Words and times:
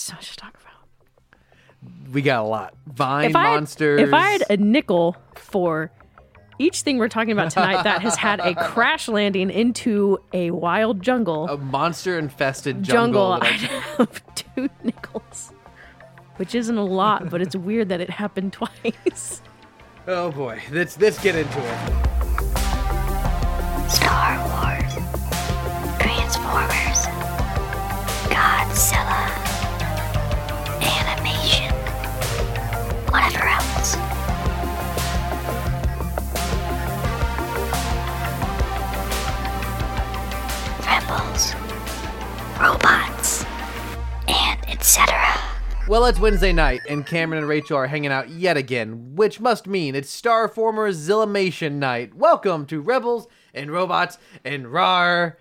so 0.00 0.14
much 0.14 0.30
to 0.30 0.36
talk 0.36 0.54
about. 0.60 2.12
We 2.12 2.22
got 2.22 2.44
a 2.44 2.48
lot. 2.48 2.74
Vine 2.86 3.30
If 3.30 3.36
I, 3.36 3.44
had, 3.44 3.54
monsters. 3.54 4.00
if 4.00 4.12
I 4.14 4.30
had 4.30 4.44
a 4.50 4.56
nickel 4.56 5.16
for 5.36 5.90
each 6.58 6.82
thing 6.82 6.98
we're 6.98 7.08
talking 7.08 7.30
about 7.32 7.52
tonight 7.52 7.84
that 7.84 8.02
has 8.02 8.16
had 8.16 8.40
a 8.40 8.54
crash 8.54 9.06
landing 9.08 9.50
into 9.50 10.18
a 10.32 10.50
wild 10.50 11.02
jungle, 11.02 11.48
a 11.48 11.56
monster 11.56 12.18
infested 12.18 12.82
jungle. 12.82 13.38
jungle, 13.38 13.40
that 13.40 13.42
I- 13.44 14.02
I'd 14.02 14.08
have 14.08 14.34
two 14.34 14.68
nickels. 14.82 15.52
Which 16.36 16.54
isn't 16.54 16.76
a 16.78 16.84
lot, 16.84 17.30
but 17.30 17.40
it's 17.42 17.54
weird 17.56 17.88
that 17.90 18.00
it 18.00 18.10
happened 18.10 18.52
twice. 18.54 19.42
oh 20.06 20.30
boy, 20.32 20.60
let's 20.72 20.98
let's 21.00 21.20
get 21.22 21.34
into 21.36 21.58
it. 21.58 22.07
Well, 45.88 46.04
it's 46.04 46.20
Wednesday 46.20 46.52
night, 46.52 46.82
and 46.86 47.06
Cameron 47.06 47.38
and 47.38 47.48
Rachel 47.48 47.78
are 47.78 47.86
hanging 47.86 48.12
out 48.12 48.28
yet 48.28 48.58
again, 48.58 49.14
which 49.16 49.40
must 49.40 49.66
mean 49.66 49.94
it's 49.94 50.14
Starformers 50.20 50.96
Zillimation 50.96 51.74
night. 51.76 52.14
Welcome 52.14 52.66
to 52.66 52.82
Rebels 52.82 53.26
and 53.54 53.70
Robots 53.70 54.18
and 54.44 54.68
RAR 54.70 55.38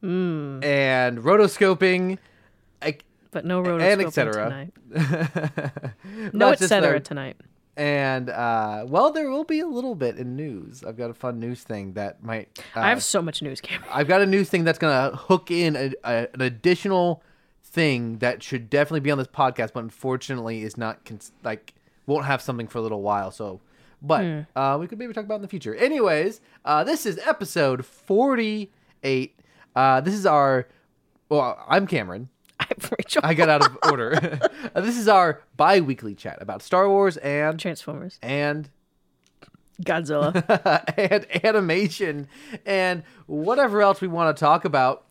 Hmm. 0.00 0.60
and 0.64 1.18
rotoscoping. 1.18 2.16
But 3.32 3.44
no 3.44 3.58
And 3.58 4.00
rotoscoping 4.00 4.06
et 4.06 4.12
cetera. 4.14 4.70
tonight. 4.90 6.32
No 6.32 6.48
etc. 6.50 6.80
there. 6.80 7.00
tonight. 7.00 7.36
And 7.76 8.30
uh, 8.30 8.86
well, 8.88 9.12
there 9.12 9.30
will 9.30 9.44
be 9.44 9.60
a 9.60 9.66
little 9.66 9.94
bit 9.94 10.16
in 10.16 10.34
news. 10.34 10.82
I've 10.82 10.96
got 10.96 11.10
a 11.10 11.14
fun 11.14 11.38
news 11.38 11.62
thing 11.62 11.92
that 11.92 12.22
might. 12.24 12.58
Uh, 12.74 12.80
I 12.80 12.88
have 12.88 13.02
so 13.02 13.20
much 13.22 13.42
news, 13.42 13.60
Cameron. 13.60 13.90
I've 13.92 14.08
got 14.08 14.22
a 14.22 14.26
news 14.26 14.48
thing 14.48 14.64
that's 14.64 14.78
gonna 14.78 15.14
hook 15.14 15.50
in 15.50 15.76
a, 15.76 15.92
a, 16.04 16.26
an 16.34 16.40
additional 16.40 17.22
thing 17.70 18.18
that 18.18 18.42
should 18.42 18.68
definitely 18.68 19.00
be 19.00 19.10
on 19.10 19.18
this 19.18 19.28
podcast, 19.28 19.72
but 19.72 19.84
unfortunately 19.84 20.62
is 20.62 20.76
not 20.76 21.04
cons- 21.04 21.32
like 21.44 21.74
won't 22.06 22.26
have 22.26 22.42
something 22.42 22.66
for 22.66 22.78
a 22.78 22.82
little 22.82 23.02
while. 23.02 23.30
So, 23.30 23.60
but 24.02 24.46
uh, 24.56 24.76
we 24.80 24.86
could 24.86 24.98
maybe 24.98 25.12
talk 25.12 25.24
about 25.24 25.34
it 25.34 25.36
in 25.36 25.42
the 25.42 25.48
future. 25.48 25.74
Anyways, 25.74 26.40
uh, 26.64 26.84
this 26.84 27.06
is 27.06 27.18
episode 27.24 27.84
forty-eight. 27.84 29.38
Uh, 29.76 30.00
this 30.00 30.14
is 30.14 30.26
our. 30.26 30.66
Well, 31.28 31.62
I'm 31.68 31.86
Cameron. 31.86 32.28
I'm 32.60 32.76
Rachel. 32.98 33.22
I 33.24 33.34
got 33.34 33.48
out 33.48 33.64
of 33.64 33.78
order. 33.90 34.38
This 34.74 34.98
is 34.98 35.08
our 35.08 35.42
bi-weekly 35.56 36.14
chat 36.14 36.38
about 36.40 36.62
Star 36.62 36.88
Wars 36.88 37.16
and 37.18 37.58
Transformers. 37.58 38.18
and 38.22 38.68
Godzilla. 39.82 40.34
and 40.96 41.44
animation 41.44 42.28
and 42.66 43.02
whatever 43.26 43.80
else 43.82 44.00
we 44.00 44.08
want 44.08 44.36
to 44.36 44.40
talk 44.40 44.64
about. 44.64 45.04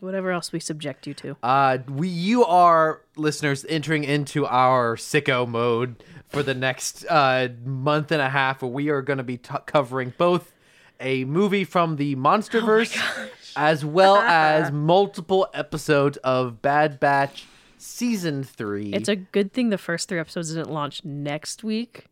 Whatever 0.00 0.32
else 0.32 0.52
we 0.52 0.60
subject 0.60 1.06
you 1.06 1.14
to. 1.14 1.36
Uh, 1.42 1.78
we 1.88 2.08
you 2.08 2.44
are 2.44 3.00
listeners 3.16 3.64
entering 3.68 4.04
into 4.04 4.46
our 4.46 4.96
sicko 4.96 5.48
mode 5.48 6.02
for 6.28 6.42
the 6.42 6.54
next 6.54 7.06
uh, 7.08 7.48
month 7.64 8.10
and 8.12 8.20
a 8.20 8.28
half, 8.28 8.62
where 8.62 8.70
we 8.70 8.88
are 8.88 9.02
going 9.02 9.18
to 9.18 9.22
be 9.24 9.38
t- 9.38 9.54
covering 9.66 10.12
both 10.18 10.52
a 11.00 11.24
movie 11.24 11.64
from 11.64 11.96
the 11.96 12.16
MonsterVerse 12.16 13.30
as 13.56 13.84
well 13.84 14.16
as 14.18 14.72
multiple 14.72 15.48
episodes 15.54 16.16
of 16.18 16.60
Bad 16.60 16.98
Batch 17.00 17.46
season 17.78 18.42
three. 18.42 18.92
It's 18.92 19.08
a 19.08 19.16
good 19.16 19.52
thing 19.52 19.70
the 19.70 19.78
first 19.78 20.08
three 20.08 20.18
episodes 20.18 20.52
didn't 20.52 20.70
launch 20.70 21.04
next 21.04 21.62
week 21.62 22.06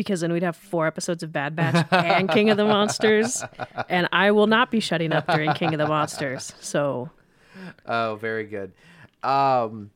because 0.00 0.22
then 0.22 0.32
we'd 0.32 0.42
have 0.42 0.56
four 0.56 0.86
episodes 0.86 1.22
of 1.22 1.30
Bad 1.30 1.54
Batch 1.54 1.86
and 1.92 2.26
King 2.30 2.48
of 2.48 2.56
the 2.56 2.64
Monsters. 2.64 3.44
And 3.90 4.08
I 4.12 4.30
will 4.30 4.46
not 4.46 4.70
be 4.70 4.80
shutting 4.80 5.12
up 5.12 5.26
during 5.26 5.52
King 5.52 5.74
of 5.74 5.78
the 5.78 5.86
Monsters. 5.86 6.54
So 6.58 7.10
Oh, 7.84 8.16
very 8.18 8.44
good. 8.46 8.72
Um, 9.22 9.90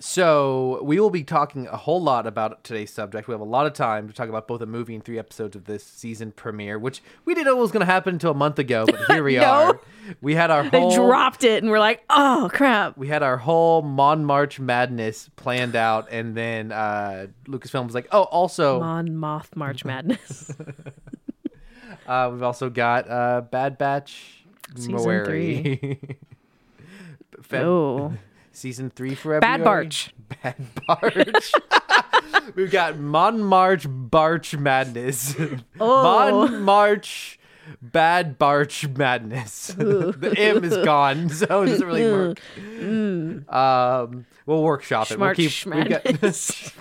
so 0.00 0.80
we 0.82 0.98
will 0.98 1.10
be 1.10 1.22
talking 1.22 1.66
a 1.68 1.76
whole 1.76 2.02
lot 2.02 2.26
about 2.26 2.64
today's 2.64 2.90
subject. 2.92 3.28
We 3.28 3.32
have 3.32 3.40
a 3.40 3.44
lot 3.44 3.66
of 3.66 3.74
time 3.74 4.08
to 4.08 4.14
talk 4.14 4.28
about 4.28 4.48
both 4.48 4.60
a 4.62 4.66
movie 4.66 4.94
and 4.94 5.04
three 5.04 5.18
episodes 5.18 5.54
of 5.54 5.66
this 5.66 5.84
season 5.84 6.32
premiere, 6.32 6.78
which 6.78 7.02
we 7.24 7.34
didn't 7.34 7.46
know 7.46 7.56
was 7.56 7.70
going 7.70 7.80
to 7.86 7.92
happen 7.92 8.14
until 8.14 8.30
a 8.30 8.34
month 8.34 8.58
ago, 8.58 8.86
but 8.86 8.98
here 9.08 9.22
we 9.22 9.36
No. 9.36 9.42
are. 9.44 9.80
We 10.22 10.34
had 10.34 10.50
our 10.50 10.68
they 10.68 10.92
dropped 10.94 11.44
it 11.44 11.62
and 11.62 11.70
we're 11.70 11.78
like, 11.78 12.02
oh 12.10 12.48
crap. 12.52 12.96
we 12.96 13.06
had 13.08 13.22
our 13.22 13.36
whole 13.36 13.82
Mon 13.82 14.24
March 14.24 14.58
madness 14.58 15.28
planned 15.36 15.76
out, 15.76 16.08
and 16.10 16.34
then 16.34 16.72
uh, 16.72 17.26
Lucasfilm 17.46 17.84
was 17.84 17.94
like, 17.94 18.08
"Oh, 18.10 18.22
also, 18.24 18.80
Mon 18.80 19.14
Moth 19.14 19.54
March 19.54 19.84
Madness. 19.84 20.50
uh, 22.08 22.30
we've 22.32 22.42
also 22.42 22.70
got 22.70 23.08
uh, 23.08 23.42
Bad 23.42 23.78
Batch 23.78 24.44
Season 24.74 24.94
Moeri. 24.94 25.98
Feb- 27.42 27.60
oh. 27.64 28.12
Season 28.60 28.90
three 28.90 29.14
for 29.14 29.40
Bad. 29.40 29.64
Barch. 29.64 30.12
Bad 30.42 30.56
Barch. 30.88 31.52
We've 32.54 32.70
got 32.70 32.98
Mon 32.98 33.42
March 33.42 33.86
Barch 33.88 34.56
Madness. 34.58 35.34
Oh. 35.80 36.46
Mon 36.48 36.62
March 36.62 37.38
Bad 37.80 38.38
Barch 38.38 38.86
Madness. 38.96 39.68
the 39.68 40.34
M 40.36 40.62
is 40.64 40.76
gone, 40.78 41.28
so 41.30 41.62
it 41.62 41.66
doesn't 41.66 41.86
really 41.86 42.10
work. 42.10 42.40
Um, 43.52 44.26
we'll 44.46 44.62
workshop 44.62 45.10
it. 45.10 45.18
We'll 45.18 45.30
Schmarch 45.30 45.36
keep. 45.36 45.74
we've 45.74 45.88
got- 45.88 46.04
Madness. 46.04 46.72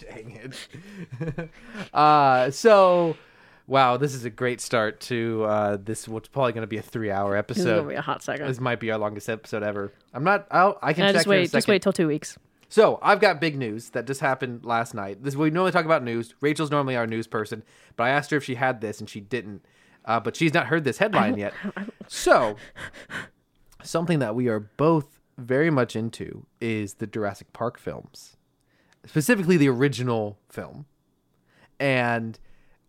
Dang 0.00 0.30
it. 0.32 1.50
uh, 1.94 2.50
so, 2.50 3.16
wow, 3.70 3.96
this 3.96 4.14
is 4.14 4.24
a 4.24 4.30
great 4.30 4.60
start 4.60 5.00
to 5.00 5.44
uh, 5.44 5.76
this. 5.82 6.08
What's 6.08 6.28
probably 6.28 6.52
going 6.52 6.62
to 6.62 6.66
be 6.66 6.76
a 6.76 6.82
three-hour 6.82 7.40
This 7.46 7.58
is 7.58 7.64
gonna 7.64 7.76
episode. 7.76 7.88
be 7.88 7.94
a 7.94 8.02
hot 8.02 8.22
second. 8.22 8.46
This 8.48 8.60
might 8.60 8.80
be 8.80 8.90
our 8.90 8.98
longest 8.98 9.28
episode 9.28 9.62
ever. 9.62 9.92
I'm 10.12 10.24
not. 10.24 10.46
I'll, 10.50 10.78
I 10.82 10.92
can 10.92 11.06
check 11.06 11.14
just 11.14 11.26
here 11.26 11.34
in 11.34 11.38
a 11.38 11.42
wait, 11.42 11.52
just 11.52 11.68
wait 11.68 11.80
till 11.80 11.92
two 11.92 12.08
weeks. 12.08 12.36
So 12.68 12.98
I've 13.00 13.20
got 13.20 13.40
big 13.40 13.56
news 13.56 13.90
that 13.90 14.06
just 14.06 14.20
happened 14.20 14.64
last 14.64 14.92
night. 14.92 15.22
This 15.22 15.36
we 15.36 15.50
normally 15.50 15.72
talk 15.72 15.84
about 15.84 16.02
news. 16.02 16.34
Rachel's 16.40 16.70
normally 16.70 16.96
our 16.96 17.06
news 17.06 17.26
person, 17.26 17.62
but 17.96 18.04
I 18.04 18.10
asked 18.10 18.30
her 18.32 18.36
if 18.36 18.44
she 18.44 18.56
had 18.56 18.80
this 18.80 19.00
and 19.00 19.08
she 19.08 19.20
didn't. 19.20 19.64
Uh, 20.04 20.18
but 20.18 20.34
she's 20.34 20.52
not 20.54 20.66
heard 20.66 20.84
this 20.84 20.98
headline 20.98 21.36
yet. 21.36 21.52
So 22.08 22.56
something 23.82 24.18
that 24.18 24.34
we 24.34 24.48
are 24.48 24.60
both 24.60 25.20
very 25.36 25.70
much 25.70 25.94
into 25.94 26.46
is 26.60 26.94
the 26.94 27.06
Jurassic 27.06 27.52
Park 27.52 27.78
films, 27.78 28.36
specifically 29.06 29.56
the 29.56 29.68
original 29.68 30.38
film. 30.48 30.86
And 31.78 32.38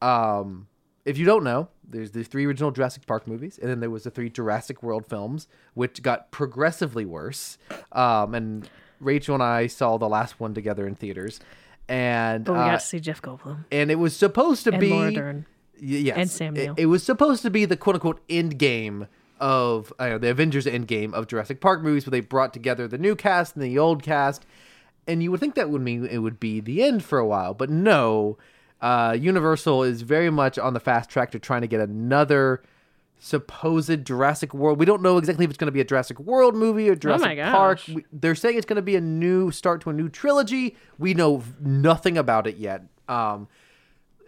um, 0.01 0.67
if 1.05 1.17
you 1.17 1.25
don't 1.25 1.43
know, 1.43 1.67
there's 1.87 2.11
the 2.11 2.23
three 2.23 2.45
original 2.45 2.71
Jurassic 2.71 3.05
Park 3.05 3.27
movies, 3.27 3.57
and 3.59 3.69
then 3.69 3.79
there 3.79 3.89
was 3.89 4.03
the 4.03 4.11
three 4.11 4.29
Jurassic 4.29 4.81
World 4.83 5.05
films, 5.07 5.47
which 5.73 6.01
got 6.01 6.31
progressively 6.31 7.05
worse. 7.05 7.57
Um, 7.91 8.33
and 8.35 8.69
Rachel 8.99 9.33
and 9.35 9.43
I 9.43 9.67
saw 9.67 9.97
the 9.97 10.07
last 10.09 10.39
one 10.39 10.53
together 10.53 10.87
in 10.87 10.95
theaters, 10.95 11.39
and 11.89 12.45
But 12.45 12.53
we 12.53 12.59
uh, 12.59 12.65
got 12.67 12.79
to 12.81 12.85
see 12.85 12.99
Jeff 12.99 13.21
Goldblum 13.21 13.65
and 13.71 13.91
it 13.91 13.95
was 13.95 14.15
supposed 14.15 14.63
to 14.65 14.71
and 14.71 14.79
be 14.79 14.89
Laura 14.89 15.11
Dern. 15.11 15.45
Yes, 15.83 16.17
And 16.17 16.29
Sam 16.29 16.55
It- 16.55 16.73
It, 16.77 16.85
was 16.85 17.03
supposed 17.03 17.41
to 17.41 17.49
be 17.49 17.65
the 17.65 17.75
quote 17.75 17.95
unquote 17.95 18.21
end 18.29 18.59
game 18.59 19.07
of 19.39 19.91
uh, 19.97 20.19
the 20.19 20.29
Avengers 20.29 20.67
end 20.67 20.87
game 20.87 21.13
of 21.15 21.25
Jurassic 21.27 21.59
Park 21.59 21.81
movies, 21.81 22.05
where 22.05 22.11
they 22.11 22.19
brought 22.19 22.53
together 22.53 22.87
the 22.87 22.99
new 22.99 23.15
cast 23.15 23.55
and 23.55 23.63
the 23.65 23.79
old 23.79 24.03
cast, 24.03 24.45
and 25.07 25.23
you 25.23 25.31
would 25.31 25.39
think 25.39 25.55
that 25.55 25.71
would 25.71 25.81
mean 25.81 26.05
it 26.05 26.19
would 26.19 26.39
be 26.39 26.59
the 26.59 26.83
end 26.83 27.03
for 27.03 27.17
a 27.17 27.25
while, 27.25 27.53
but 27.55 27.69
no. 27.71 28.37
Uh, 28.81 29.15
Universal 29.19 29.83
is 29.83 30.01
very 30.01 30.29
much 30.29 30.57
on 30.57 30.73
the 30.73 30.79
fast 30.79 31.09
track 31.09 31.31
to 31.31 31.39
trying 31.39 31.61
to 31.61 31.67
get 31.67 31.79
another 31.79 32.63
supposed 33.19 34.03
Jurassic 34.05 34.53
World. 34.53 34.79
We 34.79 34.85
don't 34.85 35.03
know 35.03 35.17
exactly 35.17 35.45
if 35.45 35.51
it's 35.51 35.57
going 35.57 35.67
to 35.67 35.71
be 35.71 35.81
a 35.81 35.85
Jurassic 35.85 36.19
World 36.19 36.55
movie 36.55 36.89
or 36.89 36.95
Jurassic 36.95 37.27
Oh 37.27 37.51
Park. 37.51 37.79
We- 37.87 38.05
they're 38.11 38.33
saying 38.33 38.57
it's 38.57 38.65
going 38.65 38.77
to 38.77 38.81
be 38.81 38.95
a 38.95 39.01
new 39.01 39.51
start 39.51 39.81
to 39.81 39.91
a 39.91 39.93
new 39.93 40.09
trilogy. 40.09 40.75
We 40.97 41.13
know 41.13 41.43
nothing 41.59 42.17
about 42.17 42.47
it 42.47 42.57
yet. 42.57 42.83
Um, 43.07 43.47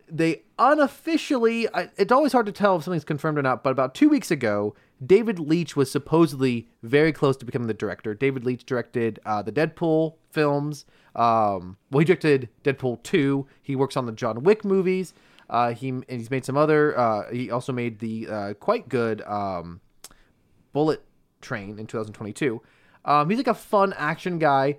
they 0.08 0.44
unofficially 0.60 1.68
I, 1.74 1.90
it's 1.98 2.12
always 2.12 2.34
hard 2.34 2.46
to 2.46 2.52
tell 2.52 2.76
if 2.76 2.84
something's 2.84 3.06
confirmed 3.06 3.38
or 3.38 3.42
not 3.42 3.64
but 3.64 3.72
about 3.72 3.96
two 3.96 4.10
weeks 4.10 4.30
ago 4.30 4.76
David 5.04 5.40
Leitch 5.40 5.76
was 5.76 5.90
supposedly 5.90 6.68
very 6.84 7.12
close 7.12 7.36
to 7.38 7.46
becoming 7.46 7.68
the 7.68 7.74
director 7.74 8.14
David 8.14 8.46
Leitch 8.46 8.66
directed 8.66 9.20
uh, 9.26 9.42
the 9.42 9.52
deadpool 9.52 10.16
films 10.30 10.86
um, 11.16 11.78
well 11.92 12.00
he 12.00 12.06
directed 12.06 12.50
deadpool 12.64 13.02
2 13.04 13.46
he 13.62 13.76
works 13.76 13.96
on 13.96 14.06
the 14.06 14.12
john 14.12 14.44
wick 14.44 14.66
movies 14.66 15.14
uh, 15.50 15.74
he 15.74 15.90
and 15.90 16.06
he's 16.10 16.32
made 16.32 16.46
some 16.46 16.58
other 16.58 16.98
uh, 16.98 17.32
he 17.32 17.52
also 17.52 17.72
made 17.72 18.00
the 18.00 18.28
uh, 18.28 18.54
quite 18.56 18.90
good 18.90 19.22
um, 19.24 19.82
bullet 20.72 21.04
train 21.42 21.78
in 21.78 21.86
2022 21.86 22.62
um, 23.06 23.30
he's 23.30 23.38
like 23.38 23.48
a 23.48 23.54
fun 23.54 23.94
action 23.98 24.40
guy 24.40 24.78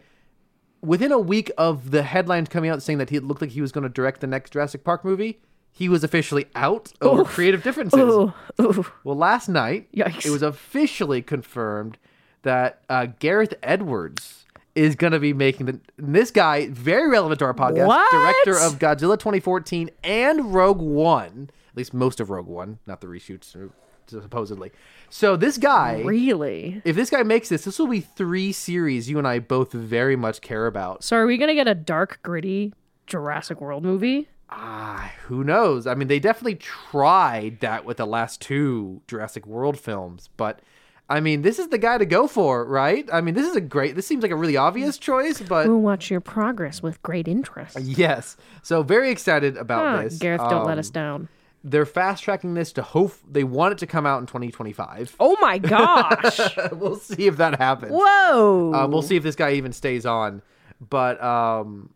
within 0.85 1.13
a 1.13 1.19
week 1.19 1.51
of 1.57 1.91
the 1.91 2.03
headlines 2.03 2.49
coming 2.49 2.71
out 2.71 2.83
saying 2.83 2.99
that 2.99 3.11
he 3.11 3.19
looked 3.19 3.41
like 3.41 3.51
he 3.51 3.61
was 3.61 3.73
going 3.73 3.83
to 3.83 3.89
direct 3.89 4.21
the 4.21 4.27
next 4.27 4.53
Jurassic 4.53 4.85
Park 4.85 5.05
movie, 5.05 5.41
he 5.73 5.89
was 5.89 6.05
officially 6.05 6.47
out 6.55 6.93
over 7.01 7.23
Oof. 7.23 7.29
creative 7.29 7.63
differences. 7.63 7.99
Ooh, 7.99 8.33
ooh. 8.61 8.87
Well, 9.03 9.17
last 9.17 9.49
night 9.49 9.91
Yikes. 9.93 10.27
it 10.27 10.31
was 10.31 10.43
officially 10.43 11.23
confirmed 11.23 11.99
that 12.43 12.85
uh, 12.89 13.07
Gareth 13.19 13.55
Edwards 13.63 14.44
is 14.75 14.97
going 14.97 15.13
to 15.13 15.19
be 15.21 15.33
making 15.33 15.67
the. 15.67 15.81
This 15.97 16.31
guy, 16.31 16.69
very 16.69 17.09
relevant 17.09 17.39
to 17.41 17.45
our 17.45 17.55
podcast, 17.55 17.87
What? 17.87 18.11
director 18.11 18.59
of 18.59 18.79
Godzilla 18.79 19.19
2014 19.19 19.91
and 20.03 20.53
Rogue 20.55 20.81
One, 20.81 21.51
at 21.71 21.77
least 21.77 21.95
most 21.95 22.21
of 22.21 22.31
Rogue 22.31 22.47
One, 22.47 22.79
not 22.87 23.01
the 23.01 23.07
reshoots, 23.07 23.55
uh, 23.57 23.69
supposedly. 24.09 24.73
So 25.11 25.37
this 25.37 25.59
guy. 25.59 26.03
Really? 26.05 26.83
If 26.85 26.97
this 26.97 27.11
guy 27.11 27.23
makes 27.23 27.49
this, 27.49 27.65
this 27.65 27.79
will 27.79 27.87
be 27.87 28.01
three 28.01 28.51
series 28.53 29.09
you 29.09 29.19
and 29.19 29.29
I 29.29 29.39
both 29.39 29.73
very 29.73 30.17
much 30.17 30.41
care 30.41 30.67
about. 30.67 31.05
So 31.05 31.17
are 31.17 31.27
we 31.27 31.37
gonna 31.39 31.55
get 31.55 31.69
a 31.69 31.75
dark, 31.75 32.19
gritty 32.23 32.75
Jurassic 33.07 33.61
World 33.61 33.85
movie? 33.85 34.29
Ah, 34.51 35.13
who 35.27 35.43
knows? 35.43 35.87
I 35.87 35.95
mean, 35.95 36.09
they 36.09 36.19
definitely 36.21 36.57
tried 36.57 37.61
that 37.61 37.85
with 37.85 37.97
the 37.97 38.07
last 38.07 38.41
two 38.41 39.01
Jurassic 39.09 39.47
World 39.47 39.79
films, 39.79 40.29
but 40.37 40.61
I 41.09 41.21
mean, 41.21 41.43
this 41.43 41.59
is 41.59 41.69
the 41.69 41.77
guy 41.79 41.99
to 41.99 42.07
go 42.07 42.27
for, 42.27 42.65
right? 42.65 43.07
I 43.13 43.21
mean, 43.21 43.35
this 43.35 43.47
is 43.47 43.55
a 43.57 43.61
great. 43.61 43.95
This 43.95 44.07
seems 44.07 44.23
like 44.23 44.31
a 44.33 44.37
really 44.37 44.57
obvious 44.57 44.97
choice, 44.97 45.41
but 45.41 45.67
We'll 45.69 45.81
watch 45.81 46.11
your 46.11 46.21
progress 46.21 46.83
with 46.83 47.03
great 47.03 47.29
interest. 47.29 47.79
yes. 47.81 48.37
So 48.63 48.83
very 48.83 49.11
excited 49.11 49.57
about 49.59 49.87
Ah, 49.87 50.03
this. 50.03 50.19
Gareth, 50.19 50.41
don't 50.49 50.65
let 50.65 50.75
Um, 50.75 50.79
us 50.79 50.89
down. 50.91 51.29
They're 51.63 51.87
fast 51.87 52.23
tracking 52.23 52.55
this 52.55 52.73
to 52.73 52.83
hope 52.83 53.13
they 53.31 53.45
want 53.45 53.73
it 53.73 53.79
to 53.79 53.87
come 53.87 54.05
out 54.07 54.21
in 54.21 54.27
2025. 54.27 55.17
Oh 55.21 55.37
my 55.41 55.59
gosh! 55.59 56.41
we'll 56.73 56.97
see 56.97 57.27
if 57.27 57.37
that 57.39 57.59
happens. 57.59 57.93
Whoa! 57.95 58.73
Um, 58.75 58.91
we'll 58.91 59.01
see 59.03 59.17
if 59.17 59.23
this 59.23 59.35
guy 59.37 59.53
even 59.53 59.73
stays 59.73 60.05
on. 60.07 60.43
But 60.81 61.23
um, 61.23 61.91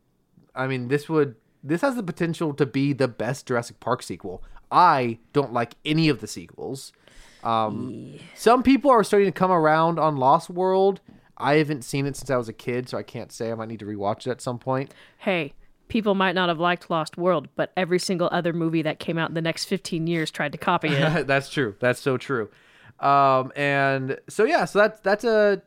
I 0.55 0.67
mean, 0.67 0.89
this 0.89 1.09
would 1.09 1.35
this 1.65 1.81
has 1.83 1.97
the 1.97 2.03
potential 2.03 2.55
to 2.55 2.65
be 2.67 2.93
the 2.95 3.09
best 3.09 3.47
Jurassic 3.47 3.79
Park 3.81 4.03
sequel. 4.03 4.43
I 4.71 5.19
don't 5.33 5.53
like 5.53 5.75
any 5.85 6.09
of 6.09 6.21
the 6.21 6.27
sequels. 6.27 6.93
Um, 7.45 8.15
Some 8.35 8.63
people 8.63 8.91
are 8.91 9.05
starting 9.05 9.29
to 9.29 9.33
come 9.33 9.51
around 9.51 9.99
on 9.99 10.17
Lost 10.17 10.51
World. 10.51 11.01
I 11.37 11.55
haven't 11.55 11.83
seen 11.83 12.07
it 12.07 12.17
since 12.17 12.31
I 12.31 12.37
was 12.37 12.49
a 12.49 12.53
kid, 12.53 12.89
so 12.89 12.99
I 12.99 13.03
can't 13.03 13.31
say. 13.31 13.51
I 13.53 13.55
might 13.55 13.69
need 13.69 13.79
to 13.81 13.87
rewatch 13.87 14.27
it 14.27 14.31
at 14.31 14.41
some 14.41 14.59
point. 14.59 14.93
Hey, 15.19 15.55
people 15.89 16.15
might 16.15 16.35
not 16.35 16.49
have 16.49 16.59
liked 16.59 16.91
Lost 16.91 17.17
World, 17.17 17.49
but 17.57 17.73
every 17.77 17.99
single 17.99 18.29
other 18.33 18.53
movie 18.53 18.83
that 18.83 18.99
came 18.99 19.19
out 19.19 19.29
in 19.29 19.35
the 19.35 19.43
next 19.43 19.67
15 19.67 20.07
years 20.07 20.31
tried 20.31 20.53
to 20.53 20.59
copy 20.59 20.89
it. 20.89 21.27
that's 21.27 21.49
true. 21.49 21.77
That's 21.81 22.01
so 22.01 22.17
true. 22.17 22.49
Um, 23.01 23.53
and 23.55 24.19
so 24.29 24.45
yeah, 24.45 24.65
so 24.65 24.81
that's 24.81 25.01
that's 25.01 25.23
a 25.23 25.63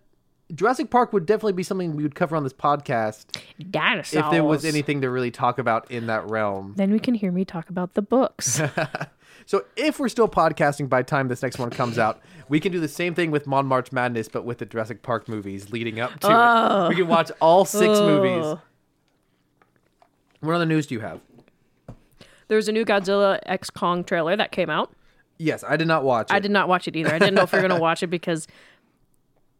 Jurassic 0.53 0.89
Park 0.89 1.13
would 1.13 1.25
definitely 1.25 1.53
be 1.53 1.63
something 1.63 1.95
we 1.95 2.03
would 2.03 2.15
cover 2.15 2.35
on 2.35 2.43
this 2.43 2.53
podcast 2.53 3.25
Dinosaurs. 3.71 4.25
if 4.25 4.31
there 4.31 4.43
was 4.43 4.65
anything 4.65 5.01
to 5.01 5.09
really 5.09 5.31
talk 5.31 5.57
about 5.59 5.89
in 5.89 6.07
that 6.07 6.29
realm. 6.29 6.73
Then 6.75 6.91
we 6.91 6.99
can 6.99 7.13
hear 7.13 7.31
me 7.31 7.45
talk 7.45 7.69
about 7.69 7.93
the 7.93 8.01
books. 8.01 8.61
So 9.45 9.65
if 9.75 9.99
we're 9.99 10.09
still 10.09 10.27
podcasting 10.27 10.89
by 10.89 11.01
the 11.01 11.07
time 11.07 11.27
this 11.27 11.41
next 11.41 11.59
one 11.59 11.69
comes 11.69 11.97
out, 11.97 12.21
we 12.49 12.59
can 12.59 12.71
do 12.71 12.79
the 12.79 12.87
same 12.87 13.13
thing 13.15 13.31
with 13.31 13.47
Mon 13.47 13.65
March 13.65 13.91
Madness, 13.91 14.27
but 14.27 14.45
with 14.45 14.59
the 14.59 14.65
Jurassic 14.65 15.03
Park 15.03 15.27
movies 15.27 15.71
leading 15.71 15.99
up 15.99 16.19
to 16.21 16.27
it. 16.27 16.89
We 16.89 16.95
can 16.95 17.07
watch 17.07 17.31
all 17.39 17.65
six 17.65 17.99
movies. 17.99 18.45
Oh. 18.45 18.61
What 20.41 20.55
other 20.55 20.65
news 20.65 20.87
do 20.87 20.95
you 20.95 21.01
have? 21.01 21.21
There's 22.47 22.67
a 22.67 22.71
new 22.71 22.83
Godzilla 22.83 23.39
X 23.45 23.69
Kong 23.69 24.03
trailer 24.03 24.35
that 24.35 24.51
came 24.51 24.69
out. 24.69 24.91
Yes, 25.37 25.63
I 25.67 25.77
did 25.77 25.87
not 25.87 26.03
watch 26.03 26.29
it. 26.29 26.33
I 26.33 26.39
did 26.39 26.51
not 26.51 26.67
watch 26.67 26.87
it 26.87 26.95
either. 26.95 27.13
I 27.13 27.19
didn't 27.19 27.35
know 27.35 27.43
if 27.43 27.51
we 27.51 27.57
were 27.59 27.67
going 27.67 27.77
to 27.79 27.81
watch 27.81 28.03
it 28.03 28.07
because 28.07 28.47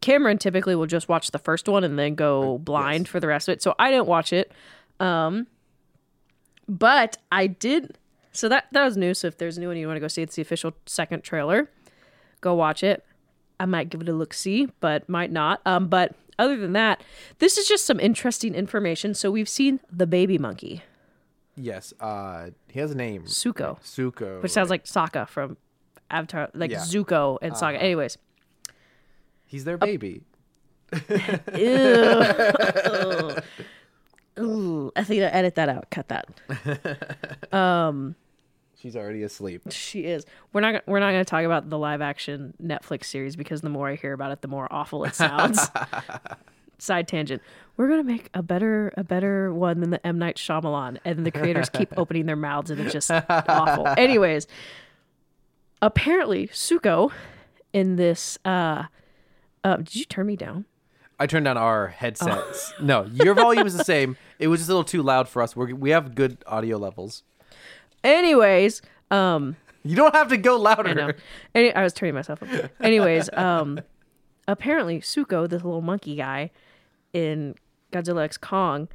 Cameron 0.00 0.36
typically 0.36 0.76
will 0.76 0.86
just 0.86 1.08
watch 1.08 1.30
the 1.30 1.38
first 1.38 1.68
one 1.68 1.84
and 1.84 1.98
then 1.98 2.14
go 2.14 2.58
blind 2.58 3.08
for 3.08 3.18
the 3.18 3.26
rest 3.28 3.48
of 3.48 3.54
it. 3.54 3.62
So 3.62 3.74
I 3.78 3.90
didn't 3.90 4.06
watch 4.06 4.32
it. 4.32 4.52
Um, 5.00 5.46
but 6.68 7.16
I 7.32 7.46
did. 7.46 7.96
So 8.32 8.48
that 8.48 8.66
that 8.72 8.84
was 8.84 8.96
new. 8.96 9.14
So 9.14 9.28
if 9.28 9.36
there's 9.38 9.56
a 9.58 9.60
new 9.60 9.68
one 9.68 9.76
you 9.76 9.86
want 9.86 9.96
to 9.96 10.00
go 10.00 10.08
see, 10.08 10.22
it's 10.22 10.34
the 10.36 10.42
official 10.42 10.72
second 10.86 11.22
trailer. 11.22 11.68
Go 12.40 12.54
watch 12.54 12.82
it. 12.82 13.04
I 13.60 13.66
might 13.66 13.90
give 13.90 14.00
it 14.00 14.08
a 14.08 14.12
look 14.12 14.32
see, 14.34 14.68
but 14.80 15.08
might 15.08 15.30
not. 15.30 15.60
Um, 15.66 15.86
but 15.88 16.14
other 16.38 16.56
than 16.56 16.72
that, 16.72 17.02
this 17.38 17.58
is 17.58 17.68
just 17.68 17.84
some 17.86 18.00
interesting 18.00 18.54
information. 18.54 19.14
So 19.14 19.30
we've 19.30 19.48
seen 19.48 19.78
the 19.90 20.06
baby 20.06 20.38
monkey, 20.38 20.82
Yes, 21.54 21.92
uh, 22.00 22.48
he 22.68 22.80
has 22.80 22.90
a 22.90 22.94
name. 22.96 23.24
Suko, 23.24 23.78
Suko. 23.82 24.42
which 24.42 24.50
sounds 24.50 24.70
like 24.70 24.84
Sokka 24.84 25.28
from 25.28 25.58
Avatar, 26.10 26.48
like 26.54 26.70
Yeah. 26.70 26.78
Zuko 26.78 27.38
and 27.42 27.52
Sokka. 27.54 27.78
Anyways, 27.78 28.16
He's 29.44 29.64
their 29.64 29.76
baby. 29.76 30.22
Ew. 31.54 33.34
Ooh, 34.42 34.90
I 34.96 35.04
think 35.04 35.22
I 35.22 35.26
edit 35.26 35.54
that 35.56 35.68
out. 35.68 35.90
Cut 35.90 36.08
that. 36.08 36.26
She's 38.82 38.96
already 38.96 39.22
asleep. 39.22 39.62
She 39.70 40.00
is. 40.00 40.26
We're 40.52 40.60
not. 40.60 40.82
We're 40.88 40.98
not 40.98 41.12
going 41.12 41.24
to 41.24 41.30
talk 41.30 41.44
about 41.44 41.70
the 41.70 41.78
live 41.78 42.00
action 42.02 42.54
Netflix 42.60 43.04
series 43.04 43.36
because 43.36 43.60
the 43.60 43.68
more 43.68 43.88
I 43.88 43.94
hear 43.94 44.12
about 44.12 44.32
it, 44.32 44.42
the 44.42 44.48
more 44.48 44.66
awful 44.72 45.04
it 45.04 45.14
sounds. 45.14 45.70
Side 46.78 47.06
tangent. 47.06 47.42
We're 47.76 47.86
going 47.86 48.00
to 48.00 48.06
make 48.06 48.28
a 48.34 48.42
better 48.42 48.92
a 48.96 49.04
better 49.04 49.54
one 49.54 49.78
than 49.78 49.90
the 49.90 50.04
M 50.04 50.18
Night 50.18 50.34
Shyamalan, 50.36 50.98
and 51.04 51.24
the 51.24 51.30
creators 51.30 51.68
keep 51.70 51.92
opening 51.96 52.26
their 52.26 52.34
mouths 52.34 52.72
and 52.72 52.80
it's 52.80 52.92
just 52.92 53.08
awful. 53.28 53.86
Anyways, 53.86 54.48
apparently 55.80 56.48
Suko 56.48 57.12
in 57.72 57.94
this. 57.96 58.36
uh 58.44 58.84
uh, 59.64 59.76
did 59.76 59.94
you 59.94 60.04
turn 60.04 60.26
me 60.26 60.34
down? 60.34 60.64
I 61.20 61.26
turned 61.28 61.44
down 61.44 61.56
our 61.56 61.86
headsets. 61.86 62.74
No, 62.80 63.04
your 63.04 63.32
volume 63.32 63.64
is 63.64 63.76
the 63.76 63.84
same. 63.94 64.16
It 64.40 64.48
was 64.48 64.58
just 64.58 64.68
a 64.70 64.72
little 64.72 64.82
too 64.82 65.02
loud 65.04 65.28
for 65.28 65.40
us. 65.40 65.54
We're, 65.54 65.72
we 65.72 65.90
have 65.90 66.16
good 66.16 66.38
audio 66.48 66.78
levels. 66.78 67.22
Anyways, 68.04 68.82
um, 69.10 69.56
You 69.84 69.96
don't 69.96 70.14
have 70.14 70.28
to 70.28 70.36
go 70.36 70.56
louder. 70.56 70.90
I 70.90 70.92
know. 70.94 71.12
Any, 71.54 71.74
I 71.74 71.82
was 71.82 71.92
turning 71.92 72.14
myself 72.14 72.42
up. 72.42 72.48
Anyways, 72.80 73.28
um, 73.34 73.80
apparently 74.48 75.00
Suko, 75.00 75.48
this 75.48 75.62
little 75.64 75.80
monkey 75.82 76.16
guy 76.16 76.50
in 77.12 77.54
Godzilla 77.92 78.24
X 78.24 78.36
Kong, 78.38 78.88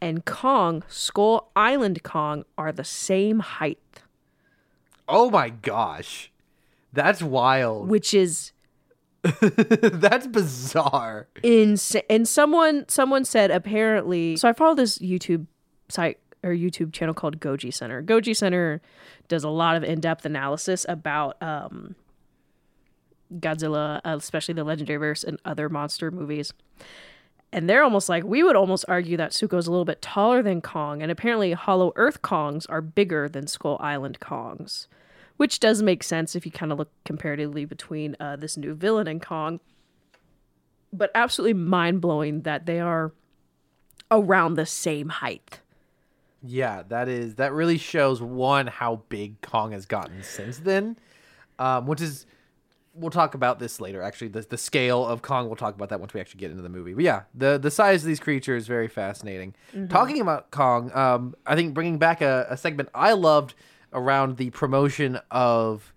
and 0.00 0.24
Kong, 0.24 0.82
Skull 0.88 1.50
Island 1.56 2.02
Kong, 2.02 2.44
are 2.58 2.72
the 2.72 2.84
same 2.84 3.40
height, 3.40 3.78
Oh 5.08 5.28
my 5.30 5.50
gosh. 5.50 6.30
That's 6.92 7.22
wild. 7.22 7.88
which 7.88 8.14
is 8.14 8.52
That's 9.22 10.26
bizarre. 10.26 11.28
insane. 11.42 12.02
And 12.08 12.26
someone 12.28 12.84
someone 12.88 13.24
said 13.24 13.50
apparently. 13.50 14.36
So 14.36 14.48
I 14.48 14.52
follow 14.52 14.74
this 14.74 14.98
YouTube 14.98 15.46
site 15.88 16.18
or 16.44 16.54
YouTube 16.54 16.92
channel 16.92 17.14
called 17.14 17.40
Goji 17.40 17.72
Center. 17.72 18.02
Goji 18.02 18.36
Center 18.36 18.80
does 19.28 19.44
a 19.44 19.48
lot 19.48 19.76
of 19.76 19.84
in 19.84 20.00
depth 20.00 20.24
analysis 20.24 20.86
about 20.88 21.40
um, 21.42 21.94
Godzilla, 23.34 24.00
uh, 24.04 24.16
especially 24.16 24.54
the 24.54 24.64
Legendary 24.64 24.98
Verse 24.98 25.24
and 25.24 25.40
other 25.44 25.68
monster 25.68 26.10
movies. 26.10 26.52
And 27.52 27.68
they're 27.70 27.84
almost 27.84 28.08
like 28.08 28.24
we 28.24 28.42
would 28.42 28.56
almost 28.56 28.84
argue 28.88 29.16
that 29.16 29.32
Suko's 29.32 29.66
a 29.66 29.70
little 29.70 29.84
bit 29.84 30.02
taller 30.02 30.42
than 30.42 30.60
Kong, 30.60 31.02
and 31.02 31.10
apparently 31.10 31.52
Hollow 31.52 31.92
Earth 31.96 32.20
Kongs 32.22 32.66
are 32.68 32.80
bigger 32.80 33.28
than 33.28 33.46
Skull 33.46 33.78
Island 33.80 34.18
Kongs, 34.20 34.88
which 35.36 35.60
does 35.60 35.82
make 35.82 36.02
sense 36.02 36.34
if 36.34 36.44
you 36.44 36.52
kind 36.52 36.72
of 36.72 36.78
look 36.78 36.90
comparatively 37.04 37.64
between 37.64 38.16
uh, 38.20 38.36
this 38.36 38.56
new 38.56 38.74
villain 38.74 39.06
and 39.06 39.22
Kong 39.22 39.60
but 40.94 41.10
absolutely 41.14 41.54
mind 41.54 42.00
blowing 42.00 42.42
that 42.42 42.66
they 42.66 42.80
are 42.80 43.12
around 44.10 44.54
the 44.54 44.66
same 44.66 45.08
height. 45.08 45.60
Yeah, 46.46 46.82
that 46.88 47.08
is 47.08 47.36
that 47.36 47.52
really 47.52 47.78
shows 47.78 48.20
one 48.20 48.66
how 48.66 49.02
big 49.08 49.40
Kong 49.40 49.72
has 49.72 49.86
gotten 49.86 50.22
since 50.22 50.58
then, 50.58 50.98
um, 51.58 51.86
which 51.86 52.02
is 52.02 52.26
we'll 52.94 53.10
talk 53.10 53.34
about 53.34 53.58
this 53.58 53.80
later. 53.80 54.02
Actually, 54.02 54.28
the 54.28 54.42
the 54.42 54.58
scale 54.58 55.06
of 55.06 55.22
Kong 55.22 55.46
we'll 55.46 55.56
talk 55.56 55.74
about 55.74 55.88
that 55.88 56.00
once 56.00 56.12
we 56.12 56.20
actually 56.20 56.40
get 56.40 56.50
into 56.50 56.62
the 56.62 56.68
movie. 56.68 56.92
But 56.92 57.04
yeah, 57.04 57.22
the 57.34 57.56
the 57.58 57.70
size 57.70 58.02
of 58.02 58.08
these 58.08 58.20
creatures 58.20 58.64
is 58.64 58.68
very 58.68 58.88
fascinating. 58.88 59.54
Talking 59.88 60.20
about 60.20 60.50
Kong, 60.50 60.92
um, 60.94 61.34
I 61.46 61.54
think 61.54 61.72
bringing 61.72 61.98
back 61.98 62.20
a, 62.20 62.46
a 62.50 62.56
segment 62.58 62.90
I 62.94 63.12
loved 63.12 63.54
around 63.94 64.36
the 64.36 64.50
promotion 64.50 65.18
of 65.30 65.93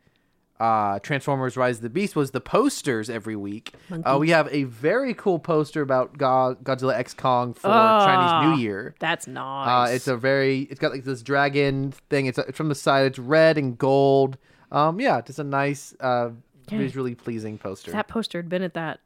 uh, 0.60 1.00
Transformers: 1.00 1.56
Rise 1.58 1.78
of 1.78 1.82
the 1.84 1.90
Beast 1.90 2.16
was 2.16 2.32
the 2.32 2.42
posters 2.42 3.10
every 3.10 3.36
week. 3.36 3.74
Uh, 3.92 4.18
we 4.20 4.30
have 4.32 4.48
a 4.52 4.64
very 4.64 5.14
cool 5.14 5.40
poster 5.40 5.82
about 5.82 6.18
Go- 6.18 6.58
Godzilla 6.64 6.94
X 6.96 7.14
Kong 7.14 7.54
for 7.54 7.68
Chinese 7.70 8.50
New 8.58 8.64
Year. 8.64 8.96
That's 9.00 9.28
Uh, 9.28 9.32
nice. 9.32 9.94
it's 9.94 10.08
a 10.08 10.18
very, 10.18 10.62
it's 10.72 10.80
got 10.80 10.92
like 10.92 11.04
this 11.04 11.22
dragon 11.22 11.92
thing. 12.10 12.26
It's, 12.26 12.38
it's 12.38 12.58
from 12.58 12.70
the 12.70 12.76
side. 12.76 13.06
It's 13.06 13.20
red 13.20 13.58
and 13.58 13.78
gold. 13.78 14.38
Um, 14.72 15.00
yeah, 15.00 15.22
just 15.22 15.40
a 15.40 15.44
nice, 15.44 15.96
uh, 16.00 16.30
visually 16.70 17.16
pleasing 17.16 17.58
poster. 17.58 17.92
If 17.92 17.96
that 17.96 18.08
poster 18.08 18.38
had 18.40 18.50
been 18.50 18.62
at 18.64 18.74
that 18.74 19.00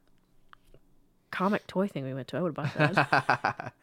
comic 1.30 1.66
toy 1.66 1.86
thing 1.88 2.04
we 2.04 2.14
went 2.14 2.28
to, 2.28 2.36
I 2.36 2.40
would 2.42 2.56
have 2.56 2.76
bought 2.76 2.96
that. 2.96 3.72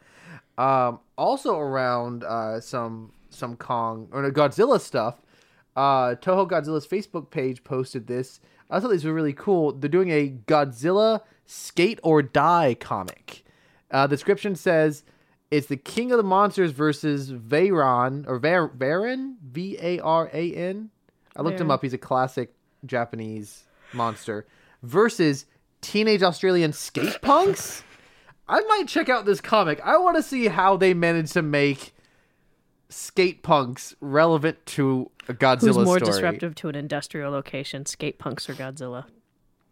Um, 0.58 1.00
also 1.16 1.56
around 1.56 2.22
uh, 2.22 2.60
some 2.60 3.12
some 3.30 3.56
Kong 3.56 4.08
or 4.12 4.20
no, 4.20 4.30
Godzilla 4.30 4.78
stuff. 4.78 5.14
Uh, 5.76 6.14
Toho 6.16 6.48
Godzilla's 6.48 6.86
Facebook 6.86 7.30
page 7.30 7.64
posted 7.64 8.06
this. 8.06 8.40
I 8.70 8.80
thought 8.80 8.90
these 8.90 9.04
were 9.04 9.14
really 9.14 9.32
cool. 9.32 9.72
They're 9.72 9.88
doing 9.88 10.10
a 10.10 10.28
Godzilla 10.46 11.20
Skate 11.46 11.98
or 12.02 12.22
Die 12.22 12.76
comic. 12.80 13.44
Uh, 13.90 14.06
the 14.06 14.14
description 14.14 14.54
says 14.54 15.04
it's 15.50 15.66
the 15.66 15.76
King 15.76 16.12
of 16.12 16.16
the 16.16 16.22
Monsters 16.22 16.70
versus 16.70 17.32
Veyron 17.32 18.24
or 18.28 18.38
Var- 18.38 18.68
Varan 18.70 19.34
V 19.42 19.76
A 19.80 19.98
R 20.00 20.30
A 20.32 20.54
N. 20.54 20.90
I 21.36 21.42
looked 21.42 21.60
him 21.60 21.70
up. 21.70 21.82
He's 21.82 21.92
a 21.94 21.98
classic 21.98 22.52
Japanese 22.86 23.64
monster 23.92 24.46
versus 24.82 25.46
teenage 25.80 26.22
Australian 26.22 26.72
skate 26.72 27.20
punks. 27.22 27.82
I 28.48 28.60
might 28.60 28.88
check 28.88 29.08
out 29.08 29.26
this 29.26 29.40
comic. 29.40 29.80
I 29.84 29.96
want 29.98 30.16
to 30.16 30.22
see 30.22 30.48
how 30.48 30.76
they 30.76 30.94
managed 30.94 31.32
to 31.34 31.42
make 31.42 31.94
skate 32.90 33.42
punks 33.42 33.94
relevant 34.00 34.64
to 34.66 35.10
a 35.28 35.34
Godzilla 35.34 35.60
Who's 35.60 35.76
more 35.78 35.98
story. 35.98 36.12
disruptive 36.12 36.54
to 36.56 36.68
an 36.68 36.74
industrial 36.74 37.32
location, 37.32 37.86
skate 37.86 38.18
punks 38.18 38.50
or 38.50 38.54
Godzilla? 38.54 39.06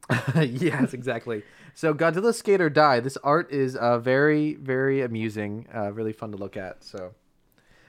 yes, 0.36 0.94
exactly. 0.94 1.42
So 1.74 1.92
Godzilla 1.94 2.34
Skate 2.34 2.60
or 2.60 2.70
Die. 2.70 3.00
This 3.00 3.16
art 3.18 3.52
is 3.52 3.76
uh, 3.76 3.98
very, 3.98 4.54
very 4.54 5.02
amusing. 5.02 5.66
Uh, 5.74 5.92
really 5.92 6.12
fun 6.12 6.32
to 6.32 6.38
look 6.38 6.56
at. 6.56 6.82
So, 6.82 7.14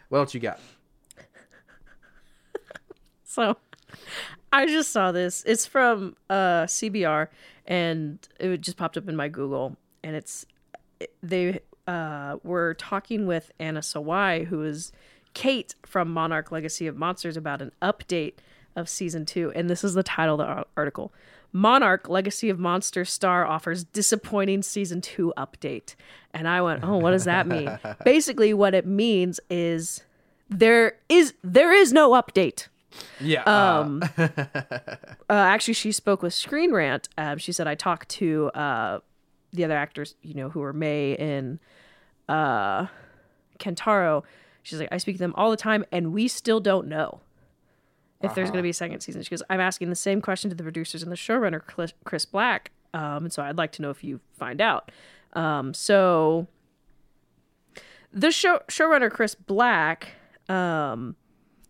what 0.09 0.19
else 0.19 0.33
you 0.33 0.39
got? 0.39 0.59
So 3.23 3.57
I 4.51 4.65
just 4.65 4.91
saw 4.91 5.11
this. 5.11 5.43
It's 5.45 5.67
from 5.67 6.15
uh, 6.31 6.63
CBR, 6.63 7.27
and 7.67 8.27
it 8.39 8.61
just 8.61 8.75
popped 8.75 8.97
up 8.97 9.07
in 9.07 9.15
my 9.15 9.27
Google. 9.27 9.77
And 10.03 10.15
it's 10.15 10.47
they 11.21 11.59
uh, 11.87 12.37
were 12.43 12.73
talking 12.73 13.27
with 13.27 13.51
Anna 13.59 13.81
Sawai, 13.81 14.45
who 14.45 14.63
is 14.63 14.91
Kate 15.33 15.75
from 15.85 16.11
Monarch 16.11 16.51
Legacy 16.51 16.87
of 16.87 16.97
Monsters, 16.97 17.37
about 17.37 17.61
an 17.61 17.71
update 17.81 18.35
of 18.75 18.89
season 18.89 19.25
two. 19.25 19.51
And 19.55 19.69
this 19.69 19.83
is 19.83 19.93
the 19.93 20.03
title 20.03 20.39
of 20.41 20.47
the 20.47 20.65
article. 20.77 21.11
Monarch 21.51 22.07
Legacy 22.07 22.49
of 22.49 22.59
Monsters 22.59 23.11
star 23.11 23.45
offers 23.45 23.83
disappointing 23.83 24.61
season 24.61 25.01
two 25.01 25.33
update. 25.37 25.95
And 26.33 26.47
I 26.47 26.61
went, 26.61 26.83
"Oh, 26.83 26.97
what 26.97 27.11
does 27.11 27.25
that 27.25 27.47
mean?" 27.47 27.79
Basically, 28.05 28.53
what 28.53 28.73
it 28.73 28.85
means 28.85 29.39
is 29.49 30.03
there 30.49 30.97
is 31.09 31.33
there 31.43 31.73
is 31.73 31.91
no 31.91 32.11
update. 32.11 32.67
Yeah. 33.19 33.43
Um, 33.43 34.03
uh, 34.17 34.27
actually, 35.29 35.73
she 35.73 35.91
spoke 35.91 36.21
with 36.21 36.33
Screen 36.33 36.71
Rant. 36.71 37.09
Um, 37.17 37.37
she 37.37 37.51
said, 37.51 37.67
I 37.67 37.75
talked 37.75 38.09
to 38.09 38.47
uh, 38.49 38.99
the 39.53 39.63
other 39.63 39.77
actors, 39.77 40.15
you 40.21 40.33
know, 40.33 40.49
who 40.49 40.59
were 40.59 40.73
May 40.73 41.15
and 41.17 41.59
uh, 42.27 42.87
Kentaro. 43.59 44.23
She's 44.63 44.79
like, 44.79 44.89
I 44.91 44.97
speak 44.97 45.15
to 45.15 45.19
them 45.19 45.33
all 45.35 45.51
the 45.51 45.57
time, 45.57 45.85
and 45.91 46.13
we 46.13 46.27
still 46.27 46.59
don't 46.59 46.87
know 46.87 47.21
if 48.21 48.35
there's 48.35 48.49
going 48.49 48.59
to 48.59 48.63
be 48.63 48.69
a 48.69 48.73
second 48.73 48.99
season. 48.99 49.23
She 49.23 49.29
goes, 49.29 49.43
I'm 49.49 49.61
asking 49.61 49.89
the 49.89 49.95
same 49.95 50.21
question 50.21 50.49
to 50.49 50.55
the 50.55 50.63
producers 50.63 51.01
and 51.01 51.11
the 51.11 51.15
showrunner, 51.15 51.61
Chris- 52.03 52.25
Black. 52.25 52.71
Um, 52.93 53.25
and 53.25 53.33
so 53.33 53.41
I'd 53.43 53.57
like 53.57 53.71
to 53.73 53.81
know 53.81 53.91
if 53.91 54.03
you 54.03 54.19
find 54.37 54.59
out. 54.59 54.91
Um, 55.33 55.73
so 55.73 56.47
the 58.11 58.31
show 58.31 58.61
showrunner, 58.67 59.11
Chris 59.11 59.35
Black, 59.35 60.09
um, 60.49 61.15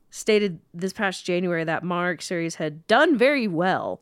stated 0.09 0.59
this 0.73 0.93
past 0.93 1.25
January 1.25 1.63
that 1.63 1.83
Monarch 1.83 2.21
series 2.21 2.55
had 2.55 2.87
done 2.87 3.17
very 3.17 3.47
well. 3.47 4.01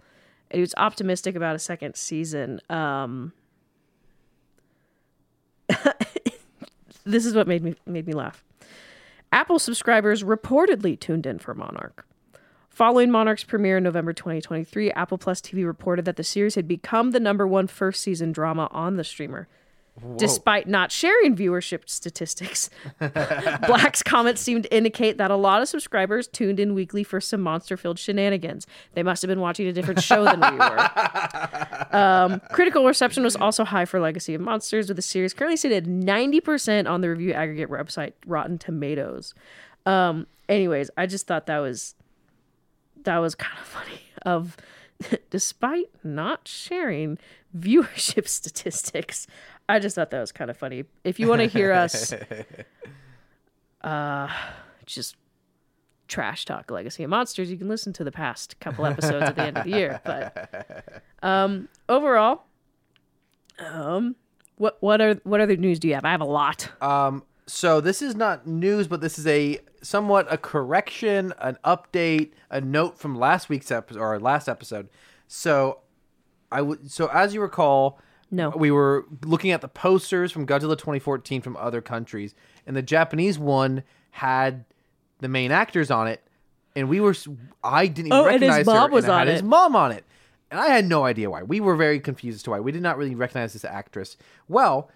And 0.50 0.58
he 0.60 0.62
was 0.62 0.74
optimistic 0.77 1.36
about 1.36 1.56
a 1.56 1.60
second 1.60 1.96
season. 1.96 2.62
Um, 2.70 3.34
this 7.03 7.25
is 7.25 7.34
what 7.34 7.48
made 7.48 7.63
me 7.63 7.75
made 7.86 8.08
me 8.08 8.13
laugh. 8.13 8.44
Apple 9.31 9.60
subscribers 9.60 10.24
reportedly 10.24 10.98
tuned 10.98 11.25
in 11.25 11.38
for 11.38 11.53
Monarch. 11.53 12.05
Following 12.69 13.12
Monarch's 13.12 13.43
premiere 13.43 13.77
in 13.77 13.84
November 13.84 14.13
2023, 14.13 14.91
Apple 14.91 15.17
Plus 15.17 15.41
TV 15.41 15.65
reported 15.65 16.05
that 16.05 16.15
the 16.15 16.24
series 16.24 16.55
had 16.55 16.67
become 16.67 17.12
the 17.12 17.19
number 17.19 17.46
one 17.46 17.67
first 17.67 18.01
season 18.01 18.31
drama 18.31 18.69
on 18.72 18.96
the 18.96 19.03
streamer. 19.03 19.48
Despite 20.16 20.68
not 20.68 20.92
sharing 20.92 21.36
viewership 21.36 21.89
statistics, 21.89 22.70
Black's 23.00 24.04
comments 24.04 24.42
seemed 24.42 24.63
to 24.63 24.75
indicate 24.75 25.18
that 25.18 25.32
a 25.32 25.36
lot 25.36 25.62
of 25.62 25.68
subscribers 25.68 26.27
tuned 26.27 26.60
in 26.60 26.75
weekly 26.75 27.04
for 27.04 27.20
some 27.20 27.42
monster 27.42 27.77
filled 27.77 27.98
shenanigans. 27.98 28.68
They 28.94 29.01
must 29.01 29.24
have 29.24 29.30
been 29.30 29.39
watching 29.39 29.68
a 29.68 29.74
different 29.74 30.04
show 30.04 30.24
than 30.25 30.39
we 30.39 30.58
were. 30.58 30.89
Um, 31.89 32.42
critical 32.51 32.86
reception 32.86 33.24
was 33.24 33.36
also 33.38 33.63
high 33.63 33.86
for 33.86 34.00
Legacy 34.00 34.36
of 34.36 34.42
Monsters, 34.42 34.89
with 34.89 34.98
the 34.98 35.01
series 35.01 35.34
currently 35.34 35.56
sitting 35.56 35.77
at 35.77 35.86
90% 35.86 36.88
on 36.88 37.01
the 37.01 37.10
review 37.10 37.32
aggregate 37.32 37.70
website 37.70 38.12
Rotten 38.25 38.58
Tomatoes. 38.58 39.34
Um, 39.86 40.27
anyways, 40.50 40.92
I 40.98 41.06
just 41.06 41.27
thought 41.27 41.48
that 41.48 41.60
was 41.60 41.96
that 43.04 43.18
was 43.18 43.36
kind 43.36 43.58
of 43.62 43.66
funny. 43.66 44.01
Of 44.24 44.58
despite 45.30 45.89
not 46.04 46.48
sharing 46.48 47.18
viewership 47.58 48.27
statistics, 48.27 49.27
I 49.69 49.79
just 49.79 49.95
thought 49.95 50.12
that 50.12 50.19
was 50.19 50.31
kind 50.31 50.50
of 50.50 50.57
funny. 50.57 50.86
If 51.03 51.19
you 51.19 51.27
want 51.27 51.41
to 51.41 51.47
hear 51.47 51.74
us, 51.74 52.13
uh, 53.81 54.29
just 54.86 55.15
trash 56.07 56.45
talk 56.45 56.71
Legacy 56.71 57.03
of 57.03 57.09
Monsters, 57.09 57.51
you 57.51 57.57
can 57.57 57.67
listen 57.67 57.91
to 57.93 58.03
the 58.03 58.12
past 58.12 58.59
couple 58.59 58.86
episodes 58.86 59.25
at 59.25 59.36
the 59.36 59.41
end 59.41 59.57
of 59.57 59.65
the 59.65 59.69
year. 59.71 60.01
But 60.05 61.03
um, 61.24 61.67
overall, 61.89 62.43
um, 63.59 64.15
what 64.55 64.77
what 64.79 65.01
are 65.01 65.15
what 65.24 65.41
other 65.41 65.57
news 65.57 65.79
do 65.79 65.88
you 65.88 65.95
have? 65.95 66.05
I 66.05 66.12
have 66.12 66.21
a 66.21 66.25
lot. 66.25 66.69
Um, 66.81 67.24
so 67.45 67.81
this 67.81 68.01
is 68.01 68.15
not 68.15 68.47
news, 68.47 68.88
but 68.88 69.01
this 69.01 69.19
is 69.19 69.27
a 69.27 69.59
somewhat 69.81 70.27
a 70.31 70.38
correction, 70.38 71.33
an 71.39 71.57
update, 71.63 72.31
a 72.50 72.62
note 72.62 72.97
from 72.97 73.15
last 73.15 73.50
week's 73.50 73.71
episode 73.71 74.00
or 74.00 74.19
last 74.19 74.47
episode. 74.47 74.89
So 75.27 75.79
I 76.51 76.62
would 76.62 76.89
so 76.91 77.07
as 77.07 77.33
you 77.33 77.41
recall, 77.41 78.00
No. 78.29 78.50
we 78.50 78.72
were 78.72 79.05
looking 79.25 79.51
at 79.51 79.62
the 79.62 79.67
posters 79.67 80.31
from 80.31 80.46
Godzilla 80.46 80.77
2014 80.77 81.41
from 81.41 81.55
other 81.57 81.81
countries, 81.81 82.36
and 82.65 82.75
the 82.75 82.81
Japanese 82.81 83.39
one 83.39 83.84
had 84.12 84.65
the 85.19 85.27
main 85.27 85.51
actors 85.51 85.89
on 85.89 86.07
it, 86.07 86.22
and 86.75 86.89
we 86.89 87.00
were 87.00 87.15
I 87.63 87.88
didn't 87.88 88.07
even 88.07 88.17
Oh, 88.17 88.25
and 88.25 88.41
his 88.41 88.50
recognize 88.50 88.65
her, 88.65 88.81
mom 88.81 88.91
was 88.91 89.05
and 89.05 89.13
it 89.13 89.17
had 89.17 89.27
on 89.27 89.34
his 89.34 89.43
mom 89.43 89.75
on 89.75 89.91
it. 89.91 90.03
And 90.50 90.60
I 90.60 90.67
had 90.67 90.86
no 90.86 91.03
idea 91.03 91.29
why. 91.29 91.43
We 91.43 91.60
were 91.60 91.75
very 91.75 92.00
confused 92.00 92.38
as 92.38 92.43
to 92.43 92.51
why. 92.51 92.60
We 92.62 92.72
did 92.72 92.81
not 92.81 92.98
really 92.98 93.15
recognize 93.15 93.51
this 93.53 93.65
actress. 93.65 94.15
Well, 94.48 94.89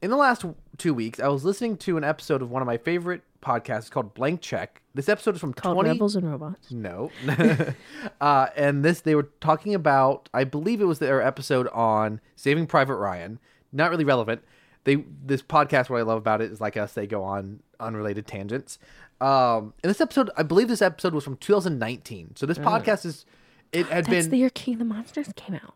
in 0.00 0.10
the 0.10 0.16
last 0.16 0.44
two 0.78 0.94
weeks, 0.94 1.20
I 1.20 1.28
was 1.28 1.44
listening 1.44 1.76
to 1.78 1.96
an 1.98 2.04
episode 2.04 2.40
of 2.40 2.50
one 2.50 2.62
of 2.62 2.66
my 2.66 2.78
favorite 2.78 3.22
podcasts 3.40 3.90
called 3.90 4.14
Blank 4.14 4.40
Check. 4.40 4.82
This 4.94 5.08
episode 5.08 5.34
is 5.34 5.40
from 5.40 5.52
Called 5.54 5.76
20 5.76 5.90
Rebels 5.90 6.16
and 6.16 6.30
Robots. 6.30 6.70
no. 6.70 7.10
uh, 8.20 8.46
and 8.56 8.84
this, 8.84 9.00
they 9.00 9.14
were 9.14 9.30
talking 9.40 9.74
about, 9.74 10.28
I 10.34 10.44
believe 10.44 10.80
it 10.80 10.86
was 10.86 10.98
their 10.98 11.22
episode 11.22 11.68
on 11.68 12.20
Saving 12.36 12.66
Private 12.66 12.96
Ryan. 12.96 13.38
Not 13.72 13.90
really 13.90 14.04
relevant. 14.04 14.42
They 14.84 15.04
This 15.24 15.42
podcast, 15.42 15.90
what 15.90 15.98
I 15.98 16.02
love 16.02 16.18
about 16.18 16.40
it 16.40 16.50
is 16.50 16.60
like 16.60 16.76
us, 16.76 16.92
they 16.92 17.06
go 17.06 17.22
on 17.22 17.60
unrelated 17.78 18.26
tangents. 18.26 18.78
Um, 19.20 19.74
and 19.82 19.90
this 19.90 20.00
episode, 20.00 20.30
I 20.36 20.42
believe 20.42 20.68
this 20.68 20.82
episode 20.82 21.14
was 21.14 21.24
from 21.24 21.36
2019. 21.36 22.36
So 22.36 22.46
this 22.46 22.58
podcast 22.58 23.04
is, 23.04 23.24
it 23.72 23.86
had 23.86 24.06
That's 24.06 24.24
been, 24.24 24.30
the 24.30 24.38
year 24.38 24.50
King 24.50 24.74
of 24.74 24.78
the 24.78 24.84
Monsters 24.84 25.28
came 25.36 25.54
out. 25.54 25.74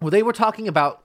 well, 0.00 0.10
they 0.10 0.22
were 0.22 0.32
talking 0.32 0.68
about, 0.68 1.04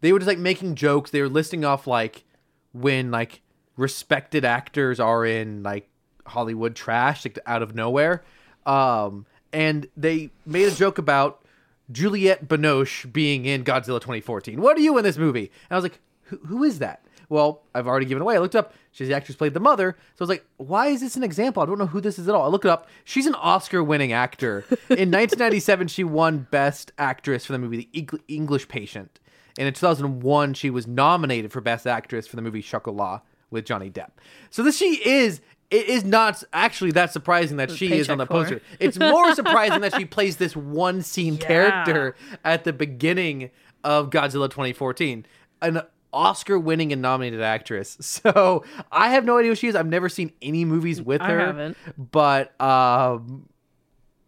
they 0.00 0.12
were 0.12 0.18
just 0.18 0.28
like 0.28 0.38
making 0.38 0.74
jokes. 0.76 1.10
They 1.10 1.20
were 1.20 1.28
listing 1.28 1.64
off 1.64 1.86
like 1.86 2.24
when 2.72 3.10
like 3.10 3.42
respected 3.80 4.44
actors 4.44 5.00
are 5.00 5.24
in 5.24 5.62
like 5.62 5.88
Hollywood 6.26 6.76
trash, 6.76 7.24
like 7.24 7.38
out 7.46 7.62
of 7.62 7.74
nowhere. 7.74 8.22
Um, 8.66 9.24
and 9.52 9.88
they 9.96 10.30
made 10.46 10.68
a 10.68 10.74
joke 10.74 10.98
about 10.98 11.42
Juliette 11.90 12.46
Binoche 12.46 13.10
being 13.10 13.46
in 13.46 13.64
Godzilla 13.64 14.00
2014. 14.00 14.60
What 14.60 14.76
are 14.76 14.80
you 14.80 14.96
in 14.98 15.02
this 15.04 15.16
movie? 15.16 15.50
And 15.68 15.72
I 15.72 15.74
was 15.76 15.82
like, 15.82 15.98
who, 16.24 16.36
who 16.46 16.62
is 16.62 16.78
that? 16.78 17.04
Well, 17.30 17.62
I've 17.74 17.86
already 17.86 18.06
given 18.06 18.22
away. 18.22 18.34
I 18.34 18.38
looked 18.38 18.56
up. 18.56 18.74
She's 18.92 19.08
the 19.08 19.14
actress 19.14 19.36
who 19.36 19.38
played 19.38 19.54
the 19.54 19.60
mother. 19.60 19.96
So 20.16 20.22
I 20.22 20.24
was 20.24 20.28
like, 20.28 20.44
why 20.58 20.88
is 20.88 21.00
this 21.00 21.16
an 21.16 21.22
example? 21.22 21.62
I 21.62 21.66
don't 21.66 21.78
know 21.78 21.86
who 21.86 22.00
this 22.00 22.18
is 22.18 22.28
at 22.28 22.34
all. 22.34 22.44
I 22.44 22.48
looked 22.48 22.64
it 22.64 22.70
up. 22.70 22.88
She's 23.04 23.26
an 23.26 23.36
Oscar-winning 23.36 24.12
actor. 24.12 24.64
In 24.68 24.76
1997, 25.10 25.88
she 25.88 26.04
won 26.04 26.48
Best 26.50 26.92
Actress 26.98 27.46
for 27.46 27.52
the 27.52 27.58
movie 27.58 27.88
The 27.92 28.20
English 28.28 28.68
Patient. 28.68 29.20
And 29.56 29.68
in 29.68 29.74
2001, 29.74 30.54
she 30.54 30.70
was 30.70 30.88
nominated 30.88 31.52
for 31.52 31.60
Best 31.60 31.86
Actress 31.86 32.26
for 32.26 32.36
the 32.36 32.42
movie 32.42 32.62
Chocolat 32.62 33.22
with 33.50 33.64
Johnny 33.64 33.90
Depp. 33.90 34.10
So 34.50 34.62
this 34.62 34.76
she 34.76 34.94
is. 35.06 35.40
It 35.70 35.86
is 35.86 36.02
not 36.04 36.42
actually 36.52 36.90
that 36.92 37.12
surprising 37.12 37.58
that 37.58 37.70
she 37.70 37.92
is 37.92 38.10
on 38.10 38.18
the 38.18 38.26
for 38.26 38.38
her. 38.38 38.42
poster. 38.42 38.62
It's 38.80 38.98
more 38.98 39.32
surprising 39.36 39.82
that 39.82 39.94
she 39.94 40.04
plays 40.04 40.36
this 40.36 40.56
one 40.56 41.00
scene 41.02 41.38
character 41.38 42.16
at 42.44 42.64
the 42.64 42.72
beginning 42.72 43.50
of 43.84 44.10
Godzilla 44.10 44.50
2014. 44.50 45.24
An 45.62 45.82
Oscar 46.12 46.58
winning 46.58 46.92
and 46.92 47.00
nominated 47.00 47.40
actress. 47.40 47.96
So 48.00 48.64
I 48.90 49.10
have 49.10 49.24
no 49.24 49.38
idea 49.38 49.52
who 49.52 49.54
she 49.54 49.68
is. 49.68 49.76
I've 49.76 49.86
never 49.86 50.08
seen 50.08 50.32
any 50.42 50.64
movies 50.64 51.00
with 51.00 51.22
I 51.22 51.28
her. 51.30 51.38
haven't. 51.38 51.76
But 51.96 52.60
um 52.60 53.48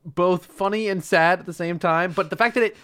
both 0.05 0.47
funny 0.47 0.89
and 0.89 1.03
sad 1.03 1.41
at 1.41 1.47
the 1.47 1.53
same 1.53 1.79
time. 1.81 2.13
But 2.13 2.31
the 2.31 2.37
fact 2.37 2.55
that 2.55 2.63
it 2.63 2.77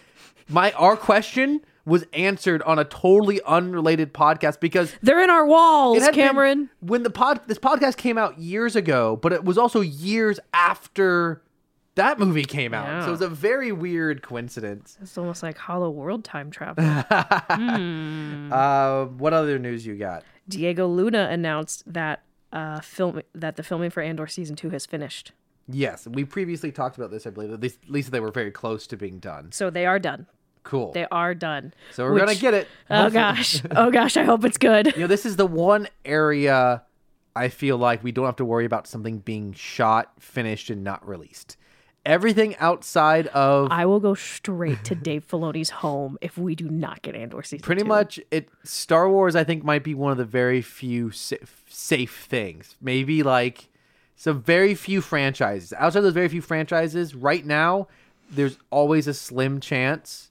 my 0.48 0.72
our 0.72 0.96
question 0.96 1.60
was 1.88 2.04
answered 2.12 2.62
on 2.62 2.78
a 2.78 2.84
totally 2.84 3.40
unrelated 3.46 4.12
podcast 4.14 4.60
because 4.60 4.94
They're 5.02 5.22
in 5.22 5.30
our 5.30 5.46
walls, 5.46 5.98
had 6.00 6.14
been- 6.14 6.26
Cameron. 6.26 6.70
when 6.80 7.02
the 7.02 7.10
pod 7.10 7.40
this 7.48 7.58
podcast 7.58 7.96
came 7.96 8.16
out 8.18 8.38
years 8.38 8.76
ago, 8.76 9.16
but 9.16 9.32
it 9.32 9.44
was 9.44 9.58
also 9.58 9.80
years 9.80 10.38
after 10.54 11.42
that 11.96 12.20
movie 12.20 12.44
came 12.44 12.72
out. 12.74 12.86
Yeah. 12.86 13.00
So 13.02 13.08
it 13.08 13.10
was 13.10 13.20
a 13.22 13.28
very 13.28 13.72
weird 13.72 14.22
coincidence. 14.22 14.96
It's 15.02 15.18
almost 15.18 15.42
like 15.42 15.58
Hollow 15.58 15.90
World 15.90 16.22
time 16.24 16.50
travel. 16.52 16.84
Uh, 18.52 19.04
what 19.06 19.32
other 19.32 19.58
news 19.58 19.84
you 19.86 19.94
got? 19.96 20.22
Diego 20.48 20.86
Luna 20.86 21.28
announced 21.30 21.82
that 21.92 22.22
uh, 22.52 22.80
film 22.80 23.20
that 23.34 23.56
the 23.56 23.62
filming 23.62 23.90
for 23.90 24.02
Andor 24.02 24.26
season 24.26 24.56
two 24.56 24.70
has 24.70 24.86
finished. 24.86 25.32
Yes, 25.70 26.06
we 26.06 26.24
previously 26.24 26.72
talked 26.72 26.96
about 26.96 27.10
this. 27.10 27.26
I 27.26 27.30
believe 27.30 27.52
at 27.52 27.60
least, 27.60 27.78
at 27.84 27.90
least 27.90 28.10
they 28.10 28.20
were 28.20 28.30
very 28.30 28.50
close 28.50 28.86
to 28.86 28.96
being 28.96 29.18
done. 29.18 29.52
So 29.52 29.68
they 29.68 29.84
are 29.84 29.98
done. 29.98 30.26
Cool. 30.68 30.92
They 30.92 31.06
are 31.10 31.34
done. 31.34 31.72
so 31.92 32.04
we're 32.04 32.18
gonna 32.18 32.34
get 32.34 32.52
it. 32.52 32.68
Oh 32.90 33.08
gosh. 33.08 33.62
Oh 33.70 33.90
gosh. 33.90 34.18
I 34.18 34.24
hope 34.24 34.44
it's 34.44 34.58
good. 34.58 34.94
You 34.94 35.00
know, 35.02 35.06
this 35.06 35.24
is 35.24 35.36
the 35.36 35.46
one 35.46 35.88
area 36.04 36.82
I 37.34 37.48
feel 37.48 37.78
like 37.78 38.04
we 38.04 38.12
don't 38.12 38.26
have 38.26 38.36
to 38.36 38.44
worry 38.44 38.66
about 38.66 38.86
something 38.86 39.20
being 39.20 39.54
shot, 39.54 40.12
finished, 40.20 40.68
and 40.68 40.84
not 40.84 41.08
released. 41.08 41.56
Everything 42.04 42.54
outside 42.56 43.28
of 43.28 43.68
I 43.70 43.86
will 43.86 43.98
go 43.98 44.12
straight 44.12 44.84
to 44.84 44.94
Dave 44.94 45.26
Filoni's 45.26 45.70
home 45.70 46.18
if 46.20 46.36
we 46.36 46.54
do 46.54 46.68
not 46.68 47.00
get 47.00 47.14
Andor 47.14 47.42
season. 47.42 47.62
pretty 47.62 47.82
two. 47.82 47.88
much 47.88 48.20
it 48.30 48.50
Star 48.62 49.08
Wars 49.08 49.34
I 49.36 49.44
think 49.44 49.64
might 49.64 49.84
be 49.84 49.94
one 49.94 50.12
of 50.12 50.18
the 50.18 50.26
very 50.26 50.60
few 50.60 51.10
sa- 51.12 51.36
safe 51.66 52.26
things. 52.28 52.76
Maybe 52.78 53.22
like 53.22 53.70
some 54.16 54.42
very 54.42 54.74
few 54.74 55.00
franchises. 55.00 55.72
Outside 55.78 56.00
of 56.00 56.04
those 56.04 56.12
very 56.12 56.28
few 56.28 56.42
franchises, 56.42 57.14
right 57.14 57.46
now 57.46 57.88
there's 58.30 58.58
always 58.70 59.06
a 59.06 59.14
slim 59.14 59.60
chance 59.60 60.27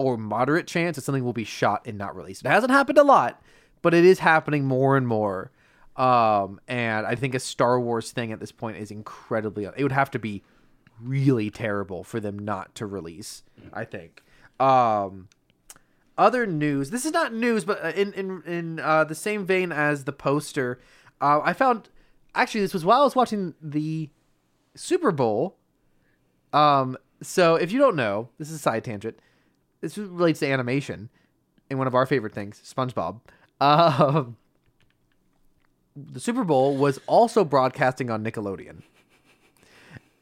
or 0.00 0.16
moderate 0.16 0.66
chance 0.66 0.96
that 0.96 1.02
something 1.02 1.24
will 1.24 1.32
be 1.32 1.44
shot 1.44 1.82
and 1.86 1.98
not 1.98 2.16
released. 2.16 2.44
It 2.44 2.48
hasn't 2.48 2.72
happened 2.72 2.98
a 2.98 3.04
lot, 3.04 3.42
but 3.82 3.94
it 3.94 4.04
is 4.04 4.18
happening 4.18 4.64
more 4.64 4.96
and 4.96 5.06
more. 5.06 5.50
Um, 5.96 6.60
and 6.66 7.06
I 7.06 7.14
think 7.14 7.34
a 7.34 7.40
Star 7.40 7.78
Wars 7.80 8.10
thing 8.10 8.32
at 8.32 8.40
this 8.40 8.52
point 8.52 8.78
is 8.78 8.90
incredibly. 8.90 9.64
It 9.64 9.82
would 9.82 9.92
have 9.92 10.10
to 10.12 10.18
be 10.18 10.42
really 11.00 11.50
terrible 11.50 12.04
for 12.04 12.20
them 12.20 12.38
not 12.38 12.74
to 12.76 12.86
release. 12.86 13.42
I 13.72 13.84
think. 13.84 14.22
Um, 14.58 15.28
other 16.16 16.46
news. 16.46 16.90
This 16.90 17.04
is 17.04 17.12
not 17.12 17.32
news, 17.32 17.64
but 17.64 17.84
uh, 17.84 17.88
in 17.88 18.12
in 18.12 18.42
in 18.46 18.80
uh, 18.80 19.04
the 19.04 19.14
same 19.14 19.46
vein 19.46 19.72
as 19.72 20.04
the 20.04 20.12
poster, 20.12 20.80
uh, 21.20 21.40
I 21.42 21.52
found 21.52 21.88
actually 22.34 22.60
this 22.60 22.74
was 22.74 22.84
while 22.84 23.00
I 23.00 23.04
was 23.04 23.16
watching 23.16 23.54
the 23.60 24.10
Super 24.74 25.12
Bowl. 25.12 25.56
Um, 26.52 26.96
so 27.22 27.54
if 27.54 27.72
you 27.72 27.78
don't 27.78 27.96
know, 27.96 28.28
this 28.38 28.48
is 28.48 28.56
a 28.56 28.58
side 28.58 28.84
tangent. 28.84 29.18
This 29.80 29.96
relates 29.96 30.40
to 30.40 30.46
animation, 30.46 31.08
and 31.68 31.78
one 31.78 31.88
of 31.88 31.94
our 31.94 32.06
favorite 32.06 32.34
things, 32.34 32.60
SpongeBob. 32.64 33.20
Um, 33.62 34.38
the 35.94 36.18
Super 36.18 36.44
Bowl 36.44 36.78
was 36.78 36.98
also 37.06 37.44
broadcasting 37.44 38.08
on 38.08 38.24
Nickelodeon. 38.24 38.82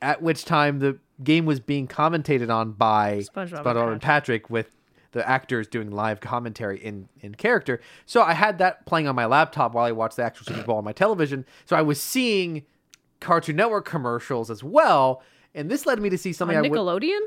At 0.02 0.22
which 0.22 0.44
time 0.44 0.80
the 0.80 0.98
game 1.22 1.46
was 1.46 1.60
being 1.60 1.86
commentated 1.86 2.52
on 2.52 2.72
by 2.72 3.18
SpongeBob 3.18 3.36
and 3.36 3.64
SpongeBob 3.64 3.92
and 3.92 4.00
Patrick 4.02 4.50
with 4.50 4.70
the 5.12 5.28
actors 5.28 5.66
doing 5.66 5.90
live 5.90 6.20
commentary 6.20 6.78
in 6.78 7.08
in 7.20 7.34
character. 7.34 7.80
So 8.06 8.22
I 8.22 8.32
had 8.32 8.58
that 8.58 8.86
playing 8.86 9.08
on 9.08 9.14
my 9.14 9.26
laptop 9.26 9.72
while 9.74 9.84
I 9.84 9.92
watched 9.92 10.16
the 10.16 10.22
actual 10.22 10.46
Super 10.46 10.62
Bowl 10.64 10.78
on 10.78 10.84
my 10.84 10.92
television. 10.92 11.46
So 11.64 11.76
I 11.76 11.82
was 11.82 12.00
seeing 12.00 12.64
Cartoon 13.20 13.56
Network 13.56 13.84
commercials 13.84 14.50
as 14.50 14.62
well, 14.62 15.22
and 15.54 15.70
this 15.70 15.86
led 15.86 16.00
me 16.00 16.10
to 16.10 16.18
see 16.18 16.32
something 16.32 16.56
on 16.56 16.64
I 16.64 16.68
would 16.68 16.78
Nickelodeon. 16.78 17.20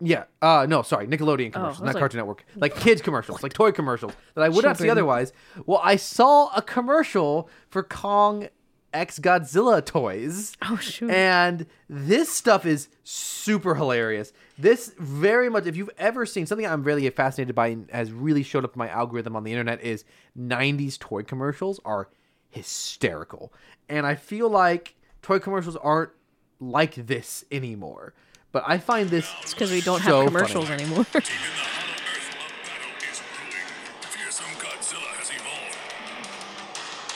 Yeah. 0.00 0.24
Uh 0.42 0.66
no, 0.68 0.82
sorry, 0.82 1.06
Nickelodeon 1.06 1.52
commercials, 1.52 1.80
was 1.80 1.86
not 1.86 1.94
like- 1.94 2.00
Cartoon 2.00 2.18
Network. 2.18 2.44
Like 2.56 2.76
kids 2.76 3.02
commercials, 3.02 3.42
like 3.42 3.52
toy 3.52 3.72
commercials 3.72 4.12
that 4.34 4.42
I 4.42 4.48
would 4.48 4.64
not 4.64 4.78
see 4.78 4.90
otherwise. 4.90 5.32
Well, 5.66 5.80
I 5.82 5.96
saw 5.96 6.48
a 6.54 6.62
commercial 6.62 7.48
for 7.68 7.82
Kong 7.82 8.48
X 8.92 9.18
Godzilla 9.20 9.84
toys. 9.84 10.56
Oh 10.62 10.76
shoot. 10.76 11.10
And 11.10 11.66
this 11.88 12.28
stuff 12.28 12.66
is 12.66 12.88
super 13.04 13.76
hilarious. 13.76 14.32
This 14.58 14.92
very 14.98 15.48
much, 15.48 15.66
if 15.66 15.76
you've 15.76 15.90
ever 15.96 16.26
seen 16.26 16.44
something 16.46 16.66
I'm 16.66 16.82
really 16.82 17.08
fascinated 17.10 17.54
by 17.54 17.68
and 17.68 17.88
has 17.92 18.10
really 18.10 18.42
showed 18.42 18.64
up 18.64 18.74
in 18.74 18.78
my 18.78 18.88
algorithm 18.88 19.36
on 19.36 19.44
the 19.44 19.52
internet, 19.52 19.80
is 19.82 20.04
90s 20.36 20.98
toy 20.98 21.22
commercials 21.22 21.78
are 21.84 22.08
hysterical. 22.50 23.52
And 23.88 24.06
I 24.06 24.14
feel 24.14 24.48
like 24.48 24.94
toy 25.22 25.38
commercials 25.38 25.76
aren't 25.76 26.10
like 26.60 26.94
this 26.94 27.44
anymore. 27.50 28.14
But 28.52 28.64
I 28.66 28.78
find 28.78 29.08
this 29.10 29.30
It's 29.42 29.54
because 29.54 29.70
we 29.70 29.80
don't 29.80 30.02
so 30.02 30.22
have 30.22 30.26
commercials 30.26 30.68
funny. 30.68 30.82
anymore. 30.82 31.06
Even 31.14 31.22
the 31.22 31.30
Hollow 31.70 31.94
Earth 32.02 32.28
love 32.34 32.54
battle 32.66 32.90
is 33.06 33.22
brewing. 33.30 33.70
Fearsome 34.10 34.54
Godzilla 34.58 35.10
has 35.22 35.30
evolved 35.30 35.78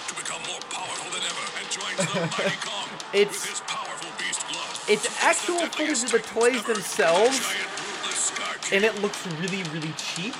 to 0.08 0.14
become 0.14 0.42
more 0.46 0.62
powerful 0.70 1.10
than 1.10 1.22
ever 1.26 1.44
and 1.58 1.66
joins 1.74 1.98
the 1.98 2.20
mighty 2.38 2.56
Kong 2.62 2.88
It's- 3.12 3.34
with 3.34 3.50
his 3.50 3.60
powerful 3.66 4.10
beast 4.18 4.46
glove. 4.46 4.84
It's 4.88 5.06
actual 5.24 5.58
deadliest 5.66 5.74
footage 5.74 6.04
of 6.04 6.10
the 6.12 6.22
toys 6.40 6.62
themselves, 6.64 7.40
Giant 7.40 7.66
ruthless 7.82 8.30
Scar 8.30 8.54
King. 8.62 8.72
and 8.76 8.84
it 8.84 9.02
looks 9.02 9.26
really, 9.42 9.62
really 9.74 9.92
cheap. 9.98 10.34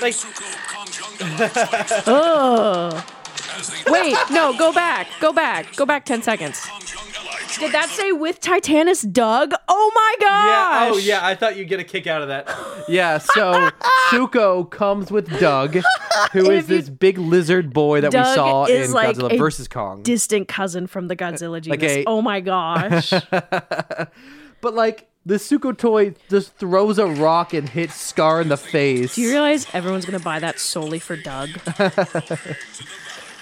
Like- 0.00 0.14
Zuko 0.16 0.48
Kong 0.72 0.88
Jung 0.96 1.48
fights 1.50 1.92
oh. 2.06 3.04
Wait, 3.88 4.16
no, 4.30 4.56
go 4.56 4.72
back. 4.72 5.08
Go 5.20 5.32
back. 5.34 5.74
Go 5.76 5.84
back 5.84 6.04
10 6.06 6.22
seconds. 6.22 6.64
Kong 7.60 7.72
Jung 7.72 7.74
ally 7.74 7.82
Did 7.82 7.88
that 7.88 7.88
say 7.90 8.12
with 8.12 8.40
Titanus 8.40 9.10
Doug? 9.12 9.52
Oh 9.68 9.92
my 9.94 10.16
gosh. 10.20 10.46
Yeah. 10.46 10.90
Oh, 10.92 10.98
yeah. 10.98 11.26
I 11.26 11.34
thought 11.34 11.56
you'd 11.56 11.68
get 11.68 11.80
a 11.80 11.84
kick 11.84 12.06
out 12.06 12.22
of 12.22 12.28
that. 12.28 12.48
Yeah. 12.88 13.18
So 13.18 13.70
Zuko 14.10 14.68
comes 14.70 15.10
with 15.10 15.28
Doug, 15.38 15.76
who 16.32 16.50
is 16.50 16.66
this 16.66 16.88
big 16.88 17.18
lizard 17.18 17.72
boy 17.72 18.00
that 18.00 18.12
we 18.12 18.22
saw 18.34 18.64
in 18.64 18.92
like 18.92 19.16
Godzilla 19.16 19.38
versus 19.38 19.68
Kong. 19.68 20.02
Distant 20.02 20.48
cousin 20.48 20.86
from 20.86 21.08
the 21.08 21.16
Godzilla 21.16 21.60
genus. 21.60 21.82
a- 21.82 22.04
oh 22.06 22.22
my 22.22 22.40
gosh. 22.40 23.10
but 23.30 24.74
like 24.74 25.08
the 25.26 25.34
Zuko 25.34 25.76
toy 25.76 26.14
just 26.28 26.54
throws 26.56 26.98
a 26.98 27.06
rock 27.06 27.52
and 27.52 27.68
hits 27.68 27.94
Scar 27.94 28.40
in 28.40 28.48
the 28.48 28.56
face. 28.56 29.14
Do 29.14 29.22
you 29.22 29.30
realize 29.30 29.66
everyone's 29.74 30.06
gonna 30.06 30.18
buy 30.18 30.38
that 30.38 30.58
solely 30.58 30.98
for 30.98 31.16
Doug? 31.16 31.50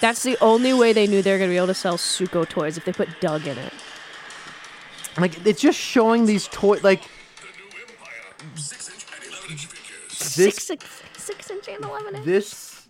That's 0.01 0.23
the 0.23 0.39
only 0.41 0.73
way 0.73 0.93
they 0.93 1.09
knew 1.09 1.23
they 1.23 1.33
were 1.33 1.39
gonna 1.39 1.51
be 1.51 1.57
able 1.57 1.67
to 1.69 1.75
sell 1.75 1.97
Suko 1.97 2.49
toys 2.49 2.77
if 2.77 2.85
they 2.85 2.93
put 2.93 3.09
Doug 3.21 3.47
in 3.47 3.59
it. 3.59 3.73
Like 5.21 5.47
it's 5.47 5.61
just 5.61 5.79
showing 5.79 6.27
these 6.27 6.49
toy 6.49 6.79
like 6.83 7.03
the. 8.55 8.61
Six 8.69 9.11
inch 9.11 9.25
and 9.29 9.35
eleven 9.45 9.75
inch 9.75 9.75
this 10.35 10.55
six, 10.55 10.65
six, 10.65 11.03
six 11.17 11.51
inch 11.51 11.69
and 11.69 11.85
eleven 11.85 12.17
inch. 12.17 12.25
this 12.25 12.89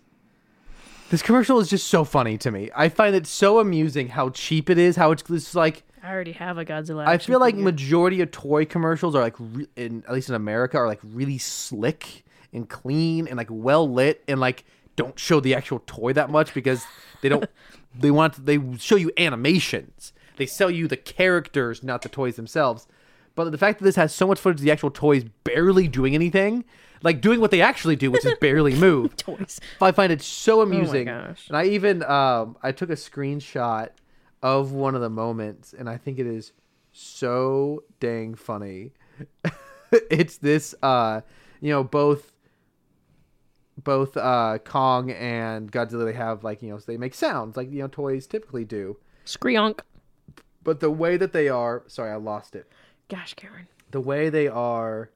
this 1.09 1.21
commercial 1.21 1.59
is 1.59 1.69
just 1.69 1.87
so 1.87 2.03
funny 2.03 2.37
to 2.37 2.51
me. 2.51 2.69
I 2.75 2.89
find 2.89 3.15
it 3.15 3.25
so 3.25 3.59
amusing 3.59 4.09
how 4.09 4.29
cheap 4.29 4.69
it 4.69 4.77
is. 4.77 4.95
How 4.95 5.11
it's 5.11 5.23
just 5.23 5.55
like 5.55 5.83
I 6.03 6.11
already 6.13 6.33
have 6.33 6.57
a 6.57 6.65
Godzilla. 6.65 7.07
I 7.07 7.17
feel 7.17 7.39
like 7.39 7.55
figure. 7.55 7.65
majority 7.65 8.21
of 8.21 8.31
toy 8.31 8.65
commercials 8.65 9.15
are 9.15 9.21
like, 9.21 9.35
re- 9.39 9.67
in 9.75 10.03
at 10.07 10.13
least 10.13 10.29
in 10.29 10.35
America, 10.35 10.77
are 10.77 10.87
like 10.87 10.99
really 11.03 11.37
slick 11.37 12.23
and 12.53 12.69
clean 12.69 13.27
and 13.27 13.37
like 13.37 13.49
well 13.49 13.91
lit 13.91 14.23
and 14.27 14.39
like 14.39 14.65
don't 14.95 15.19
show 15.19 15.39
the 15.39 15.55
actual 15.55 15.81
toy 15.85 16.13
that 16.13 16.29
much 16.29 16.53
because 16.53 16.85
they 17.21 17.29
don't 17.29 17.49
they 17.99 18.11
want 18.11 18.45
they 18.45 18.59
show 18.77 18.95
you 18.95 19.11
animations. 19.17 20.13
They 20.39 20.45
sell 20.45 20.71
you 20.71 20.87
the 20.87 20.97
characters, 20.97 21.83
not 21.83 22.01
the 22.01 22.09
toys 22.09 22.37
themselves. 22.37 22.87
But 23.35 23.51
the 23.51 23.57
fact 23.57 23.79
that 23.79 23.85
this 23.85 23.97
has 23.97 24.15
so 24.15 24.25
much 24.25 24.39
footage 24.39 24.59
of 24.59 24.63
the 24.63 24.71
actual 24.71 24.89
toys 24.89 25.25
barely 25.43 25.87
doing 25.87 26.15
anything, 26.15 26.63
like 27.03 27.21
doing 27.21 27.41
what 27.41 27.51
they 27.51 27.61
actually 27.61 27.97
do, 27.97 28.09
which 28.09 28.25
is 28.25 28.33
barely 28.41 28.73
move, 28.73 29.17
toys. 29.17 29.59
I 29.81 29.91
find 29.91 30.11
it 30.11 30.21
so 30.21 30.61
amusing. 30.61 31.05
gosh. 31.05 31.47
And 31.49 31.57
I 31.57 31.65
even 31.65 32.03
um, 32.03 32.57
I 32.63 32.71
took 32.71 32.89
a 32.89 32.93
screenshot 32.93 33.89
of 34.41 34.71
one 34.71 34.95
of 34.95 35.01
the 35.01 35.09
moments, 35.09 35.73
and 35.73 35.89
I 35.89 35.97
think 35.97 36.19
it 36.19 36.25
is 36.25 36.53
so 36.93 37.83
dang 37.99 38.33
funny. 38.33 38.93
it's 39.91 40.37
this, 40.37 40.73
uh, 40.81 41.21
you 41.59 41.69
know, 41.69 41.83
both 41.83 42.31
both 43.83 44.15
uh, 44.15 44.57
Kong 44.63 45.11
and 45.11 45.69
Godzilla. 45.69 46.05
They 46.05 46.13
have 46.13 46.45
like 46.45 46.61
you 46.61 46.69
know, 46.69 46.79
they 46.79 46.97
make 46.97 47.13
sounds 47.13 47.57
like 47.57 47.69
you 47.71 47.79
know 47.79 47.87
toys 47.87 48.25
typically 48.25 48.63
do. 48.63 48.97
Screonk. 49.25 49.81
But 50.63 50.79
the 50.79 50.91
way 50.91 51.17
that 51.17 51.33
they 51.33 51.49
are, 51.49 51.83
sorry, 51.87 52.11
I 52.11 52.15
lost 52.15 52.55
it. 52.55 52.69
Gosh, 53.09 53.33
Karen. 53.33 53.67
The 53.91 54.01
way 54.01 54.29
they 54.29 54.47
are 54.47 55.09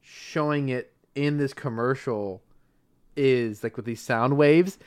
showing 0.00 0.68
it 0.68 0.92
in 1.14 1.38
this 1.38 1.54
commercial 1.54 2.42
is 3.16 3.62
like 3.62 3.76
with 3.76 3.86
these 3.86 4.00
sound 4.00 4.36
waves 4.36 4.78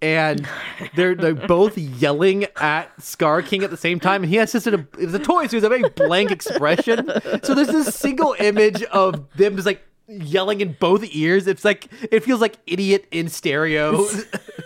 and 0.00 0.46
they're 0.94 1.14
they're 1.14 1.34
both 1.34 1.76
yelling 1.76 2.46
at 2.56 2.90
Scar 3.02 3.42
King 3.42 3.64
at 3.64 3.70
the 3.70 3.76
same 3.76 3.98
time 3.98 4.22
and 4.22 4.30
he 4.30 4.36
has 4.36 4.52
just 4.52 4.66
a 4.66 4.86
it's 4.98 5.14
a 5.14 5.18
toy 5.18 5.46
so 5.46 5.50
he 5.50 5.56
has 5.56 5.64
a 5.64 5.68
very 5.68 5.88
blank 5.90 6.30
expression 6.30 7.10
so 7.42 7.54
there's 7.54 7.68
this 7.68 7.94
single 7.94 8.36
image 8.38 8.82
of 8.84 9.28
them 9.36 9.54
just 9.56 9.66
like 9.66 9.82
yelling 10.06 10.60
in 10.60 10.76
both 10.78 11.04
ears 11.14 11.46
it's 11.46 11.64
like 11.64 11.88
it 12.10 12.24
feels 12.24 12.40
like 12.40 12.56
idiot 12.66 13.06
in 13.10 13.28
stereo 13.28 14.06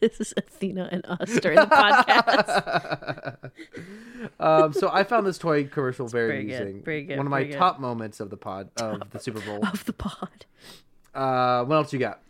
This 0.10 0.18
is 0.20 0.32
Athena 0.36 0.88
and 0.90 1.04
us 1.06 1.30
during 1.40 1.56
the 1.56 1.66
podcast. 1.66 3.36
um 4.40 4.72
so 4.72 4.88
I 4.90 5.04
found 5.04 5.26
this 5.26 5.36
toy 5.38 5.64
commercial 5.64 6.08
very 6.08 6.28
very 6.28 6.40
amusing 6.40 6.82
very 6.82 7.02
good, 7.04 7.18
one 7.18 7.26
of 7.26 7.30
my 7.30 7.44
good. 7.44 7.56
top 7.58 7.80
moments 7.80 8.18
of 8.20 8.30
the 8.30 8.36
pod 8.38 8.70
of 8.78 9.10
the 9.10 9.18
Super 9.26 9.40
Bowl 9.40 9.60
of 9.66 9.84
the 9.84 9.92
pod. 9.92 10.46
uh 11.14 11.64
what 11.64 11.76
else 11.76 11.92
you 11.92 11.98
got 11.98 12.20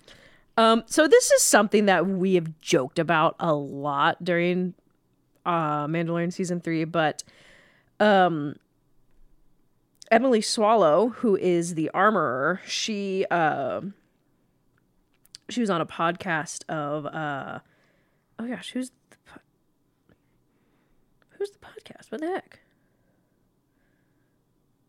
Um, 0.57 0.83
so 0.87 1.07
this 1.09 1.31
is 1.31 1.43
something 1.43 1.87
that 1.87 2.07
we 2.07 2.35
have 2.35 2.61
joked 2.61 2.99
about 2.99 3.37
a 3.39 3.55
lot 3.55 4.23
during 4.25 4.75
uh 5.47 5.87
Mandalorian 5.87 6.33
season 6.33 6.61
three, 6.61 6.85
but 6.85 7.23
um 8.01 8.57
Emily 10.11 10.41
Swallow, 10.41 11.11
who 11.11 11.37
is 11.37 11.75
the 11.77 11.89
armorer, 11.95 12.61
she 12.67 13.25
um 13.27 13.95
she 15.51 15.61
was 15.61 15.71
on 15.71 15.81
a 15.81 15.87
podcast 15.87 16.69
of 16.69 17.07
uh 17.07 17.59
oh 18.39 18.47
gosh, 18.49 18.71
who's 18.73 18.91
the 19.11 19.17
po- 19.27 19.41
who's 21.39 21.51
the 21.51 21.59
podcast? 21.59 22.11
What 22.11 22.21
the 22.21 22.27
heck? 22.29 22.61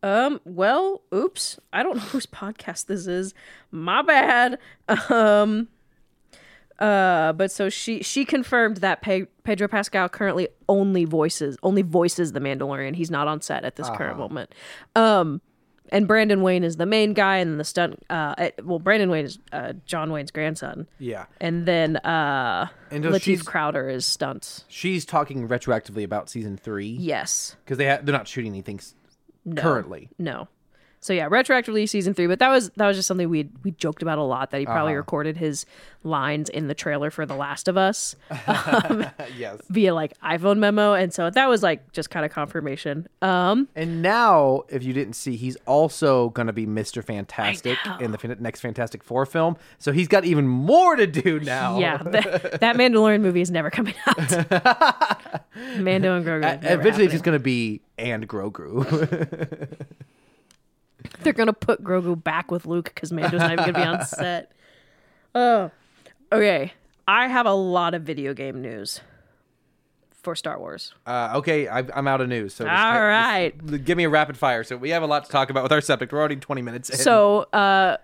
Um, 0.04 0.42
well, 0.46 1.02
oops. 1.14 1.60
I 1.72 1.84
don't 1.84 1.98
know 1.98 2.02
whose 2.12 2.26
podcast 2.26 2.88
this 2.88 3.08
is. 3.08 3.34
My 3.72 4.02
bad. 4.02 4.58
Um 5.10 5.68
uh 6.80 7.32
but 7.34 7.52
so 7.52 7.70
she 7.70 8.02
she 8.02 8.26
confirmed 8.26 8.78
that 8.78 9.04
Pe- 9.04 9.28
Pedro 9.44 9.68
Pascal 9.68 10.10
currently 10.10 10.48
only 10.68 11.06
voices 11.06 11.56
only 11.62 11.84
voices 11.84 12.32
the 12.32 12.40
Mandalorian. 12.40 12.96
He's 12.96 13.12
not 13.12 13.28
on 13.28 13.42
set 13.42 13.64
at 13.64 13.76
this 13.76 13.88
current 13.92 14.18
moment. 14.18 14.54
Um 14.96 15.42
and 15.92 16.08
Brandon 16.08 16.42
Wayne 16.42 16.64
is 16.64 16.78
the 16.78 16.86
main 16.86 17.14
guy 17.14 17.38
and 17.38 17.60
the 17.60 17.64
stunt 17.64 18.02
uh 18.10 18.34
eh, 18.38 18.52
well 18.64 18.80
Brandon 18.80 19.10
Wayne 19.10 19.26
is 19.26 19.40
uh 19.52 19.74
John 19.86 20.12
Wayne's 20.12 20.32
grandson. 20.32 20.88
Yeah. 21.00 21.26
And 21.40 21.66
then 21.66 21.98
uh 21.98 22.68
And 22.90 23.04
so 23.04 23.18
she's- 23.18 23.42
Crowder 23.42 23.90
is 23.90 24.06
stunts. 24.06 24.66
She's 24.68 25.06
talking 25.06 25.48
retroactively 25.48 26.04
about 26.04 26.30
season 26.30 26.58
three 26.58 26.88
Yes. 26.90 27.56
because 27.66 27.78
they 27.78 27.88
ha- 27.90 28.00
they're 28.02 28.14
not 28.16 28.28
shooting 28.28 28.52
anything 28.52 28.78
s- 28.80 28.96
currently. 29.56 30.10
No. 30.18 30.48
So 31.04 31.14
yeah, 31.14 31.28
retroactively 31.30 31.90
season 31.90 32.14
three, 32.14 32.28
but 32.28 32.38
that 32.40 32.50
was 32.50 32.70
that 32.78 32.88
was 32.88 32.96
just 32.96 33.08
something 33.08 33.28
we 33.28 33.50
we 33.64 33.72
joked 33.72 34.04
about 34.04 34.20
a 34.20 34.24
lot 34.24 34.52
that 34.52 34.60
he 34.60 34.66
probably 34.68 34.92
Uh-huh. 34.94 34.98
recorded 34.98 35.38
his 35.38 35.66
lines 36.04 36.48
in 36.48 36.68
the 36.68 36.76
trailer 36.76 37.10
for 37.10 37.26
The 37.26 37.36
Last 37.36 37.68
of 37.68 37.76
Us 37.76 38.16
yes. 39.38 39.60
via 39.70 39.94
like 39.96 40.14
iPhone 40.22 40.60
memo, 40.60 40.94
and 40.94 41.12
so 41.12 41.30
that 41.32 41.50
was 41.50 41.64
like 41.64 41.92
just 41.92 42.10
kind 42.12 42.24
of 42.24 42.32
confirmation. 42.32 43.08
Um, 43.24 43.68
And 43.76 44.02
now, 44.04 44.62
if 44.70 44.84
you 44.84 44.94
didn't 44.94 45.14
see, 45.14 45.36
he's 45.38 45.56
also 45.66 46.30
going 46.30 46.48
to 46.48 46.54
be 46.54 46.68
Mr. 46.68 47.04
Fantastic 47.04 47.78
in 48.00 48.12
the 48.12 48.38
next 48.40 48.62
Fantastic 48.62 49.04
Four 49.04 49.26
film. 49.26 49.58
So 49.80 49.92
he's 49.92 50.08
got 50.08 50.24
even 50.24 50.48
more 50.48 50.96
to 50.96 51.08
do 51.08 51.40
now. 51.56 51.80
yeah, 51.80 51.98
that, 51.98 52.60
that 52.62 52.76
Mandalorian 52.76 53.22
movie 53.22 53.42
is 53.42 53.50
never 53.50 53.72
coming 53.72 53.96
out. 54.06 54.18
Mando 55.78 56.16
and 56.16 56.26
Grogu. 56.26 56.44
Uh, 56.46 56.60
Eventually, 56.62 57.06
it's 57.06 57.14
just 57.14 57.24
going 57.24 57.38
to 57.38 57.44
be 57.44 57.82
and 57.98 58.28
Grogu. 58.28 59.68
They're 61.24 61.34
gonna 61.34 61.54
put 61.54 61.84
Grogu 61.84 62.22
back 62.22 62.52
with 62.52 62.66
Luke 62.66 62.92
because 62.94 63.12
Mando's 63.12 63.40
not 63.42 63.52
even 63.54 63.66
gonna 63.66 63.74
be 63.74 63.84
on 63.84 64.06
set. 64.06 64.52
Oh, 65.36 65.72
okay. 66.32 66.74
I 67.08 67.28
have 67.28 67.46
a 67.46 67.54
lot 67.54 67.94
of 67.94 68.04
video 68.04 68.34
game 68.34 68.62
news 68.62 69.02
for 70.22 70.36
Star 70.36 70.60
Wars. 70.60 70.94
uh, 71.08 71.34
okay, 71.36 71.68
I, 71.68 71.80
I'm 71.96 72.08
out 72.08 72.22
of 72.22 72.30
news. 72.30 72.54
So 72.54 72.64
just, 72.64 72.72
All 72.72 72.94
just 72.94 73.02
right. 73.02 73.84
give 73.86 73.98
me 73.98 74.04
a 74.04 74.10
rapid 74.10 74.38
fire. 74.38 74.64
So 74.64 74.78
we 74.78 74.92
have 74.92 75.02
a 75.04 75.08
lot 75.08 75.26
to 75.26 75.32
talk 75.32 75.50
about 75.50 75.64
with 75.64 75.72
our 75.72 75.82
subject. 75.82 76.12
We're 76.14 76.20
already 76.20 76.36
20 76.36 76.62
minutes 76.62 76.90
in. 76.92 76.98
So, 76.98 77.40
uh, 77.54 77.98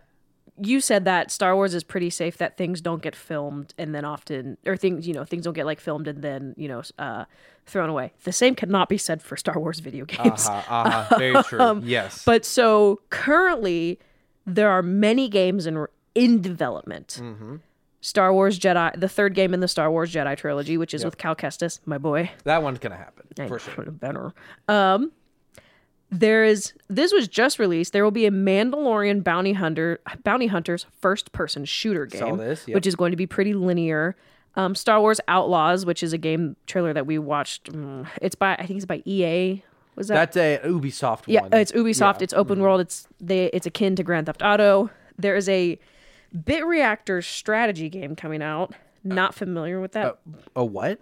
you 0.60 0.82
said 0.82 1.06
that 1.06 1.32
Star 1.32 1.56
Wars 1.56 1.74
is 1.74 1.84
pretty 1.84 2.10
safe 2.10 2.38
that 2.38 2.58
things 2.58 2.82
don't 2.82 3.02
get 3.02 3.16
filmed 3.16 3.74
and 3.78 3.94
then 3.94 4.06
often, 4.06 4.58
or 4.66 4.76
things, 4.78 5.08
you 5.08 5.14
know, 5.14 5.24
things 5.26 5.44
don't 5.46 5.54
get 5.54 5.66
like 5.66 5.80
filmed 5.80 6.08
and 6.08 6.22
then, 6.22 6.54
you 6.58 6.68
know, 6.68 6.82
uh, 7.00 7.26
thrown 7.66 7.90
away. 7.90 8.14
The 8.24 8.32
same 8.32 8.56
cannot 8.56 8.90
be 8.90 8.98
said 8.98 9.22
for 9.22 9.38
Star 9.38 9.60
Wars 9.60 9.80
video 9.80 10.06
games. 10.06 10.48
uh-huh, 10.48 10.74
uh-huh, 10.88 11.18
very 11.18 11.44
true. 11.44 11.82
yes. 11.84 12.24
But 12.26 12.46
so 12.46 13.02
currently, 13.10 14.00
there 14.46 14.70
are 14.70 14.82
many 14.82 15.30
games 15.30 15.66
in 15.68 15.86
in 16.16 16.42
development. 16.42 17.20
Mm-hmm. 17.22 17.58
Star 18.02 18.32
Wars 18.34 18.58
Jedi, 18.58 18.98
the 19.00 19.10
third 19.10 19.34
game 19.36 19.54
in 19.54 19.60
the 19.60 19.68
Star 19.68 19.92
Wars 19.92 20.14
Jedi 20.14 20.38
trilogy, 20.38 20.78
which 20.78 20.94
is 20.94 21.04
with 21.04 21.18
Cal 21.18 21.36
Kestis, 21.36 21.80
my 21.86 21.98
boy. 21.98 22.32
that 22.46 22.64
one's 22.64 22.80
going 22.80 22.92
to 22.92 22.98
happen 22.98 23.26
I 23.40 23.48
for 23.48 23.60
sure. 23.60 23.86
better. 23.92 24.34
Um, 24.68 25.12
there 26.10 26.44
is 26.44 26.74
this 26.90 27.12
was 27.12 27.28
just 27.28 27.60
released. 27.60 27.94
There 27.94 28.04
will 28.04 28.12
be 28.12 28.26
a 28.26 28.32
Mandalorian 28.32 29.24
bounty 29.24 29.54
hunter 29.54 30.00
bounty 30.24 30.48
hunters 30.48 30.86
first 31.00 31.32
person 31.32 31.66
shooter 31.66 32.06
game, 32.06 32.38
this, 32.38 32.68
yep. 32.68 32.76
which 32.76 32.88
is 32.88 32.96
going 32.96 33.12
to 33.12 33.18
be 33.18 33.28
pretty 33.28 33.54
linear. 33.54 34.16
Um, 34.56 34.74
Star 34.74 35.00
Wars 35.00 35.20
Outlaws, 35.28 35.86
which 35.86 36.02
is 36.02 36.14
a 36.14 36.18
game 36.18 36.56
trailer 36.66 36.94
that 36.94 37.06
we 37.06 37.20
watched. 37.20 37.72
mm, 37.72 38.08
it's 38.22 38.36
by 38.36 38.56
I 38.56 38.66
think 38.66 38.78
it's 38.78 38.86
by 38.86 39.04
EA. 39.06 39.64
Was 39.96 40.10
that 40.10 40.34
That's 40.34 40.38
a 40.38 40.68
Ubisoft 40.68 41.24
yeah, 41.26 41.42
one. 41.42 41.54
it's 41.54 41.72
Ubisoft. 41.72 42.00
Yeah. 42.00 42.12
Mm-hmm. 42.14 42.24
It's 42.24 42.34
open 42.34 42.62
world. 42.62 42.82
It's 42.82 43.08
they. 43.20 43.46
It's 43.48 43.66
akin 43.66 43.96
to 43.96 44.04
Grand 44.04 44.28
Theft 44.28 44.42
Auto. 44.44 44.90
There 45.18 45.36
is 45.36 45.50
a 45.50 45.80
Bit 46.46 46.66
Reactor 46.66 47.22
strategy 47.22 47.90
game 47.90 48.16
coming 48.16 48.42
out. 48.42 48.74
Not 49.04 49.34
familiar 49.34 49.80
with 49.80 49.94
that. 49.94 50.20
a 50.56 50.64
what? 50.64 51.00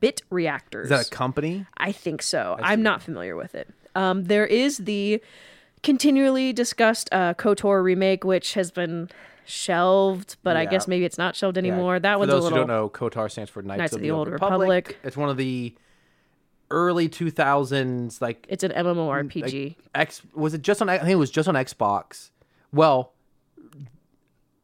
Bit 0.00 0.22
Reactors. 0.30 0.84
Is 0.84 0.90
that 0.90 1.06
a 1.06 1.10
company? 1.10 1.66
I 1.76 1.92
think 1.92 2.22
so. 2.22 2.56
I'm 2.60 2.82
not 2.82 3.02
familiar 3.02 3.36
with 3.36 3.54
it. 3.54 3.68
Um, 3.94 4.24
there 4.24 4.46
is 4.46 4.78
the 4.78 5.22
continually 5.82 6.52
discussed 6.52 7.08
uh, 7.12 7.34
KOTOR 7.34 7.82
remake, 7.82 8.24
which 8.24 8.54
has 8.54 8.70
been 8.70 9.08
shelved, 9.46 10.36
but 10.42 10.56
I 10.56 10.64
guess 10.66 10.86
maybe 10.86 11.04
it's 11.04 11.18
not 11.18 11.34
shelved 11.34 11.56
Yeah. 11.56 11.62
anymore. 11.72 11.98
That 11.98 12.14
For 12.14 12.18
one's 12.20 12.30
those 12.30 12.40
a 12.42 12.44
little. 12.44 12.58
who 12.58 12.66
don't 12.66 12.76
know, 12.76 12.88
KOTOR 12.88 13.30
stands 13.30 13.50
for 13.50 13.62
Knights, 13.62 13.92
of 13.94 14.00
the, 14.00 14.10
Old 14.10 14.28
Republic. 14.28 14.86
Republic. 14.86 14.98
It's 15.02 15.16
one 15.16 15.28
of 15.28 15.36
the 15.36 15.74
early 16.70 17.08
2000s, 17.08 18.20
like 18.20 18.46
It's 18.48 18.62
an 18.62 18.70
MMORPG. 18.72 19.74
X. 19.94 20.22
Was 20.34 20.54
it 20.54 20.62
just 20.62 20.80
on? 20.80 20.88
I 20.88 20.98
think 20.98 21.10
it 21.10 21.14
was 21.16 21.30
just 21.30 21.48
on 21.48 21.54
Xbox. 21.56 22.30
Well, 22.72 23.12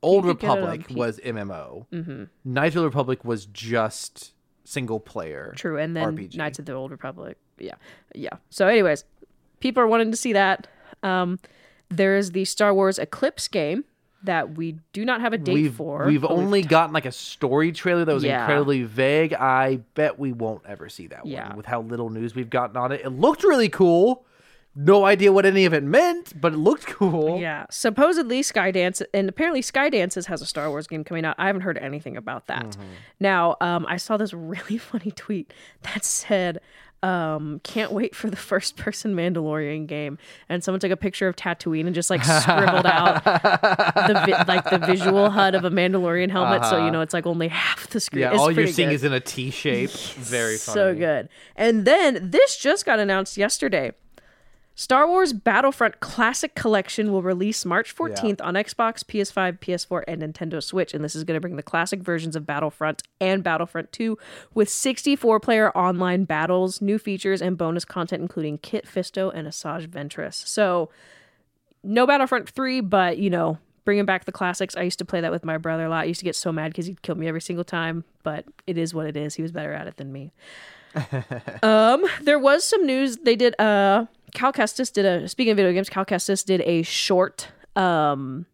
Old 0.03 0.25
could 0.25 0.39
get 0.39 0.47
it 0.47 0.51
on 0.51 0.57
Republic 0.59 0.87
P- 0.89 0.95
was 0.95 1.19
MMO. 1.21 1.87
Mm-hmm. 1.93 2.25
Knights 2.45 2.77
of 2.77 2.83
the 2.83 2.87
Republic 2.87 3.25
was 3.25 3.47
just 3.47 4.35
single 4.65 5.01
player. 5.01 5.53
True, 5.57 5.79
and 5.79 5.97
then 5.97 6.17
RPG. 6.17 6.37
Knights 6.37 6.59
of 6.61 6.67
the 6.67 6.75
Old 6.75 6.91
Republic. 6.93 7.39
Yeah, 7.59 7.75
yeah. 8.15 8.31
So, 8.51 8.69
anyways, 8.69 9.05
people 9.61 9.83
are 9.83 9.87
wanting 9.87 10.11
to 10.11 10.17
see 10.17 10.33
that. 10.33 10.67
Um, 11.03 11.39
there 11.89 12.17
is 12.17 12.33
the 12.33 12.45
Star 12.45 12.75
Wars 12.75 12.99
Eclipse 12.99 13.49
game 13.49 13.85
that 14.25 14.57
we 14.57 14.77
do 14.93 15.05
not 15.05 15.21
have 15.21 15.33
a 15.33 15.39
date 15.39 15.55
We've 15.55 15.75
for. 15.75 16.07
we've 16.07 16.25
only 16.25 16.63
gotten 16.63 16.93
like 16.93 17.07
a 17.07 17.13
story 17.13 17.71
trailer 17.71 18.05
that 18.05 18.13
was 18.13 18.25
Yeah. 18.25 18.41
incredibly 18.41 18.83
vague. 18.83 19.33
I 19.35 19.81
bet 19.95 20.19
we 20.19 20.33
won't 20.33 20.63
ever 20.67 20.89
see 20.89 21.07
that 21.09 21.27
Yeah. 21.27 21.49
one 21.49 21.57
with 21.59 21.67
how 21.67 21.83
little 21.83 22.11
news 22.11 22.35
we've 22.35 22.51
gotten 22.51 22.77
on 22.77 22.91
it. 22.93 23.03
It 23.05 23.11
looked 23.11 23.45
really 23.45 23.69
cool. 23.69 24.25
No 24.79 25.07
idea 25.07 25.33
what 25.33 25.47
any 25.47 25.65
of 25.65 25.73
it 25.73 25.83
meant, 25.85 26.39
but 26.39 26.53
it 26.53 26.59
looked 26.59 26.87
cool. 26.87 27.39
Yeah, 27.41 27.65
supposedly 27.71 28.43
Skydance, 28.43 29.01
and 29.15 29.27
apparently 29.29 29.63
Skydances 29.63 30.27
has 30.27 30.43
a 30.43 30.47
Star 30.47 30.69
Wars 30.69 30.87
game 30.87 31.03
coming 31.03 31.25
out. 31.25 31.35
I 31.39 31.47
haven't 31.47 31.63
heard 31.63 31.79
anything 31.79 32.15
about 32.17 32.47
that. 32.49 32.67
Mm-hmm. 32.67 32.83
Now, 33.21 33.57
um, 33.63 33.87
I 33.89 33.97
saw 33.97 34.17
this 34.19 34.35
really 34.35 34.77
funny 34.77 35.13
tweet 35.13 35.53
that 35.83 36.05
said, 36.05 36.61
um, 37.03 37.61
"Can't 37.63 37.93
wait 37.93 38.15
for 38.15 38.29
the 38.31 38.37
first-person 38.37 39.15
Mandalorian 39.15 39.87
game," 39.87 40.19
and 40.49 40.63
someone 40.65 40.81
took 40.81 40.91
a 40.91 40.97
picture 40.97 41.29
of 41.29 41.37
Tatooine 41.37 41.87
and 41.87 41.95
just 41.95 42.11
like 42.11 42.25
scribbled 42.25 42.87
out 42.87 43.23
the 43.25 44.23
vi- 44.27 44.45
like 44.49 44.69
the 44.71 44.79
visual 44.79 45.31
HUD 45.31 45.55
of 45.55 45.65
a 45.65 45.71
Mandalorian 45.71 46.31
helmet, 46.31 46.65
so 46.65 46.85
you 46.85 46.91
know 46.91 47.01
it's 47.01 47.15
like 47.15 47.27
only 47.27 47.49
half 47.49 47.89
the 47.89 48.01
screen. 48.01 48.25
Uh-huh. 48.25 48.31
Yeah, 48.33 48.35
It's 48.37 48.43
all 48.43 48.51
you're 48.51 48.67
seeing 48.67 48.89
good. 48.89 48.95
is 48.95 49.05
in 49.05 49.13
a 49.13 49.21
T 49.21 49.51
shape. 49.51 49.91
Very 50.17 50.57
funny. 50.59 50.75
So 50.75 50.95
good. 50.95 51.29
And 51.55 51.85
then 51.85 52.31
this 52.31 52.57
just 52.57 52.85
got 52.87 52.99
announced 52.99 53.37
yesterday. 53.37 53.93
Star 54.79 55.09
Wars 55.09 55.33
Battlefront 55.33 56.01
Classic 56.01 56.55
Collection 56.55 57.11
will 57.11 57.23
release 57.23 57.65
March 57.65 57.97
14th 57.97 58.43
on 58.43 58.55
Xbox, 58.55 59.03
PS5, 59.03 59.59
PS4, 59.59 60.05
and 60.07 60.21
Nintendo 60.21 60.63
Switch. 60.63 60.93
And 60.93 61.03
this 61.03 61.17
is 61.17 61.25
going 61.25 61.35
to 61.35 61.41
bring 61.41 61.57
the 61.57 61.63
classic 61.63 62.01
versions 62.01 62.37
of 62.37 62.45
Battlefront 62.45 63.03
and 63.19 63.43
Battlefront 63.43 63.91
2 63.93 64.19
with 64.53 64.69
64 64.69 65.41
player 65.41 65.71
online 65.71 66.25
battles, 66.25 66.83
new 66.83 66.99
features, 66.99 67.41
and 67.41 67.57
bonus 67.57 67.87
content, 67.87 68.21
including 68.21 68.59
Kit 68.59 68.85
Fisto 68.87 69.33
and 69.35 69.49
Asajj 69.49 69.87
Ventress. 69.89 70.47
So, 70.47 70.91
no 71.83 72.07
Battlefront 72.07 72.51
3, 72.51 72.83
but 72.83 73.17
you 73.17 73.31
know, 73.31 73.57
bringing 73.87 74.05
back 74.05 74.27
the 74.27 74.33
classics. 74.33 74.77
I 74.77 74.83
used 74.83 74.99
to 74.99 75.07
play 75.07 75.23
that 75.23 75.33
with 75.33 75.43
my 75.43 75.57
brother 75.57 75.87
a 75.87 75.89
lot. 75.89 76.03
I 76.03 76.05
used 76.05 76.21
to 76.21 76.27
get 76.27 76.37
so 76.37 76.53
mad 76.53 76.73
because 76.73 76.85
he'd 76.85 77.01
kill 77.01 77.15
me 77.15 77.29
every 77.29 77.41
single 77.41 77.65
time, 77.65 78.05
but 78.23 78.45
it 78.67 78.77
is 78.77 78.93
what 78.93 79.07
it 79.07 79.17
is. 79.17 79.37
He 79.37 79.43
was 79.43 79.53
better 79.53 79.73
at 79.73 79.87
it 79.87 79.97
than 79.97 80.13
me. 80.13 80.33
um, 81.63 82.05
there 82.21 82.39
was 82.39 82.63
some 82.63 82.85
news. 82.85 83.17
They 83.19 83.37
did, 83.37 83.59
uh, 83.59 84.05
Cal 84.35 84.53
Kestis 84.53 84.93
did 84.93 85.05
a, 85.05 85.29
speaking 85.29 85.53
of 85.53 85.57
video 85.57 85.73
games, 85.73 85.89
Cal 85.89 86.05
Kestis 86.05 86.45
did 86.45 86.61
a 86.63 86.83
short, 86.83 87.49
um, 87.75 88.47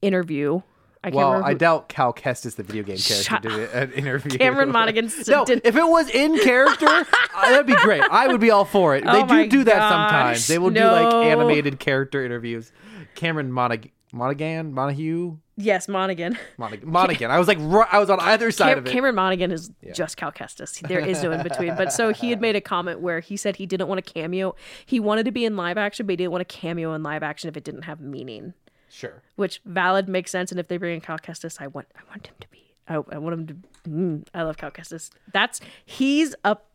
interview. 0.00 0.60
I 1.04 1.08
can't 1.08 1.16
Well, 1.16 1.28
remember. 1.32 1.48
I 1.48 1.54
doubt 1.54 1.88
Cal 1.88 2.12
Kestis, 2.12 2.54
the 2.54 2.62
video 2.62 2.84
game 2.84 2.96
character, 2.96 3.24
Shut 3.24 3.42
did 3.42 3.52
an 3.72 3.92
interview. 3.92 4.38
Cameron 4.38 4.70
Monaghan 4.72 5.10
No, 5.26 5.44
did- 5.44 5.60
if 5.64 5.74
it 5.76 5.86
was 5.88 6.08
in 6.10 6.38
character, 6.38 6.86
uh, 6.86 7.04
that'd 7.50 7.66
be 7.66 7.74
great. 7.76 8.02
I 8.08 8.28
would 8.28 8.40
be 8.40 8.50
all 8.52 8.64
for 8.64 8.94
it. 8.94 9.02
Oh 9.06 9.26
they 9.26 9.44
do 9.44 9.50
do 9.50 9.64
that 9.64 9.74
gosh, 9.78 9.90
sometimes. 9.90 10.46
They 10.46 10.58
will 10.58 10.70
do 10.70 10.84
like 10.84 11.12
animated 11.26 11.80
character 11.80 12.24
interviews. 12.24 12.70
Cameron 13.16 13.50
Monag- 13.52 13.90
Monaghan, 14.14 14.74
Monaghan, 14.74 15.40
yes, 15.56 15.88
Monaghan. 15.88 16.38
Monaghan. 16.58 16.90
Monaghan. 16.90 17.30
I 17.30 17.38
was 17.38 17.48
like, 17.48 17.58
I 17.58 17.98
was 17.98 18.10
on 18.10 18.20
either 18.20 18.50
side 18.50 18.68
Cam- 18.68 18.78
of 18.78 18.86
it. 18.86 18.92
Cameron 18.92 19.14
Monaghan 19.14 19.50
is 19.50 19.70
just 19.94 20.18
Cal 20.18 20.30
Kestis. 20.30 20.86
There 20.86 21.00
is 21.00 21.22
no 21.22 21.32
in 21.32 21.42
between. 21.42 21.74
But 21.76 21.92
so 21.94 22.12
he 22.12 22.28
had 22.30 22.40
made 22.40 22.54
a 22.54 22.60
comment 22.60 23.00
where 23.00 23.20
he 23.20 23.38
said 23.38 23.56
he 23.56 23.64
didn't 23.64 23.88
want 23.88 23.98
a 23.98 24.02
cameo. 24.02 24.54
He 24.84 25.00
wanted 25.00 25.24
to 25.24 25.32
be 25.32 25.46
in 25.46 25.56
live 25.56 25.78
action, 25.78 26.06
but 26.06 26.12
he 26.12 26.16
didn't 26.16 26.32
want 26.32 26.42
a 26.42 26.44
cameo 26.44 26.92
in 26.92 27.02
live 27.02 27.22
action 27.22 27.48
if 27.48 27.56
it 27.56 27.64
didn't 27.64 27.82
have 27.82 28.00
meaning. 28.00 28.52
Sure. 28.90 29.22
Which 29.36 29.62
valid 29.64 30.08
makes 30.08 30.30
sense. 30.30 30.50
And 30.50 30.60
if 30.60 30.68
they 30.68 30.76
bring 30.76 30.94
in 30.94 31.00
Cal 31.00 31.18
Kestis, 31.18 31.60
I 31.60 31.68
want 31.68 31.88
I 31.96 32.00
want 32.10 32.26
him 32.26 32.34
to 32.40 32.48
be. 32.48 32.74
I, 32.86 32.96
I 32.96 33.18
want 33.18 33.32
him 33.32 33.46
to. 33.46 33.88
Mm, 33.88 34.26
I 34.34 34.42
love 34.42 34.58
Cal 34.58 34.70
Kestis. 34.70 35.10
That's 35.32 35.60
he's 35.86 36.34
up. 36.44 36.68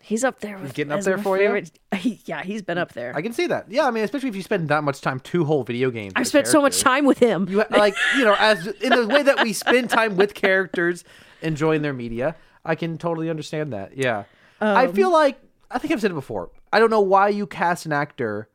He's 0.00 0.24
up 0.24 0.40
there. 0.40 0.58
With, 0.58 0.74
getting 0.74 0.92
up 0.92 1.00
there 1.02 1.18
for 1.18 1.36
you? 1.38 1.44
favorite- 1.92 2.22
yeah, 2.26 2.42
he's 2.42 2.62
been 2.62 2.78
up 2.78 2.92
there. 2.92 3.14
I 3.16 3.22
can 3.22 3.32
see 3.32 3.46
that. 3.46 3.70
Yeah, 3.70 3.86
I 3.86 3.90
mean, 3.90 4.04
especially 4.04 4.28
if 4.28 4.36
you 4.36 4.42
spend 4.42 4.68
that 4.68 4.84
much 4.84 5.00
time, 5.00 5.20
two 5.20 5.44
whole 5.44 5.64
video 5.64 5.90
games. 5.90 6.12
I've 6.16 6.26
spent 6.26 6.46
so 6.46 6.60
much 6.60 6.80
time 6.80 7.04
with 7.06 7.18
him. 7.18 7.48
You 7.48 7.64
like, 7.70 7.94
you 8.16 8.24
know, 8.24 8.36
as 8.38 8.66
in 8.66 8.90
the 8.90 9.06
way 9.06 9.22
that 9.22 9.42
we 9.42 9.52
spend 9.52 9.90
time 9.90 10.16
with 10.16 10.34
characters, 10.34 11.04
enjoying 11.42 11.82
their 11.82 11.92
media. 11.92 12.36
I 12.64 12.74
can 12.74 12.96
totally 12.98 13.28
understand 13.28 13.72
that. 13.72 13.96
Yeah, 13.96 14.24
I 14.60 14.86
Um, 14.86 14.94
feel 14.94 15.12
like 15.12 15.38
I 15.70 15.78
think 15.78 15.92
I've 15.92 16.00
said 16.00 16.10
it 16.10 16.14
before. 16.14 16.50
I 16.72 16.78
don't 16.80 16.90
know 16.90 17.00
why 17.00 17.28
you 17.28 17.46
cast 17.46 17.84
an 17.86 17.92
actor 17.92 18.48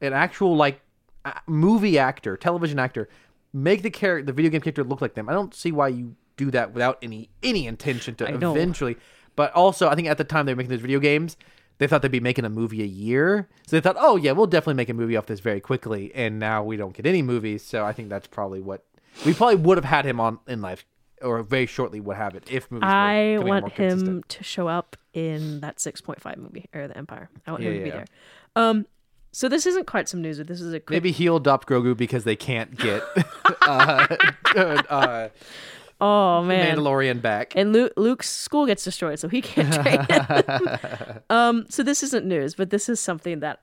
an 0.00 0.12
actual 0.12 0.54
like 0.56 0.80
movie 1.46 1.98
actor, 1.98 2.36
television 2.36 2.78
actor, 2.78 3.08
make 3.52 3.82
the 3.82 3.90
character, 3.90 4.26
the 4.26 4.32
video 4.32 4.50
game 4.50 4.60
character 4.60 4.84
look 4.84 5.00
like 5.00 5.14
them. 5.14 5.28
I 5.28 5.32
don't 5.32 5.54
see 5.54 5.72
why 5.72 5.88
you 5.88 6.16
do 6.36 6.50
that 6.50 6.72
without 6.74 6.98
any 7.02 7.30
any 7.42 7.66
intention 7.66 8.14
to 8.16 8.28
I 8.28 8.32
eventually. 8.34 8.96
But 9.36 9.52
also, 9.52 9.88
I 9.88 9.94
think 9.94 10.08
at 10.08 10.18
the 10.18 10.24
time 10.24 10.46
they 10.46 10.52
were 10.52 10.56
making 10.56 10.70
those 10.70 10.80
video 10.80 10.98
games, 10.98 11.36
they 11.78 11.86
thought 11.86 12.02
they'd 12.02 12.10
be 12.10 12.20
making 12.20 12.44
a 12.44 12.48
movie 12.50 12.82
a 12.82 12.86
year. 12.86 13.48
So 13.66 13.76
they 13.76 13.80
thought, 13.80 13.96
oh 13.98 14.16
yeah, 14.16 14.32
we'll 14.32 14.46
definitely 14.46 14.74
make 14.74 14.88
a 14.88 14.94
movie 14.94 15.16
off 15.16 15.26
this 15.26 15.40
very 15.40 15.60
quickly. 15.60 16.10
And 16.14 16.38
now 16.38 16.64
we 16.64 16.76
don't 16.76 16.94
get 16.94 17.06
any 17.06 17.22
movies. 17.22 17.62
So 17.62 17.84
I 17.84 17.92
think 17.92 18.08
that's 18.08 18.26
probably 18.26 18.60
what 18.60 18.84
we 19.24 19.34
probably 19.34 19.56
would 19.56 19.76
have 19.78 19.84
had 19.84 20.04
him 20.04 20.18
on 20.20 20.38
in 20.46 20.60
life, 20.62 20.84
or 21.22 21.42
very 21.42 21.66
shortly 21.66 22.00
would 22.00 22.16
have 22.16 22.34
it 22.34 22.44
if 22.50 22.70
movies. 22.70 22.84
were 22.86 22.88
I 22.92 23.38
want 23.38 23.72
him 23.72 23.90
consistent. 23.90 24.28
to 24.30 24.44
show 24.44 24.68
up 24.68 24.96
in 25.12 25.60
that 25.60 25.76
6.5 25.76 26.36
movie 26.38 26.66
or 26.74 26.88
the 26.88 26.96
Empire. 26.96 27.28
I 27.46 27.50
want 27.52 27.62
him 27.62 27.72
Yeah, 27.72 27.78
to 27.78 27.84
be 27.84 27.90
there. 27.90 28.04
Um, 28.56 28.86
so 29.32 29.50
this 29.50 29.66
isn't 29.66 29.86
quite 29.86 30.08
some 30.08 30.22
news, 30.22 30.38
but 30.38 30.46
this 30.46 30.62
is 30.62 30.72
a 30.72 30.80
quick. 30.80 30.96
Maybe 30.96 31.12
he'll 31.12 31.36
adopt 31.36 31.68
Grogu 31.68 31.94
because 31.94 32.24
they 32.24 32.36
can't 32.36 32.74
get 32.78 33.02
uh, 33.66 34.06
uh, 34.56 35.28
oh 36.00 36.42
man, 36.42 36.76
Mandalorian 36.76 37.22
back. 37.22 37.54
and 37.56 37.72
Luke, 37.72 37.92
Luke's 37.96 38.28
school 38.30 38.66
gets 38.66 38.84
destroyed, 38.84 39.18
so 39.18 39.28
he 39.28 39.40
can't 39.42 39.72
train 40.08 41.20
um, 41.30 41.66
so 41.68 41.82
this 41.82 42.02
isn't 42.02 42.26
news, 42.26 42.54
but 42.54 42.70
this 42.70 42.88
is 42.88 43.00
something 43.00 43.40
that 43.40 43.60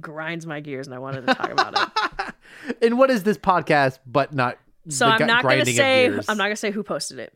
grinds 0.00 0.46
my 0.46 0.60
gears, 0.60 0.86
and 0.86 0.94
I 0.94 0.98
wanted 0.98 1.26
to 1.26 1.34
talk 1.34 1.50
about 1.50 1.74
it. 1.78 2.34
And 2.80 2.96
what 2.98 3.10
is 3.10 3.22
this 3.22 3.36
podcast 3.36 3.98
but 4.06 4.32
not 4.32 4.58
So 4.88 5.06
the 5.06 5.12
I'm 5.12 5.26
not 5.26 5.42
going 5.42 5.64
to 5.64 5.72
say? 5.72 6.06
I'm 6.06 6.38
not 6.38 6.44
going 6.44 6.50
to 6.52 6.56
say 6.56 6.70
who 6.70 6.82
posted 6.82 7.18
it, 7.18 7.34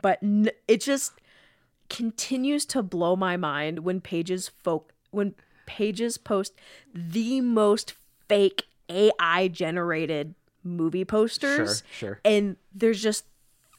but 0.00 0.18
n- 0.22 0.50
it 0.68 0.80
just 0.80 1.12
continues 1.88 2.66
to 2.66 2.82
blow 2.82 3.16
my 3.16 3.36
mind 3.36 3.80
when 3.80 4.00
pages 4.00 4.50
folk 4.62 4.92
when 5.10 5.34
pages 5.66 6.18
post 6.18 6.54
the 6.94 7.40
most 7.40 7.94
fake 8.28 8.64
AI 8.88 9.48
generated 9.48 10.34
movie 10.62 11.04
posters. 11.04 11.82
Sure, 11.90 12.08
sure. 12.08 12.20
And 12.24 12.56
there's 12.74 13.02
just 13.02 13.24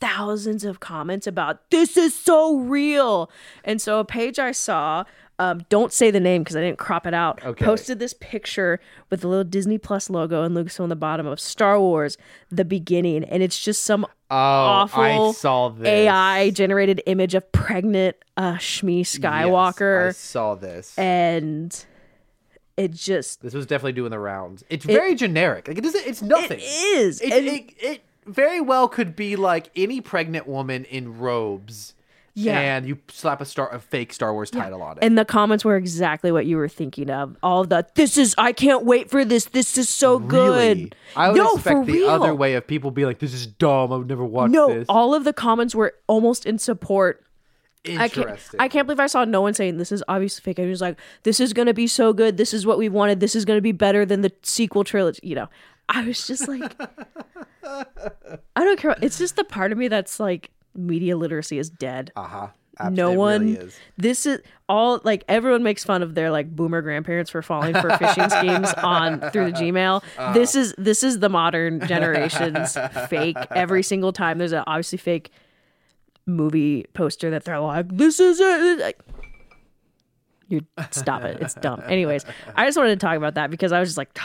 thousands 0.02 0.66
of 0.66 0.80
comments 0.82 1.28
about 1.28 1.70
this 1.70 1.96
is 1.96 2.14
so 2.14 2.58
real. 2.58 3.30
And 3.64 3.82
so 3.82 4.00
a 4.00 4.06
page 4.06 4.40
I 4.40 4.52
saw, 4.52 5.04
um, 5.40 5.62
don't 5.70 5.94
say 5.94 6.12
the 6.12 6.20
name 6.20 6.44
because 6.44 6.56
I 6.56 6.62
didn't 6.62 6.78
crop 6.80 7.08
it 7.08 7.14
out, 7.14 7.44
Okay. 7.46 7.64
posted 7.64 8.00
this 8.00 8.14
picture 8.20 8.80
with 9.10 9.22
the 9.22 9.28
little 9.28 9.44
Disney 9.44 9.78
Plus 9.78 10.10
logo 10.10 10.44
and 10.44 10.56
Lucasfilm 10.56 10.82
on 10.82 10.90
the 10.90 10.96
bottom 10.96 11.26
of 11.28 11.40
Star 11.40 11.80
Wars, 11.80 12.18
the 12.50 12.66
beginning. 12.66 13.24
And 13.24 13.42
it's 13.42 13.58
just 13.60 13.84
some 13.84 14.06
Oh, 14.30 14.36
awful 14.38 15.02
I 15.04 15.32
saw 15.34 15.70
this. 15.70 15.88
AI 15.88 16.50
generated 16.52 17.02
image 17.06 17.34
of 17.36 17.52
pregnant 17.52 18.16
uh, 18.38 18.54
Shmi 18.56 19.00
Yes, 19.00 19.18
Skywalker. 19.18 20.10
I 20.10 20.12
saw 20.12 20.56
this. 20.56 20.98
and 20.98 21.86
it 22.78 22.92
just 22.94 23.42
this 23.42 23.54
was 23.54 23.66
definitely 23.66 23.92
doing 23.94 24.12
the 24.12 24.18
rounds. 24.20 24.64
It's 24.70 24.86
very 24.86 25.14
generic. 25.16 25.68
Like 25.68 25.78
it 25.78 25.82
doesn't. 25.82 26.08
It's 26.08 26.22
nothing. 26.22 26.60
it 26.60 26.64
is. 26.64 27.20
It, 27.22 27.34
And- 27.34 27.46
it, 27.48 27.74
it 27.80 28.02
very 28.26 28.62
well 28.62 28.88
could 28.88 29.16
be 29.16 29.36
like 29.36 29.70
any 29.76 30.02
pregnant 30.02 30.48
woman 30.48 30.86
in 30.86 31.18
robes. 31.20 31.94
Yeah. 32.34 32.58
And 32.60 32.88
you 32.88 32.98
slap 33.10 33.42
a 33.42 33.46
star 33.46 33.70
a 33.74 33.80
fake 33.80 34.14
Star 34.14 34.34
Wars 34.34 34.50
title 34.50 34.82
on 34.82 34.98
it. 34.98 35.04
And 35.04 35.18
the 35.18 35.26
comments 35.26 35.66
were 35.66 35.76
exactly 35.76 36.32
what 36.32 36.46
you 36.46 36.56
were 36.56 36.70
thinking 36.70 37.10
of. 37.10 37.36
All 37.44 37.66
the 37.66 37.86
this 37.96 38.18
is 38.18 38.34
I 38.38 38.54
can't 38.54 38.86
wait 38.86 39.10
for 39.10 39.26
this. 39.26 39.46
This 39.46 39.78
is 39.78 39.90
so 39.90 40.18
good. 40.18 40.78
Really? 40.78 40.92
I 41.16 41.30
would 41.30 41.38
no, 41.38 41.56
expect 41.56 41.80
for 41.80 41.86
the 41.86 41.92
real. 41.92 42.10
other 42.10 42.34
way 42.34 42.54
of 42.54 42.66
people 42.66 42.90
being 42.90 43.08
like, 43.08 43.20
"This 43.20 43.34
is 43.34 43.48
dumb. 43.48 43.92
I 43.92 43.98
would 43.98 44.08
never 44.08 44.24
watch 44.24 44.50
No, 44.50 44.74
this." 44.74 44.86
all 44.88 45.14
of 45.14 45.26
the 45.26 45.34
comments 45.34 45.76
were 45.76 45.94
almost 46.08 46.46
in 46.46 46.58
support. 46.58 47.26
I 47.84 48.08
can't, 48.08 48.18
Interesting. 48.30 48.60
I 48.60 48.68
can't 48.68 48.86
believe 48.86 49.00
I 49.00 49.08
saw 49.08 49.26
no 49.26 49.42
one 49.42 49.56
saying 49.56 49.78
this 49.78 49.92
is 49.92 50.04
obviously 50.08 50.42
fake. 50.44 50.60
I 50.60 50.68
was 50.68 50.82
like, 50.82 51.00
this 51.24 51.40
is 51.40 51.52
gonna 51.52 51.74
be 51.74 51.88
so 51.88 52.14
good. 52.14 52.38
This 52.38 52.54
is 52.54 52.64
what 52.66 52.78
we 52.78 52.88
wanted. 52.90 53.20
This 53.20 53.36
is 53.36 53.44
gonna 53.44 53.60
be 53.60 53.72
better 53.72 54.06
than 54.06 54.22
the 54.22 54.32
sequel 54.44 54.84
trilogy. 54.84 55.20
You 55.24 55.36
know, 55.36 55.50
I 55.92 56.06
was 56.06 56.26
just 56.28 56.48
like, 56.48 56.74
I 57.64 57.86
don't 58.56 58.80
care. 58.80 58.96
It's 59.02 59.18
just 59.18 59.36
the 59.36 59.44
part 59.44 59.72
of 59.72 59.78
me 59.78 59.88
that's 59.88 60.20
like, 60.20 60.52
media 60.76 61.18
literacy 61.18 61.58
is 61.60 61.70
dead. 61.70 62.12
uh 62.16 62.24
huh. 62.24 62.48
no 62.92 63.12
one 63.12 63.42
Really 63.42 63.58
is. 63.68 63.78
this 63.98 64.26
is 64.26 64.40
all 64.70 65.02
like 65.04 65.26
everyone 65.28 65.64
makes 65.64 65.84
fun 65.84 66.02
of 66.02 66.16
their 66.16 66.32
like 66.32 66.50
boomer 66.56 66.82
grandparents 66.82 67.30
for 67.30 67.42
falling 67.42 67.74
for 67.74 67.90
phishing 67.90 68.32
schemes 68.40 68.74
on 68.82 69.20
through 69.32 69.52
the 69.52 69.58
gmail 69.58 70.02
Uh. 70.18 70.32
this 70.32 70.56
is 70.56 70.74
this 70.78 71.04
is 71.04 71.20
the 71.20 71.28
modern 71.28 71.86
generation's 71.88 72.78
fake 73.10 73.36
every 73.52 73.84
single 73.84 74.14
time 74.14 74.38
there's 74.38 74.54
an 74.54 74.64
obviously 74.66 74.98
fake 74.98 75.30
movie 76.26 76.86
poster 76.94 77.30
that 77.30 77.44
they're 77.44 77.60
like 77.60 77.90
this 77.96 78.22
is 78.22 78.40
it 78.40 78.80
like, 78.80 79.00
you 80.48 80.66
stop 80.92 81.24
it 81.24 81.38
it's 81.42 81.56
dumb 81.56 81.82
anyways 81.88 82.24
i 82.56 82.66
just 82.66 82.78
wanted 82.78 82.98
to 82.98 83.06
talk 83.06 83.18
about 83.18 83.36
that 83.36 83.52
because 83.52 83.74
i 83.74 83.80
was 83.82 83.90
just 83.90 83.98
like 83.98 84.18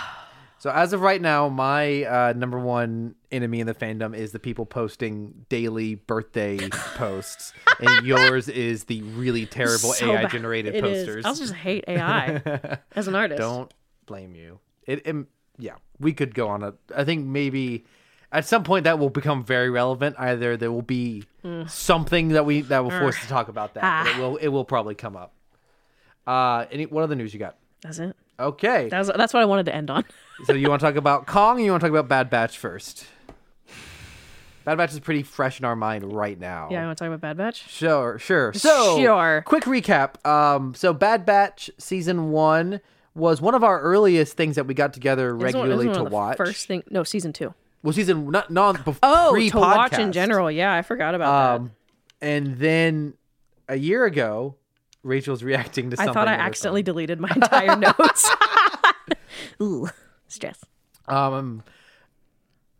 So 0.58 0.70
as 0.70 0.92
of 0.94 1.02
right 1.02 1.20
now, 1.20 1.48
my 1.50 2.04
uh, 2.04 2.32
number 2.34 2.58
one 2.58 3.14
enemy 3.30 3.60
in 3.60 3.66
the 3.66 3.74
fandom 3.74 4.16
is 4.16 4.32
the 4.32 4.38
people 4.38 4.64
posting 4.64 5.44
daily 5.50 5.96
birthday 5.96 6.56
posts, 6.96 7.52
and 7.78 8.06
yours 8.06 8.48
is 8.48 8.84
the 8.84 9.02
really 9.02 9.44
terrible 9.46 9.92
so 9.92 10.12
AI 10.12 10.22
bad. 10.22 10.30
generated 10.30 10.74
It 10.74 10.84
is. 10.84 11.04
posters. 11.06 11.24
i 11.26 11.34
just 11.34 11.52
hate 11.54 11.84
ai 11.88 12.40
as 12.96 13.06
an 13.06 13.14
artist 13.14 13.38
Don't 13.38 13.72
blame 14.06 14.34
you. 14.34 14.58
It, 14.86 15.06
it- 15.06 15.26
yeah, 15.58 15.74
we 15.98 16.12
could 16.12 16.34
go 16.34 16.48
on 16.48 16.62
a. 16.62 16.74
I 16.94 17.04
think 17.04 17.24
maybe 17.26 17.84
at 18.32 18.44
some 18.44 18.62
point 18.64 18.84
that 18.84 18.98
will 18.98 19.08
become 19.10 19.42
very 19.44 19.70
relevant. 19.70 20.16
Either 20.18 20.56
there 20.58 20.70
will 20.72 20.82
be 20.82 21.24
something 21.66 22.28
that 22.28 22.44
we 22.44 22.60
that 22.62 22.82
will 22.84 22.90
force 22.90 23.18
to 23.20 23.26
talk 23.28 23.48
about 23.48 23.72
that. 23.74 24.04
but 24.04 24.10
it 24.10 24.16
Ah. 24.16 24.20
will 24.20 24.36
it 24.36 24.48
will 24.48 24.64
probably 24.66 24.94
come 24.94 25.16
up. 25.16 25.32
Uh, 26.26 26.66
any 26.70 26.84
what 26.86 27.04
other 27.04 27.14
news 27.14 27.32
you 27.32 27.40
got? 27.40 27.56
that's 27.82 27.98
it 27.98 28.16
Okay, 28.38 28.88
that's, 28.90 29.10
that's 29.16 29.32
what 29.32 29.42
i 29.42 29.46
wanted 29.46 29.66
to 29.66 29.74
end 29.74 29.90
on 29.90 30.04
so 30.44 30.52
you 30.52 30.68
want 30.68 30.80
to 30.80 30.86
talk 30.86 30.96
about 30.96 31.26
Kong? 31.26 31.58
Or 31.58 31.60
you 31.64 31.70
want 31.70 31.80
to 31.80 31.86
talk 31.88 31.92
about 31.98 32.08
Bad 32.08 32.28
Batch 32.30 32.58
first? 32.58 33.06
Bad 34.64 34.78
Batch 34.78 34.92
is 34.92 35.00
pretty 35.00 35.22
fresh 35.22 35.58
in 35.60 35.64
our 35.64 35.76
mind 35.76 36.12
right 36.12 36.38
now. 36.38 36.68
yeah 36.70 36.82
i 36.82 36.86
want 36.86 36.98
to 36.98 37.04
talk 37.04 37.08
about 37.08 37.20
bad 37.20 37.36
batch 37.36 37.68
Sure, 37.68 38.18
sure. 38.18 38.52
So, 38.52 38.98
Sure. 38.98 39.42
quick 39.46 39.64
recap. 39.64 40.24
Um, 40.26 40.74
so 40.74 40.92
Bad 40.92 41.24
Batch 41.24 41.70
season 41.78 42.30
one 42.30 42.80
was 43.14 43.40
one 43.40 43.54
of 43.54 43.64
our 43.64 43.80
earliest 43.80 44.36
things 44.36 44.56
that 44.56 44.66
we 44.66 44.74
got 44.74 44.92
together 44.92 45.32
This 45.32 45.54
one- 45.54 45.68
this 45.68 45.78
regularly 45.78 45.94
to 45.94 46.04
watch. 46.04 46.36
First 46.36 46.66
thing, 46.66 46.82
no, 46.90 47.04
season 47.04 47.32
two. 47.32 47.54
Well, 47.82 47.92
season 47.92 48.30
not 48.30 48.50
non 48.50 48.76
bef- 48.78 48.98
Oh, 49.02 49.34
to 49.50 49.58
watch 49.58 49.98
in 49.98 50.10
general. 50.12 50.50
Yeah, 50.50 50.74
I 50.74 50.82
forgot 50.82 51.14
about 51.14 51.60
Um, 51.60 51.70
and 52.20 52.56
then 52.58 53.14
a 53.68 53.76
year 53.76 54.04
ago, 54.04 54.56
Rachel's 55.06 55.42
reacting 55.42 55.90
to 55.90 55.96
something. 55.96 56.10
I 56.10 56.12
thought 56.12 56.28
I 56.28 56.34
accidentally 56.34 56.82
deleted 56.82 57.20
my 57.20 57.30
entire 57.34 57.76
notes. 57.98 58.30
Ooh, 59.62 59.88
stress. 60.28 60.64
Um, 61.08 61.62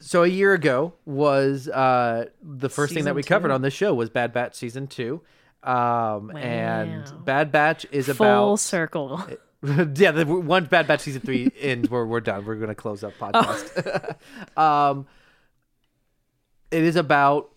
so 0.01 0.25
a 0.25 0.29
year 0.29 0.53
ago 0.53 0.95
was 1.05 1.69
uh 1.69 2.27
the 2.43 2.69
first 2.69 2.93
thing 2.93 3.05
that 3.05 3.11
Season 3.11 3.17
we 3.17 3.23
covered 3.23 3.51
on 3.51 3.63
this 3.63 3.73
show 3.75 3.95
was 3.95 4.11
Bad 4.11 4.33
Batch 4.33 4.55
season 4.57 4.87
two. 4.87 5.23
Um, 5.63 6.29
Wow. 6.33 6.37
and 6.37 7.25
Bad 7.25 7.51
Batch 7.53 7.87
is 7.91 8.07
Full 8.07 8.15
about 8.15 8.45
full 8.45 8.57
circle. 8.57 9.27
yeah, 9.63 10.11
the 10.11 10.25
once 10.27 10.69
Bad 10.69 10.87
Batch 10.87 11.01
season 11.01 11.23
three 11.23 11.51
ends, 11.61 11.89
we're 11.89 12.05
we're 12.05 12.21
done. 12.21 12.45
We're 12.45 12.57
gonna 12.57 12.75
close 12.75 13.03
up 13.05 13.15
podcast. 13.19 14.17
um, 14.59 15.07
it 16.71 16.83
is 16.83 16.97
about 16.97 17.51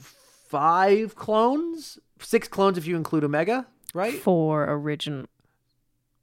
five 0.00 1.14
clones, 1.14 1.98
six 2.20 2.48
clones 2.48 2.78
if 2.78 2.86
you 2.86 2.96
include 2.96 3.24
Omega, 3.24 3.66
right? 3.94 4.14
Four 4.14 4.64
original 4.64 5.26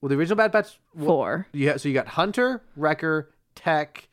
Well, 0.01 0.10
the 0.10 0.15
original 0.15 0.38
Bad 0.38 0.51
Batch. 0.51 0.79
well, 0.93 1.08
four. 1.08 1.47
You 1.53 1.71
ha- 1.71 1.77
so 1.77 1.88
you 1.89 1.93
got 1.93 2.08
Hunter, 2.10 2.62
Wrecker, 2.75 3.31
Tech, 3.55 4.08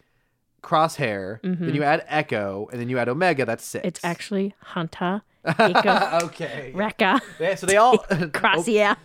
Crosshair. 0.63 1.41
Then 1.43 1.75
you 1.75 1.83
add 1.83 2.05
Echo, 2.09 2.69
and 2.73 2.81
then 2.81 2.89
you 2.89 2.99
add 2.99 3.09
Omega. 3.09 3.45
That's 3.45 3.65
six. 3.65 3.81
Mm-hmm. 3.83 3.89
It's 3.89 4.05
actually 4.05 4.55
Hunter, 4.61 5.23
Echo, 5.45 6.27
okay. 6.27 6.71
Wrecker. 6.75 7.21
Yeah, 7.41 7.55
so 7.57 7.67
they 7.67 7.77
all 7.77 7.99
Crosshair, 7.99 8.97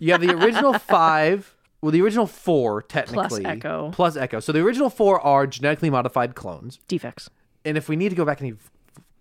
You 0.00 0.12
have 0.12 0.20
the 0.20 0.32
original 0.36 0.72
five. 0.78 1.54
Well, 1.80 1.90
the 1.92 2.00
original 2.02 2.26
four 2.28 2.82
technically 2.82 3.42
plus 3.42 3.52
Echo. 3.56 3.90
plus 3.92 4.16
Echo. 4.16 4.38
So 4.40 4.52
the 4.52 4.60
original 4.60 4.88
four 4.90 5.20
are 5.20 5.46
genetically 5.48 5.90
modified 5.90 6.34
clones. 6.36 6.78
defects. 6.88 7.28
And 7.64 7.76
if 7.76 7.88
we 7.88 7.96
need 7.96 8.08
to 8.10 8.14
go 8.16 8.24
back 8.24 8.40
and 8.40 8.56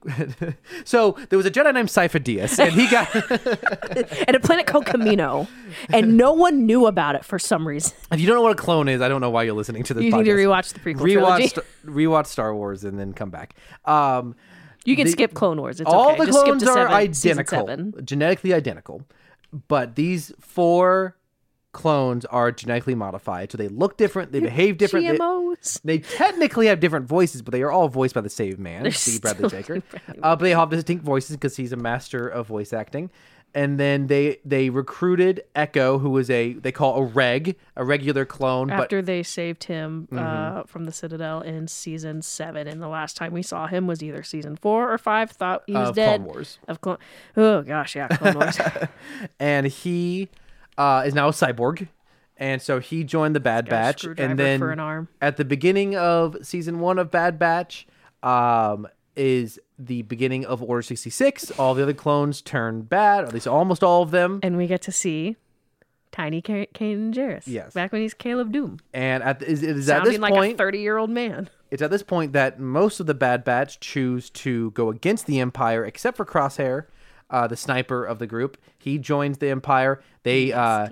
so 0.85 1.17
there 1.29 1.37
was 1.37 1.45
a 1.45 1.51
Jedi 1.51 1.73
named 1.73 1.89
Sifo-Dyas, 1.89 2.59
and 2.59 2.73
he 2.73 2.87
got. 2.87 3.09
And 4.27 4.35
a 4.35 4.39
planet 4.39 4.65
called 4.67 4.85
Camino, 4.85 5.47
and 5.89 6.15
no 6.17 6.31
one 6.33 6.65
knew 6.65 6.85
about 6.87 7.15
it 7.15 7.25
for 7.25 7.37
some 7.39 7.67
reason. 7.67 7.91
if 8.11 8.19
you 8.19 8.27
don't 8.27 8.35
know 8.35 8.41
what 8.41 8.51
a 8.53 8.55
clone 8.55 8.87
is, 8.87 9.01
I 9.01 9.09
don't 9.09 9.19
know 9.21 9.29
why 9.29 9.43
you're 9.43 9.53
listening 9.55 9.83
to 9.83 9.93
this. 9.93 10.03
You 10.03 10.11
need 10.11 10.23
to 10.25 10.31
podcast. 10.31 10.45
rewatch 10.45 10.73
the 10.73 10.79
prequel 10.79 11.01
Rewatch, 11.01 11.53
trilogy. 11.53 11.61
Rewatch 11.85 12.25
Star 12.27 12.55
Wars 12.55 12.83
and 12.83 12.97
then 12.99 13.13
come 13.13 13.29
back. 13.29 13.55
Um, 13.85 14.35
You 14.85 14.95
can 14.95 15.05
the- 15.05 15.11
skip 15.11 15.33
Clone 15.33 15.59
Wars. 15.59 15.81
It's 15.81 15.89
all 15.89 16.11
okay. 16.11 16.19
the 16.19 16.25
Just 16.27 16.37
skip 16.39 16.45
clones 16.47 16.63
to 16.63 16.69
are 16.69 16.73
seven, 16.75 16.93
identical, 16.93 18.01
genetically 18.03 18.53
identical, 18.53 19.03
but 19.67 19.95
these 19.95 20.31
four 20.39 21.17
clones 21.71 22.25
are 22.25 22.51
genetically 22.51 22.95
modified, 22.95 23.51
so 23.51 23.57
they 23.57 23.67
look 23.69 23.97
different, 23.97 24.31
they 24.31 24.39
behave 24.41 24.77
different. 24.77 25.07
they- 25.07 25.17
GMOs. 25.17 25.81
They 25.83 25.99
technically 25.99 26.67
have 26.67 26.79
different 26.79 27.07
voices, 27.07 27.41
but 27.41 27.51
they 27.51 27.61
are 27.61 27.71
all 27.71 27.87
voiced 27.87 28.13
by 28.15 28.21
the 28.21 28.29
same 28.29 28.61
man, 28.61 28.83
They're 28.83 28.91
Dee 28.91 29.19
Bradley 29.19 29.49
Baker. 29.51 29.81
Uh, 30.21 30.35
but 30.35 30.39
they 30.39 30.53
all 30.53 30.61
have 30.61 30.69
distinct 30.69 31.03
voices 31.05 31.35
because 31.37 31.55
he's 31.57 31.71
a 31.71 31.77
master 31.77 32.27
of 32.27 32.47
voice 32.47 32.73
acting. 32.73 33.09
and 33.53 33.77
then 33.77 34.07
they 34.07 34.37
they 34.45 34.69
recruited 34.69 35.43
Echo, 35.55 35.99
who 35.99 36.09
was 36.09 36.29
a 36.29 36.53
they 36.53 36.71
call 36.71 36.95
a 36.95 37.03
reg, 37.03 37.57
a 37.75 37.83
regular 37.83 38.23
clone, 38.25 38.69
After 38.71 39.01
they 39.01 39.23
saved 39.23 39.65
him 39.65 40.07
Mm-hmm. 40.11 40.57
uh, 40.59 40.63
from 40.63 40.85
the 40.85 40.91
Citadel 40.93 41.41
in 41.41 41.67
season 41.67 42.21
seven, 42.21 42.65
and 42.67 42.81
the 42.81 42.87
last 42.87 43.17
time 43.17 43.33
we 43.33 43.41
saw 43.43 43.67
him 43.67 43.87
was 43.87 44.01
either 44.01 44.23
season 44.23 44.55
four 44.55 44.91
or 44.91 44.97
five. 44.97 45.31
Thought 45.31 45.63
he 45.67 45.73
was 45.73 45.89
of 45.89 45.95
dead. 45.95 46.15
Clone 46.21 46.27
Wars, 46.27 46.59
Of 46.69 46.79
Clone. 46.81 46.97
Oh 47.37 47.61
gosh, 47.61 47.95
yeah, 47.95 48.07
Clone 48.07 48.35
Wars. 48.35 48.57
and 49.39 49.67
he 49.67 50.29
uh, 50.77 51.03
is 51.05 51.13
now 51.13 51.27
a 51.27 51.31
cyborg, 51.31 51.87
and 52.37 52.61
so 52.61 52.79
he 52.79 53.03
joined 53.03 53.35
the 53.35 53.39
Bad 53.39 53.69
Batch, 53.69 54.03
and 54.03 54.37
then 54.39 54.61
an 54.61 55.07
at 55.21 55.37
the 55.37 55.45
beginning 55.45 55.95
of 55.95 56.37
season 56.41 56.79
one 56.79 56.97
of 56.99 57.11
Bad 57.11 57.37
Batch, 57.39 57.87
um, 58.23 58.87
is 59.15 59.59
the 59.77 60.01
beginning 60.03 60.45
of 60.45 60.61
Order 60.63 60.81
sixty 60.81 61.09
six. 61.09 61.51
All 61.59 61.73
the 61.73 61.83
other 61.83 61.93
clones 61.93 62.41
turn 62.41 62.81
bad, 62.83 63.25
at 63.25 63.33
least 63.33 63.47
almost 63.47 63.83
all 63.83 64.01
of 64.03 64.11
them. 64.11 64.39
and 64.43 64.57
we 64.57 64.67
get 64.67 64.81
to 64.83 64.91
see 64.91 65.35
tiny 66.11 66.41
Ka- 66.41 66.65
Kanan 66.73 67.13
Jarrus. 67.13 67.43
Yes. 67.45 67.73
back 67.73 67.91
when 67.91 68.01
he's 68.01 68.13
Caleb 68.13 68.51
Dume, 68.51 68.79
And 68.93 69.23
at 69.23 69.39
the, 69.39 69.49
is, 69.49 69.63
it 69.63 69.77
is 69.77 69.89
at 69.89 70.03
this 70.03 70.17
like 70.17 70.33
point, 70.33 70.55
a 70.55 70.57
thirty-year-old 70.57 71.09
man. 71.09 71.49
it's 71.71 71.81
at 71.81 71.89
this 71.89 72.03
point 72.03 72.33
that 72.33 72.59
most 72.59 72.99
of 72.99 73.05
the 73.05 73.13
Bad 73.13 73.43
Batch 73.43 73.79
choose 73.79 74.29
to 74.31 74.71
go 74.71 74.89
against 74.89 75.25
the 75.25 75.39
Empire, 75.39 75.85
except 75.85 76.17
for 76.17 76.25
Crosshair, 76.25 76.85
uh, 77.31 77.47
the 77.47 77.55
sniper 77.57 78.05
of 78.05 78.19
the 78.19 78.27
group. 78.27 78.57
He 78.77 78.97
joins 78.99 79.39
the 79.39 79.49
Empire. 79.49 80.01
They 80.23 80.51
uh, 80.51 80.89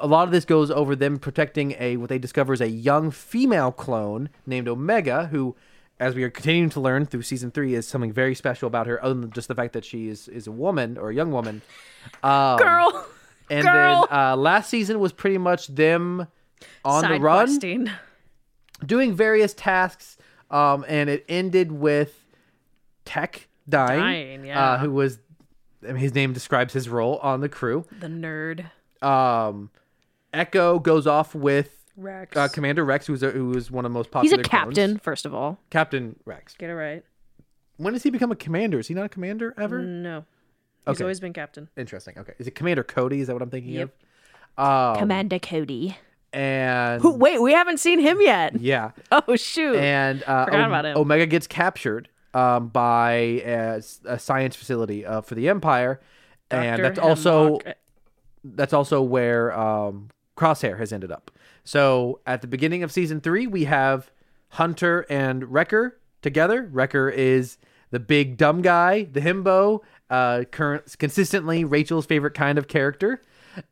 a 0.00 0.06
lot 0.06 0.24
of 0.26 0.32
this 0.32 0.44
goes 0.44 0.70
over 0.70 0.96
them 0.96 1.18
protecting 1.18 1.76
a 1.78 1.96
what 1.98 2.08
they 2.08 2.18
discover 2.18 2.52
is 2.52 2.60
a 2.60 2.68
young 2.68 3.10
female 3.12 3.70
clone 3.70 4.30
named 4.46 4.66
Omega, 4.66 5.26
who, 5.26 5.54
as 6.00 6.14
we 6.14 6.24
are 6.24 6.30
continuing 6.30 6.70
to 6.70 6.80
learn 6.80 7.06
through 7.06 7.22
season 7.22 7.50
three, 7.52 7.74
is 7.74 7.86
something 7.86 8.12
very 8.12 8.34
special 8.34 8.66
about 8.66 8.86
her, 8.88 9.02
other 9.04 9.14
than 9.14 9.30
just 9.30 9.46
the 9.48 9.54
fact 9.54 9.74
that 9.74 9.84
she 9.84 10.08
is 10.08 10.26
is 10.28 10.46
a 10.48 10.52
woman 10.52 10.98
or 10.98 11.10
a 11.10 11.14
young 11.14 11.30
woman. 11.30 11.62
Um, 12.22 12.58
Girl, 12.58 13.06
and 13.50 13.64
girl. 13.64 14.06
then 14.10 14.18
uh, 14.18 14.36
last 14.36 14.70
season 14.70 14.98
was 14.98 15.12
pretty 15.12 15.38
much 15.38 15.68
them 15.68 16.26
on 16.84 17.02
the 17.02 17.20
run 17.20 17.46
questing. 17.46 17.90
doing 18.84 19.14
various 19.14 19.54
tasks, 19.54 20.16
um, 20.50 20.84
and 20.88 21.08
it 21.10 21.24
ended 21.28 21.70
with 21.70 22.24
Tech 23.04 23.48
dying. 23.68 24.00
Dying, 24.00 24.44
yeah. 24.46 24.72
Uh, 24.72 24.78
who 24.78 24.90
was 24.90 25.18
his 25.84 26.14
name 26.14 26.32
describes 26.32 26.72
his 26.72 26.88
role 26.88 27.18
on 27.18 27.40
the 27.40 27.48
crew. 27.48 27.84
The 28.00 28.06
nerd 28.08 28.70
Um, 29.06 29.70
Echo 30.32 30.78
goes 30.78 31.06
off 31.06 31.34
with 31.34 31.84
Rex. 31.96 32.36
uh, 32.36 32.48
Commander 32.48 32.84
Rex, 32.84 33.06
who's 33.06 33.22
a, 33.22 33.30
who 33.30 33.46
was 33.50 33.70
one 33.70 33.84
of 33.84 33.92
the 33.92 33.94
most 33.94 34.06
he's 34.06 34.12
popular. 34.12 34.40
a 34.40 34.44
clones. 34.44 34.64
captain, 34.76 34.98
first 34.98 35.26
of 35.26 35.34
all. 35.34 35.60
Captain 35.70 36.16
Rex. 36.24 36.54
Get 36.56 36.70
it 36.70 36.74
right. 36.74 37.04
When 37.76 37.92
does 37.92 38.02
he 38.02 38.10
become 38.10 38.30
a 38.32 38.36
commander? 38.36 38.78
Is 38.78 38.88
he 38.88 38.94
not 38.94 39.04
a 39.04 39.08
commander 39.08 39.54
ever? 39.58 39.80
No, 39.80 40.24
he's 40.86 40.94
Okay. 40.96 41.04
always 41.04 41.20
been 41.20 41.32
captain. 41.32 41.68
Interesting. 41.76 42.18
Okay, 42.18 42.32
is 42.38 42.46
it 42.46 42.54
Commander 42.54 42.82
Cody? 42.84 43.20
Is 43.20 43.26
that 43.28 43.32
what 43.34 43.42
I'm 43.42 43.50
thinking 43.50 43.72
Yep. 43.72 43.90
of? 44.58 44.94
Um, 44.94 44.98
Commander 45.00 45.38
Cody. 45.40 45.96
and 46.32 47.02
Who, 47.02 47.12
wait, 47.16 47.40
we 47.42 47.52
haven't 47.52 47.78
seen 47.78 47.98
him 48.00 48.20
yet. 48.20 48.60
yeah, 48.60 48.90
Oh 49.12 49.36
shoot! 49.36 49.76
and 49.76 50.22
uh, 50.24 50.44
Forgot 50.46 50.60
Om- 50.60 50.66
about 50.70 50.84
him. 50.86 50.96
Omega 50.96 51.26
gets 51.26 51.46
captured 51.46 52.08
um, 52.34 52.68
by 52.68 53.12
a, 53.44 53.80
a 54.04 54.18
science 54.18 54.56
facility 54.56 55.06
uh, 55.06 55.20
for 55.20 55.34
the 55.34 55.48
Empire, 55.48 56.00
and 56.50 56.82
Dr. 56.82 56.82
that's 56.82 56.98
also 56.98 57.58
that's 58.44 58.72
also 58.72 59.00
where 59.00 59.56
um, 59.58 60.10
Crosshair 60.36 60.78
has 60.78 60.92
ended 60.92 61.10
up. 61.10 61.30
So 61.64 62.20
at 62.26 62.42
the 62.42 62.46
beginning 62.46 62.82
of 62.82 62.92
season 62.92 63.20
three, 63.20 63.46
we 63.46 63.64
have 63.64 64.10
Hunter 64.50 65.06
and 65.08 65.50
Wrecker 65.50 65.98
together. 66.20 66.68
Wrecker 66.70 67.08
is 67.08 67.56
the 67.90 68.00
big 68.00 68.36
dumb 68.36 68.60
guy, 68.60 69.04
the 69.04 69.20
himbo, 69.20 69.80
uh, 70.10 70.44
current 70.50 70.98
consistently 70.98 71.64
Rachel's 71.64 72.06
favorite 72.06 72.34
kind 72.34 72.58
of 72.58 72.68
character, 72.68 73.22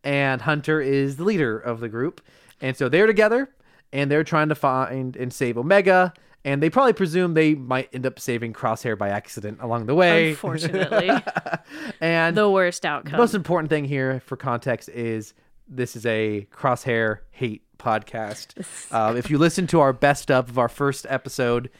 and 0.05 0.41
Hunter 0.41 0.81
is 0.81 1.17
the 1.17 1.25
leader 1.25 1.59
of 1.59 1.81
the 1.81 1.89
group. 1.89 2.21
And 2.61 2.77
so 2.77 2.89
they're 2.89 3.09
together, 3.09 3.51
and 3.93 4.11
they're 4.11 4.25
trying 4.25 4.49
to 4.49 4.55
find 4.55 5.17
and 5.17 5.33
save 5.33 5.59
Omega. 5.59 6.15
And 6.45 6.63
they 6.63 6.71
probably 6.71 6.93
presume 6.93 7.35
they 7.35 7.55
might 7.55 7.89
end 7.93 8.05
up 8.05 8.19
saving 8.19 8.53
Crosshair 8.53 8.99
by 8.99 9.11
accident 9.11 9.59
along 9.61 9.87
the 9.87 9.95
way. 9.95 10.31
Unfortunately, 10.31 11.11
and 12.01 12.37
the 12.37 12.51
worst 12.51 12.85
outcome. 12.85 13.13
The 13.13 13.19
most 13.19 13.35
important 13.35 13.71
thing 13.71 13.85
here 13.85 14.21
for 14.27 14.37
context 14.37 14.89
is 14.89 15.35
this 15.69 15.97
is 15.97 16.05
a 16.05 16.47
crosshair 16.53 17.19
hate 17.31 17.63
podcast. 17.79 18.93
Um, 18.93 19.17
if 19.17 19.31
you 19.31 19.39
listen 19.39 19.67
to 19.69 19.81
our 19.81 19.93
best 19.93 20.31
of 20.31 20.49
of 20.51 20.59
our 20.59 20.69
first 20.69 21.07
episode 21.09 21.71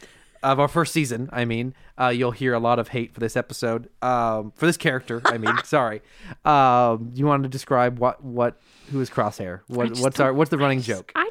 of 0.43 0.59
our 0.59 0.69
first 0.69 0.93
season, 0.93 1.29
I 1.33 1.45
mean, 1.45 1.75
uh, 1.99 2.09
you'll 2.09 2.33
hear 2.33 2.53
a 2.53 2.59
lot 2.59 2.79
of 2.79 2.89
hate 2.89 3.15
for 3.15 3.21
this 3.21 3.37
episode, 3.37 3.89
um, 4.03 4.53
for 4.57 4.67
this 4.67 4.77
character. 4.77 5.23
I 5.25 5.39
mean, 5.39 5.55
sorry. 5.65 6.03
Um, 6.45 7.11
you 7.15 7.27
want 7.27 7.45
to 7.45 7.49
describe 7.49 7.99
what 7.99 8.23
what 8.25 8.61
who 8.91 9.01
is 9.01 9.11
crosshair? 9.11 9.61
What 9.69 9.99
what's 9.99 10.21
our 10.21 10.33
what's 10.33 10.51
the 10.51 10.59
running 10.59 10.81
joke? 10.81 11.13
I 11.15 11.31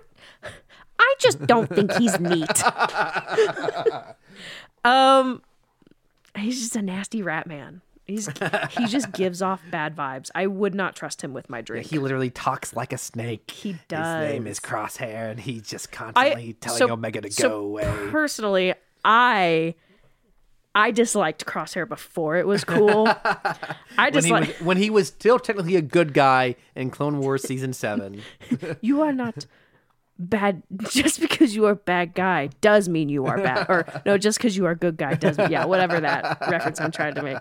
I 1.02 1.16
just 1.20 1.46
don't 1.48 1.68
think 1.68 1.92
he's 1.94 2.20
neat. 2.20 2.64
um 4.86 5.42
he's 6.38 6.60
just 6.60 6.76
a 6.76 6.82
nasty 6.82 7.24
rat 7.24 7.48
man. 7.48 7.82
He's 8.06 8.28
he 8.72 8.88
just 8.88 9.12
gives 9.14 9.42
off 9.42 9.62
bad 9.72 9.96
vibes. 9.96 10.30
I 10.36 10.48
would 10.48 10.76
not 10.76 10.96
trust 10.96 11.24
him 11.24 11.34
with 11.34 11.50
my 11.50 11.62
drink. 11.62 11.88
He 11.88 11.98
literally 11.98 12.30
talks 12.30 12.76
like 12.76 12.94
a 12.94 12.98
snake. 12.98 13.50
He 13.50 13.78
does. 13.88 14.24
His 14.24 14.34
name 14.34 14.48
is. 14.48 14.60
Crosshair, 14.60 15.32
and 15.32 15.40
he's 15.40 15.64
just 15.64 15.92
constantly 15.92 16.54
telling 16.54 16.78
so- 16.78 16.92
Omega 16.92 17.22
to 17.22 17.32
so 17.32 17.50
go 17.50 17.60
away. 17.60 18.08
Personally, 18.10 18.74
I 19.06 19.76
I 20.74 20.92
disliked 20.92 21.46
Crosshair 21.46 21.88
before 21.88 22.38
it 22.38 22.48
was 22.48 22.64
cool. 22.64 23.08
I 23.08 23.76
when 23.98 24.14
just 24.14 24.28
he, 24.28 24.34
was, 24.34 24.50
when 24.62 24.78
he 24.78 24.90
was 24.90 25.08
still 25.08 25.40
technically 25.40 25.76
a 25.76 25.82
good 25.82 26.14
guy 26.14 26.56
in 26.76 26.92
Clone 26.92 27.20
Wars 27.20 27.44
season 27.44 27.74
seven. 27.74 28.22
you 28.82 29.02
are 29.02 29.12
not 29.12 29.46
bad 30.22 30.62
just 30.90 31.20
because 31.20 31.56
you 31.56 31.66
are 31.66 31.76
bad 31.76 32.14
guy 32.14 32.48
does 32.62 32.88
mean 32.88 33.10
you 33.10 33.26
are 33.26 33.38
bad 33.38 33.66
or 33.70 33.86
no 34.06 34.18
just 34.18 34.38
because 34.38 34.56
you 34.56 34.66
are 34.66 34.76
good 34.76 34.98
guy 34.98 35.16
does 35.16 35.38
yeah 35.50 35.66
whatever 35.66 36.00
that 36.00 36.38
reference 36.50 36.80
i'm 36.80 36.92
trying 36.92 37.16
to 37.16 37.24
make 37.24 37.38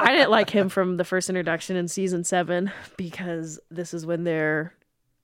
i 0.00 0.12
didn't 0.12 0.30
like 0.30 0.50
him 0.50 0.68
from 0.68 0.96
the 0.96 1.04
first 1.04 1.28
introduction 1.28 1.76
in 1.76 1.88
season 1.88 2.24
seven 2.24 2.70
because 2.96 3.58
this 3.70 3.94
is 3.94 4.04
when 4.04 4.24
they're 4.24 4.74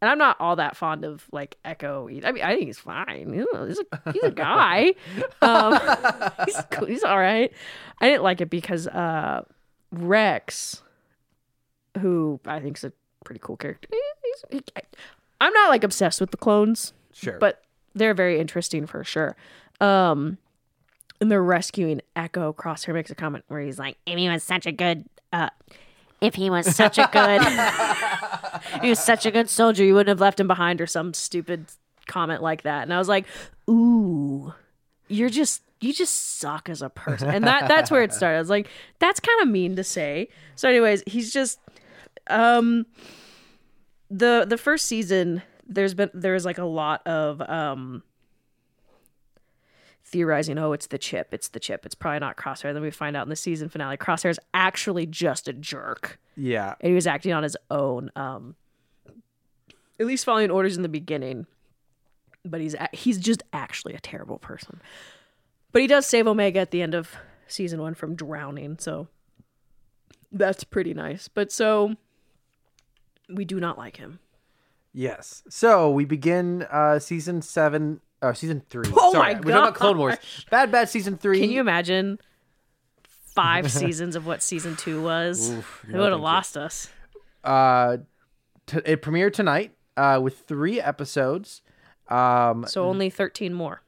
and 0.01 0.11
i'm 0.11 0.19
not 0.19 0.41
all 0.41 0.57
that 0.57 0.77
fond 0.77 1.05
of 1.05 1.27
like 1.33 1.57
echo 1.65 2.09
either. 2.09 2.27
i 2.27 2.33
mean 2.33 2.45
i 2.45 2.55
think 2.55 2.67
he's 2.67 2.79
fine 2.79 3.33
he's, 3.33 3.79
a, 3.93 4.13
he's 4.13 4.23
a 4.23 4.31
guy 4.31 4.95
um, 5.43 5.79
he's, 6.45 6.57
cool. 6.71 6.87
he's 6.87 7.05
all 7.05 7.19
right 7.19 7.53
i 8.01 8.09
didn't 8.09 8.23
like 8.23 8.41
it 8.41 8.51
because 8.51 8.87
uh 8.87 9.43
rex 9.93 10.83
who 12.01 12.41
i 12.47 12.61
think 12.61 12.77
is 12.77 12.85
a 12.85 12.93
pretty 13.25 13.41
cool 13.43 13.57
character 13.57 13.89
he, 14.51 14.61
i'm 15.40 15.53
not 15.53 15.68
like 15.70 15.85
obsessed 15.85 16.20
with 16.20 16.31
the 16.31 16.37
clones 16.37 16.92
Sure. 17.12 17.38
but 17.38 17.62
they're 17.94 18.14
very 18.14 18.40
interesting 18.40 18.87
for 18.87 19.05
sure. 19.05 19.37
Um, 19.81 20.38
and 21.20 21.31
they're 21.31 21.40
rescuing 21.42 22.01
Echo. 22.16 22.53
Crosshair 22.53 22.92
makes 22.92 23.09
a 23.11 23.14
comment 23.14 23.44
where 23.47 23.61
he's 23.61 23.79
like, 23.79 23.97
"If 24.05 24.18
he 24.18 24.29
was 24.29 24.42
such 24.42 24.66
a 24.66 24.73
good, 24.73 25.05
uh, 25.33 25.51
if 26.20 26.35
he 26.35 26.51
was 26.51 26.75
such 26.75 26.99
a 26.99 27.09
good, 27.12 27.40
he 28.83 28.88
was 28.90 28.99
such 28.99 29.27
a 29.27 29.31
good 29.31 29.49
soldier, 29.49 29.85
you 29.85 29.94
wouldn't 29.94 30.09
have 30.09 30.20
left 30.20 30.40
him 30.40 30.49
behind," 30.49 30.81
or 30.81 30.88
some 30.88 31.14
stupid 31.14 31.66
comment 32.09 32.42
like 32.42 32.62
that. 32.62 32.83
And 32.83 32.92
I 32.92 32.99
was 32.99 33.09
like, 33.09 33.27
"Ooh, 33.70 34.53
you're 35.09 35.29
just." 35.31 35.62
You 35.81 35.92
just 35.92 36.38
suck 36.38 36.68
as 36.70 36.81
a 36.83 36.88
person, 36.88 37.29
and 37.29 37.44
that 37.47 37.68
that's 37.68 37.90
where 37.90 38.03
it 38.03 38.12
started. 38.12 38.37
I 38.37 38.40
was 38.40 38.49
like, 38.51 38.68
"That's 39.01 39.20
kind 39.20 39.40
of 39.42 39.49
mean 39.49 39.77
to 39.77 39.85
say." 39.85 40.29
So, 40.57 40.66
anyways, 40.68 41.03
he's 41.07 41.31
just, 41.33 41.61
um, 42.29 42.87
the 44.11 44.45
the 44.49 44.59
first 44.59 44.87
season 44.87 45.43
there's 45.67 45.95
been 45.95 46.11
there's 46.14 46.45
like 46.45 46.59
a 46.59 46.64
lot 46.64 47.07
of 47.07 47.40
um 47.43 48.03
theorizing 50.07 50.59
oh 50.59 50.73
it's 50.73 50.87
the 50.88 50.99
chip 50.99 51.29
it's 51.33 51.49
the 51.49 51.59
chip 51.61 51.87
it's 51.87 51.95
probably 51.95 52.21
not 52.21 52.37
crosshair. 52.37 52.73
Then 52.75 52.83
we 52.83 52.90
find 52.90 53.17
out 53.17 53.25
in 53.25 53.31
the 53.31 53.37
season 53.37 53.69
finale 53.69 53.97
crosshair 53.97 54.31
is 54.31 54.38
actually 54.53 55.07
just 55.07 55.49
a 55.49 55.53
jerk. 55.53 56.19
Yeah. 56.37 56.75
and 56.81 56.90
he 56.90 56.95
was 56.95 57.07
acting 57.07 57.33
on 57.33 57.43
his 57.43 57.57
own 57.71 58.11
um 58.14 58.55
at 59.98 60.07
least 60.07 60.25
following 60.25 60.50
orders 60.50 60.77
in 60.77 60.83
the 60.83 60.88
beginning. 60.88 61.46
But 62.44 62.61
he's 62.61 62.75
a- 62.75 62.88
he's 62.92 63.19
just 63.19 63.42
actually 63.52 63.94
a 63.94 64.00
terrible 64.00 64.38
person. 64.38 64.81
But 65.73 65.81
he 65.83 65.88
does 65.88 66.05
save 66.07 66.27
omega 66.27 66.61
at 66.61 66.71
the 66.73 66.83
end 66.83 66.94
of 66.94 67.17
season 67.46 67.81
one 67.81 67.94
from 67.94 68.15
drowning 68.15 68.77
so 68.79 69.09
that's 70.31 70.65
pretty 70.65 70.92
nice. 70.92 71.29
But 71.29 71.50
so 71.50 71.94
we 73.29 73.44
do 73.44 73.58
not 73.60 73.79
like 73.79 73.96
him 73.96 74.18
Yes. 74.96 75.42
So 75.48 75.90
we 75.90 76.04
begin 76.04 76.62
uh 76.70 77.00
season 77.00 77.42
seven 77.42 78.00
or 78.22 78.33
season 78.33 78.62
three. 78.70 78.88
Oh 78.94 79.12
Sorry, 79.12 79.35
my 79.35 79.40
we're 79.40 79.50
talking 79.50 79.54
about 79.64 79.75
Clone 79.75 79.98
Wars. 79.98 80.16
Bad 80.50 80.70
Bad 80.70 80.88
season 80.88 81.16
three. 81.16 81.40
Can 81.40 81.50
you 81.50 81.60
imagine 81.60 82.20
five 83.35 83.72
seasons 83.81 84.14
of 84.14 84.25
what 84.25 84.40
season 84.40 84.77
two 84.77 85.02
was? 85.02 85.50
Oof, 85.50 85.85
it 85.88 85.90
no, 85.90 85.98
would 85.98 86.04
have 86.04 86.12
thank 86.12 86.20
you. 86.20 86.25
lost 86.25 86.56
us. 86.56 86.88
uh 87.42 87.96
t- 88.66 88.79
it 88.85 89.02
premiered 89.02 89.33
tonight 89.33 89.72
uh 89.96 90.20
with 90.22 90.38
three 90.46 90.81
episodes. 90.81 91.60
Um 92.08 92.64
So 92.68 92.85
only 92.85 93.10
13 93.10 93.52
more. 93.52 93.83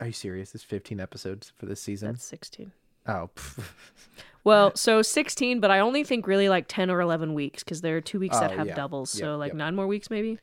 are 0.00 0.06
you 0.06 0.12
serious? 0.12 0.52
There's 0.52 0.62
15 0.62 1.00
episodes 1.00 1.52
for 1.58 1.66
this 1.66 1.82
season. 1.82 2.12
That's 2.12 2.24
16. 2.24 2.72
Oh. 3.06 3.28
Well, 4.44 4.72
so 4.74 5.02
16, 5.02 5.60
but 5.60 5.70
I 5.70 5.80
only 5.80 6.02
think 6.04 6.26
really 6.26 6.48
like 6.48 6.64
10 6.68 6.90
or 6.90 7.00
11 7.00 7.34
weeks 7.34 7.62
because 7.62 7.80
there 7.82 7.96
are 7.96 8.00
two 8.00 8.18
weeks 8.18 8.38
that 8.38 8.52
Oh, 8.52 8.56
have 8.56 8.66
yeah. 8.68 8.74
doubles. 8.74 9.10
So 9.10 9.32
Yep, 9.32 9.38
like 9.38 9.48
yep. 9.50 9.56
nine 9.56 9.74
more 9.74 9.86
weeks 9.86 10.08
maybe. 10.10 10.38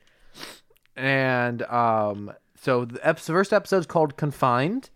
and 0.96 1.62
um, 1.64 2.32
so 2.62 2.86
the 2.86 3.00
ep- 3.08 3.20
first 3.20 3.54
episode 3.54 3.78
is 3.80 3.86
called 3.86 4.18
Confined. 4.18 4.90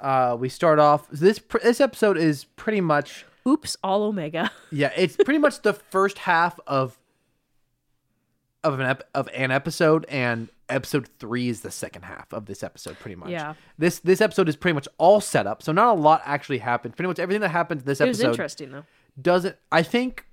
Uh, 0.00 0.36
we 0.38 0.48
start 0.48 0.78
off 0.78 1.08
this 1.10 1.38
pr- 1.38 1.58
this 1.62 1.80
episode 1.80 2.16
is 2.18 2.44
pretty 2.56 2.80
much 2.80 3.24
Oops, 3.46 3.76
all 3.82 4.02
Omega. 4.02 4.50
yeah, 4.72 4.90
it's 4.96 5.16
pretty 5.16 5.38
much 5.38 5.62
the 5.62 5.72
first 5.72 6.18
half 6.18 6.58
of 6.66 6.98
of 8.62 8.80
an 8.80 8.86
ep- 8.86 9.08
of 9.14 9.28
an 9.34 9.50
episode, 9.50 10.04
and 10.08 10.48
episode 10.68 11.08
three 11.18 11.48
is 11.48 11.60
the 11.60 11.70
second 11.70 12.02
half 12.02 12.32
of 12.32 12.46
this 12.46 12.62
episode. 12.62 12.98
Pretty 12.98 13.16
much. 13.16 13.30
Yeah. 13.30 13.54
This 13.78 13.98
this 14.00 14.20
episode 14.20 14.48
is 14.48 14.56
pretty 14.56 14.74
much 14.74 14.88
all 14.98 15.20
set 15.20 15.46
up, 15.46 15.62
so 15.62 15.72
not 15.72 15.96
a 15.96 16.00
lot 16.00 16.22
actually 16.24 16.58
happened. 16.58 16.96
Pretty 16.96 17.08
much 17.08 17.18
everything 17.18 17.40
that 17.42 17.48
happened 17.50 17.80
in 17.82 17.86
this 17.86 18.00
It 18.00 18.08
was 18.08 18.18
episode 18.20 18.30
interesting 18.30 18.70
though. 18.72 18.84
doesn't. 19.20 19.56
I 19.72 19.82
think. 19.82 20.26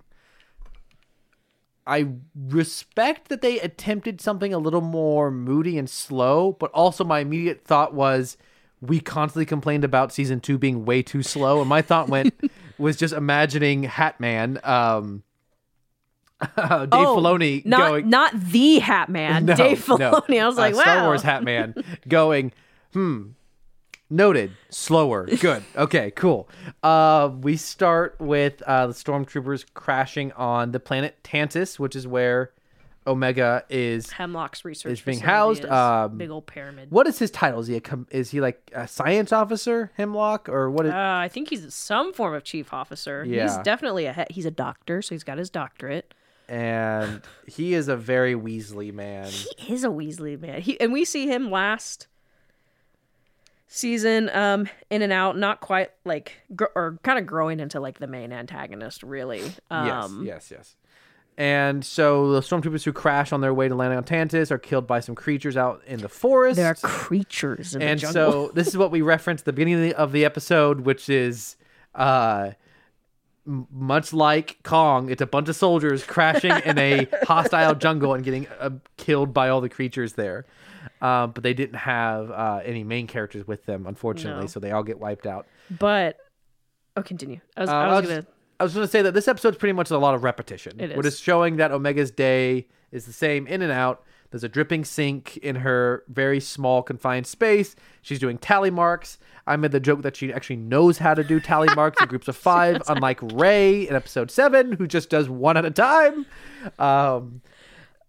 I 1.87 2.09
respect 2.35 3.29
that 3.29 3.41
they 3.41 3.59
attempted 3.59 4.21
something 4.21 4.53
a 4.53 4.59
little 4.59 4.81
more 4.81 5.31
moody 5.31 5.79
and 5.79 5.89
slow, 5.89 6.51
but 6.59 6.69
also 6.71 7.03
my 7.03 7.19
immediate 7.19 7.65
thought 7.65 7.93
was 7.93 8.37
we 8.81 8.99
constantly 8.99 9.47
complained 9.47 9.83
about 9.83 10.13
season 10.13 10.39
two 10.39 10.57
being 10.59 10.85
way 10.85 11.01
too 11.01 11.23
slow, 11.23 11.59
and 11.59 11.67
my 11.67 11.81
thought 11.81 12.07
went 12.07 12.33
was 12.77 12.97
just 12.97 13.13
imagining 13.15 13.83
Hat 13.83 14.19
Man, 14.19 14.59
um, 14.63 15.23
Dave 16.57 16.89
Filoni 16.89 17.61
Oh, 17.65 17.69
not 17.69 17.87
going 17.89 18.09
not 18.09 18.33
the 18.39 18.79
Hat 18.79 19.09
Man, 19.09 19.45
no, 19.47 19.55
Dave 19.55 19.87
no. 19.87 19.97
Filoni. 19.97 20.41
I 20.41 20.47
was 20.47 20.57
Uh, 20.57 20.61
like, 20.61 20.75
wow. 20.75 20.81
Star 20.81 21.03
Wars 21.05 21.21
Hat 21.21 21.43
Man 21.43 21.75
going, 22.07 22.51
hmm, 22.93 23.29
noted, 24.09 24.51
slower, 24.69 25.25
good, 25.39 25.63
okay, 25.75 26.11
cool. 26.11 26.49
Uh, 26.83 27.29
we 27.41 27.57
start 27.57 28.15
with 28.19 28.61
uh, 28.63 28.87
the 28.87 28.93
stormtroopers 28.93 29.65
crashing 29.73 30.31
on 30.33 30.71
the 30.71 30.79
planet 30.79 31.17
Tantiss, 31.23 31.79
which 31.79 31.95
is 31.95 32.07
where 32.07 32.51
Omega 33.07 33.63
is. 33.69 34.11
Hemlock's 34.11 34.63
research 34.63 34.91
is 34.93 35.01
being 35.01 35.19
housed, 35.19 35.63
is 35.65 35.71
um, 35.71 36.17
big 36.17 36.29
old 36.29 36.45
pyramid. 36.45 36.91
What 36.91 37.07
is 37.07 37.17
his 37.17 37.31
title? 37.31 37.59
Is 37.59 37.67
he 37.67 37.75
a 37.75 37.81
com- 37.81 38.05
is 38.11 38.29
he 38.31 38.41
like 38.41 38.69
a 38.75 38.87
science 38.87 39.31
officer, 39.31 39.91
Hemlock, 39.95 40.47
or 40.49 40.69
what? 40.69 40.85
Is, 40.85 40.91
Uh, 40.93 40.97
I 40.97 41.27
think 41.27 41.49
he's 41.49 41.73
some 41.73 42.13
form 42.13 42.33
of 42.35 42.43
chief 42.43 42.73
officer. 42.73 43.25
Yeah. 43.25 43.43
He's 43.43 43.57
definitely 43.63 44.05
a 44.05 44.13
he- 44.13 44.33
he's 44.35 44.45
a 44.45 44.51
doctor, 44.51 45.01
so 45.01 45.15
he's 45.15 45.23
got 45.23 45.37
his 45.39 45.49
doctorate. 45.49 46.13
And 46.51 47.21
he 47.47 47.73
is 47.73 47.87
a 47.87 47.95
very 47.95 48.35
Weasley 48.35 48.93
man. 48.93 49.29
He 49.57 49.73
is 49.73 49.85
a 49.85 49.87
Weasley 49.87 50.37
man. 50.37 50.59
He 50.61 50.77
and 50.81 50.91
we 50.91 51.05
see 51.05 51.25
him 51.27 51.49
last 51.49 52.07
season, 53.67 54.29
um, 54.33 54.67
in 54.89 55.01
and 55.01 55.13
out, 55.13 55.37
not 55.37 55.61
quite 55.61 55.91
like 56.03 56.33
gr- 56.53 56.65
or 56.75 56.99
kind 57.03 57.17
of 57.17 57.25
growing 57.25 57.61
into 57.61 57.79
like 57.79 57.99
the 57.99 58.07
main 58.07 58.33
antagonist, 58.33 59.01
really. 59.01 59.49
Um, 59.69 60.25
yes, 60.25 60.51
yes, 60.51 60.51
yes. 60.51 60.75
And 61.37 61.85
so 61.85 62.33
the 62.33 62.41
stormtroopers 62.41 62.83
who 62.83 62.91
crash 62.91 63.31
on 63.31 63.39
their 63.39 63.53
way 63.53 63.69
to 63.69 63.73
landing 63.73 63.97
on 63.97 64.03
Tantiss 64.03 64.51
are 64.51 64.57
killed 64.57 64.85
by 64.85 64.99
some 64.99 65.15
creatures 65.15 65.55
out 65.55 65.81
in 65.87 66.01
the 66.01 66.09
forest. 66.09 66.57
There 66.57 66.67
are 66.67 66.75
creatures 66.75 67.73
in 67.73 67.81
and 67.81 67.97
the 67.97 68.01
jungle. 68.01 68.47
so 68.47 68.51
this 68.53 68.67
is 68.67 68.77
what 68.77 68.91
we 68.91 69.01
referenced 69.01 69.43
at 69.43 69.45
the 69.45 69.53
beginning 69.53 69.75
of 69.75 69.81
the, 69.81 69.93
of 69.95 70.11
the 70.11 70.25
episode, 70.25 70.81
which 70.81 71.07
is 71.07 71.55
uh, 71.95 72.51
much 73.45 74.13
like 74.13 74.57
Kong. 74.63 75.09
It's 75.09 75.21
a 75.21 75.25
bunch 75.25 75.49
of 75.49 75.55
soldiers 75.55 76.03
crashing 76.03 76.51
in 76.65 76.77
a 76.77 77.07
hostile 77.23 77.75
jungle 77.75 78.13
and 78.13 78.23
getting 78.23 78.47
uh, 78.59 78.71
killed 78.97 79.33
by 79.33 79.49
all 79.49 79.61
the 79.61 79.69
creatures 79.69 80.13
there. 80.13 80.45
Um, 81.01 81.31
but 81.31 81.43
they 81.43 81.53
didn't 81.53 81.75
have 81.77 82.29
uh, 82.31 82.61
any 82.63 82.83
main 82.83 83.07
characters 83.07 83.47
with 83.47 83.65
them, 83.65 83.85
unfortunately, 83.87 84.41
No. 84.41 84.47
so 84.47 84.59
they 84.59 84.71
all 84.71 84.83
get 84.83 84.99
wiped 84.99 85.25
out. 85.27 85.47
but 85.69 86.17
oh, 86.95 87.01
continue. 87.03 87.39
I 87.57 87.61
was, 87.61 87.69
Uh, 87.69 87.73
I 87.73 87.83
I 87.83 87.87
was 87.93 88.01
was 88.01 88.09
gonna. 88.09 88.25
I 88.59 88.63
was 88.63 88.73
going 88.75 88.85
to 88.85 88.91
say 88.91 89.01
that 89.01 89.13
this 89.15 89.27
episode's 89.27 89.57
pretty 89.57 89.73
much 89.73 89.89
a 89.89 89.97
lot 89.97 90.13
of 90.13 90.23
repetition. 90.23 90.79
It 90.79 90.91
is. 90.91 91.03
just 91.03 91.23
showing 91.23 91.55
that 91.57 91.71
Omega's 91.71 92.11
day 92.11 92.67
is 92.91 93.05
the 93.07 93.13
same 93.13 93.47
in 93.47 93.63
and 93.63 93.71
out. 93.71 94.03
There's 94.31 94.43
a 94.43 94.49
dripping 94.49 94.85
sink 94.85 95.37
in 95.37 95.57
her 95.57 96.03
very 96.07 96.39
small 96.39 96.81
confined 96.81 97.27
space. 97.27 97.75
She's 98.01 98.19
doing 98.19 98.37
tally 98.37 98.71
marks. 98.71 99.19
I 99.45 99.57
made 99.57 99.71
the 99.71 99.79
joke 99.79 100.01
that 100.03 100.15
she 100.15 100.31
actually 100.31 100.55
knows 100.55 100.97
how 100.97 101.13
to 101.13 101.23
do 101.23 101.39
tally 101.39 101.67
marks 101.75 102.01
in 102.01 102.07
groups 102.07 102.27
of 102.27 102.37
five, 102.37 102.81
unlike 102.87 103.19
Rey 103.21 103.87
in 103.87 103.95
episode 103.95 104.31
seven, 104.31 104.71
who 104.73 104.87
just 104.87 105.09
does 105.09 105.29
one 105.29 105.57
at 105.57 105.65
a 105.65 105.71
time. 105.71 106.25
Um, 106.79 107.41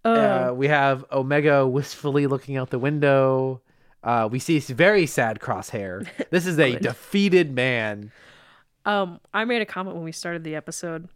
uh, 0.05 0.53
we 0.55 0.68
have 0.68 1.05
Omega 1.12 1.66
wistfully 1.66 2.27
looking 2.27 2.57
out 2.57 2.70
the 2.70 2.79
window. 2.79 3.61
Uh, 4.03 4.29
we 4.31 4.39
see 4.39 4.59
very 4.59 5.07
sad 5.07 5.41
crosshair. 5.41 6.09
This 6.31 6.47
is 6.47 6.59
a 6.59 6.79
defeated 6.79 7.53
man. 7.53 8.11
Um, 8.85 9.20
I 9.35 9.45
made 9.45 9.62
a 9.62 9.66
comment 9.66 9.97
when 9.97 10.05
we 10.05 10.12
started 10.12 10.45
the 10.45 10.55
episode. 10.55 11.09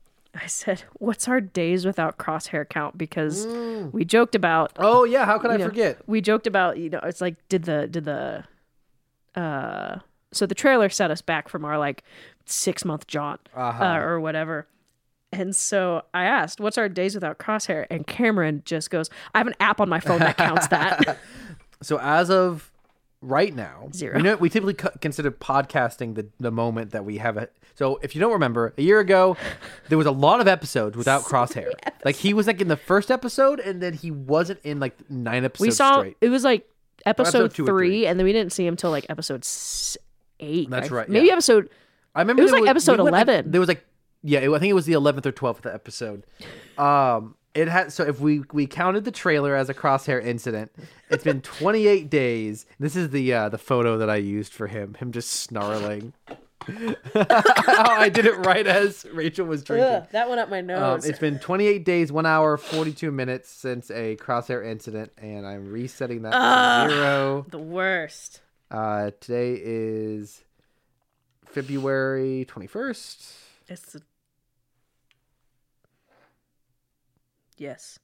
I 0.42 0.46
said, 0.46 0.84
"What's 0.94 1.28
our 1.28 1.40
days 1.40 1.86
without 1.86 2.18
crosshair 2.18 2.68
count?" 2.68 2.96
Because 2.98 3.46
we 3.92 4.04
joked 4.04 4.34
about 4.34 4.72
Oh 4.76 5.04
yeah, 5.04 5.24
how 5.24 5.38
could 5.38 5.50
I 5.50 5.56
know, 5.56 5.66
forget? 5.66 5.98
We 6.06 6.20
joked 6.20 6.46
about, 6.46 6.78
you 6.78 6.90
know, 6.90 7.00
it's 7.02 7.20
like 7.20 7.36
did 7.48 7.64
the 7.64 7.86
did 7.86 8.04
the 8.04 8.44
uh 9.34 9.98
so 10.32 10.44
the 10.46 10.54
trailer 10.54 10.88
set 10.88 11.10
us 11.10 11.22
back 11.22 11.48
from 11.48 11.64
our 11.64 11.78
like 11.78 12.02
6 12.46 12.84
month 12.84 13.06
jaunt 13.06 13.48
Uh-huh. 13.54 13.82
uh, 13.84 13.98
or 13.98 14.20
whatever. 14.20 14.66
And 15.32 15.54
so 15.56 16.02
I 16.14 16.24
asked, 16.24 16.60
"What's 16.60 16.78
our 16.78 16.88
days 16.88 17.14
without 17.14 17.38
crosshair?" 17.38 17.86
And 17.90 18.06
Cameron 18.06 18.62
just 18.64 18.90
goes, 18.90 19.10
"I 19.34 19.38
have 19.38 19.46
an 19.46 19.54
app 19.60 19.80
on 19.80 19.88
my 19.88 20.00
phone 20.00 20.20
that 20.20 20.36
counts 20.36 20.68
that." 20.68 21.18
So 21.82 21.98
as 22.00 22.30
of 22.30 22.72
right 23.26 23.54
now, 23.54 23.88
Zero. 23.92 24.16
We, 24.16 24.22
know, 24.22 24.36
we 24.36 24.48
typically 24.48 24.74
co- 24.74 24.90
consider 25.00 25.30
podcasting 25.30 26.14
the 26.14 26.26
the 26.38 26.50
moment 26.50 26.92
that 26.92 27.04
we 27.04 27.18
have 27.18 27.36
it. 27.36 27.52
So 27.74 27.98
if 28.02 28.14
you 28.14 28.20
don't 28.20 28.32
remember, 28.32 28.72
a 28.78 28.82
year 28.82 29.00
ago, 29.00 29.36
there 29.88 29.98
was 29.98 30.06
a 30.06 30.10
lot 30.12 30.40
of 30.40 30.48
episodes 30.48 30.96
without 30.96 31.22
Crosshair. 31.24 31.72
Like 32.04 32.16
he 32.16 32.32
was 32.32 32.46
like 32.46 32.60
in 32.60 32.68
the 32.68 32.76
first 32.76 33.10
episode, 33.10 33.60
and 33.60 33.82
then 33.82 33.92
he 33.92 34.10
wasn't 34.10 34.60
in 34.64 34.80
like 34.80 34.96
nine 35.10 35.44
episodes 35.44 35.66
we 35.66 35.70
saw 35.72 35.98
straight. 35.98 36.16
it 36.20 36.28
was 36.30 36.44
like 36.44 36.66
episode, 37.04 37.28
episode 37.44 37.54
two 37.54 37.66
3 37.66 37.72
three. 37.88 38.06
and 38.06 38.18
then 38.18 38.24
we 38.24 38.32
didn't 38.32 38.52
see 38.52 38.66
him 38.66 38.76
till 38.76 38.90
like 38.90 39.06
episode 39.10 39.46
8. 40.40 40.70
That's 40.70 40.90
right, 40.90 41.08
Maybe 41.08 41.26
yeah. 41.26 41.32
episode 41.34 41.68
I 42.14 42.20
remember 42.20 42.40
it 42.42 42.44
was 42.44 42.52
like 42.52 42.66
episode 42.66 42.98
went, 43.00 43.12
like- 43.12 43.26
11. 43.26 43.50
there 43.50 43.60
was 43.60 43.68
like 43.68 43.84
yeah, 44.22 44.40
it, 44.40 44.50
I 44.50 44.58
think 44.58 44.70
it 44.70 44.74
was 44.74 44.86
the 44.86 44.94
eleventh 44.94 45.24
or 45.26 45.30
twelfth 45.32 45.66
episode. 45.66 46.24
Um, 46.78 47.36
it 47.56 47.68
had 47.68 47.92
so 47.92 48.04
if 48.04 48.20
we 48.20 48.42
we 48.52 48.66
counted 48.66 49.04
the 49.04 49.10
trailer 49.10 49.54
as 49.56 49.68
a 49.68 49.74
crosshair 49.74 50.22
incident, 50.22 50.70
it's 51.10 51.24
been 51.24 51.40
28 51.40 52.08
days. 52.10 52.66
This 52.78 52.94
is 52.94 53.10
the 53.10 53.32
uh, 53.32 53.48
the 53.48 53.58
photo 53.58 53.98
that 53.98 54.10
I 54.10 54.16
used 54.16 54.52
for 54.52 54.66
him. 54.66 54.94
Him 54.94 55.10
just 55.12 55.30
snarling. 55.30 56.12
I 57.14 58.10
did 58.12 58.26
it 58.26 58.34
right 58.44 58.66
as 58.66 59.04
Rachel 59.12 59.46
was 59.46 59.62
drinking. 59.62 59.86
Ugh, 59.88 60.06
that 60.10 60.28
went 60.28 60.40
up 60.40 60.48
my 60.48 60.58
Um, 60.58 60.66
nose. 60.66 61.06
it's 61.06 61.18
been 61.20 61.38
28 61.38 61.84
days, 61.84 62.10
one 62.10 62.26
hour, 62.26 62.56
42 62.56 63.12
minutes 63.12 63.48
since 63.50 63.88
a 63.90 64.16
crosshair 64.16 64.66
incident, 64.66 65.12
and 65.16 65.46
I'm 65.46 65.70
resetting 65.70 66.22
that 66.22 66.32
to 66.32 66.94
zero. 66.94 67.46
the 67.50 67.58
worst. 67.58 68.40
Uh, 68.68 69.12
today 69.20 69.60
is 69.62 70.42
February 71.44 72.44
21st. 72.48 73.32
It's 73.68 73.92
the... 73.92 74.02
Yes. 77.56 77.98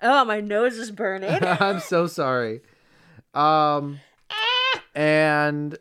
Oh, 0.00 0.24
my 0.24 0.40
nose 0.40 0.76
is 0.76 0.90
burning. 0.90 1.38
I'm 1.42 1.80
so 1.80 2.06
sorry. 2.06 2.60
Um, 3.34 4.00
and 4.94 5.78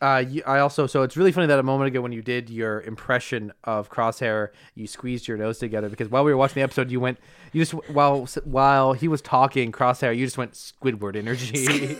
uh, 0.00 0.22
you, 0.28 0.42
I 0.46 0.58
also 0.58 0.86
so 0.86 1.02
it's 1.02 1.16
really 1.16 1.32
funny 1.32 1.46
that 1.46 1.58
a 1.58 1.62
moment 1.62 1.88
ago 1.88 2.00
when 2.00 2.12
you 2.12 2.22
did 2.22 2.50
your 2.50 2.82
impression 2.82 3.52
of 3.64 3.90
Crosshair, 3.90 4.50
you 4.74 4.86
squeezed 4.86 5.26
your 5.26 5.36
nose 5.36 5.58
together 5.58 5.88
because 5.88 6.08
while 6.10 6.24
we 6.24 6.30
were 6.30 6.36
watching 6.36 6.56
the 6.56 6.62
episode, 6.62 6.90
you 6.90 7.00
went, 7.00 7.18
you 7.52 7.62
just 7.62 7.72
while 7.88 8.26
while 8.44 8.92
he 8.92 9.08
was 9.08 9.22
talking 9.22 9.72
Crosshair, 9.72 10.16
you 10.16 10.26
just 10.26 10.38
went 10.38 10.52
Squidward 10.52 11.16
energy. 11.16 11.96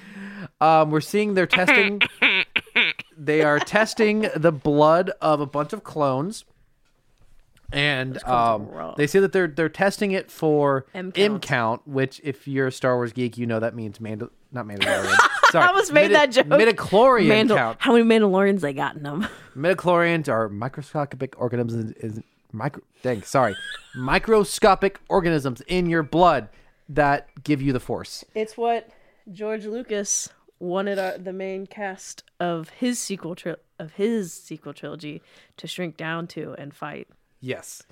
um, 0.60 0.90
we're 0.90 1.00
seeing 1.00 1.34
they're 1.34 1.46
testing. 1.46 2.00
They 3.16 3.42
are 3.42 3.58
testing 3.58 4.28
the 4.36 4.52
blood 4.52 5.10
of 5.20 5.40
a 5.40 5.46
bunch 5.46 5.72
of 5.72 5.82
clones. 5.82 6.44
And 7.72 8.22
um, 8.24 8.68
they 8.96 9.06
say 9.06 9.18
that 9.20 9.32
they're 9.32 9.48
they're 9.48 9.68
testing 9.68 10.12
it 10.12 10.30
for 10.30 10.86
M 10.94 11.12
M 11.16 11.32
count. 11.40 11.42
count, 11.42 11.88
which 11.88 12.20
if 12.22 12.46
you're 12.46 12.68
a 12.68 12.72
Star 12.72 12.96
Wars 12.96 13.12
geek, 13.12 13.36
you 13.36 13.46
know 13.46 13.58
that 13.60 13.74
means 13.74 13.98
Mandal 13.98 14.30
not 14.52 14.66
Mandalorian. 14.66 15.16
Sorry, 15.50 15.64
I 15.64 15.68
almost 15.68 15.92
made 15.92 16.12
that 16.12 16.30
joke. 16.30 16.46
Midichlorian 16.46 17.26
Mandal- 17.26 17.56
count. 17.56 17.76
How 17.80 17.92
many 17.92 18.04
Mandalorians 18.04 18.60
they 18.60 18.72
got 18.72 18.96
in 18.96 19.02
them? 19.02 19.26
Midichlorians 19.56 20.28
are 20.28 20.48
microscopic 20.48 21.34
organisms. 21.40 21.92
Is 21.98 22.20
micro? 22.52 22.82
Dang, 23.02 23.22
sorry, 23.22 23.56
microscopic 23.94 25.00
organisms 25.08 25.60
in 25.66 25.88
your 25.88 26.02
blood 26.02 26.48
that 26.88 27.28
give 27.42 27.60
you 27.60 27.72
the 27.72 27.80
Force. 27.80 28.24
It's 28.34 28.56
what 28.56 28.90
George 29.32 29.64
Lucas 29.66 30.28
wanted 30.58 30.98
our, 30.98 31.18
the 31.18 31.32
main 31.32 31.66
cast 31.66 32.22
of 32.38 32.68
his 32.70 32.98
sequel 32.98 33.34
tri- 33.34 33.56
of 33.78 33.92
his 33.94 34.32
sequel 34.32 34.72
trilogy 34.72 35.20
to 35.56 35.66
shrink 35.66 35.96
down 35.96 36.26
to 36.28 36.54
and 36.58 36.74
fight. 36.74 37.08
Yes. 37.44 37.82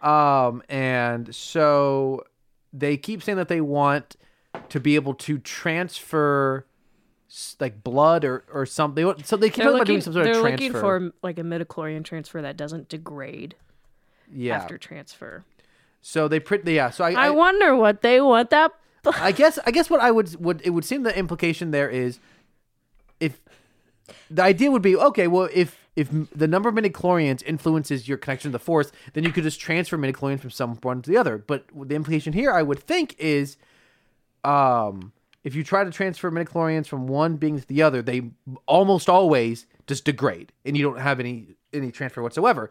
Um, 0.00 0.62
and 0.70 1.34
so 1.34 2.24
they 2.72 2.96
keep 2.96 3.22
saying 3.22 3.36
that 3.36 3.48
they 3.48 3.60
want 3.60 4.16
to 4.70 4.80
be 4.80 4.94
able 4.94 5.14
to 5.14 5.38
transfer 5.38 6.66
like 7.60 7.84
blood 7.84 8.24
or 8.24 8.44
or 8.52 8.64
something. 8.64 9.06
They- 9.06 9.22
So 9.22 9.36
they 9.36 9.50
They're 9.50 9.68
about 9.68 9.80
looking, 9.80 9.94
doing 9.94 10.00
some 10.00 10.12
sort 10.14 10.24
they're 10.24 10.36
of 10.36 10.42
looking 10.42 10.72
for 10.72 11.12
like 11.22 11.38
a 11.38 11.42
midichlorian 11.42 12.04
transfer 12.04 12.40
that 12.40 12.56
doesn't 12.56 12.88
degrade 12.88 13.54
yeah. 14.32 14.56
after 14.56 14.78
transfer. 14.78 15.44
So 16.00 16.26
they 16.26 16.40
print. 16.40 16.66
Yeah. 16.66 16.90
So 16.90 17.04
I, 17.04 17.10
I, 17.12 17.26
I, 17.26 17.30
wonder 17.30 17.76
what 17.76 18.02
they 18.02 18.20
want 18.20 18.50
that. 18.50 18.72
I 19.16 19.32
guess 19.32 19.58
I 19.66 19.70
guess 19.72 19.90
what 19.90 20.00
I 20.00 20.10
would 20.10 20.42
would 20.42 20.62
it 20.64 20.70
would 20.70 20.84
seem 20.84 21.02
the 21.02 21.16
implication 21.16 21.70
there 21.70 21.88
is 21.88 22.18
if 23.20 23.40
the 24.30 24.42
idea 24.42 24.70
would 24.70 24.82
be 24.82 24.96
okay, 24.96 25.26
well 25.26 25.48
if 25.52 25.81
if 25.94 26.08
the 26.34 26.48
number 26.48 26.68
of 26.68 26.74
midichlorians 26.74 27.42
influences 27.44 28.08
your 28.08 28.18
connection 28.18 28.50
to 28.50 28.52
the 28.52 28.64
force, 28.64 28.92
then 29.12 29.24
you 29.24 29.32
could 29.32 29.44
just 29.44 29.60
transfer 29.60 29.98
midichlorians 29.98 30.40
from 30.40 30.50
someone 30.50 31.02
to 31.02 31.10
the 31.10 31.16
other. 31.16 31.38
But 31.38 31.66
the 31.74 31.94
implication 31.94 32.32
here, 32.32 32.52
I 32.52 32.62
would 32.62 32.80
think, 32.80 33.14
is 33.18 33.56
um 34.44 35.12
if 35.44 35.54
you 35.56 35.64
try 35.64 35.82
to 35.82 35.90
transfer 35.90 36.30
midichlorians 36.30 36.86
from 36.86 37.06
one 37.08 37.36
being 37.36 37.58
to 37.58 37.66
the 37.66 37.82
other, 37.82 38.00
they 38.00 38.30
almost 38.66 39.08
always 39.08 39.66
just 39.86 40.04
degrade, 40.04 40.52
and 40.64 40.76
you 40.76 40.84
don't 40.84 41.00
have 41.00 41.20
any 41.20 41.56
any 41.72 41.90
transfer 41.90 42.22
whatsoever. 42.22 42.70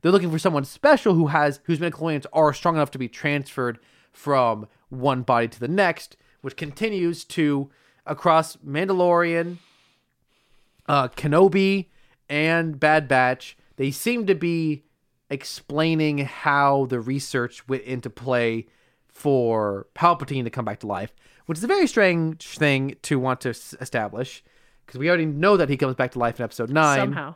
They're 0.00 0.12
looking 0.12 0.30
for 0.30 0.38
someone 0.38 0.64
special 0.64 1.14
who 1.14 1.28
has 1.28 1.60
whose 1.64 1.78
midichlorians 1.78 2.26
are 2.32 2.52
strong 2.52 2.76
enough 2.76 2.90
to 2.92 2.98
be 2.98 3.08
transferred 3.08 3.78
from 4.12 4.68
one 4.88 5.22
body 5.22 5.48
to 5.48 5.60
the 5.60 5.68
next, 5.68 6.16
which 6.42 6.56
continues 6.56 7.24
to 7.24 7.70
across 8.04 8.56
Mandalorian, 8.56 9.58
uh, 10.88 11.08
Kenobi, 11.08 11.86
and 12.32 12.80
Bad 12.80 13.08
Batch. 13.08 13.58
They 13.76 13.90
seem 13.90 14.26
to 14.26 14.34
be 14.34 14.84
explaining 15.28 16.18
how 16.18 16.86
the 16.86 16.98
research 16.98 17.68
went 17.68 17.82
into 17.82 18.08
play 18.08 18.66
for 19.06 19.86
Palpatine 19.94 20.44
to 20.44 20.50
come 20.50 20.64
back 20.64 20.80
to 20.80 20.86
life, 20.86 21.12
which 21.44 21.58
is 21.58 21.64
a 21.64 21.68
very 21.68 21.86
strange 21.86 22.56
thing 22.58 22.96
to 23.02 23.18
want 23.18 23.42
to 23.42 23.50
s- 23.50 23.74
establish 23.82 24.42
because 24.86 24.98
we 24.98 25.08
already 25.08 25.26
know 25.26 25.58
that 25.58 25.68
he 25.68 25.76
comes 25.76 25.94
back 25.94 26.12
to 26.12 26.18
life 26.18 26.40
in 26.40 26.44
Episode 26.44 26.70
Nine. 26.70 26.98
Somehow. 26.98 27.34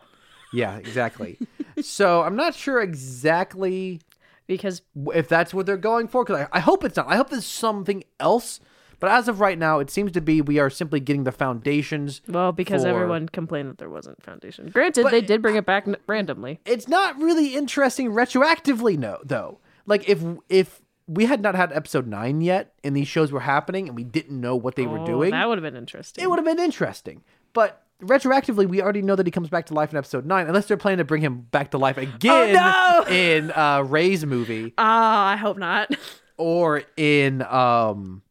Yeah, 0.55 0.77
exactly. 0.77 1.39
so 1.83 2.23
I'm 2.23 2.37
not 2.37 2.55
sure 2.55 2.81
exactly 2.81 4.01
Because 4.47 4.81
if 5.13 5.29
that's 5.29 5.53
what 5.53 5.67
they're 5.67 5.77
going 5.77 6.09
for 6.09 6.25
because 6.25 6.47
I, 6.53 6.57
I 6.57 6.61
hope 6.61 6.85
it's 6.85 6.97
not 6.97 7.09
i 7.09 7.17
hope 7.17 7.29
there's 7.31 7.45
something 7.45 8.05
else 8.21 8.61
but 9.01 9.11
as 9.11 9.29
of 9.29 9.41
right 9.41 9.59
now 9.59 9.79
it 9.79 9.91
seems 9.91 10.13
to 10.13 10.21
be 10.21 10.41
we 10.41 10.59
are 10.59 10.71
simply 10.71 11.01
getting 11.01 11.25
the 11.25 11.33
foundations 11.33 12.21
well, 12.29 12.53
because 12.53 12.83
for- 12.83 12.89
everyone 12.89 13.29
complained 13.29 13.69
that 13.71 13.79
there 13.79 13.91
wasn't 13.91 14.23
foundation. 14.23 14.69
Granted, 14.71 15.07
they 15.11 15.21
did 15.21 15.43
bring 15.43 15.57
it 15.57 15.67
back 15.67 15.87
n- 15.89 15.97
randomly. 16.07 16.61
it's 16.65 16.89
not 16.89 17.17
really 17.21 17.55
interesting 17.55 18.11
retroactively 18.13 18.97
no 18.99 19.19
though 19.25 19.59
like 19.87 20.09
if 20.09 20.23
if 20.49 20.81
we 21.09 21.27
had 21.27 21.41
not 21.41 21.55
had 21.55 21.73
episode 21.73 22.07
9 22.09 22.41
yet 22.41 22.73
and 22.83 22.97
these 22.97 23.07
shows 23.07 23.31
were 23.31 23.41
happening 23.41 23.87
and 23.87 23.97
we 23.97 24.03
didn't 24.03 24.41
know 24.41 24.57
what 24.57 24.75
they 24.75 24.87
were 24.87 24.99
Oh, 24.99 25.07
doing 25.07 25.31
That 25.31 25.49
would 25.49 25.57
have 25.59 25.63
been 25.63 25.77
interesting. 25.77 26.25
it 26.25 26.29
would 26.29 26.39
have 26.39 26.45
been 26.45 26.59
interesting 26.59 27.23
but 27.53 27.83
retroactively 28.03 28.69
we 28.69 28.83
already 28.83 29.03
know 29.03 29.15
that 29.17 29.25
he 29.27 29.31
comes 29.31 29.49
back 29.49 29.67
to 29.67 29.75
life 29.75 29.91
in 29.93 29.97
episode 29.97 30.27
9 30.27 30.47
unless 30.49 30.67
they're 30.67 30.77
planning 30.77 30.99
to 30.99 31.05
bring 31.05 31.23
him 31.23 31.43
back 31.51 31.71
to 31.71 31.79
life 31.79 31.97
again 32.07 32.57
Oh, 32.57 33.05
no! 33.07 33.11
in 33.15 33.53
uh 33.53 33.83
Rey's 33.87 34.27
movie 34.27 34.75
Ah, 34.79 35.29
I 35.29 35.37
hope 35.37 35.59
not. 35.59 35.95
or 36.37 36.83
in 36.97 37.41
um 37.43 38.23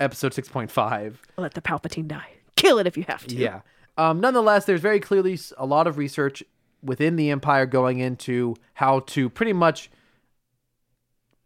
episode 0.00 0.32
6.5 0.32 1.14
Let 1.36 1.54
the 1.54 1.60
Palpatine 1.62 2.08
die. 2.08 2.28
Kill 2.56 2.78
it 2.78 2.86
if 2.86 2.96
you 2.96 3.04
have 3.08 3.26
to. 3.26 3.34
Yeah. 3.34 3.60
Um, 3.98 4.20
nonetheless, 4.20 4.64
there's 4.64 4.80
very 4.80 5.00
clearly 5.00 5.38
a 5.56 5.66
lot 5.66 5.86
of 5.86 5.98
research 5.98 6.42
within 6.82 7.16
the 7.16 7.30
Empire 7.30 7.66
going 7.66 7.98
into 7.98 8.56
how 8.74 9.00
to 9.00 9.28
pretty 9.30 9.52
much 9.52 9.90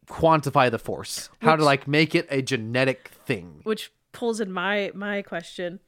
quantify 0.08 0.70
the 0.70 0.78
Force, 0.78 1.30
how 1.40 1.56
to 1.56 1.64
like 1.64 1.86
make 1.86 2.14
it 2.14 2.26
a 2.30 2.42
genetic 2.42 3.08
thing. 3.24 3.60
Which 3.62 3.92
pulls 4.12 4.40
in 4.40 4.52
my 4.52 4.90
my 4.94 5.22
question. 5.22 5.80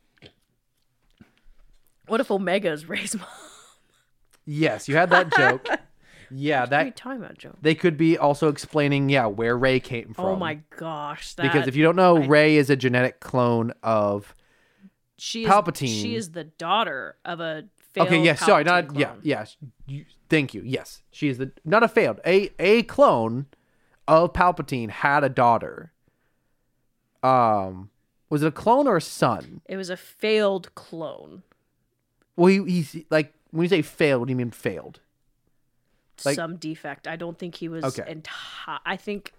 What 2.06 2.20
if 2.20 2.30
Omega's 2.30 2.88
Rey's 2.88 3.14
mom? 3.16 3.26
Yes, 4.44 4.88
you 4.88 4.96
had 4.96 5.10
that 5.10 5.32
joke. 5.34 5.66
Yeah, 6.35 6.61
What 6.61 6.72
are 6.72 6.78
you 6.80 6.85
that 6.91 6.97
talking 6.97 7.18
about, 7.24 7.39
Joe? 7.39 7.55
they 7.61 7.74
could 7.74 7.97
be 7.97 8.16
also 8.18 8.49
explaining, 8.49 9.09
yeah, 9.11 9.26
where 9.26 9.57
Rey 9.57 9.80
came 9.80 10.14
from. 10.14 10.24
Oh 10.26 10.37
my 10.37 10.61
gosh! 10.76 11.35
That, 11.35 11.43
Because 11.45 11.68
if 11.68 11.76
you 11.76 11.83
don't 11.83 11.97
know, 11.97 12.16
I- 12.18 12.26
Rey 12.26 12.57
is 12.57 12.70
a 12.70 12.76
genetic 12.76 13.20
clone 13.20 13.72
of. 13.83 14.35
she 15.18 15.45
is, 15.45 15.49
Palpatine- 15.51 16.03
she 16.03 16.14
is 16.14 16.33
the 16.33 16.45
daughter 16.45 17.16
of 17.24 17.41
a 17.41 17.64
failed 17.93 18.09
Okay, 18.09 18.22
yes, 18.22 18.41
sorry, 18.41 18.64
Palpatine 18.64 18.66
not 18.66 18.97
yeah, 18.97 19.07
clone. 19.09 19.20
yes. 19.22 19.57
You, 19.87 20.05
thank 20.28 20.55
you. 20.55 20.62
Yes, 20.64 21.03
she 21.11 21.28
is 21.28 21.39
the 21.39 21.53
not 21.64 21.83
a 21.83 21.89
failed 21.89 22.20
a 22.26 22.51
a 22.59 22.83
clone 22.85 23.47
of 24.09 24.33
Palpatine 24.33 24.91
had 24.91 25.22
a 25.24 25.28
daughter. 25.28 25.93
Um, 27.22 27.91
was 28.30 28.43
it 28.43 28.47
a 28.49 28.51
clone 28.53 28.89
or 28.89 28.97
a 28.97 29.01
son? 29.03 29.61
It 29.66 29.76
was 29.76 29.91
a 29.91 29.97
failed 29.97 30.74
clone. 30.74 31.43
Well, 32.37 32.49
he, 32.49 32.64
he's 32.83 32.97
like 33.11 33.33
when 33.51 33.64
you 33.64 33.68
say 33.68 33.83
failed, 33.83 34.20
what 34.20 34.26
do 34.26 34.33
you 34.33 34.37
mean 34.37 34.51
failed? 34.51 35.01
Like- 36.25 36.37
some 36.37 36.57
defect. 36.57 37.07
I 37.09 37.16
don't 37.16 37.39
think 37.39 37.55
he 37.57 37.68
was 37.68 37.85
Okay. 37.85 38.03
enti- 38.14 38.79
I 38.85 38.97
think 38.97 39.33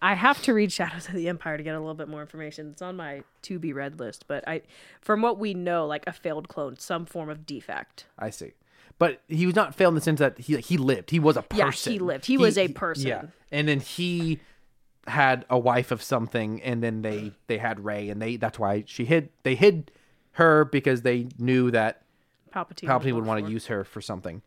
I 0.00 0.14
have 0.14 0.40
to 0.42 0.54
read 0.54 0.72
Shadows 0.78 1.08
of 1.08 1.14
the 1.14 1.28
Empire 1.28 1.56
to 1.56 1.62
get 1.62 1.74
a 1.74 1.78
little 1.80 1.94
bit 1.94 2.08
more 2.08 2.20
information. 2.20 2.70
It's 2.70 2.82
on 2.82 2.96
my 2.96 3.22
to 3.42 3.58
be 3.58 3.72
read 3.72 3.98
list, 3.98 4.24
but 4.28 4.46
I 4.48 4.62
from 5.00 5.22
what 5.22 5.38
we 5.38 5.54
know, 5.54 5.86
like 5.86 6.04
a 6.06 6.12
failed 6.12 6.48
clone, 6.48 6.78
some 6.78 7.04
form 7.06 7.28
of 7.28 7.46
defect. 7.46 8.06
I 8.18 8.30
see, 8.30 8.52
but 8.98 9.20
he 9.28 9.46
was 9.46 9.54
not 9.56 9.74
failed 9.74 9.92
in 9.92 9.94
the 9.96 10.00
sense 10.00 10.20
that 10.20 10.38
he 10.38 10.56
he 10.58 10.76
lived. 10.76 11.10
He 11.10 11.18
was 11.18 11.36
a 11.36 11.42
person. 11.42 11.92
Yeah, 11.92 11.94
he 11.94 11.98
lived. 11.98 12.26
He 12.26 12.36
was 12.38 12.56
a 12.58 12.68
person. 12.68 13.06
Yeah, 13.08 13.18
person. 13.20 13.32
and 13.52 13.68
then 13.68 13.80
he 13.80 14.40
had 15.06 15.46
a 15.48 15.58
wife 15.58 15.90
of 15.90 16.02
something, 16.02 16.62
and 16.62 16.82
then 16.82 17.02
they 17.02 17.32
they 17.46 17.58
had 17.58 17.84
Rey, 17.84 18.08
and 18.10 18.20
they 18.22 18.36
that's 18.36 18.58
why 18.58 18.84
she 18.86 19.04
hid. 19.04 19.30
They 19.42 19.54
hid 19.54 19.90
her 20.32 20.64
because 20.64 21.02
they 21.02 21.28
knew 21.38 21.70
that 21.72 22.02
Palpatine. 22.54 22.88
Palpatine 22.88 23.14
would 23.14 23.26
want 23.26 23.44
to 23.44 23.50
use 23.50 23.66
her 23.66 23.82
for 23.84 24.00
something, 24.00 24.42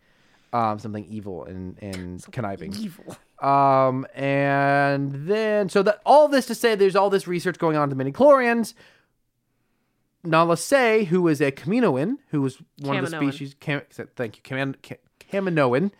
um, 0.53 0.79
something 0.79 1.05
evil 1.05 1.45
and 1.45 1.77
and 1.81 2.23
conniving. 2.31 2.73
evil. 2.75 3.17
Um, 3.39 4.05
and 4.13 5.27
then 5.27 5.69
so 5.69 5.81
that 5.83 6.01
all 6.05 6.27
this 6.27 6.45
to 6.47 6.55
say, 6.55 6.75
there's 6.75 6.95
all 6.95 7.09
this 7.09 7.27
research 7.27 7.57
going 7.57 7.77
on 7.77 7.89
to 7.89 7.95
midi 7.95 8.11
chlorians. 8.11 8.73
Nala 10.23 10.55
Se, 10.55 11.05
who 11.05 11.27
is 11.27 11.41
a 11.41 11.51
Kaminoan, 11.51 12.17
who 12.27 12.41
was 12.41 12.61
one 12.79 12.97
of 12.97 13.09
the 13.09 13.17
species. 13.17 13.55
Cam, 13.59 13.81
thank 14.15 14.37
you, 14.37 14.97
Kaminoan, 15.31 15.91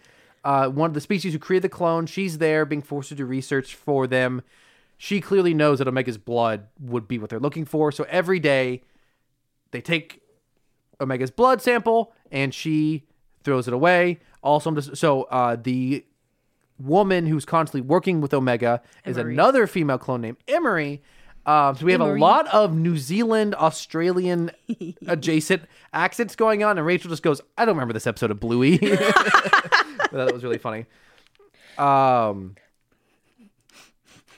uh, 0.44 0.70
one 0.70 0.92
of 0.92 0.94
the 0.94 1.02
species 1.02 1.34
who 1.34 1.40
created 1.40 1.64
the 1.64 1.70
clone. 1.70 2.06
She's 2.06 2.38
there, 2.38 2.64
being 2.66 2.84
forced 2.84 3.10
to 3.10 3.16
do 3.16 3.26
research 3.26 3.74
for 3.74 4.06
them. 4.06 4.44
She 4.98 5.22
clearly 5.22 5.56
knows 5.56 5.80
that 5.80 5.88
Omega's 5.88 6.20
blood 6.20 6.68
would 6.80 7.08
be 7.08 7.18
what 7.18 7.32
they're 7.32 7.40
looking 7.40 7.66
for. 7.66 7.92
So 7.92 8.06
every 8.10 8.40
day, 8.40 8.84
they 9.72 9.82
take 9.82 10.22
Omega's 11.00 11.32
blood 11.32 11.60
sample 11.60 12.14
and 12.32 12.54
she 12.54 13.08
throws 13.44 13.68
it 13.68 13.74
away. 13.74 14.20
Also, 14.44 14.70
I'm 14.70 14.76
just, 14.76 14.98
so 14.98 15.24
uh, 15.24 15.56
the 15.62 16.06
woman 16.80 17.28
who's 17.28 17.46
constantly 17.46 17.82
working 17.88 18.22
with 18.22 18.34
Omega 18.34 18.82
is 19.06 19.18
Emerie. 19.18 19.34
another 19.34 19.68
female 19.68 19.98
clone 19.98 20.22
named 20.22 20.38
Emerie. 20.48 21.02
Um, 21.46 21.76
so 21.76 21.86
we 21.86 21.92
have 21.92 22.02
Emerie. 22.02 22.20
a 22.20 22.22
lot 22.22 22.48
of 22.50 22.76
New 22.76 22.98
Zealand, 22.98 23.56
Australian 23.56 24.52
adjacent 25.08 25.64
accents 25.94 26.36
going 26.36 26.64
on, 26.64 26.78
and 26.78 26.86
Rachel 26.86 27.10
just 27.10 27.24
goes, 27.24 27.42
"I 27.58 27.66
don't 27.66 27.76
remember 27.76 27.94
this 27.94 28.06
episode 28.08 28.32
of 28.32 28.40
Bluey." 28.40 28.78
That 30.12 30.34
was 30.34 30.44
really 30.44 30.58
funny. 30.58 30.86
Um, 31.78 32.56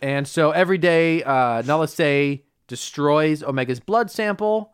and 0.03 0.27
so 0.27 0.51
every 0.51 0.77
day, 0.77 1.23
uh, 1.23 1.63
Nala 1.63 1.87
Se 1.87 2.43
destroys 2.67 3.41
Omega's 3.41 3.79
blood 3.79 4.11
sample, 4.11 4.71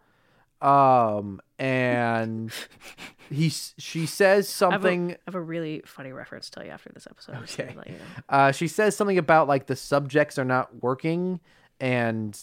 um, 0.61 1.39
and 1.57 2.51
he 3.31 3.49
she 3.49 4.05
says 4.05 4.45
I 4.61 4.71
have, 4.71 4.81
a, 4.81 4.87
something. 4.87 5.11
I 5.11 5.17
have 5.25 5.35
a 5.35 5.41
really 5.41 5.81
funny 5.85 6.11
reference 6.11 6.49
to 6.49 6.51
tell 6.59 6.65
you 6.65 6.71
after 6.71 6.89
this 6.93 7.07
episode. 7.09 7.35
I'm 7.35 7.45
just 7.45 7.57
gonna 7.57 7.71
Okay. 7.71 7.91
you 7.91 7.97
know. 7.97 8.03
Uh, 8.29 8.51
she 8.51 8.67
says 8.67 8.95
something 8.95 9.17
about 9.17 9.47
like 9.47 9.67
the 9.67 9.75
subjects 9.75 10.37
are 10.39 10.45
not 10.45 10.81
working, 10.83 11.39
and 11.79 12.37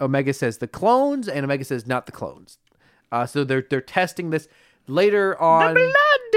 Omega 0.00 0.32
says 0.32 0.58
the 0.58 0.68
clones, 0.68 1.28
and 1.28 1.44
Omega 1.44 1.64
says 1.64 1.86
not 1.86 2.06
the 2.06 2.12
clones. 2.12 2.58
Uh, 3.10 3.26
so 3.26 3.44
they're 3.44 3.64
they're 3.68 3.80
testing 3.80 4.30
this 4.30 4.48
later 4.86 5.40
on. 5.40 5.76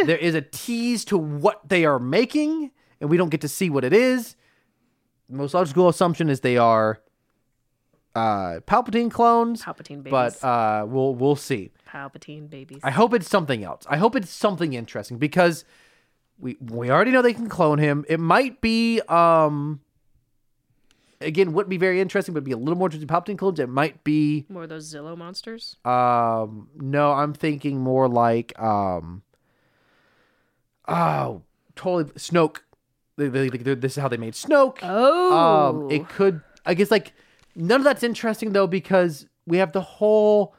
There 0.06 0.18
is 0.18 0.36
a 0.36 0.42
tease 0.42 1.06
to 1.06 1.18
what 1.18 1.68
they 1.70 1.86
are 1.86 2.00
making, 2.00 2.72
and 3.00 3.10
we 3.10 3.18
don't 3.18 3.30
get 3.30 3.42
to 3.42 3.48
see 3.48 3.70
what 3.70 3.84
it 3.84 3.94
is. 3.94 4.36
The 5.30 5.38
most 5.38 5.54
logical 5.54 5.88
assumption 5.90 6.30
is 6.30 6.42
they 6.42 6.58
are 6.58 7.00
uh, 8.14 8.60
Palpatine 8.68 9.10
clones, 9.10 9.62
Palpatine 9.64 10.04
babies. 10.04 10.12
but 10.12 10.44
uh, 10.44 10.86
we'll 10.88 11.16
we'll 11.16 11.36
see. 11.36 11.72
Palpatine 11.96 12.50
babies. 12.50 12.82
I 12.84 12.92
hope 12.92 13.14
it's 13.14 13.30
something 13.30 13.64
else. 13.64 13.84
I 13.90 13.98
hope 13.98 14.16
it's 14.16 14.30
something 14.30 14.74
interesting 14.74 15.18
because 15.18 15.64
we 16.38 16.58
we 16.60 16.90
already 16.92 17.12
know 17.12 17.22
they 17.22 17.34
can 17.34 17.48
clone 17.50 17.78
him. 17.80 18.04
It 18.10 18.20
might 18.20 18.60
be 18.60 19.00
um 19.08 19.80
again 21.22 21.54
wouldn't 21.54 21.70
be 21.70 21.78
very 21.78 22.02
interesting, 22.02 22.34
but 22.34 22.44
be 22.44 22.52
a 22.52 22.58
little 22.58 22.76
more 22.76 22.88
interesting 22.88 23.08
Palpatine 23.08 23.38
clones. 23.38 23.60
It 23.60 23.70
might 23.70 24.04
be 24.04 24.46
More 24.50 24.64
of 24.64 24.70
those 24.70 24.94
Zillo 24.94 25.18
monsters. 25.18 25.78
um 25.86 26.70
no, 26.76 27.14
I'm 27.14 27.34
thinking 27.34 27.80
more 27.80 28.08
like 28.10 28.60
um 28.60 29.24
oh 30.88 31.42
totally 31.76 32.12
Snoke. 32.14 32.58
They, 33.18 33.30
they, 33.30 33.50
they- 33.50 33.76
this 33.76 33.98
is 33.98 34.02
how 34.02 34.10
they 34.10 34.18
made 34.18 34.34
Snoke. 34.34 34.80
Oh, 34.84 35.86
Um, 35.86 35.92
it 35.92 36.10
could. 36.10 36.42
I 36.66 36.74
guess 36.74 36.92
like 36.92 37.14
none 37.56 37.80
of 37.80 37.86
that's 37.86 38.04
interesting 38.04 38.52
though 38.52 38.68
because 38.68 39.26
we 39.48 39.58
have 39.60 39.72
the 39.72 39.82
whole 39.82 40.54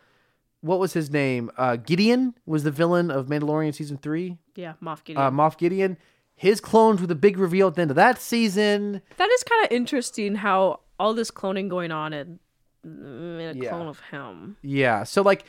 what 0.67 0.79
was 0.79 0.93
his 0.93 1.11
name? 1.11 1.51
Uh, 1.57 1.77
Gideon 1.77 2.35
was 2.45 2.63
the 2.65 2.71
villain 2.71 3.11
of 3.11 3.27
Mandalorian 3.27 3.75
season 3.75 3.97
three. 3.99 4.39
Yeah, 4.55 4.75
Moff 4.83 5.05
Gideon. 5.05 5.25
Uh, 5.25 5.31
Moff 5.31 5.57
Gideon. 5.57 5.97
His 6.35 6.61
clones 6.61 7.01
were 7.01 7.07
the 7.07 7.15
big 7.15 7.39
reveal 7.39 7.69
at 7.69 7.75
the 7.77 7.83
end 7.83 7.91
of 7.91 7.95
that 7.97 8.21
season. 8.21 9.01
that 9.17 9.31
is 9.31 9.43
kind 9.45 9.65
of 9.65 9.73
interesting 9.73 10.35
how 10.37 10.81
all 10.99 11.15
this 11.15 11.31
cloning 11.31 11.69
going 11.69 11.93
on 11.93 12.13
and 12.13 12.39
a 12.85 13.55
Yeah. 13.57 13.71
clone 13.71 13.89
of 13.89 14.01
him. 14.11 14.57
Yeah. 14.63 15.05
So 15.05 15.23
like, 15.23 15.45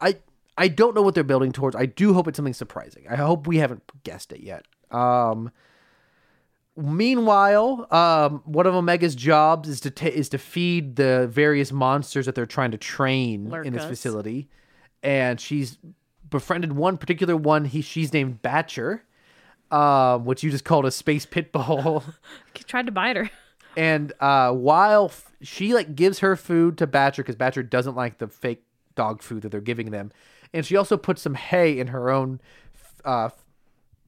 I 0.00 0.16
I 0.58 0.68
don't 0.68 0.94
know 0.94 1.02
what 1.02 1.14
they're 1.14 1.24
building 1.24 1.52
towards. 1.52 1.76
I 1.76 1.86
do 1.86 2.12
hope 2.14 2.28
it's 2.28 2.36
something 2.36 2.54
surprising. 2.54 3.04
I 3.10 3.16
hope 3.16 3.46
we 3.46 3.58
haven't 3.58 3.82
guessed 4.04 4.32
it 4.32 4.40
yet. 4.40 4.64
Um. 4.90 5.50
Meanwhile, 6.76 7.86
um, 7.90 8.42
one 8.44 8.66
of 8.66 8.74
Omega's 8.74 9.14
jobs 9.14 9.68
is 9.68 9.80
to 9.80 9.90
ta- 9.90 10.06
is 10.06 10.28
to 10.30 10.38
feed 10.38 10.96
the 10.96 11.26
various 11.30 11.72
monsters 11.72 12.26
that 12.26 12.34
they're 12.34 12.44
trying 12.44 12.70
to 12.72 12.78
train 12.78 13.50
in 13.66 13.72
this 13.72 13.82
facility, 13.88 14.48
and 15.02 15.40
she's 15.40 15.78
befriended 16.28 16.74
one 16.74 16.98
particular 16.98 17.34
one. 17.34 17.64
He 17.64 17.80
she's 17.80 18.12
named 18.12 18.42
Batcher, 18.42 19.00
um, 19.70 20.26
which 20.26 20.42
you 20.42 20.50
just 20.50 20.64
called 20.64 20.84
a 20.84 20.90
space 20.90 21.24
pit 21.24 21.50
bull. 21.50 22.04
Tried 22.66 22.86
to 22.86 22.92
bite 22.92 23.16
her. 23.16 23.30
And 23.76 24.12
uh, 24.20 24.52
while 24.52 25.06
f- 25.06 25.32
she 25.40 25.72
like 25.72 25.94
gives 25.94 26.18
her 26.18 26.36
food 26.36 26.76
to 26.78 26.86
Batcher 26.86 27.18
because 27.18 27.36
Batcher 27.36 27.68
doesn't 27.68 27.94
like 27.94 28.18
the 28.18 28.28
fake 28.28 28.62
dog 28.96 29.22
food 29.22 29.42
that 29.42 29.48
they're 29.50 29.60
giving 29.62 29.92
them, 29.92 30.12
and 30.52 30.66
she 30.66 30.76
also 30.76 30.98
puts 30.98 31.22
some 31.22 31.34
hay 31.34 31.78
in 31.78 31.86
her 31.86 32.10
own 32.10 32.40
uh, 33.04 33.30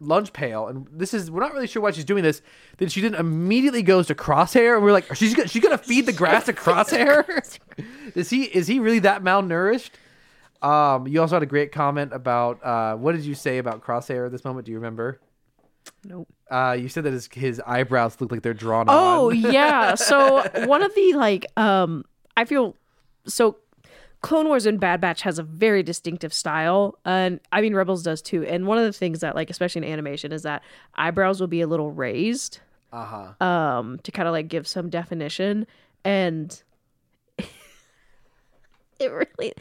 lunch 0.01 0.33
pail. 0.33 0.67
And 0.69 0.87
this 0.93 1.13
is 1.15 1.31
we're 1.31 1.41
not 1.41 1.53
really 1.53 1.67
sure 1.67 1.83
why 1.83 1.91
she's 1.91 2.05
doing 2.05 2.23
this. 2.23 2.43
Then 2.79 2.89
she 2.89 3.01
then 3.01 3.15
immediately 3.15 3.83
goes 3.83 4.07
to 4.09 4.15
Crosshair, 4.15 4.75
and 4.75 4.85
we're 4.85 4.93
like, 4.93 5.15
she's 5.15 5.35
gonna, 5.35 5.49
she's 5.49 5.63
gonna 5.63 5.79
feed 5.79 6.07
the 6.07 6.13
grass 6.13 6.47
to 6.47 6.53
Crosshair. 6.53 7.59
is 8.15 8.31
he 8.31 8.45
is 8.45 8.67
he 8.67 8.79
really 8.79 9.01
that 9.01 9.23
malnourished? 9.23 9.91
Um, 10.61 11.07
you 11.07 11.21
also 11.21 11.37
had 11.37 11.43
a 11.43 11.47
great 11.47 11.71
comment 11.71 12.13
about 12.13 12.65
uh, 12.65 12.97
what 12.97 13.13
did 13.15 13.25
you 13.25 13.35
say 13.35 13.59
about 13.59 13.83
Crosshair 13.85 14.27
at 14.27 14.33
this 14.33 14.45
moment? 14.45 14.67
Do 14.67 14.73
you 14.73 14.79
remember? 14.79 15.21
Nope. 16.05 16.29
Uh, 16.51 16.77
you 16.79 16.89
said 16.89 17.05
that 17.05 17.13
his 17.13 17.29
his 17.33 17.61
eyebrows 17.67 18.21
look 18.21 18.31
like 18.33 18.43
they're 18.43 18.55
drawn 18.55 18.87
Oh 18.89 19.31
on. 19.31 19.37
yeah. 19.37 19.95
So 19.95 20.47
one 20.67 20.83
of 20.83 20.95
the 20.95 21.13
like 21.15 21.47
um 21.57 22.05
I 22.37 22.45
feel 22.45 22.75
so 23.27 23.57
Clone 24.21 24.49
Wars 24.49 24.67
and 24.67 24.81
Bad 24.81 25.01
Batch 25.01 25.23
has 25.23 25.39
a 25.39 25.43
very 25.45 25.83
distinctive 25.83 26.33
style, 26.35 26.99
and 27.05 27.39
I 27.53 27.61
mean 27.61 27.75
Rebels 27.75 28.03
does 28.03 28.21
too. 28.21 28.45
And 28.45 28.67
one 28.67 28.77
of 28.79 28.85
the 28.85 28.93
things 28.93 29.21
that 29.21 29.35
like 29.37 29.49
especially 29.51 29.87
in 29.87 29.93
animation 29.93 30.33
is 30.33 30.43
that 30.43 30.63
eyebrows 30.95 31.41
will 31.41 31.47
be 31.47 31.61
a 31.61 31.67
little 31.69 31.91
raised, 31.93 32.59
Uh 32.93 33.05
huh. 33.41 33.45
um, 33.47 33.99
to 34.03 34.11
kind 34.11 34.27
of 34.27 34.33
like 34.33 34.49
give 34.49 34.67
some 34.67 34.91
definition, 34.91 35.67
and 36.05 36.63
it 38.99 39.13
really. 39.13 39.53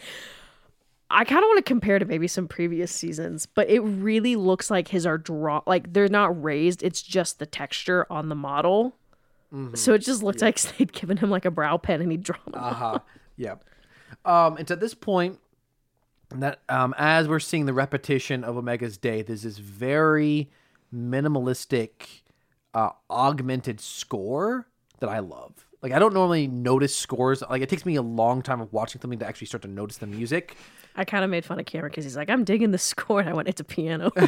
I 1.09 1.23
kind 1.23 1.39
of 1.41 1.47
want 1.47 1.59
to 1.59 1.63
compare 1.63 1.99
to 1.99 2.05
maybe 2.05 2.27
some 2.27 2.49
previous 2.49 2.91
seasons, 2.91 3.45
but 3.45 3.69
it 3.69 3.79
really 3.79 4.35
looks 4.35 4.69
like 4.69 4.89
his 4.89 5.05
are 5.05 5.17
drawn 5.17 5.61
like 5.65 5.93
they're 5.93 6.09
not 6.09 6.43
raised. 6.43 6.83
It's 6.83 7.01
just 7.01 7.39
the 7.39 7.45
texture 7.45 8.05
on 8.09 8.27
the 8.29 8.35
model. 8.35 8.95
So 9.75 9.93
it 9.93 9.99
just 9.99 10.21
looks 10.23 10.41
like 10.41 10.59
they'd 10.77 10.91
given 10.91 11.15
him 11.15 11.29
like 11.29 11.45
a 11.45 11.51
brow 11.51 11.77
pen 11.77 12.01
and 12.01 12.11
he'd 12.11 12.23
drawn. 12.23 12.41
Uh 12.53 12.73
huh. 12.73 12.99
Yep. 13.37 13.63
Um, 14.27 14.57
it's 14.57 14.69
at 14.69 14.79
this 14.79 14.93
point 14.93 15.39
that 16.29 16.59
um, 16.67 16.93
as 16.97 17.27
we're 17.27 17.39
seeing 17.39 17.65
the 17.65 17.73
repetition 17.73 18.43
of 18.43 18.57
Omega's 18.57 18.97
day, 18.97 19.21
there's 19.21 19.43
this 19.43 19.57
very 19.57 20.51
minimalistic, 20.93 22.21
uh, 22.73 22.89
augmented 23.09 23.79
score 23.79 24.67
that 24.99 25.09
I 25.09 25.19
love. 25.19 25.65
Like 25.81 25.93
I 25.93 25.99
don't 25.99 26.13
normally 26.13 26.47
notice 26.47 26.95
scores. 26.95 27.41
Like 27.49 27.61
it 27.61 27.69
takes 27.69 27.85
me 27.85 27.95
a 27.95 28.01
long 28.01 28.41
time 28.41 28.59
of 28.59 28.73
watching 28.73 28.99
something 28.99 29.19
to 29.19 29.27
actually 29.27 29.47
start 29.47 29.61
to 29.61 29.67
notice 29.67 29.97
the 29.97 30.07
music. 30.07 30.57
I 30.95 31.05
kind 31.05 31.23
of 31.23 31.29
made 31.29 31.45
fun 31.45 31.59
of 31.59 31.65
Cameron 31.67 31.91
because 31.91 32.03
he's 32.03 32.17
like, 32.17 32.29
I'm 32.29 32.43
digging 32.43 32.71
the 32.71 32.77
score. 32.79 33.19
And 33.21 33.29
I 33.29 33.33
went, 33.33 33.47
it's 33.47 33.61
a 33.61 33.63
piano. 33.63 34.11
but 34.15 34.25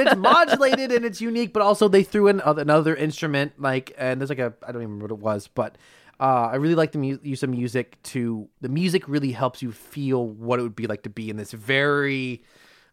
it's 0.00 0.16
modulated 0.16 0.92
and 0.92 1.04
it's 1.04 1.20
unique. 1.20 1.52
But 1.52 1.62
also 1.62 1.88
they 1.88 2.04
threw 2.04 2.28
in 2.28 2.40
another 2.40 2.96
instrument, 2.96 3.60
like 3.60 3.92
and 3.98 4.20
there's 4.20 4.30
like 4.30 4.38
a 4.38 4.54
I 4.66 4.72
don't 4.72 4.82
even 4.82 4.94
remember 4.94 5.14
what 5.14 5.18
it 5.18 5.22
was, 5.22 5.48
but 5.48 5.76
uh, 6.20 6.48
I 6.52 6.56
really 6.56 6.74
like 6.74 6.92
the 6.92 6.98
mu- 6.98 7.18
use 7.22 7.42
of 7.42 7.50
music 7.50 8.02
to 8.04 8.48
the 8.60 8.68
music 8.68 9.08
really 9.08 9.32
helps 9.32 9.62
you 9.62 9.70
feel 9.72 10.26
what 10.26 10.58
it 10.58 10.62
would 10.62 10.76
be 10.76 10.86
like 10.86 11.02
to 11.04 11.10
be 11.10 11.30
in 11.30 11.36
this 11.36 11.52
very 11.52 12.42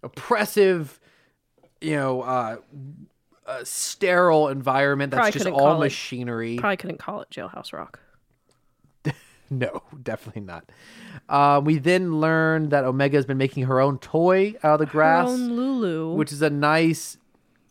oppressive, 0.03 0.99
you 1.82 1.95
know, 1.95 2.21
uh, 2.21 2.57
uh, 3.47 3.63
sterile 3.63 4.47
environment 4.49 5.11
that's 5.11 5.17
Probably 5.19 5.32
just 5.32 5.45
couldn't 5.45 5.59
all 5.59 5.67
call 5.73 5.82
it- 5.82 5.86
machinery. 5.86 6.57
Probably 6.57 6.78
couldn't 6.78 6.97
call 6.99 7.21
it 7.21 7.30
Jailhouse 7.30 7.73
Rock. 7.73 7.99
No, 9.51 9.84
definitely 10.01 10.41
not. 10.41 10.71
Uh, 11.30 11.61
we 11.63 11.78
then 11.78 12.19
learned 12.19 12.71
that 12.71 12.84
Omega 12.84 13.15
has 13.17 13.28
been 13.28 13.38
making 13.38 13.65
her 13.65 13.80
own 13.80 13.99
toy 13.99 14.55
out 14.63 14.73
of 14.73 14.80
the 14.80 14.86
grass. 14.91 15.28
Her 15.28 15.34
own 15.36 15.49
Lula. 15.55 16.15
which 16.15 16.32
is 16.32 16.41
a 16.41 16.49
nice 16.49 17.17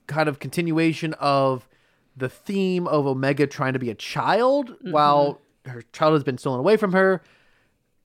kind 0.06 0.28
of 0.28 0.38
continuation 0.38 1.14
of 1.14 1.68
the 2.16 2.28
theme 2.28 2.86
of 2.86 3.08
Omega 3.08 3.48
trying 3.48 3.72
to 3.72 3.80
be 3.80 3.90
a 3.90 3.94
child 3.96 4.70
Mm-hmm. 4.70 4.92
while 4.92 5.40
her 5.66 5.82
child 5.92 6.14
has 6.14 6.24
been 6.24 6.38
stolen 6.38 6.60
away 6.60 6.76
from 6.76 6.92
her. 6.92 7.22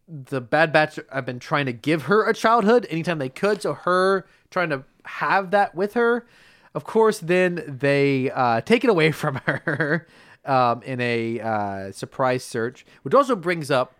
The 0.07 0.41
Bad 0.41 0.73
Batch 0.73 0.99
have 1.11 1.25
been 1.25 1.39
trying 1.39 1.67
to 1.67 1.73
give 1.73 2.03
her 2.03 2.27
a 2.27 2.33
childhood 2.33 2.87
anytime 2.89 3.19
they 3.19 3.29
could, 3.29 3.61
so 3.61 3.73
her 3.73 4.25
trying 4.49 4.69
to 4.69 4.83
have 5.05 5.51
that 5.51 5.75
with 5.75 5.93
her. 5.93 6.25
Of 6.73 6.83
course, 6.83 7.19
then 7.19 7.63
they 7.67 8.31
uh, 8.31 8.61
take 8.61 8.83
it 8.83 8.89
away 8.89 9.11
from 9.11 9.35
her 9.45 10.07
um, 10.45 10.81
in 10.83 10.99
a 11.01 11.39
uh, 11.39 11.91
surprise 11.91 12.43
search, 12.43 12.85
which 13.03 13.13
also 13.13 13.35
brings 13.35 13.69
up 13.69 13.95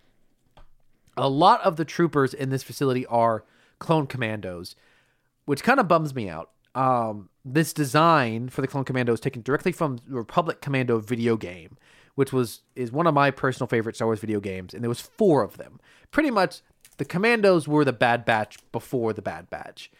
a 1.18 1.30
lot 1.30 1.62
of 1.62 1.76
the 1.76 1.86
troopers 1.86 2.34
in 2.34 2.50
this 2.50 2.64
facility 2.64 3.06
are 3.08 3.44
clone 3.78 4.08
commandos, 4.08 4.76
which 5.46 5.64
kind 5.64 5.80
of 5.80 5.88
bums 5.88 6.16
me 6.16 6.30
out. 6.30 6.52
Um, 6.76 7.30
this 7.44 7.74
design 7.74 8.50
for 8.50 8.62
the 8.62 8.68
clone 8.68 8.86
commando 8.86 9.14
is 9.14 9.20
taken 9.20 9.42
directly 9.42 9.72
from 9.72 9.98
the 10.08 10.16
Republic 10.16 10.62
Commando 10.62 11.00
video 11.00 11.36
game, 11.36 11.78
which 12.16 12.32
was 12.34 12.62
is 12.76 12.92
one 12.92 13.08
of 13.08 13.14
my 13.14 13.32
personal 13.32 13.68
favorite 13.68 13.96
Star 13.96 14.08
Wars 14.08 14.20
video 14.20 14.40
games, 14.40 14.74
and 14.74 14.84
there 14.84 14.90
was 14.90 15.02
four 15.02 15.44
of 15.44 15.58
them. 15.58 15.80
Pretty 16.12 16.32
much, 16.32 16.62
the 16.98 17.06
commandos 17.06 17.68
were 17.68 17.86
the 17.86 17.94
Bad 17.94 18.26
Batch 18.26 18.58
before 18.72 19.14
the 19.14 19.22
Bad 19.22 19.50
Batch, 19.50 19.92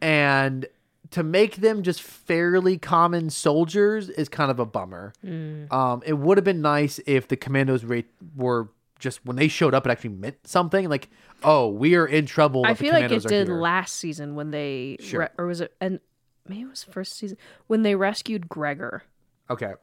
and 0.00 0.66
to 1.10 1.22
make 1.22 1.56
them 1.56 1.82
just 1.82 2.02
fairly 2.02 2.76
common 2.76 3.30
soldiers 3.30 4.08
is 4.10 4.28
kind 4.28 4.50
of 4.50 4.58
a 4.58 4.66
bummer. 4.66 5.12
Um, 5.24 6.02
it 6.04 6.14
would 6.18 6.36
have 6.36 6.44
been 6.44 6.60
nice 6.60 7.00
if 7.06 7.28
the 7.28 7.36
commandos 7.36 7.84
rate 7.84 8.10
were 8.36 8.68
just 8.98 9.24
when 9.24 9.36
they 9.36 9.48
showed 9.48 9.74
up, 9.74 9.86
it 9.86 9.90
actually 9.90 10.10
meant 10.10 10.36
something. 10.46 10.88
Like, 10.88 11.08
oh, 11.44 11.68
we 11.68 11.94
are 11.94 12.04
in 12.06 12.26
trouble. 12.26 12.64
I 12.66 12.74
feel 12.74 12.92
like 12.92 13.10
it 13.10 13.22
did 13.22 13.46
here. 13.46 13.56
last 13.56 13.94
season 13.96 14.34
when 14.34 14.50
they, 14.50 14.96
Sure. 15.00 15.20
re- 15.20 15.28
or 15.38 15.46
was 15.46 15.60
it, 15.60 15.72
and 15.80 16.00
maybe 16.48 16.62
it 16.62 16.68
was 16.70 16.82
first 16.84 17.16
season 17.16 17.38
when 17.68 17.82
they 17.82 17.94
rescued 17.94 18.48
Gregor. 18.48 19.04
Okay. 19.48 19.74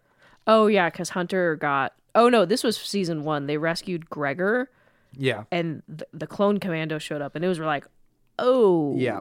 Oh 0.48 0.68
yeah, 0.68 0.90
because 0.90 1.10
Hunter 1.10 1.56
got. 1.56 1.94
Oh 2.14 2.30
no, 2.30 2.46
this 2.46 2.64
was 2.64 2.78
season 2.78 3.24
one. 3.24 3.48
They 3.48 3.58
rescued 3.58 4.10
Gregor, 4.10 4.70
Yeah. 5.14 5.44
and 5.52 5.84
the, 5.88 6.08
the 6.14 6.28
clone 6.28 6.60
commando 6.60 6.98
showed 6.98 7.22
up, 7.22 7.36
and 7.36 7.44
it 7.44 7.48
was 7.48 7.60
like, 7.60 7.86
oh 8.40 8.96
Yeah. 8.98 9.20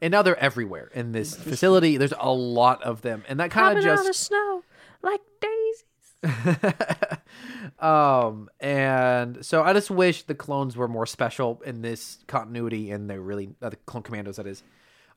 And 0.00 0.12
now 0.12 0.22
they're 0.22 0.38
everywhere 0.38 0.90
in 0.94 1.12
this 1.12 1.34
facility. 1.36 1.96
There's 1.96 2.14
a 2.18 2.32
lot 2.32 2.82
of 2.82 3.02
them, 3.02 3.24
and 3.28 3.38
that 3.40 3.50
kind 3.50 3.78
of 3.78 3.84
out 3.84 3.98
of 4.00 4.06
just 4.06 4.20
snow 4.24 4.62
like 5.02 5.20
daisies. 5.40 5.84
um. 7.78 8.48
And 8.60 9.44
so 9.44 9.62
I 9.62 9.72
just 9.72 9.90
wish 9.90 10.22
the 10.24 10.34
clones 10.34 10.76
were 10.76 10.88
more 10.88 11.06
special 11.06 11.60
in 11.64 11.82
this 11.82 12.18
continuity, 12.26 12.90
and 12.90 13.08
they 13.08 13.18
really 13.18 13.50
uh, 13.62 13.70
the 13.70 13.76
clone 13.76 14.02
commandos. 14.02 14.36
That 14.36 14.46
is. 14.46 14.62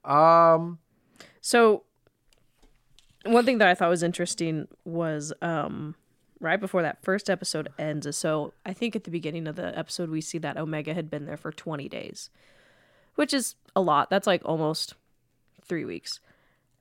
Um. 0.03 0.79
So 1.41 1.83
one 3.25 3.45
thing 3.45 3.57
that 3.59 3.67
I 3.67 3.75
thought 3.75 3.89
was 3.89 4.03
interesting 4.03 4.67
was 4.85 5.31
um 5.41 5.95
right 6.39 6.59
before 6.59 6.81
that 6.81 7.03
first 7.03 7.29
episode 7.29 7.69
ends 7.77 8.17
so 8.17 8.53
I 8.65 8.73
think 8.73 8.95
at 8.95 9.03
the 9.03 9.11
beginning 9.11 9.47
of 9.47 9.55
the 9.55 9.77
episode 9.77 10.09
we 10.09 10.21
see 10.21 10.37
that 10.39 10.57
Omega 10.57 10.93
had 10.93 11.09
been 11.09 11.25
there 11.25 11.37
for 11.37 11.51
20 11.51 11.87
days. 11.89 12.29
Which 13.15 13.33
is 13.33 13.55
a 13.75 13.81
lot. 13.81 14.09
That's 14.09 14.25
like 14.25 14.41
almost 14.45 14.95
3 15.65 15.85
weeks. 15.85 16.19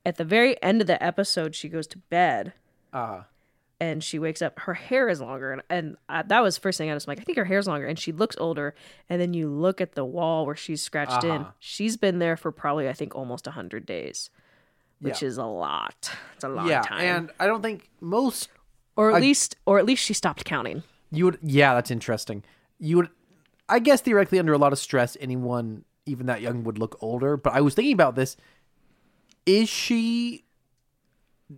At 0.07 0.17
the 0.17 0.25
very 0.25 0.61
end 0.63 0.81
of 0.81 0.87
the 0.87 1.03
episode 1.03 1.55
she 1.55 1.69
goes 1.69 1.87
to 1.89 1.99
bed 1.99 2.55
Uh. 2.93 3.23
and 3.79 4.03
she 4.03 4.19
wakes 4.19 4.41
up 4.41 4.59
her 4.61 4.75
hair 4.75 5.09
is 5.11 5.21
longer 5.21 5.53
and, 5.53 5.63
and 5.69 5.97
I, 6.09 6.23
that 6.23 6.41
was 6.43 6.57
first 6.57 6.79
thing 6.79 6.91
I 6.91 6.95
was 6.95 7.07
like 7.07 7.21
I 7.21 7.25
think 7.25 7.37
her 7.37 7.45
hair's 7.45 7.67
longer 7.67 7.87
and 7.87 7.99
she 7.99 8.13
looks 8.13 8.37
older 8.39 8.75
and 9.11 9.21
then 9.21 9.35
you 9.35 9.49
look 9.51 9.81
at 9.83 9.93
the 9.93 10.05
wall 10.07 10.47
where 10.47 10.57
she's 10.57 10.83
scratched 10.83 11.23
in 11.25 11.43
Uh-huh. 11.43 11.51
she's 11.59 11.97
been 11.99 12.19
there 12.19 12.37
for 12.39 12.51
probably 12.51 12.89
I 12.89 12.95
think 12.95 13.15
almost 13.15 13.47
100 13.47 13.85
days 13.85 14.31
which 15.01 15.23
Yeah. 15.23 15.29
is 15.29 15.39
a 15.39 15.45
lot 15.45 16.11
it's 16.35 16.45
a 16.45 16.49
long 16.49 16.67
Yeah, 16.69 16.83
time 16.83 17.01
and 17.01 17.31
I 17.41 17.47
don't 17.47 17.63
think 17.63 17.91
most 18.01 18.49
or 18.97 19.13
at 19.13 19.21
least 19.21 19.57
or 19.67 19.79
at 19.79 19.87
least 19.87 20.05
she 20.05 20.15
stopped 20.15 20.45
counting 20.45 20.83
You 21.13 21.25
would, 21.27 21.39
yeah, 21.43 21.75
that's 21.75 21.91
interesting. 21.91 22.45
You 22.79 22.97
would, 22.99 23.09
I 23.69 23.79
guess, 23.81 24.01
theoretically, 24.01 24.39
under 24.39 24.53
a 24.53 24.59
lot 24.59 24.73
of 24.73 24.79
stress, 24.79 25.17
anyone 25.21 25.85
even 26.07 26.27
that 26.27 26.41
young 26.41 26.63
would 26.65 26.79
look 26.79 26.97
older. 27.01 27.37
But 27.37 27.53
I 27.53 27.61
was 27.61 27.75
thinking 27.75 27.93
about 27.95 28.15
this: 28.15 28.37
is 29.47 29.69
she, 29.69 30.45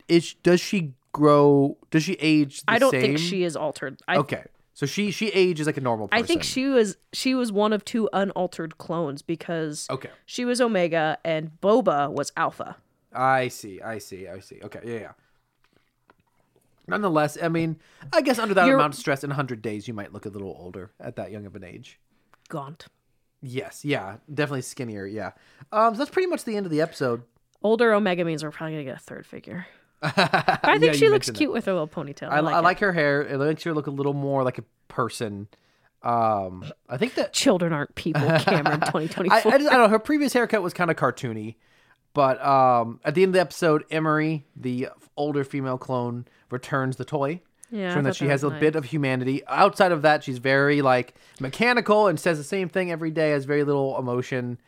is 0.08 0.34
does 0.42 0.60
she 0.60 0.94
grow? 1.12 1.76
Does 1.90 2.02
she 2.04 2.14
age? 2.14 2.60
The 2.62 2.72
I 2.72 2.78
don't 2.78 2.90
same? 2.90 3.00
think 3.02 3.18
she 3.18 3.44
is 3.44 3.56
altered 3.56 4.00
I, 4.08 4.16
Okay, 4.16 4.44
So 4.74 4.86
she 4.86 5.10
she 5.10 5.28
ages 5.28 5.66
like 5.66 5.76
a 5.76 5.80
normal 5.80 6.08
person. 6.08 6.24
I 6.24 6.26
think 6.26 6.42
she 6.42 6.66
was 6.66 6.96
she 7.12 7.34
was 7.34 7.52
one 7.52 7.72
of 7.72 7.84
two 7.84 8.08
unaltered 8.12 8.78
clones 8.78 9.22
because 9.22 9.86
Okay. 9.90 10.10
she 10.26 10.44
was 10.44 10.60
Omega 10.60 11.18
and 11.24 11.50
Boba 11.60 12.10
was 12.10 12.32
Alpha. 12.36 12.76
I 13.14 13.48
see. 13.48 13.80
I 13.80 13.98
see. 13.98 14.28
I 14.28 14.40
see. 14.40 14.60
Okay. 14.62 14.80
Yeah. 14.84 14.98
Yeah. 14.98 15.12
Nonetheless, 16.88 17.38
I 17.40 17.48
mean, 17.48 17.76
I 18.12 18.22
guess 18.22 18.38
under 18.38 18.54
that 18.54 18.64
You're- 18.66 18.74
amount 18.74 18.94
of 18.94 18.98
stress 19.00 19.22
in 19.22 19.30
100 19.30 19.62
days, 19.62 19.86
you 19.86 19.94
might 19.94 20.12
look 20.12 20.26
a 20.26 20.28
little 20.28 20.56
older 20.58 20.90
at 20.98 21.16
that 21.16 21.30
young 21.30 21.46
of 21.46 21.54
an 21.54 21.62
age. 21.64 22.00
Gaunt. 22.48 22.86
Yes. 23.40 23.84
Yeah. 23.84 24.16
Definitely 24.32 24.62
skinnier. 24.62 25.06
Yeah. 25.06 25.32
Um. 25.72 25.94
So 25.94 25.98
that's 25.98 26.10
pretty 26.10 26.26
much 26.28 26.44
the 26.44 26.56
end 26.56 26.66
of 26.66 26.72
the 26.72 26.80
episode. 26.80 27.22
Older 27.62 27.92
Omega 27.92 28.24
means 28.24 28.42
we're 28.42 28.50
probably 28.50 28.74
gonna 28.74 28.84
get 28.84 28.96
a 28.96 29.00
third 29.00 29.26
figure. 29.26 29.66
But 30.02 30.14
I 30.64 30.78
think 30.80 30.94
she 30.94 31.08
looks 31.08 31.30
cute 31.30 31.52
with 31.52 31.64
her 31.66 31.72
little 31.72 31.86
ponytail. 31.86 32.28
I, 32.28 32.38
I, 32.38 32.58
like 32.58 32.80
her 32.80 32.92
hair. 32.92 33.22
It 33.22 33.38
makes 33.38 33.62
her 33.62 33.72
look 33.72 33.86
a 33.86 33.90
little 33.92 34.14
more 34.14 34.42
like 34.42 34.58
a 34.58 34.64
person. 34.88 35.46
Um. 36.02 36.64
I 36.88 36.96
think 36.96 37.14
that 37.14 37.32
Children 37.32 37.72
aren't 37.72 37.94
people, 37.94 38.20
Cameron. 38.40 38.80
Twenty 38.80 39.06
twenty 39.14 39.30
I, 39.30 39.36
I, 39.36 39.40
four. 39.42 39.52
just, 39.52 39.70
I 39.70 39.74
don't 39.74 39.84
know. 39.84 39.88
Her 39.88 40.00
previous 40.00 40.32
haircut 40.32 40.60
was 40.60 40.74
kind 40.74 40.90
of 40.90 40.96
cartoony, 40.96 41.54
but 42.14 42.44
um, 42.44 43.00
at 43.04 43.14
the 43.14 43.22
end 43.22 43.30
of 43.30 43.34
the 43.34 43.40
episode, 43.40 43.84
Emerie, 43.90 44.44
the 44.56 44.88
older 45.16 45.44
female 45.44 45.78
clone, 45.78 46.26
returns 46.50 46.96
the 46.96 47.04
toy. 47.04 47.40
Yeah, 47.70 47.94
showing 47.94 48.04
that 48.04 48.16
she 48.16 48.26
that 48.26 48.32
has 48.32 48.44
a 48.44 48.50
was 48.50 48.60
bit 48.60 48.76
of 48.76 48.84
humanity. 48.84 49.42
Outside 49.46 49.92
of 49.92 50.02
that, 50.02 50.22
she's 50.22 50.36
very 50.38 50.82
like 50.82 51.14
mechanical 51.40 52.06
and 52.06 52.20
says 52.20 52.36
the 52.36 52.44
same 52.44 52.68
thing 52.68 52.90
every 52.92 53.10
day. 53.10 53.30
Has 53.30 53.46
very 53.46 53.64
little 53.64 53.98
emotion. 53.98 54.58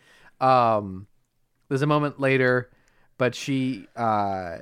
Um, 0.40 1.06
there's 1.68 1.82
a 1.82 1.86
moment 1.86 2.18
later, 2.18 2.70
but 3.18 3.34
she, 3.34 3.88
uh, 3.94 4.58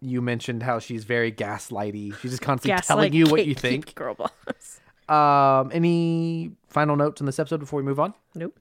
you 0.00 0.22
mentioned 0.22 0.62
how 0.62 0.78
she's 0.78 1.02
very 1.04 1.32
gaslighty. 1.32 2.16
She's 2.20 2.32
just 2.32 2.42
constantly 2.42 2.80
telling 2.82 3.12
you 3.12 3.26
what 3.26 3.46
you 3.46 3.54
think. 3.56 3.94
girl 3.96 4.14
boss. 4.14 4.80
Um, 5.08 5.70
any 5.74 6.52
final 6.68 6.96
notes 6.96 7.20
on 7.20 7.26
this 7.26 7.38
episode 7.38 7.58
before 7.58 7.78
we 7.78 7.82
move 7.82 7.98
on? 8.00 8.14
Nope. 8.34 8.58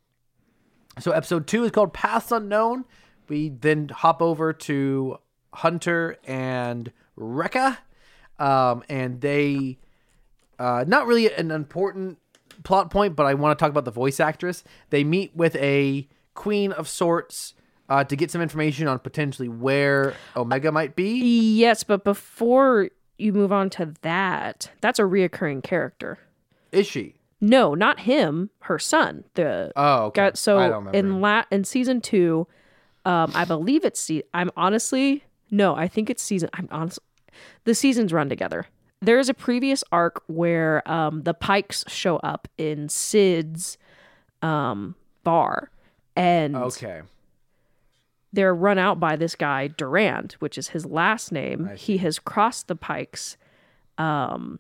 So 0.99 1.12
episode 1.12 1.47
two 1.47 1.64
is 1.64 1.72
called 1.72 1.93
Paths 1.93 2.32
Unknown. 2.32 2.86
We 3.32 3.48
then 3.48 3.88
hop 3.88 4.22
over 4.22 4.52
to 4.52 5.18
Hunter 5.54 6.18
and 6.26 6.92
Wrecker, 7.16 7.78
um, 8.38 8.84
and 8.90 9.22
they 9.22 9.78
uh, 10.60 10.84
not 10.86 11.08
really 11.08 11.34
an 11.34 11.50
important 11.50 12.18
plot 12.64 12.92
point, 12.92 13.16
but 13.16 13.26
I 13.26 13.34
want 13.36 13.58
to 13.58 13.64
talk 13.64 13.72
about 13.72 13.86
the 13.86 13.92
voice 13.92 14.20
actress. 14.20 14.66
They 14.90 15.06
meet 15.06 15.34
with 15.34 15.56
a 15.56 16.10
queen 16.34 16.74
of 16.74 16.90
sorts 16.90 17.54
uh, 17.88 18.04
to 18.04 18.18
get 18.18 18.32
some 18.32 18.42
information 18.42 18.90
on 18.90 19.00
potentially 19.00 19.48
where 19.48 20.14
Omega 20.36 20.70
might 20.70 20.98
be. 20.98 21.56
Yes, 21.56 21.84
but 21.84 22.04
before 22.04 22.90
you 23.18 23.32
move 23.32 23.54
on 23.54 23.70
to 23.70 23.94
that, 24.02 24.72
that's 24.82 25.00
a 25.00 25.04
reoccurring 25.04 25.64
character. 25.64 26.20
Is 26.74 26.86
she? 26.86 27.16
No, 27.40 27.76
not 27.76 28.02
him. 28.02 28.50
Her 28.64 28.78
son. 28.78 29.24
The 29.36 29.72
Oh, 29.78 30.08
okay. 30.08 30.20
got 30.22 30.38
so 30.38 30.90
in 30.92 31.22
la- 31.22 31.46
in 31.50 31.64
season 31.64 32.02
two, 32.02 32.46
um, 33.06 33.32
I 33.36 33.45
believe 33.45 33.84
it's 33.86 33.99
se- 33.99 34.24
I'm 34.34 34.52
honestly 34.56 35.24
no, 35.49 35.76
I 35.76 35.88
think 35.88 36.10
it's 36.10 36.24
season. 36.24 36.49
I'm 36.54 36.68
honest. 36.72 36.99
The 37.66 37.76
seasons 37.76 38.14
run 38.14 38.30
together. 38.30 38.68
There 39.02 39.20
is 39.20 39.28
a 39.30 39.34
previous 39.34 39.84
arc 39.91 40.22
where 40.28 40.89
um, 40.89 41.24
the 41.24 41.34
Pikes 41.34 41.84
show 41.88 42.18
up 42.18 42.47
in 42.58 42.88
Cid's 42.88 43.78
um, 44.41 44.95
bar, 45.24 45.72
and 46.16 46.56
Okay. 46.56 47.02
they're 48.32 48.56
run 48.56 48.78
out 48.78 48.99
by 48.99 49.16
this 49.16 49.36
guy 49.36 49.68
Durand, 49.68 50.34
which 50.39 50.58
is 50.58 50.70
his 50.70 50.86
last 50.86 51.32
name. 51.32 51.70
He 51.76 51.97
has 51.97 52.18
crossed 52.20 52.68
the 52.68 52.76
Pikes. 52.76 53.36
Um, 53.97 54.60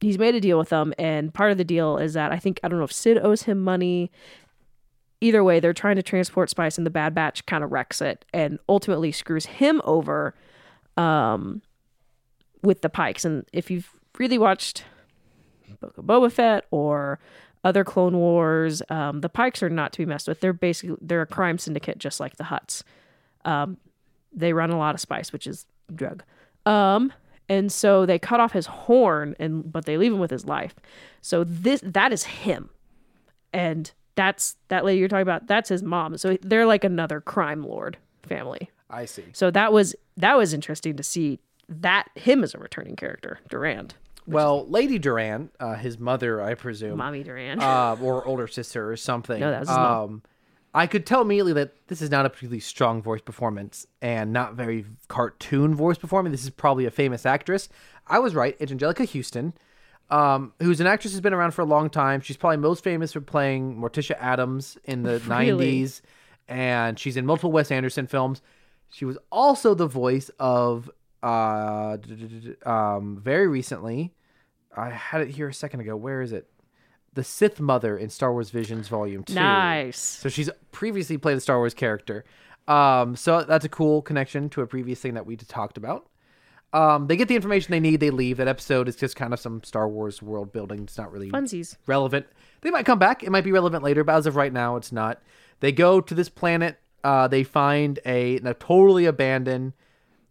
he's 0.00 0.18
made 0.18 0.34
a 0.34 0.40
deal 0.40 0.56
with 0.58 0.70
them, 0.70 0.94
and 0.98 1.34
part 1.34 1.52
of 1.52 1.58
the 1.58 1.64
deal 1.64 1.98
is 1.98 2.14
that 2.14 2.32
I 2.32 2.38
think 2.38 2.60
I 2.62 2.68
don't 2.68 2.78
know 2.78 2.84
if 2.84 2.92
Sid 2.92 3.18
owes 3.18 3.42
him 3.42 3.60
money. 3.60 4.10
Either 5.22 5.44
way, 5.44 5.60
they're 5.60 5.72
trying 5.72 5.94
to 5.94 6.02
transport 6.02 6.50
spice, 6.50 6.76
and 6.76 6.84
the 6.84 6.90
Bad 6.90 7.14
Batch 7.14 7.46
kind 7.46 7.62
of 7.62 7.70
wrecks 7.70 8.00
it, 8.00 8.24
and 8.34 8.58
ultimately 8.68 9.12
screws 9.12 9.46
him 9.46 9.80
over, 9.84 10.34
um, 10.96 11.62
with 12.62 12.80
the 12.80 12.88
Pikes. 12.88 13.24
And 13.24 13.44
if 13.52 13.70
you've 13.70 13.92
really 14.18 14.36
watched 14.36 14.84
Book 15.80 15.96
of 15.96 16.04
Boba 16.04 16.30
Fett 16.30 16.64
or 16.72 17.20
other 17.62 17.84
Clone 17.84 18.16
Wars, 18.16 18.82
um, 18.88 19.20
the 19.20 19.28
Pikes 19.28 19.62
are 19.62 19.70
not 19.70 19.92
to 19.92 19.98
be 19.98 20.06
messed 20.06 20.26
with. 20.26 20.40
They're 20.40 20.52
basically 20.52 20.96
they're 21.00 21.22
a 21.22 21.26
crime 21.26 21.56
syndicate, 21.58 21.98
just 21.98 22.18
like 22.18 22.36
the 22.36 22.44
Hutts. 22.44 22.82
Um, 23.44 23.76
they 24.32 24.52
run 24.52 24.70
a 24.70 24.78
lot 24.78 24.94
of 24.94 25.00
spice, 25.00 25.32
which 25.32 25.46
is 25.46 25.66
drug. 25.94 26.24
Um, 26.66 27.12
and 27.48 27.70
so 27.70 28.06
they 28.06 28.18
cut 28.18 28.40
off 28.40 28.52
his 28.52 28.66
horn, 28.66 29.36
and 29.38 29.70
but 29.70 29.84
they 29.84 29.96
leave 29.96 30.12
him 30.12 30.18
with 30.18 30.32
his 30.32 30.46
life. 30.46 30.74
So 31.20 31.44
this 31.44 31.80
that 31.84 32.12
is 32.12 32.24
him, 32.24 32.70
and 33.52 33.92
that's 34.14 34.56
that 34.68 34.84
lady 34.84 34.98
you're 35.00 35.08
talking 35.08 35.22
about. 35.22 35.46
That's 35.46 35.68
his 35.68 35.82
mom. 35.82 36.16
So 36.18 36.36
they're 36.42 36.66
like 36.66 36.84
another 36.84 37.20
crime 37.20 37.62
lord 37.62 37.96
family. 38.22 38.70
I 38.90 39.06
see. 39.06 39.24
So 39.32 39.50
that 39.50 39.72
was 39.72 39.94
that 40.16 40.36
was 40.36 40.52
interesting 40.52 40.96
to 40.96 41.02
see 41.02 41.40
that 41.68 42.08
him 42.14 42.44
as 42.44 42.54
a 42.54 42.58
returning 42.58 42.96
character, 42.96 43.38
Durand, 43.48 43.94
Well, 44.26 44.66
Lady 44.68 44.98
Durand, 44.98 45.48
uh, 45.58 45.74
his 45.74 45.98
mother, 45.98 46.42
I 46.42 46.54
presume, 46.54 46.98
mommy 46.98 47.22
Durand. 47.22 47.62
uh, 47.62 47.96
or 48.02 48.26
older 48.26 48.46
sister 48.46 48.90
or 48.90 48.96
something. 48.96 49.40
No, 49.40 49.50
that 49.50 49.60
was 49.60 49.68
his 49.68 49.76
mom. 49.78 50.02
um, 50.02 50.22
I 50.74 50.86
could 50.86 51.04
tell 51.06 51.20
immediately 51.22 51.52
that 51.54 51.72
this 51.88 52.00
is 52.02 52.10
not 52.10 52.24
a 52.26 52.30
particularly 52.30 52.60
strong 52.60 53.02
voice 53.02 53.20
performance 53.20 53.86
and 54.00 54.32
not 54.32 54.54
very 54.54 54.84
cartoon 55.08 55.74
voice 55.74 55.98
performance. 55.98 56.32
This 56.34 56.44
is 56.44 56.50
probably 56.50 56.84
a 56.86 56.90
famous 56.90 57.24
actress. 57.26 57.68
I 58.06 58.18
was 58.18 58.34
right. 58.34 58.56
It's 58.58 58.72
Anjelica 58.72 59.06
Huston, 59.10 59.52
um, 60.12 60.52
who's 60.60 60.80
an 60.80 60.86
actress 60.86 61.12
who's 61.12 61.20
been 61.20 61.32
around 61.34 61.52
for 61.52 61.62
a 61.62 61.66
long 61.66 61.90
time. 61.90 62.20
She's 62.20 62.36
probably 62.36 62.58
most 62.58 62.84
famous 62.84 63.12
for 63.12 63.20
playing 63.20 63.76
Morticia 63.76 64.16
Addams 64.20 64.76
in 64.84 65.02
the 65.02 65.18
Really? 65.26 65.82
90s, 65.82 66.00
and 66.48 66.98
she's 66.98 67.16
in 67.16 67.26
multiple 67.26 67.50
Wes 67.50 67.70
Anderson 67.70 68.06
films. 68.06 68.42
She 68.90 69.04
was 69.04 69.16
also 69.30 69.74
the 69.74 69.86
voice 69.86 70.30
of, 70.38 70.90
uh, 71.22 71.96
um, 72.64 73.18
very 73.22 73.48
recently, 73.48 74.12
I 74.76 74.90
had 74.90 75.22
it 75.22 75.28
here 75.28 75.48
a 75.48 75.54
second 75.54 75.80
ago. 75.80 75.96
Where 75.96 76.20
is 76.22 76.32
it? 76.32 76.48
The 77.14 77.24
Sith 77.24 77.60
Mother 77.60 77.96
in 77.96 78.08
Star 78.10 78.32
Wars 78.32 78.50
Visions 78.50 78.88
Volume 78.88 79.22
2. 79.24 79.34
nice. 79.34 79.98
So 79.98 80.28
she's 80.28 80.48
previously 80.72 81.18
played 81.18 81.36
a 81.36 81.40
Star 81.40 81.58
Wars 81.58 81.74
character. 81.74 82.24
Um, 82.68 83.16
so 83.16 83.42
that's 83.42 83.64
a 83.64 83.68
cool 83.68 84.02
connection 84.02 84.48
to 84.50 84.62
a 84.62 84.66
previous 84.66 85.00
thing 85.00 85.14
that 85.14 85.26
we 85.26 85.36
talked 85.36 85.76
about. 85.76 86.06
Um, 86.72 87.06
they 87.06 87.16
get 87.16 87.28
the 87.28 87.36
information 87.36 87.70
they 87.70 87.80
need. 87.80 88.00
They 88.00 88.10
leave. 88.10 88.38
That 88.38 88.48
episode 88.48 88.88
is 88.88 88.96
just 88.96 89.14
kind 89.14 89.32
of 89.34 89.40
some 89.40 89.62
Star 89.62 89.88
Wars 89.88 90.22
world 90.22 90.52
building. 90.52 90.84
It's 90.84 90.96
not 90.96 91.12
really 91.12 91.30
Funsies. 91.30 91.76
relevant. 91.86 92.26
They 92.62 92.70
might 92.70 92.86
come 92.86 92.98
back. 92.98 93.22
It 93.22 93.30
might 93.30 93.44
be 93.44 93.52
relevant 93.52 93.82
later, 93.84 94.04
but 94.04 94.14
as 94.14 94.26
of 94.26 94.36
right 94.36 94.52
now, 94.52 94.76
it's 94.76 94.90
not. 94.92 95.20
They 95.60 95.70
go 95.72 96.00
to 96.00 96.14
this 96.14 96.28
planet. 96.28 96.78
Uh, 97.04 97.28
they 97.28 97.42
find 97.42 97.98
a, 98.06 98.36
a 98.36 98.54
totally 98.54 99.04
abandoned. 99.06 99.74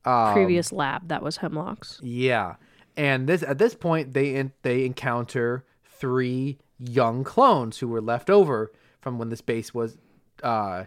Um, 0.03 0.33
Previous 0.33 0.71
lab 0.71 1.09
that 1.09 1.21
was 1.21 1.37
Hemlock's. 1.37 1.99
Yeah, 2.01 2.55
and 2.97 3.27
this 3.27 3.43
at 3.43 3.59
this 3.59 3.75
point 3.75 4.13
they 4.13 4.35
en- 4.35 4.53
they 4.63 4.85
encounter 4.85 5.63
three 5.85 6.57
young 6.79 7.23
clones 7.23 7.77
who 7.77 7.87
were 7.87 8.01
left 8.01 8.29
over 8.31 8.71
from 8.99 9.19
when 9.19 9.29
this 9.29 9.41
base 9.41 9.73
was 9.75 9.97
uh, 10.41 10.85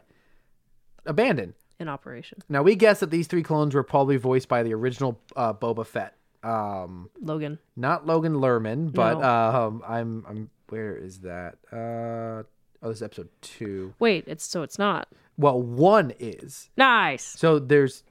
abandoned. 1.06 1.54
In 1.78 1.88
operation. 1.88 2.38
Now 2.48 2.62
we 2.62 2.74
guess 2.76 3.00
that 3.00 3.10
these 3.10 3.26
three 3.26 3.42
clones 3.42 3.74
were 3.74 3.82
probably 3.82 4.16
voiced 4.16 4.48
by 4.48 4.62
the 4.62 4.72
original 4.74 5.20
uh, 5.36 5.52
Boba 5.54 5.84
Fett, 5.86 6.14
um, 6.42 7.10
Logan. 7.20 7.58
not 7.76 8.06
Logan 8.06 8.34
Lerman, 8.34 8.92
but 8.92 9.18
No. 9.20 9.28
um, 9.28 9.82
I'm 9.86 10.24
I'm 10.28 10.50
where 10.68 10.96
is 10.96 11.20
that? 11.20 11.56
Uh, 11.72 12.42
oh, 12.82 12.88
this 12.88 12.96
is 12.98 13.02
episode 13.02 13.28
two. 13.40 13.94
Wait, 13.98 14.24
it's 14.26 14.46
so 14.46 14.62
it's 14.62 14.78
not. 14.78 15.08
Well, 15.36 15.60
one 15.60 16.12
is 16.18 16.70
Nice. 16.76 17.24
so 17.24 17.58
there's 17.58 18.02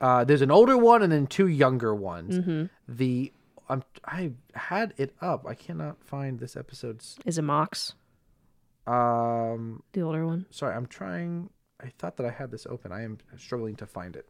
uh, 0.00 0.24
there's 0.24 0.42
an 0.42 0.50
older 0.50 0.78
one 0.78 1.02
and 1.02 1.10
then 1.12 1.26
two 1.26 1.48
younger 1.48 1.94
ones. 1.94 2.38
Mm-hmm. 2.38 2.66
The 2.88 3.32
I'm 3.68 3.82
I 4.06 4.30
had 4.54 4.94
it 4.96 5.14
up. 5.20 5.44
I 5.46 5.54
cannot 5.54 6.02
find 6.04 6.38
this 6.38 6.56
episode's. 6.56 7.18
Is 7.26 7.36
it 7.36 7.42
Mox, 7.42 7.94
Um, 8.86 9.82
the 9.92 10.02
older 10.02 10.24
one? 10.26 10.46
sorry, 10.50 10.74
I'm 10.74 10.86
trying. 10.86 11.50
I 11.80 11.88
thought 11.98 12.16
that 12.16 12.26
I 12.26 12.30
had 12.30 12.50
this 12.50 12.66
open. 12.66 12.92
I 12.92 13.02
am 13.02 13.18
struggling 13.36 13.76
to 13.76 13.86
find 13.86 14.16
it. 14.16 14.28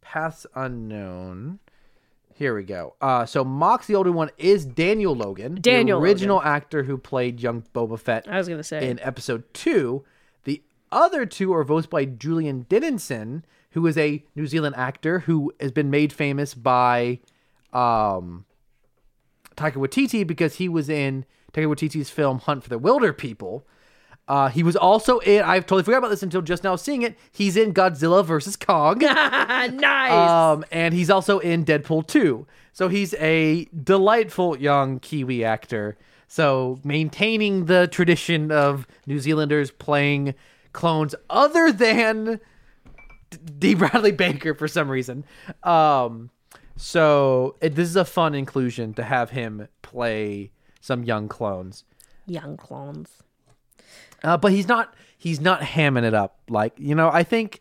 Paths 0.00 0.46
unknown. 0.54 1.60
Here 2.34 2.54
we 2.54 2.62
go. 2.62 2.94
Uh, 3.00 3.26
so 3.26 3.44
Mox, 3.44 3.86
the 3.86 3.94
older 3.94 4.12
one, 4.12 4.30
is 4.38 4.64
Daniel 4.64 5.14
Logan, 5.14 5.58
Daniel 5.60 6.00
the 6.00 6.06
original 6.06 6.42
actor 6.42 6.84
who 6.84 6.96
played 6.96 7.40
young 7.40 7.64
Boba 7.74 7.98
Fett 7.98 8.26
I 8.28 8.38
was 8.38 8.48
gonna 8.48 8.64
say. 8.64 8.88
in 8.88 8.98
episode 9.00 9.44
two. 9.52 10.04
The 10.44 10.62
other 10.90 11.26
two 11.26 11.52
are 11.52 11.64
voiced 11.64 11.90
by 11.90 12.06
Julian 12.06 12.66
Dennison, 12.68 13.44
who 13.72 13.86
is 13.86 13.98
a 13.98 14.24
New 14.34 14.46
Zealand 14.46 14.74
actor 14.76 15.20
who 15.20 15.52
has 15.60 15.70
been 15.70 15.90
made 15.90 16.12
famous 16.12 16.54
by 16.54 17.20
um, 17.72 18.46
Taika 19.56 19.74
Waititi 19.74 20.26
because 20.26 20.56
he 20.56 20.68
was 20.68 20.88
in 20.88 21.26
Taika 21.52 21.66
Waititi's 21.66 22.10
film 22.10 22.38
Hunt 22.38 22.62
for 22.62 22.70
the 22.70 22.80
Wilderpeople. 22.80 23.62
Uh, 24.30 24.48
he 24.48 24.62
was 24.62 24.76
also 24.76 25.18
in. 25.18 25.42
I 25.42 25.58
totally 25.58 25.82
forgot 25.82 25.98
about 25.98 26.10
this 26.10 26.22
until 26.22 26.40
just 26.40 26.62
now 26.62 26.76
seeing 26.76 27.02
it. 27.02 27.18
He's 27.32 27.56
in 27.56 27.74
Godzilla 27.74 28.24
versus 28.24 28.54
Kong. 28.54 28.98
nice. 29.00 30.12
Um, 30.12 30.64
and 30.70 30.94
he's 30.94 31.10
also 31.10 31.40
in 31.40 31.64
Deadpool 31.64 32.06
2. 32.06 32.46
So 32.72 32.86
he's 32.86 33.12
a 33.14 33.64
delightful 33.82 34.56
young 34.56 35.00
Kiwi 35.00 35.44
actor. 35.44 35.98
So 36.28 36.78
maintaining 36.84 37.64
the 37.64 37.88
tradition 37.88 38.52
of 38.52 38.86
New 39.04 39.18
Zealanders 39.18 39.72
playing 39.72 40.36
clones 40.72 41.16
other 41.28 41.72
than 41.72 42.38
D. 43.30 43.38
Dee 43.58 43.74
Bradley 43.74 44.12
Baker 44.12 44.54
for 44.54 44.68
some 44.68 44.88
reason. 44.88 45.24
Um, 45.64 46.30
so 46.76 47.56
it, 47.60 47.74
this 47.74 47.88
is 47.88 47.96
a 47.96 48.04
fun 48.04 48.36
inclusion 48.36 48.94
to 48.94 49.02
have 49.02 49.30
him 49.30 49.66
play 49.82 50.52
some 50.80 51.02
young 51.02 51.26
clones. 51.26 51.82
Young 52.26 52.56
clones. 52.56 53.24
Uh, 54.22 54.36
but 54.36 54.52
he's 54.52 54.68
not 54.68 54.94
he's 55.16 55.40
not 55.40 55.60
hamming 55.60 56.04
it 56.04 56.14
up 56.14 56.38
like 56.48 56.72
you 56.78 56.94
know 56.94 57.10
I 57.12 57.22
think 57.22 57.60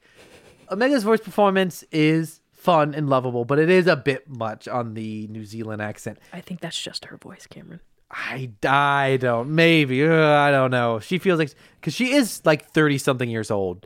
Omega's 0.70 1.04
voice 1.04 1.20
performance 1.22 1.84
is 1.92 2.42
fun 2.52 2.94
and 2.94 3.10
lovable, 3.10 3.46
but 3.46 3.58
it 3.58 3.70
is 3.70 3.88
a 3.88 3.96
bit 3.96 4.30
much 4.30 4.68
on 4.68 4.94
the 4.94 5.28
New 5.28 5.46
Zealand 5.46 5.82
accent. 5.82 6.20
I 6.34 6.42
think 6.42 6.60
that's 6.60 6.80
just 6.80 7.06
her 7.06 7.18
voice, 7.18 7.48
Cameron. 7.48 7.80
I, 8.12 8.50
I 8.64 9.18
don't 9.22 9.52
maybe 9.52 10.04
uh, 10.06 10.12
I 10.32 10.52
don't 10.52 10.72
know. 10.72 11.00
She 11.00 11.18
feels 11.20 11.40
like 11.40 11.54
because 11.80 11.94
she 11.94 12.12
is 12.14 12.42
like 12.46 12.70
thirty 12.72 12.98
something 12.98 13.30
years 13.30 13.52
old. 13.52 13.86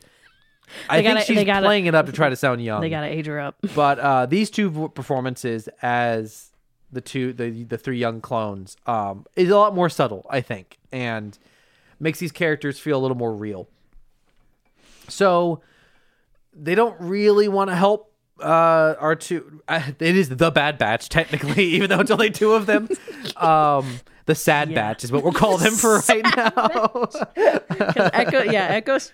I 0.90 0.98
They 0.98 1.04
think 1.04 1.16
gotta- 1.20 1.26
she's 1.26 1.44
gotta- 1.46 1.66
playing 1.68 1.86
it 1.88 1.94
up 1.96 2.06
to 2.08 2.12
try 2.14 2.30
to 2.30 2.36
sound 2.36 2.64
young. 2.64 2.82
They 2.82 2.90
gotta 2.90 3.08
age 3.08 3.28
her 3.28 3.40
up. 3.40 3.58
but 3.76 4.00
uh, 4.00 4.26
these 4.26 4.50
two 4.50 4.90
performances 4.96 5.68
as 5.82 6.52
the 6.92 7.02
two 7.02 7.34
the 7.34 7.64
the 7.66 7.78
three 7.78 7.98
young 7.98 8.22
clones 8.22 8.78
um, 8.88 9.26
is 9.36 9.50
a 9.50 9.58
lot 9.58 9.76
more 9.76 9.90
subtle, 9.90 10.26
I 10.30 10.40
think, 10.42 10.78
and 10.92 11.38
makes 12.04 12.20
these 12.20 12.32
characters 12.32 12.78
feel 12.80 12.98
a 13.00 13.02
little 13.02 13.18
more 13.18 13.34
real. 13.34 13.68
So 15.08 15.62
they 16.54 16.76
don't 16.76 17.00
really 17.00 17.48
want 17.48 17.70
to 17.72 17.76
help 17.76 18.12
uh 18.42 18.96
our 19.00 19.16
two 19.16 19.62
uh, 19.68 19.80
it 20.00 20.16
is 20.18 20.28
the 20.30 20.50
bad 20.52 20.78
batch 20.80 21.08
technically 21.08 21.64
even 21.76 21.88
though 21.90 22.00
it's 22.00 22.10
only 22.12 22.32
two 22.32 22.54
of 22.54 22.66
them 22.66 22.90
um 23.38 24.00
the 24.26 24.34
sad 24.34 24.70
Yeah. 24.70 24.76
batch 24.76 25.04
is 25.04 25.12
what 25.12 25.24
we'll 25.24 25.34
call 25.34 25.58
them 25.60 25.74
for 25.74 26.00
right 26.10 26.24
now 26.36 27.08
Echo, 28.14 28.42
yeah, 28.42 28.68
Echoes. 28.70 29.12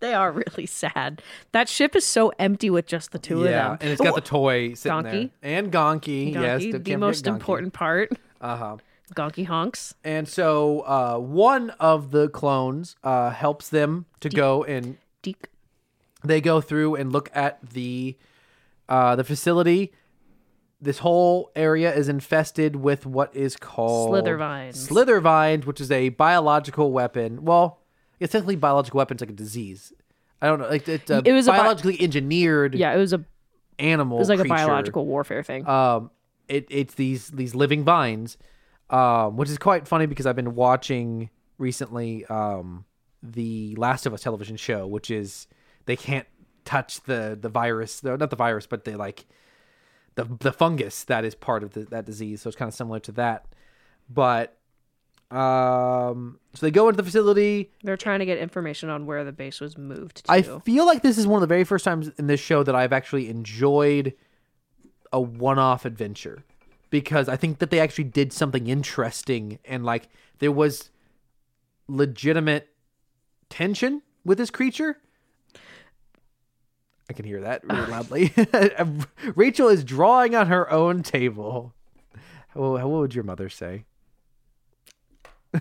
they 0.00 0.14
are 0.14 0.30
really 0.30 0.66
sad. 0.66 1.22
That 1.52 1.68
ship 1.68 1.96
is 1.96 2.06
so 2.06 2.32
empty 2.38 2.70
with 2.70 2.86
just 2.86 3.10
the 3.12 3.18
two 3.18 3.44
yeah 3.44 3.72
of 3.72 3.78
them. 3.78 3.78
and 3.80 3.90
it's 3.90 4.00
got 4.00 4.14
the 4.14 4.20
toy 4.20 4.74
sitting 4.74 5.02
there 5.02 5.30
and 5.42 5.72
gonky, 5.72 6.32
yes 6.34 6.62
Gonky, 6.62 6.70
can't 6.72 6.84
the 6.84 6.96
most 6.96 7.24
Gonky. 7.24 7.28
important 7.34 7.72
part. 7.72 8.12
uh-huh 8.40 8.76
Gonky 9.14 9.46
honks. 9.46 9.94
And 10.04 10.28
so 10.28 10.80
uh, 10.80 11.18
one 11.18 11.70
of 11.78 12.10
the 12.10 12.28
clones 12.28 12.96
uh, 13.04 13.30
helps 13.30 13.68
them 13.68 14.06
to 14.20 14.28
go 14.28 14.64
and 14.64 14.98
Deke. 15.22 15.48
they 16.24 16.40
go 16.40 16.60
through 16.60 16.96
and 16.96 17.12
look 17.12 17.30
at 17.34 17.58
the 17.70 18.16
uh, 18.88 19.16
the 19.16 19.24
facility. 19.24 19.92
This 20.80 20.98
whole 20.98 21.50
area 21.56 21.94
is 21.94 22.08
infested 22.08 22.76
with 22.76 23.06
what 23.06 23.34
is 23.34 23.56
called 23.56 24.10
Slithervines. 24.12 24.88
Slithervines, 24.88 25.64
which 25.64 25.80
is 25.80 25.90
a 25.90 26.10
biological 26.10 26.92
weapon. 26.92 27.44
Well, 27.44 27.80
it's 28.20 28.32
technically 28.32 28.56
biological 28.56 28.98
weapons 28.98 29.20
like 29.22 29.30
a 29.30 29.34
disease. 29.34 29.92
I 30.42 30.48
don't 30.48 30.58
know. 30.60 30.68
Like 30.68 30.86
it's 30.88 31.10
a 31.10 31.22
It 31.24 31.32
was 31.32 31.46
a 31.48 31.52
bi- 31.52 31.58
biologically 31.58 32.00
engineered 32.00 32.74
Yeah, 32.74 32.92
it 32.94 32.98
was 32.98 33.12
a 33.14 33.24
animal. 33.78 34.18
it 34.18 34.20
was 34.20 34.28
like 34.28 34.40
creature 34.40 34.54
a 34.54 34.56
biological 34.66 35.06
warfare 35.06 35.42
thing. 35.42 35.66
um 35.66 36.10
it 36.48 36.66
it's 36.70 36.94
these 36.94 37.28
these 37.28 37.54
living 37.54 37.82
vines 37.84 38.36
um 38.90 39.36
which 39.36 39.50
is 39.50 39.58
quite 39.58 39.86
funny 39.86 40.06
because 40.06 40.26
i've 40.26 40.36
been 40.36 40.54
watching 40.54 41.30
recently 41.58 42.24
um 42.26 42.84
the 43.22 43.74
last 43.76 44.06
of 44.06 44.14
us 44.14 44.22
television 44.22 44.56
show 44.56 44.86
which 44.86 45.10
is 45.10 45.46
they 45.86 45.96
can't 45.96 46.26
touch 46.64 47.00
the 47.02 47.38
the 47.40 47.48
virus 47.48 48.02
no, 48.02 48.16
not 48.16 48.30
the 48.30 48.36
virus 48.36 48.66
but 48.66 48.84
they 48.84 48.94
like 48.94 49.26
the 50.16 50.24
the 50.40 50.52
fungus 50.52 51.04
that 51.04 51.24
is 51.24 51.34
part 51.34 51.62
of 51.62 51.72
the, 51.74 51.84
that 51.84 52.04
disease. 52.04 52.42
So 52.42 52.48
it's 52.48 52.56
kind 52.56 52.68
of 52.68 52.74
similar 52.74 52.98
to 53.00 53.12
that. 53.12 53.46
But 54.10 54.58
um 55.30 56.38
so 56.54 56.66
they 56.66 56.70
go 56.70 56.88
into 56.88 56.96
the 56.96 57.02
facility. 57.04 57.70
They're 57.82 57.96
trying 57.96 58.18
to 58.18 58.26
get 58.26 58.38
information 58.38 58.88
on 58.88 59.06
where 59.06 59.24
the 59.24 59.32
base 59.32 59.60
was 59.60 59.78
moved 59.78 60.24
to. 60.24 60.32
I 60.32 60.42
feel 60.42 60.86
like 60.86 61.02
this 61.02 61.18
is 61.18 61.26
one 61.26 61.36
of 61.36 61.42
the 61.42 61.52
very 61.52 61.64
first 61.64 61.84
times 61.84 62.10
in 62.18 62.26
this 62.26 62.40
show 62.40 62.62
that 62.62 62.74
I've 62.74 62.92
actually 62.92 63.28
enjoyed 63.28 64.14
a 65.12 65.20
one-off 65.20 65.84
adventure 65.84 66.44
because 66.90 67.28
I 67.28 67.36
think 67.36 67.58
that 67.58 67.70
they 67.70 67.80
actually 67.80 68.04
did 68.04 68.32
something 68.32 68.66
interesting 68.68 69.58
and 69.64 69.84
like 69.84 70.08
there 70.38 70.52
was 70.52 70.90
legitimate 71.88 72.68
tension 73.48 74.02
with 74.24 74.38
this 74.38 74.50
creature. 74.50 74.98
I 77.08 77.12
can 77.12 77.24
hear 77.24 77.40
that 77.42 77.62
really 77.64 77.86
loudly. 77.90 78.32
Rachel 79.36 79.68
is 79.68 79.84
drawing 79.84 80.34
on 80.34 80.48
her 80.48 80.70
own 80.70 81.02
table. 81.02 81.72
What 82.54 82.88
would 82.88 83.14
your 83.14 83.24
mother 83.24 83.48
say? 83.48 83.84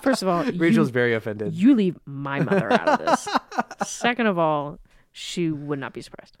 First 0.00 0.22
of 0.22 0.28
all, 0.28 0.44
Rachel's 0.44 0.88
you, 0.88 0.92
very 0.92 1.14
offended. 1.14 1.54
you 1.54 1.74
leave 1.74 1.98
my 2.06 2.40
mother 2.40 2.72
out 2.72 2.88
of 2.88 2.98
this. 3.06 3.28
Second 3.88 4.26
of 4.28 4.38
all, 4.38 4.78
she 5.12 5.50
would 5.50 5.78
not 5.80 5.92
be 5.92 6.00
surprised. 6.00 6.36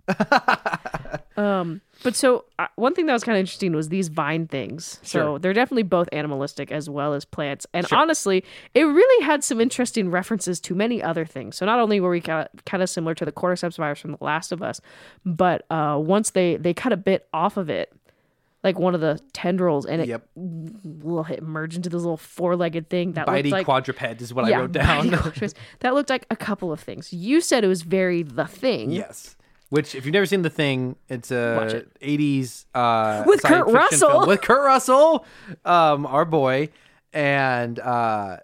Um, 1.36 1.80
but 2.02 2.14
so 2.14 2.44
uh, 2.58 2.66
one 2.76 2.94
thing 2.94 3.06
that 3.06 3.12
was 3.12 3.24
kind 3.24 3.36
of 3.36 3.40
interesting 3.40 3.74
was 3.74 3.88
these 3.88 4.08
vine 4.08 4.46
things. 4.46 4.98
So 5.02 5.38
they're 5.38 5.52
definitely 5.52 5.82
both 5.84 6.08
animalistic 6.12 6.70
as 6.70 6.88
well 6.90 7.14
as 7.14 7.24
plants. 7.24 7.66
And 7.72 7.86
honestly, 7.92 8.44
it 8.74 8.84
really 8.84 9.24
had 9.24 9.42
some 9.44 9.60
interesting 9.60 10.10
references 10.10 10.60
to 10.60 10.74
many 10.74 11.02
other 11.02 11.24
things. 11.24 11.56
So 11.56 11.66
not 11.66 11.78
only 11.80 12.00
were 12.00 12.10
we 12.10 12.20
kind 12.20 12.48
of, 12.52 12.64
kind 12.64 12.82
of 12.82 12.90
similar 12.90 13.14
to 13.14 13.24
the 13.24 13.32
cordyceps 13.32 13.76
virus 13.76 13.98
from 13.98 14.12
The 14.12 14.18
Last 14.20 14.52
of 14.52 14.62
Us, 14.62 14.80
but 15.24 15.64
uh, 15.70 15.98
once 16.00 16.30
they 16.30 16.56
they 16.56 16.74
cut 16.74 16.92
a 16.92 16.96
bit 16.96 17.28
off 17.32 17.56
of 17.56 17.70
it. 17.70 17.92
Like 18.64 18.80
one 18.80 18.96
of 18.96 19.00
the 19.00 19.20
tendrils, 19.32 19.86
and 19.86 20.02
it 20.02 20.08
Yep. 20.08 20.26
will 20.34 21.22
hit 21.22 21.40
merge 21.40 21.76
into 21.76 21.88
this 21.88 22.00
little 22.00 22.16
four-legged 22.16 22.90
thing 22.90 23.12
that 23.12 23.28
Bitey 23.28 23.44
looked 23.44 23.52
like 23.52 23.64
quadruped 23.64 24.20
is 24.20 24.34
what 24.34 24.44
I 24.46 24.58
wrote 24.58 24.72
down. 24.72 25.10
That 25.80 25.94
looked 25.94 26.10
like 26.10 26.26
a 26.30 26.36
couple 26.36 26.72
of 26.72 26.80
things. 26.80 27.12
You 27.12 27.40
said 27.40 27.62
it 27.62 27.68
was 27.68 27.82
very 27.82 28.24
the 28.24 28.46
thing. 28.46 28.90
Yes. 28.90 29.36
Which, 29.76 29.94
if 29.94 30.04
you've 30.04 30.12
never 30.12 30.26
seen 30.26 30.42
the 30.42 30.50
thing, 30.50 30.96
it's 31.08 31.30
a 31.30 31.86
it. 32.00 32.00
'80s 32.00 32.64
uh, 32.74 33.22
With 33.26 33.42
Kurt 33.42 33.66
Russell. 33.68 34.08
film 34.10 34.28
with 34.28 34.40
Kurt 34.42 34.64
Russell, 34.64 35.24
um, 35.64 36.04
our 36.06 36.24
boy, 36.24 36.70
and 37.12 37.78
uh, 37.78 38.38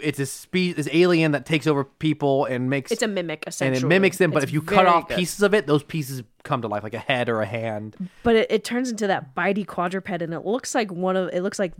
it's 0.00 0.20
a 0.20 0.26
spe- 0.26 0.76
this 0.76 0.88
alien 0.92 1.32
that 1.32 1.44
takes 1.44 1.66
over 1.66 1.84
people 1.84 2.44
and 2.44 2.70
makes 2.70 2.92
It's 2.92 3.02
a 3.02 3.08
mimic, 3.08 3.44
and 3.60 3.74
it 3.74 3.84
mimics 3.84 4.18
them. 4.18 4.30
But 4.30 4.42
It's 4.44 4.50
if 4.50 4.54
you 4.54 4.62
cut 4.62 4.86
off 4.86 5.08
good. 5.08 5.18
pieces 5.18 5.42
of 5.42 5.54
it, 5.54 5.66
those 5.66 5.82
pieces 5.82 6.22
come 6.44 6.62
to 6.62 6.68
life, 6.68 6.82
like 6.84 6.94
a 6.94 6.98
head 7.00 7.28
or 7.28 7.40
a 7.42 7.46
hand. 7.46 7.96
but 8.22 8.36
it, 8.36 8.50
it 8.50 8.64
turns 8.64 8.90
into 8.90 9.06
that 9.08 9.34
bitey 9.34 9.66
quadruped, 9.66 10.08
and 10.08 10.32
it 10.32 10.44
looks 10.46 10.74
like 10.74 10.92
one 10.92 11.16
of 11.16 11.30
it 11.32 11.42
looks 11.42 11.58
like 11.58 11.72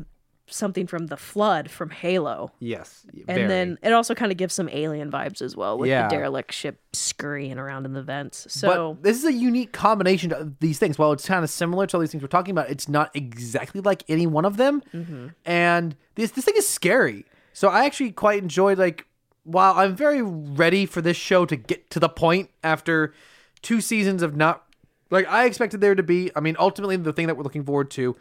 something 0.46 0.86
from 0.86 1.06
the 1.06 1.16
Flood 1.16 1.70
from 1.70 1.90
Halo. 1.90 2.52
Yes, 2.58 3.06
And 3.28 3.48
then 3.50 3.78
it 3.82 3.92
also 3.92 4.14
kind 4.14 4.30
of 4.32 4.38
gives 4.38 4.54
some 4.54 4.68
alien 4.70 5.10
vibes 5.10 5.40
as 5.40 5.56
well 5.56 5.78
with 5.78 5.88
Yeah. 5.88 6.08
the 6.08 6.14
derelict 6.16 6.52
ship 6.52 6.80
scurrying 6.92 7.58
around 7.58 7.86
in 7.86 7.92
the 7.92 8.02
vents. 8.02 8.46
So 8.50 8.94
but 8.94 9.02
this 9.02 9.16
is 9.16 9.24
a 9.24 9.32
unique 9.32 9.72
combination 9.72 10.32
of 10.32 10.58
these 10.58 10.78
things. 10.78 10.98
While 10.98 11.12
it's 11.12 11.26
kind 11.26 11.42
of 11.44 11.50
similar 11.50 11.86
to 11.86 11.96
all 11.96 12.00
these 12.00 12.10
things 12.10 12.22
we're 12.22 12.28
talking 12.28 12.52
about, 12.52 12.68
it's 12.70 12.88
not 12.88 13.10
exactly 13.14 13.80
like 13.80 14.02
any 14.08 14.26
one 14.26 14.44
of 14.44 14.56
them. 14.56 14.82
Mm-hmm. 14.92 15.28
And 15.46 15.96
this 16.16 16.32
this 16.32 16.44
thing 16.44 16.54
is 16.56 16.68
scary. 16.68 17.24
So 17.52 17.68
I 17.68 17.84
actually 17.86 18.10
quite 18.12 18.42
enjoyed 18.42 18.78
like 18.78 19.06
while 19.44 19.74
I'm 19.74 19.96
very 19.96 20.22
ready 20.22 20.86
for 20.86 21.00
this 21.00 21.16
show 21.16 21.46
to 21.46 21.56
get 21.56 21.88
to 21.90 22.00
the 22.00 22.08
point 22.08 22.50
after 22.62 23.14
two 23.62 23.80
seasons 23.80 24.22
of 24.22 24.36
not 24.36 24.64
like 25.10 25.26
I 25.28 25.46
expected 25.46 25.80
there 25.80 25.94
to 25.94 26.02
be. 26.02 26.30
I 26.36 26.40
mean, 26.40 26.56
ultimately 26.58 26.96
the 26.96 27.12
thing 27.12 27.26
that 27.28 27.36
we're 27.36 27.42
looking 27.44 27.64
forward 27.64 27.90
to 27.92 28.16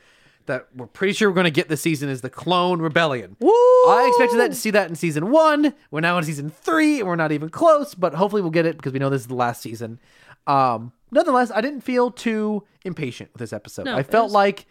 that 0.45 0.67
we're 0.75 0.87
pretty 0.87 1.13
sure 1.13 1.29
we're 1.29 1.35
going 1.35 1.45
to 1.45 1.51
get 1.51 1.69
this 1.69 1.81
season 1.81 2.09
is 2.09 2.21
the 2.21 2.29
Clone 2.29 2.81
Rebellion. 2.81 3.35
I 3.41 4.05
expected 4.09 4.39
that 4.39 4.49
to 4.49 4.55
see 4.55 4.71
that 4.71 4.89
in 4.89 4.95
season 4.95 5.31
one. 5.31 5.73
We're 5.91 6.01
now 6.01 6.17
in 6.17 6.23
season 6.23 6.49
three, 6.49 6.99
and 6.99 7.07
we're 7.07 7.15
not 7.15 7.31
even 7.31 7.49
close. 7.49 7.95
But 7.95 8.13
hopefully, 8.15 8.41
we'll 8.41 8.51
get 8.51 8.65
it 8.65 8.77
because 8.77 8.93
we 8.93 8.99
know 8.99 9.09
this 9.09 9.21
is 9.21 9.27
the 9.27 9.35
last 9.35 9.61
season. 9.61 9.99
Um, 10.47 10.91
nonetheless, 11.11 11.51
I 11.51 11.61
didn't 11.61 11.81
feel 11.81 12.11
too 12.11 12.63
impatient 12.83 13.31
with 13.33 13.39
this 13.39 13.53
episode. 13.53 13.85
No, 13.85 13.95
I 13.95 14.03
felt 14.03 14.25
was- 14.25 14.33
like 14.33 14.65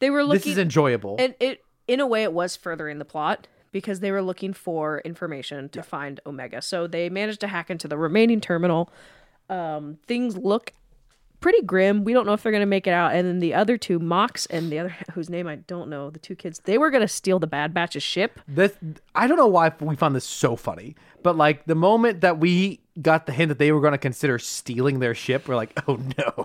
they 0.00 0.10
were 0.10 0.24
looking 0.24 0.40
this 0.40 0.46
is 0.46 0.58
enjoyable. 0.58 1.16
And 1.18 1.34
it, 1.40 1.64
in 1.86 2.00
a 2.00 2.06
way, 2.06 2.22
it 2.22 2.32
was 2.32 2.56
furthering 2.56 2.98
the 2.98 3.04
plot 3.04 3.46
because 3.72 4.00
they 4.00 4.10
were 4.12 4.22
looking 4.22 4.52
for 4.52 5.00
information 5.00 5.68
to 5.70 5.82
find 5.82 6.20
Omega. 6.26 6.62
So 6.62 6.86
they 6.86 7.08
managed 7.08 7.40
to 7.40 7.48
hack 7.48 7.70
into 7.70 7.88
the 7.88 7.98
remaining 7.98 8.40
terminal. 8.40 8.90
Um, 9.50 9.98
things 10.06 10.36
look 10.36 10.72
pretty 11.44 11.60
grim. 11.60 12.04
We 12.04 12.14
don't 12.14 12.24
know 12.24 12.32
if 12.32 12.42
they're 12.42 12.52
going 12.52 12.62
to 12.62 12.66
make 12.66 12.86
it 12.86 12.94
out. 12.94 13.14
And 13.14 13.28
then 13.28 13.38
the 13.38 13.52
other 13.52 13.76
two, 13.76 13.98
Mox 13.98 14.46
and 14.46 14.72
the 14.72 14.78
other, 14.78 14.96
whose 15.12 15.28
name 15.28 15.46
I 15.46 15.56
don't 15.56 15.90
know, 15.90 16.08
the 16.08 16.18
two 16.18 16.34
kids, 16.34 16.62
they 16.64 16.78
were 16.78 16.88
going 16.88 17.02
to 17.02 17.08
steal 17.08 17.38
the 17.38 17.46
Bad 17.46 17.74
Batch's 17.74 18.02
ship. 18.02 18.40
this 18.48 18.74
I 19.14 19.26
don't 19.26 19.36
know 19.36 19.46
why 19.46 19.70
we 19.78 19.94
found 19.94 20.16
this 20.16 20.24
so 20.24 20.56
funny, 20.56 20.96
but 21.22 21.36
like 21.36 21.66
the 21.66 21.74
moment 21.74 22.22
that 22.22 22.38
we 22.40 22.80
got 23.02 23.26
the 23.26 23.32
hint 23.32 23.50
that 23.50 23.58
they 23.58 23.72
were 23.72 23.82
going 23.82 23.92
to 23.92 23.98
consider 23.98 24.38
stealing 24.38 25.00
their 25.00 25.14
ship, 25.14 25.46
we're 25.46 25.54
like, 25.54 25.78
oh 25.86 25.98
no. 26.16 26.43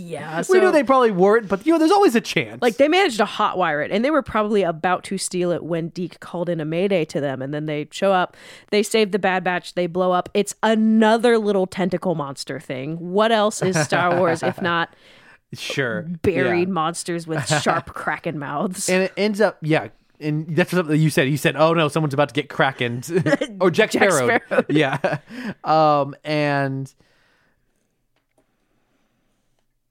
Yeah, 0.00 0.38
we 0.38 0.42
so- 0.44 0.54
knew 0.60 0.72
they 0.72 0.82
probably 0.84 1.10
weren't, 1.10 1.48
but 1.48 1.66
you 1.66 1.72
know, 1.72 1.78
there's 1.78 1.90
always 1.90 2.14
a 2.14 2.20
chance. 2.20 2.62
Like 2.62 2.76
they 2.76 2.88
managed 2.88 3.18
to 3.18 3.24
hotwire 3.24 3.84
it, 3.84 3.90
and 3.90 4.04
they 4.04 4.10
were 4.10 4.22
probably 4.22 4.62
about 4.62 5.04
to 5.04 5.18
steal 5.18 5.50
it 5.50 5.64
when 5.64 5.88
Deke 5.88 6.20
called 6.20 6.48
in 6.48 6.60
a 6.60 6.64
mayday 6.64 7.04
to 7.06 7.20
them, 7.20 7.42
and 7.42 7.52
then 7.52 7.66
they 7.66 7.88
show 7.90 8.12
up. 8.12 8.36
They 8.70 8.82
save 8.82 9.12
the 9.12 9.18
Bad 9.18 9.44
Batch. 9.44 9.74
They 9.74 9.86
blow 9.86 10.12
up. 10.12 10.28
It's 10.34 10.54
another 10.62 11.38
little 11.38 11.66
tentacle 11.66 12.14
monster 12.14 12.60
thing. 12.60 12.96
What 12.98 13.32
else 13.32 13.62
is 13.62 13.76
Star 13.78 14.16
Wars 14.18 14.42
if 14.42 14.60
not 14.62 14.94
sure, 15.52 16.02
buried 16.22 16.68
Yeah. 16.68 16.72
monsters 16.74 17.26
with 17.26 17.46
sharp 17.62 17.86
kraken 17.94 18.38
mouths? 18.38 18.88
and 18.88 19.04
it 19.04 19.12
ends 19.16 19.40
up, 19.40 19.58
yeah. 19.62 19.88
And 20.20 20.56
that's 20.56 20.72
something 20.72 21.00
you 21.00 21.10
said. 21.10 21.28
You 21.28 21.36
said, 21.36 21.54
"Oh 21.54 21.74
no, 21.74 21.86
someone's 21.86 22.12
about 22.12 22.28
to 22.30 22.34
get 22.34 22.48
kraken," 22.48 23.02
or 23.60 23.70
Jack 23.70 23.92
Jack 23.92 24.10
Sparrow. 24.10 24.40
Sparrow. 24.46 24.64
Yeah. 24.68 25.18
Um, 25.62 26.16
and 26.24 26.92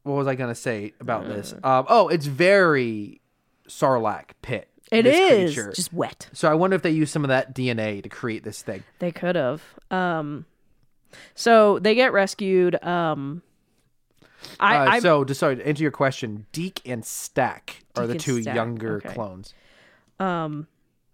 what 0.08 0.16
was 0.16 0.28
I 0.28 0.36
gonna 0.36 0.56
say 0.56 0.94
about 1.00 1.28
this? 1.28 1.54
Um, 1.64 1.86
oh, 1.90 2.08
it's 2.08 2.26
very 2.26 3.22
Sarlacc 3.68 4.30
pit. 4.42 4.70
It 4.92 5.04
this 5.04 5.18
is 5.20 5.54
creature. 5.56 5.72
just 5.74 5.92
wet. 5.94 6.30
So 6.34 6.50
I 6.50 6.54
wonder 6.54 6.76
if 6.76 6.82
they 6.82 6.92
used 6.92 7.12
some 7.12 7.26
of 7.26 7.28
that 7.30 7.54
DNA 7.54 8.02
to 8.04 8.10
create 8.10 8.44
this 8.44 8.62
thing. 8.62 8.84
They 9.00 9.12
could 9.12 9.36
have. 9.36 9.62
Um, 9.92 10.46
so 11.36 11.80
they 11.80 11.94
get 11.94 12.14
rescued. 12.14 12.82
Um, 12.84 13.42
I, 14.60 14.78
Uh, 14.78 14.90
I 14.92 15.00
so, 15.00 15.26
just 15.26 15.40
sorry 15.40 15.58
to 15.58 15.68
answer 15.68 15.82
your 15.84 15.92
question, 15.92 16.46
Deke 16.52 16.82
and 16.86 17.04
Stak 17.04 17.84
are 17.98 18.08
the 18.08 18.16
two 18.16 18.42
Stak, 18.42 18.56
younger 18.56 18.98
okay. 18.98 19.14
clones. 19.14 19.54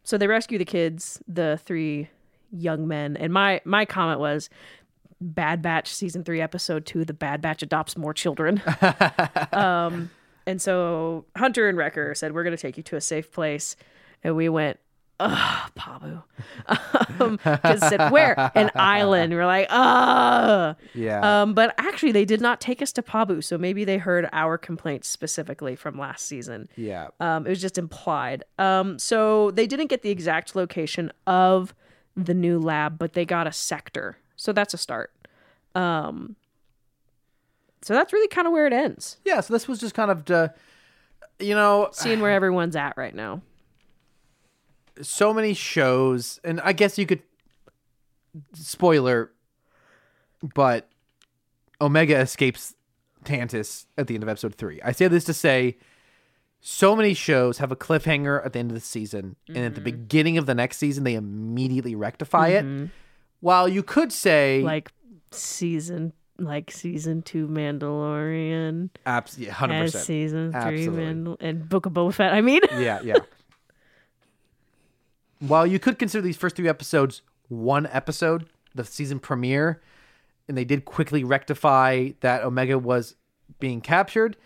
so 0.04 0.18
they 0.18 0.28
rescue 0.28 0.58
the 0.58 0.66
kids, 0.66 1.22
the 1.28 1.60
three 1.64 2.10
young 2.52 2.88
men, 2.88 3.18
and 3.18 3.34
my 3.34 3.62
my 3.66 3.86
comment 3.86 4.20
was, 4.20 4.50
Bad 5.24 5.62
Batch 5.62 5.94
season 5.94 6.24
three 6.24 6.42
episode 6.42 6.86
two, 6.86 7.06
the 7.06 7.14
Bad 7.14 7.42
Batch 7.42 7.64
adopts 7.64 7.98
more 7.98 8.14
children. 8.14 8.62
um, 9.54 10.10
and 10.46 10.62
so 10.62 11.26
Hunter 11.36 11.70
and 11.70 11.78
Wrecker 11.78 12.14
said, 12.16 12.34
"We're 12.34 12.44
going 12.44 12.56
to 12.56 12.62
take 12.62 12.78
you 12.78 12.84
to 12.84 12.96
a 12.96 13.02
safe 13.02 13.32
place," 13.32 13.76
and 14.24 14.36
we 14.36 14.50
went. 14.50 14.80
Ugh, 15.20 15.72
Pabu. 15.78 16.24
Um, 17.20 17.40
it 17.46 17.80
said 17.80 18.10
where 18.12 18.52
an 18.56 18.72
island. 18.76 19.34
We're 19.34 19.46
like, 19.46 19.68
ah. 19.70 20.76
Yeah. 20.96 21.42
Um, 21.44 21.54
but 21.54 21.76
actually, 21.78 22.12
they 22.12 22.26
did 22.26 22.42
not 22.42 22.60
take 22.60 22.82
us 22.82 22.92
to 22.94 23.04
Pabu, 23.04 23.44
so 23.44 23.58
maybe 23.58 23.86
they 23.86 24.00
heard 24.00 24.28
our 24.34 24.58
complaints 24.58 25.08
specifically 25.08 25.76
from 25.76 25.98
last 25.98 26.26
season. 26.26 26.70
yeah. 26.76 27.10
Um, 27.20 27.46
it 27.46 27.50
was 27.50 27.62
just 27.62 27.78
implied. 27.78 28.44
Um, 28.58 28.98
so 28.98 29.52
they 29.52 29.68
didn't 29.68 29.88
get 29.88 30.02
the 30.02 30.10
exact 30.10 30.56
location 30.56 31.12
of 31.28 31.76
the 32.18 32.34
new 32.34 32.60
lab, 32.60 32.98
but 32.98 33.14
they 33.14 33.26
got 33.26 33.46
a 33.46 33.52
sector. 33.52 34.18
So 34.44 34.52
that's 34.52 34.74
a 34.74 34.78
start. 34.78 35.12
Um, 35.74 36.36
so 37.82 37.94
that's 37.94 38.12
really 38.12 38.28
kind 38.28 38.46
of 38.46 38.52
where 38.52 38.68
it 38.68 38.74
ends. 38.74 39.18
yeah. 39.24 39.40
So 39.40 39.54
this 39.54 39.70
was 39.70 39.80
just 39.80 39.94
kind 39.96 40.12
of, 40.12 40.30
uh, 40.30 40.50
you 41.40 41.56
know, 41.56 41.88
Seeing 41.94 42.20
where 42.20 42.32
everyone's 42.32 42.76
at 42.76 42.98
right 42.98 43.16
now. 43.16 43.42
so 45.02 45.34
many 45.34 45.54
shows, 45.54 46.42
and 46.44 46.60
I 46.62 46.74
guess 46.74 46.98
you 46.98 47.06
could 47.06 47.22
spoiler, 48.54 49.32
but 50.56 50.90
Omega 51.82 52.18
escapes 52.20 52.76
Tantiss 53.24 53.86
at 53.98 54.08
the 54.08 54.14
end 54.16 54.24
of 54.24 54.30
episode 54.30 54.56
three. 54.56 54.82
I 54.84 54.92
say 54.92 55.08
this 55.08 55.24
to 55.26 55.34
say, 55.34 55.78
so 56.62 56.96
many 56.96 57.14
shows 57.14 57.58
have 57.60 57.72
a 57.72 57.76
cliffhanger 57.76 58.46
at 58.46 58.54
the 58.54 58.60
end 58.60 58.72
of 58.72 58.76
the 58.76 58.82
season, 58.82 59.36
and 59.48 59.58
at 59.58 59.76
the 59.76 59.82
Mm-hmm. 59.82 59.84
beginning 59.86 60.38
of 60.38 60.46
the 60.46 60.56
next 60.56 60.78
season, 60.78 61.04
they 61.06 61.16
immediately 61.16 61.96
rectify 61.96 62.50
it. 62.50 62.66
While 63.44 63.68
you 63.68 63.84
could 63.84 64.14
say, 64.14 64.62
Like 64.64 64.94
season, 65.32 66.14
like 66.40 66.72
season 66.72 67.22
two 67.24 67.46
Mandalorian, 67.50 68.90
absolutely, 69.06 69.52
hundred 69.52 69.82
percent, 69.82 70.06
season 70.06 70.54
three 70.54 70.88
Mandal- 70.88 71.36
and 71.42 71.68
Book 71.68 71.86
of 71.86 71.92
Boba 71.92 72.14
Fett. 72.14 72.34
I 72.34 72.40
mean, 72.40 72.62
yeah, 72.72 73.02
yeah. 73.04 73.18
While 75.40 75.68
you 75.68 75.78
could 75.78 76.00
consider 76.00 76.22
these 76.22 76.38
first 76.38 76.56
three 76.56 76.70
episodes 76.70 77.22
one 77.50 77.86
episode, 77.88 78.48
the 78.76 78.86
season 78.86 79.20
premiere, 79.20 79.82
and 80.48 80.58
they 80.58 80.64
did 80.64 80.86
quickly 80.86 81.26
rectify 81.26 82.12
that 82.22 82.46
Omega 82.46 82.80
was 82.80 83.16
being 83.60 83.82
captured, 83.82 84.38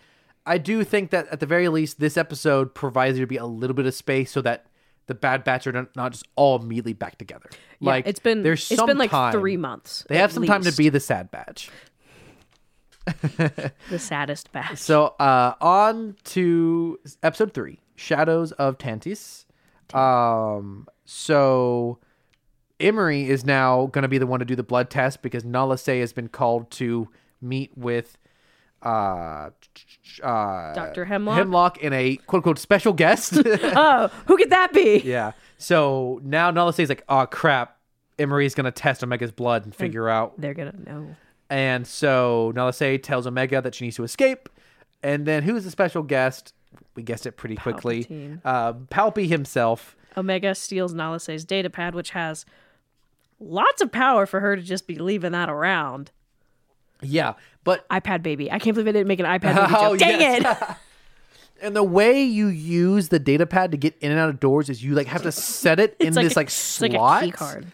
I 0.44 0.58
do 0.58 0.82
think 0.82 1.10
that 1.10 1.28
at 1.28 1.38
the 1.38 1.46
very 1.46 1.68
least, 1.68 2.00
this 2.00 2.16
episode 2.16 2.74
provides 2.74 3.16
you 3.16 3.22
to 3.22 3.28
be 3.28 3.36
a 3.36 3.46
little 3.46 3.74
bit 3.74 3.86
of 3.86 3.94
space 3.94 4.32
so 4.32 4.40
that 4.42 4.66
the 5.08 5.14
Bad 5.14 5.42
Batch 5.42 5.66
are 5.66 5.72
not- 5.72 5.94
not 5.96 6.12
just 6.12 6.26
all 6.36 6.56
immediately 6.60 6.92
back 6.92 7.18
together. 7.18 7.50
yeah, 7.80 7.90
like 7.90 8.06
it's 8.06 8.20
been 8.20 8.42
there's 8.44 8.70
it's 8.70 8.78
some 8.78 8.86
been 8.86 8.96
like 8.98 9.10
time- 9.10 9.32
three 9.32 9.56
months. 9.56 10.06
They 10.08 10.18
have 10.18 10.30
at 10.30 10.34
some 10.34 10.46
time 10.46 10.62
to 10.62 10.72
be 10.72 10.88
the 10.88 11.00
Sad 11.00 11.30
Batch. 11.30 11.70
the 13.36 13.98
saddest 13.98 14.52
batch. 14.52 14.78
So 14.78 15.14
uh 15.18 15.54
on 15.60 16.16
to 16.24 16.98
episode 17.22 17.54
three, 17.54 17.80
Shadows 17.96 18.52
of 18.52 18.76
Tantiss. 18.78 19.46
Um 19.94 20.86
so 21.06 21.98
Emerie 22.78 23.28
is 23.28 23.44
now 23.46 23.86
gonna 23.86 24.08
be 24.08 24.18
the 24.18 24.26
one 24.26 24.40
to 24.40 24.44
do 24.44 24.54
the 24.54 24.62
blood 24.62 24.90
test 24.90 25.22
because 25.22 25.44
Nala 25.44 25.78
Se 25.78 25.98
has 26.00 26.12
been 26.12 26.28
called 26.28 26.70
to 26.72 27.08
meet 27.40 27.76
with 27.76 28.18
uh 28.82 29.50
uh 30.22 30.74
Dr. 30.74 31.04
Hemlock? 31.04 31.36
Hemlock 31.38 31.78
in 31.78 31.92
a 31.92 32.16
quote 32.16 32.38
unquote 32.40 32.58
special 32.58 32.92
guest. 32.92 33.34
oh, 33.46 34.10
who 34.26 34.36
could 34.36 34.50
that 34.50 34.72
be? 34.72 34.98
yeah. 35.04 35.32
So 35.58 36.20
now 36.22 36.50
Nala 36.50 36.72
Se 36.72 36.82
is 36.84 36.88
like, 36.88 37.04
oh 37.08 37.26
crap, 37.26 37.76
Emerie's 38.18 38.54
gonna 38.54 38.70
test 38.70 39.02
Omega's 39.02 39.32
blood 39.32 39.64
and 39.64 39.74
figure 39.74 40.08
out 40.08 40.40
They're 40.40 40.54
gonna 40.54 40.74
know. 40.86 41.16
and 41.50 41.86
so 41.86 42.52
Nala 42.54 42.72
Se 42.72 42.98
tells 42.98 43.26
Omega 43.26 43.60
that 43.62 43.74
she 43.74 43.84
needs 43.86 43.96
to 43.96 44.04
escape. 44.04 44.48
And 45.02 45.26
then 45.26 45.42
who's 45.44 45.64
the 45.64 45.70
special 45.70 46.02
guest? 46.02 46.52
We 46.94 47.02
guessed 47.02 47.26
it 47.26 47.32
pretty 47.36 47.54
quickly. 47.56 48.04
Palpatine. 48.04 48.40
Uh, 48.44 48.72
Palpy 48.72 49.28
himself. 49.28 49.96
Omega 50.16 50.54
steals 50.54 50.92
Nala 50.92 51.20
Se's 51.20 51.44
data 51.44 51.70
pad, 51.70 51.94
which 51.94 52.10
has 52.10 52.44
lots 53.38 53.80
of 53.80 53.92
power 53.92 54.26
for 54.26 54.40
her 54.40 54.56
to 54.56 54.62
just 54.62 54.86
be 54.88 54.96
leaving 54.96 55.32
that 55.32 55.48
around. 55.48 56.10
Yeah, 57.02 57.34
but 57.64 57.88
iPad 57.88 58.22
baby. 58.22 58.50
I 58.50 58.58
can't 58.58 58.74
believe 58.74 58.88
I 58.88 58.92
didn't 58.92 59.08
make 59.08 59.20
an 59.20 59.26
iPad 59.26 59.54
baby 59.54 59.74
Oh, 59.76 59.90
joke. 59.96 59.98
Dang 59.98 60.20
yes. 60.20 60.62
it. 60.62 60.76
and 61.62 61.74
the 61.76 61.82
way 61.82 62.22
you 62.22 62.46
use 62.48 63.08
the 63.08 63.18
data 63.18 63.46
pad 63.46 63.72
to 63.72 63.76
get 63.76 63.96
in 64.00 64.10
and 64.10 64.20
out 64.20 64.28
of 64.28 64.38
doors 64.40 64.68
is 64.68 64.82
you 64.82 64.94
like 64.94 65.06
have 65.08 65.22
to 65.22 65.32
set 65.32 65.80
it 65.80 65.96
in 65.98 66.08
It's 66.08 66.16
like 66.16 66.24
this 66.26 66.36
a- 66.36 66.38
like 66.38 66.46
it's 66.46 66.54
slot. 66.54 66.90
like 66.92 67.22
a 67.22 67.26
key 67.26 67.32
card. 67.32 67.66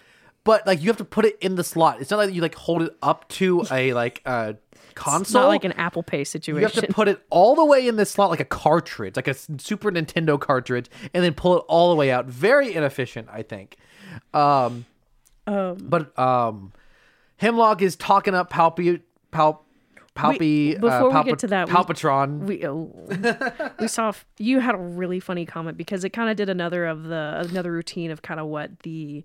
But 0.44 0.66
like 0.66 0.82
you 0.82 0.88
have 0.88 0.98
to 0.98 1.04
put 1.06 1.24
it 1.24 1.38
in 1.40 1.54
the 1.54 1.64
slot. 1.64 2.00
It's 2.02 2.10
not 2.10 2.18
like 2.18 2.34
you 2.34 2.42
like 2.42 2.54
hold 2.54 2.82
it 2.82 2.94
up 3.02 3.26
to 3.30 3.64
a 3.70 3.94
like 3.94 4.20
uh 4.26 4.54
console. 4.94 5.22
It's 5.22 5.32
not 5.32 5.48
like 5.48 5.64
an 5.64 5.72
Apple 5.72 6.02
Pay 6.02 6.22
situation. 6.24 6.60
You 6.60 6.66
have 6.66 6.86
to 6.86 6.92
put 6.92 7.08
it 7.08 7.18
all 7.30 7.54
the 7.54 7.64
way 7.64 7.88
in 7.88 7.96
this 7.96 8.10
slot 8.10 8.28
like 8.30 8.40
a 8.40 8.44
cartridge, 8.44 9.16
like 9.16 9.26
a 9.28 9.34
Super 9.34 9.90
Nintendo 9.90 10.38
cartridge, 10.38 10.90
and 11.14 11.24
then 11.24 11.32
pull 11.32 11.56
it 11.56 11.64
all 11.66 11.88
the 11.90 11.96
way 11.96 12.10
out. 12.10 12.26
Very 12.26 12.74
inefficient, 12.74 13.28
I 13.32 13.42
think. 13.42 13.76
Um, 14.34 14.84
but 15.46 16.16
um, 16.18 16.72
Hemlock 17.38 17.82
is 17.82 17.96
talking 17.96 18.34
up 18.34 18.50
Palpy, 18.50 19.00
Pal, 19.34 19.64
Palpy, 20.14 20.38
We- 20.38 20.74
before 20.78 21.10
we 21.10 21.14
uh, 21.16 21.22
get 21.24 21.38
to 21.40 21.46
that, 21.48 21.68
Palpatron. 21.68 22.40
we 22.46 22.64
oh, 22.66 22.90
we 23.80 23.88
saw 23.88 24.08
f- 24.10 24.24
you 24.38 24.60
had 24.60 24.74
a 24.74 24.78
really 24.78 25.18
funny 25.20 25.44
comment 25.44 25.76
because 25.76 26.04
it 26.04 26.10
kind 26.10 26.30
of 26.30 26.36
did 26.36 26.48
another 26.48 26.86
of 26.86 27.04
the 27.04 27.44
another 27.50 27.72
routine 27.72 28.10
of 28.12 28.22
kind 28.22 28.38
of 28.38 28.46
what 28.46 28.78
the 28.80 29.24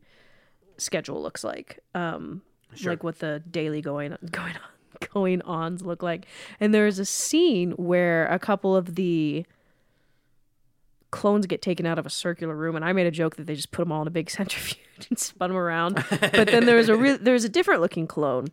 schedule 0.78 1.22
looks 1.22 1.44
like 1.44 1.80
um 1.94 2.42
like 2.86 3.04
what 3.04 3.20
the 3.20 3.44
daily 3.52 3.82
going 3.82 4.16
going 4.32 4.54
on 4.56 5.10
going 5.14 5.42
ons 5.44 5.82
look 5.84 6.02
like 6.02 6.26
and 6.60 6.74
there's 6.74 6.98
a 7.00 7.06
scene 7.06 7.72
where 7.74 8.26
a 8.28 8.40
couple 8.40 8.76
of 8.76 8.96
the 8.96 9.46
clones 11.12 11.46
get 11.46 11.62
taken 11.62 11.86
out 11.86 11.98
of 11.98 12.06
a 12.06 12.10
circular 12.10 12.56
room 12.56 12.76
and 12.76 12.86
i 12.86 12.94
made 12.94 13.08
a 13.08 13.12
joke 13.12 13.36
that 13.36 13.48
they 13.48 13.56
just 13.56 13.72
put 13.72 13.84
them 13.84 13.92
all 13.92 14.02
in 14.02 14.08
a 14.08 14.12
big 14.12 14.30
centrifuge 14.40 15.08
and 15.10 15.18
spun 15.18 15.50
them 15.50 15.58
around. 15.58 15.96
But 16.10 16.48
then 16.48 16.66
there 16.66 16.76
was 16.76 16.90
a 16.90 16.96
real 16.96 17.18
there 17.18 17.34
was 17.34 17.46
a 17.46 17.50
different 17.50 17.82
looking 17.82 18.06
clone 18.08 18.48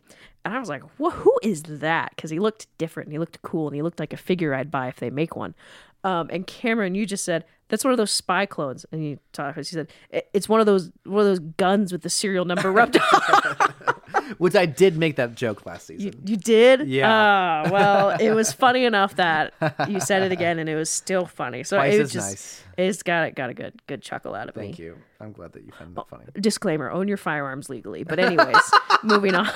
and 0.45 0.53
i 0.53 0.59
was 0.59 0.69
like 0.69 0.83
who 0.97 1.39
is 1.43 1.63
that? 1.63 2.11
Because 2.15 2.29
he 2.29 2.39
looked 2.39 2.67
different 2.77 3.07
and 3.07 3.13
he 3.13 3.19
looked 3.19 3.41
cool 3.41 3.67
and 3.67 3.75
he 3.75 3.81
looked 3.81 3.99
like 3.99 4.13
a 4.13 4.17
figure 4.17 4.53
i'd 4.53 4.71
buy 4.71 4.87
if 4.87 4.97
they 4.97 5.09
make 5.09 5.35
one. 5.35 5.55
Um, 6.03 6.29
and 6.31 6.47
cameron 6.47 6.95
you 6.95 7.05
just 7.05 7.25
said 7.25 7.43
that's 7.69 7.83
one 7.83 7.91
of 7.91 7.97
those 7.97 8.11
spy 8.11 8.45
clones. 8.45 8.85
And 8.91 9.03
you 9.03 9.19
talked 9.33 9.57
he 9.57 9.63
said 9.63 9.89
it's 10.33 10.47
one 10.47 10.59
of 10.59 10.65
those 10.65 10.91
one 11.03 11.19
of 11.19 11.25
those 11.25 11.39
guns 11.39 11.91
with 11.91 12.01
the 12.01 12.09
serial 12.09 12.45
number 12.45 12.71
rubbed 12.71 12.97
on 13.13 13.95
which 14.37 14.55
I 14.55 14.65
did 14.65 14.97
make 14.97 15.15
that 15.15 15.35
joke 15.35 15.65
last 15.65 15.87
season. 15.87 16.13
You 16.25 16.37
did? 16.37 16.87
Yeah. 16.87 17.09
Ah, 17.09 17.69
well, 17.71 18.09
it 18.19 18.31
was 18.31 18.51
funny 18.51 18.85
enough 18.85 19.15
that 19.15 19.53
you 19.87 19.99
said 19.99 20.23
it 20.23 20.31
again, 20.31 20.59
and 20.59 20.69
it 20.69 20.75
was 20.75 20.89
still 20.89 21.25
funny. 21.25 21.63
So 21.63 21.77
Twice 21.77 21.93
it 21.95 21.99
was 21.99 22.11
just, 22.11 22.29
nice. 22.29 22.63
It's 22.77 23.03
got 23.03 23.27
it 23.27 23.35
got 23.35 23.49
a 23.49 23.53
good 23.53 23.81
good 23.87 24.01
chuckle 24.01 24.35
out 24.35 24.49
of 24.49 24.55
Thank 24.55 24.65
me. 24.65 24.67
Thank 24.73 24.79
you. 24.79 24.97
I'm 25.19 25.31
glad 25.31 25.53
that 25.53 25.63
you 25.63 25.71
found 25.71 25.95
that 25.95 26.07
funny. 26.09 26.25
Disclaimer: 26.39 26.91
Own 26.91 27.07
your 27.07 27.17
firearms 27.17 27.69
legally. 27.69 28.03
But 28.03 28.19
anyways, 28.19 28.71
moving 29.03 29.35
on. 29.35 29.49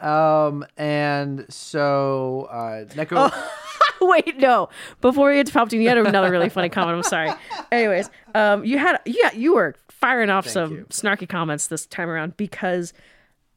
Um, 0.00 0.64
and 0.76 1.46
so 1.48 2.48
uh, 2.50 2.84
Neko. 2.94 3.32
Wait, 4.00 4.38
no. 4.38 4.70
Before 5.02 5.28
we 5.28 5.36
get 5.36 5.46
to 5.48 5.52
Palpatine, 5.52 5.82
you 5.82 5.88
had 5.88 5.98
another 5.98 6.30
really 6.30 6.48
funny 6.48 6.70
comment. 6.70 6.96
I'm 6.96 7.02
sorry. 7.02 7.30
Anyways, 7.70 8.08
um, 8.34 8.64
you 8.64 8.78
had 8.78 8.98
yeah, 9.04 9.30
you 9.32 9.54
were 9.54 9.74
firing 9.88 10.30
off 10.30 10.48
some 10.48 10.72
you. 10.72 10.86
snarky 10.88 11.28
comments 11.28 11.66
this 11.66 11.84
time 11.84 12.08
around 12.08 12.36
because 12.38 12.94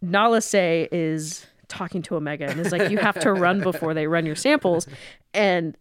Nala 0.04 0.41
Se 0.41 0.89
is 0.91 1.45
talking 1.70 2.01
to 2.04 2.16
Omega 2.16 2.45
and 2.45 2.60
is 2.60 2.72
like, 2.72 2.91
"You 2.91 2.97
have 2.97 3.20
to 3.22 3.34
run 3.45 3.62
before 3.62 3.93
they 3.93 4.06
run 4.06 4.26
your 4.26 4.36
samples," 4.36 4.86
and 5.34 5.78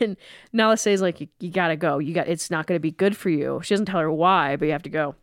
and 0.00 0.16
Nala 0.52 0.76
says 0.76 1.00
like, 1.00 1.20
"You, 1.20 1.28
you 1.38 1.50
gotta 1.50 1.76
go. 1.76 1.98
You 1.98 2.12
got. 2.12 2.28
It's 2.28 2.50
not 2.50 2.66
gonna 2.66 2.80
be 2.80 2.90
good 2.90 3.16
for 3.16 3.30
you." 3.30 3.60
She 3.62 3.74
doesn't 3.74 3.86
tell 3.86 4.00
her 4.00 4.10
why, 4.10 4.56
but 4.56 4.66
you 4.66 4.72
have 4.72 4.82
to 4.82 4.90
go. 4.90 5.14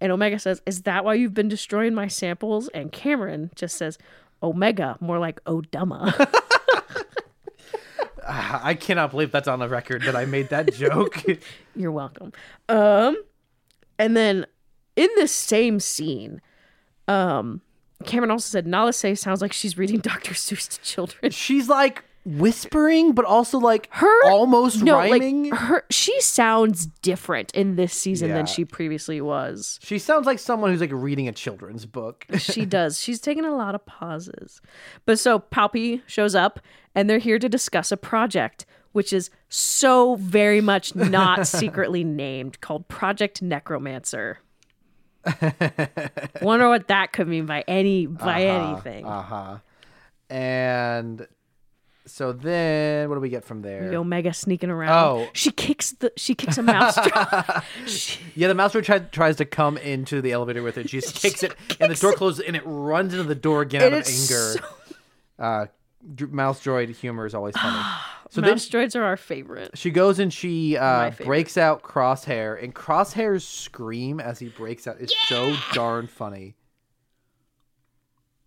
And 0.00 0.10
Omega 0.10 0.38
says, 0.38 0.62
"Is 0.64 0.82
that 0.82 1.04
why 1.04 1.14
you've 1.14 1.34
been 1.34 1.48
destroying 1.48 1.94
my 1.94 2.08
samples?" 2.08 2.68
And 2.68 2.90
Cameron 2.90 3.50
just 3.54 3.76
says, 3.76 3.98
"Omega, 4.42 4.96
more 5.00 5.18
like 5.18 5.44
Odumma." 5.44 6.32
I 8.30 8.74
cannot 8.74 9.10
believe 9.10 9.32
that's 9.32 9.48
on 9.48 9.58
the 9.58 9.68
record 9.68 10.02
that 10.02 10.14
I 10.14 10.26
made 10.26 10.50
that 10.50 10.74
joke. 10.74 11.24
You're 11.76 11.92
welcome. 11.92 12.32
Um, 12.68 13.16
and 13.98 14.16
then 14.16 14.46
in 14.96 15.08
this 15.16 15.32
same 15.32 15.80
scene, 15.80 16.42
um, 17.08 17.60
Cameron 18.04 18.30
also 18.30 18.48
said 18.48 18.66
Nala 18.66 18.92
Se 18.92 19.14
sounds 19.16 19.40
like 19.42 19.52
she's 19.52 19.76
reading 19.76 19.98
Dr. 19.98 20.34
Seuss 20.34 20.68
to 20.68 20.80
children. 20.82 21.32
She's 21.32 21.68
like 21.68 22.04
whispering, 22.24 23.12
but 23.12 23.24
also 23.24 23.58
like 23.58 23.88
Her 23.90 24.30
almost 24.30 24.82
no, 24.82 24.94
rhyming. 24.96 25.50
like 25.50 25.58
her. 25.60 25.84
She 25.90 26.20
sounds 26.20 26.86
different 26.86 27.52
in 27.54 27.76
this 27.76 27.92
season 27.94 28.28
Yeah. 28.28 28.34
than 28.36 28.46
she 28.46 28.64
previously 28.64 29.20
was. 29.20 29.78
she 29.82 29.98
sounds 29.98 30.26
like 30.26 30.38
someone 30.38 30.70
who's 30.70 30.80
like 30.80 30.92
reading 30.92 31.26
a 31.26 31.32
children's 31.32 31.86
book. 31.86 32.26
She 32.38 32.64
does. 32.78 33.00
She's 33.00 33.20
taking 33.20 33.44
a 33.44 33.56
lot 33.56 33.74
of 33.74 33.84
pauses. 33.86 34.60
But 35.06 35.18
so 35.18 35.38
Palpy 35.38 36.02
shows 36.06 36.34
up, 36.34 36.60
and 36.94 37.08
they're 37.08 37.18
here 37.18 37.38
to 37.38 37.48
discuss 37.48 37.90
a 37.90 37.96
project. 37.96 38.66
Which 38.92 39.12
is 39.12 39.30
so 39.50 40.14
very 40.16 40.62
much 40.62 40.94
not 40.96 41.46
secretly 41.46 42.04
named, 42.04 42.60
called 42.62 42.88
Project 42.88 43.42
Necromancer. 43.42 44.38
Wonder 46.42 46.68
what 46.68 46.88
that 46.88 47.12
could 47.12 47.28
mean 47.28 47.46
by 47.46 47.64
any 47.68 48.06
by 48.06 48.42
anything. 48.44 49.06
Uh 49.06 49.22
huh. 49.22 49.58
And 50.30 51.26
so 52.06 52.32
then, 52.32 53.08
what 53.08 53.16
do 53.16 53.20
we 53.20 53.28
get 53.28 53.44
from 53.44 53.62
there? 53.62 53.88
The 53.90 53.96
Omega 53.96 54.32
sneaking 54.32 54.70
around. 54.70 54.90
Oh. 54.92 55.28
she 55.32 55.50
kicks 55.50 55.92
the 55.92 56.12
she 56.16 56.34
kicks 56.34 56.58
a 56.58 56.62
mouse. 56.62 56.98
She- 57.86 58.20
Yeah, 58.34 58.48
the 58.48 58.54
mouse 58.54 58.72
try, 58.72 58.98
tries 58.98 59.36
to 59.36 59.44
come 59.44 59.76
into 59.78 60.20
the 60.22 60.32
elevator 60.32 60.62
with 60.62 60.78
it. 60.78 60.88
She 60.90 61.00
just 61.00 61.16
kicks 61.22 61.42
it, 61.42 61.54
and 61.80 61.90
the 61.90 61.96
door 61.96 62.12
closes, 62.12 62.40
and 62.46 62.56
it 62.56 62.62
runs 62.64 63.12
into 63.12 63.24
the 63.24 63.34
door 63.34 63.62
again 63.62 63.82
and 63.82 63.94
out 63.94 64.00
of 64.02 64.06
anger. 64.08 64.16
so- 64.18 64.60
Uh, 65.38 65.66
mouse 66.30 66.62
droid 66.62 66.94
humor 66.94 67.26
is 67.26 67.34
always 67.34 67.56
funny. 67.56 67.82
So 68.30 68.42
then 68.42 68.56
droids 68.56 68.94
are 68.94 69.04
our 69.04 69.16
favorite. 69.16 69.70
she 69.78 69.90
goes 69.90 70.18
and 70.18 70.30
she 70.30 70.76
uh, 70.76 71.12
breaks 71.24 71.56
out 71.56 71.82
Crosshair, 71.82 72.62
and 72.62 72.74
Crosshair's 72.74 73.42
scream 73.42 74.20
as 74.20 74.38
he 74.38 74.48
breaks 74.50 74.86
out 74.86 75.00
is 75.00 75.10
so 75.28 75.56
darn 75.72 76.08
funny. 76.08 76.54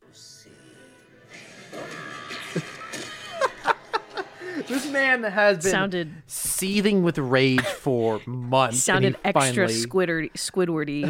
this 4.67 4.89
man 4.91 5.23
has 5.23 5.57
been 5.63 5.71
Sounded 5.71 6.11
seething 6.27 7.03
with 7.03 7.17
rage 7.17 7.61
for 7.61 8.21
months. 8.25 8.75
and 8.75 8.81
sounded 8.83 9.17
extra 9.23 9.67
finally, 9.67 9.73
squidward 9.73 10.31
Squidwardy. 10.33 11.05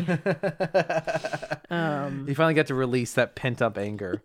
He 2.28 2.34
finally 2.34 2.54
got 2.54 2.68
to 2.68 2.76
release 2.76 3.14
that 3.14 3.36
pent 3.36 3.62
up 3.62 3.78
anger. 3.78 4.22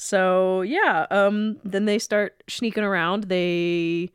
So 0.00 0.62
yeah, 0.62 1.06
um, 1.10 1.56
then 1.64 1.84
they 1.84 1.98
start 1.98 2.40
sneaking 2.48 2.84
around. 2.84 3.24
They, 3.24 4.10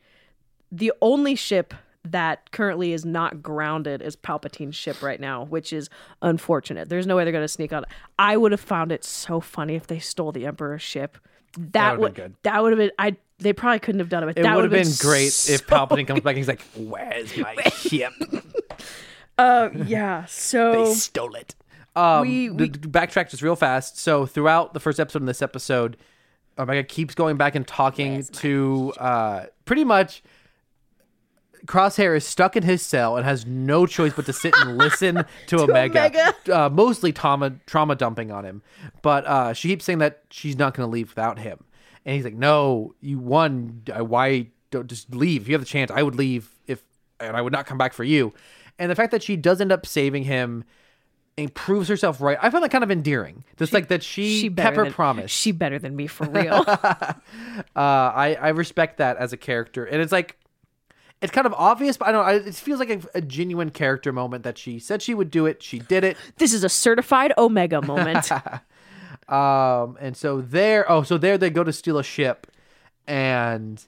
the 0.72 0.94
only 1.02 1.36
ship 1.36 1.74
that 2.06 2.52
currently 2.52 2.94
is 2.94 3.04
not 3.04 3.44
grounded 3.44 4.02
is 4.02 4.16
Palpatine's 4.16 4.78
ship 4.78 5.02
right 5.02 5.20
now, 5.20 5.44
which 5.44 5.74
is 5.74 5.90
unfortunate. 6.22 6.88
There's 6.88 7.06
no 7.06 7.18
way 7.18 7.26
they're 7.26 7.34
gonna 7.34 7.50
sneak 7.50 7.74
on. 7.74 7.84
I 8.18 8.38
would 8.38 8.54
have 8.54 8.62
found 8.62 8.94
it 8.94 9.04
so 9.04 9.42
funny 9.42 9.76
if 9.76 9.88
they 9.88 10.00
stole 10.00 10.32
the 10.32 10.46
Emperor's 10.46 10.82
ship. 10.82 11.18
That, 11.58 12.00
would've 12.00 12.00
would 12.00 12.14
been 12.14 12.24
good. 12.28 12.36
That 12.44 12.64
would 12.64 12.72
have 12.72 12.80
been. 12.80 12.92
I. 12.98 13.18
They 13.40 13.52
probably 13.52 13.80
couldn't 13.80 14.00
have 14.00 14.08
done 14.10 14.24
it. 14.24 14.28
But 14.28 14.38
It 14.38 14.44
that 14.44 14.56
would 14.56 14.64
have 14.64 14.72
been, 14.72 14.88
great 15.00 15.34
so- 15.34 15.52
if 15.54 15.68
Palpatine 15.68 16.08
comes 16.08 16.22
back 16.22 16.32
and 16.32 16.38
he's 16.38 16.48
like, 16.48 16.62
"Where's 16.78 17.36
my 17.36 17.56
ship? 17.76 18.14
Uh, 19.38 19.70
yeah. 19.86 20.24
So 20.26 20.86
They 20.86 20.94
stole 20.94 21.36
it." 21.36 21.56
Um, 21.96 22.22
We- 22.22 22.50
we- 22.50 22.70
backtrack 22.70 23.30
just 23.30 23.42
real 23.44 23.56
fast. 23.56 23.98
So 23.98 24.26
throughout 24.26 24.74
the 24.74 24.80
first 24.80 25.00
episode 25.00 25.22
and 25.22 25.30
this 25.30 25.42
episode, 25.42 25.98
Omega 26.58 26.84
keeps 26.84 27.16
going 27.16 27.38
back 27.38 27.56
and 27.56 27.66
talking 27.68 28.24
to 28.24 28.94
uh, 28.98 29.46
pretty 29.66 29.84
much. 29.84 30.24
Crosshair 31.66 32.14
is 32.18 32.26
stuck 32.28 32.58
in 32.58 32.64
his 32.64 32.82
cell 32.82 33.16
and 33.16 33.24
has 33.26 33.46
no 33.46 33.86
choice 33.86 34.12
but 34.14 34.26
to 34.26 34.34
sit 34.34 34.54
and 34.60 34.78
listen 34.78 35.24
to, 35.48 35.62
Omega, 35.62 36.00
Omega. 36.08 36.34
Uh, 36.54 36.70
mostly 36.70 37.14
trauma 37.14 37.52
trauma 37.66 37.96
dumping 37.96 38.32
on 38.32 38.44
him. 38.44 38.62
But 39.02 39.26
uh, 39.26 39.54
she 39.54 39.70
keeps 39.70 39.86
saying 39.86 40.00
that 40.00 40.24
she's 40.30 40.58
not 40.58 40.74
going 40.74 40.86
to 40.86 40.92
leave 40.92 41.10
without 41.10 41.40
him, 41.40 41.64
and 42.06 42.16
he's 42.16 42.26
like, 42.26 42.34
"No, 42.34 42.96
you 43.00 43.18
won. 43.18 43.84
Why 43.98 44.48
don't 44.72 44.88
just 44.88 45.16
leave? 45.16 45.44
If 45.44 45.48
you 45.48 45.54
have 45.54 45.62
the 45.62 45.66
chance, 45.68 45.90
I 45.90 46.04
would 46.04 46.16
leave 46.16 46.50
if, 46.68 46.84
and 47.22 47.38
I 47.38 47.42
would 47.42 47.54
not 47.54 47.66
come 47.66 47.78
back 47.78 47.94
for 47.94 48.04
you." 48.04 48.34
And 48.78 48.92
the 48.92 48.96
fact 48.96 49.12
that 49.12 49.24
she 49.24 49.38
does 49.38 49.62
end 49.62 49.72
up 49.72 49.86
saving 49.86 50.24
him 50.26 50.66
and 51.38 51.54
proves 51.54 51.88
herself 51.88 52.22
right, 52.22 52.38
I 52.42 52.50
find 52.50 52.64
that 52.64 52.72
kind 52.72 52.84
of 52.84 52.92
endearing. 52.92 53.44
Just 53.58 53.74
like 53.74 53.88
that 53.88 54.04
she, 54.04 54.42
she 54.42 54.50
kept 54.50 54.76
her 54.76 54.84
than, 54.84 54.94
promise. 54.94 55.32
She 55.32 55.52
better 55.52 55.80
than 55.80 55.96
me 55.96 56.08
for 56.08 56.26
real. 56.30 56.64
Uh, 56.68 57.64
I 57.76 58.38
I 58.40 58.50
respect 58.50 58.98
that 58.98 59.18
as 59.18 59.34
a 59.34 59.38
character, 59.38 59.86
and 59.86 60.02
it's 60.02 60.12
like 60.12 60.38
it's 61.22 61.32
kind 61.32 61.48
of 61.48 61.54
obvious, 61.54 61.98
but 61.98 62.10
I 62.10 62.12
don't. 62.12 62.26
know. 62.26 62.50
It 62.50 62.56
feels 62.56 62.80
like 62.80 62.90
a, 62.90 63.02
a 63.16 63.22
genuine 63.22 63.70
character 63.70 64.12
moment 64.12 64.44
that 64.44 64.58
she 64.58 64.78
said 64.78 65.02
she 65.02 65.14
would 65.14 65.32
do 65.32 65.46
it. 65.46 65.64
She 65.64 65.80
did 65.80 66.04
it. 66.04 66.18
this 66.38 66.54
is 66.54 66.64
a 66.64 66.70
certified 66.70 67.34
Omega 67.38 67.82
moment. 67.82 68.30
Um, 69.30 69.98
and 70.02 70.18
so 70.18 70.42
there. 70.42 70.90
Oh, 70.92 71.04
so 71.04 71.18
there 71.18 71.38
they 71.38 71.50
go 71.50 71.64
to 71.64 71.72
steal 71.72 71.98
a 71.98 72.04
ship, 72.04 72.46
and 73.08 73.82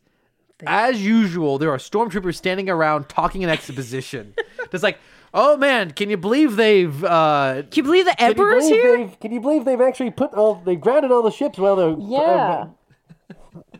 as 0.65 1.05
usual, 1.05 1.57
there 1.57 1.71
are 1.71 1.77
stormtroopers 1.77 2.35
standing 2.35 2.69
around 2.69 3.09
talking 3.09 3.41
in 3.41 3.49
exposition. 3.49 4.33
Just 4.71 4.83
like, 4.83 4.97
oh 5.35 5.55
man, 5.57 5.91
can 5.91 6.09
you 6.09 6.17
believe 6.17 6.55
they've? 6.55 7.03
Uh, 7.03 7.61
Can 7.69 7.71
you 7.75 7.83
believe 7.83 8.05
the 8.05 8.15
can 8.17 8.31
Emperor's 8.31 8.67
believe 8.67 8.81
here? 8.81 9.11
Can 9.21 9.31
you 9.31 9.39
believe 9.41 9.65
they've 9.65 9.79
actually 9.81 10.09
put 10.11 10.33
all? 10.33 10.55
They 10.55 10.75
grounded 10.75 11.11
all 11.11 11.21
the 11.21 11.29
ships 11.31 11.59
while 11.59 11.75
they're 11.75 11.95
Yeah. 11.99 12.69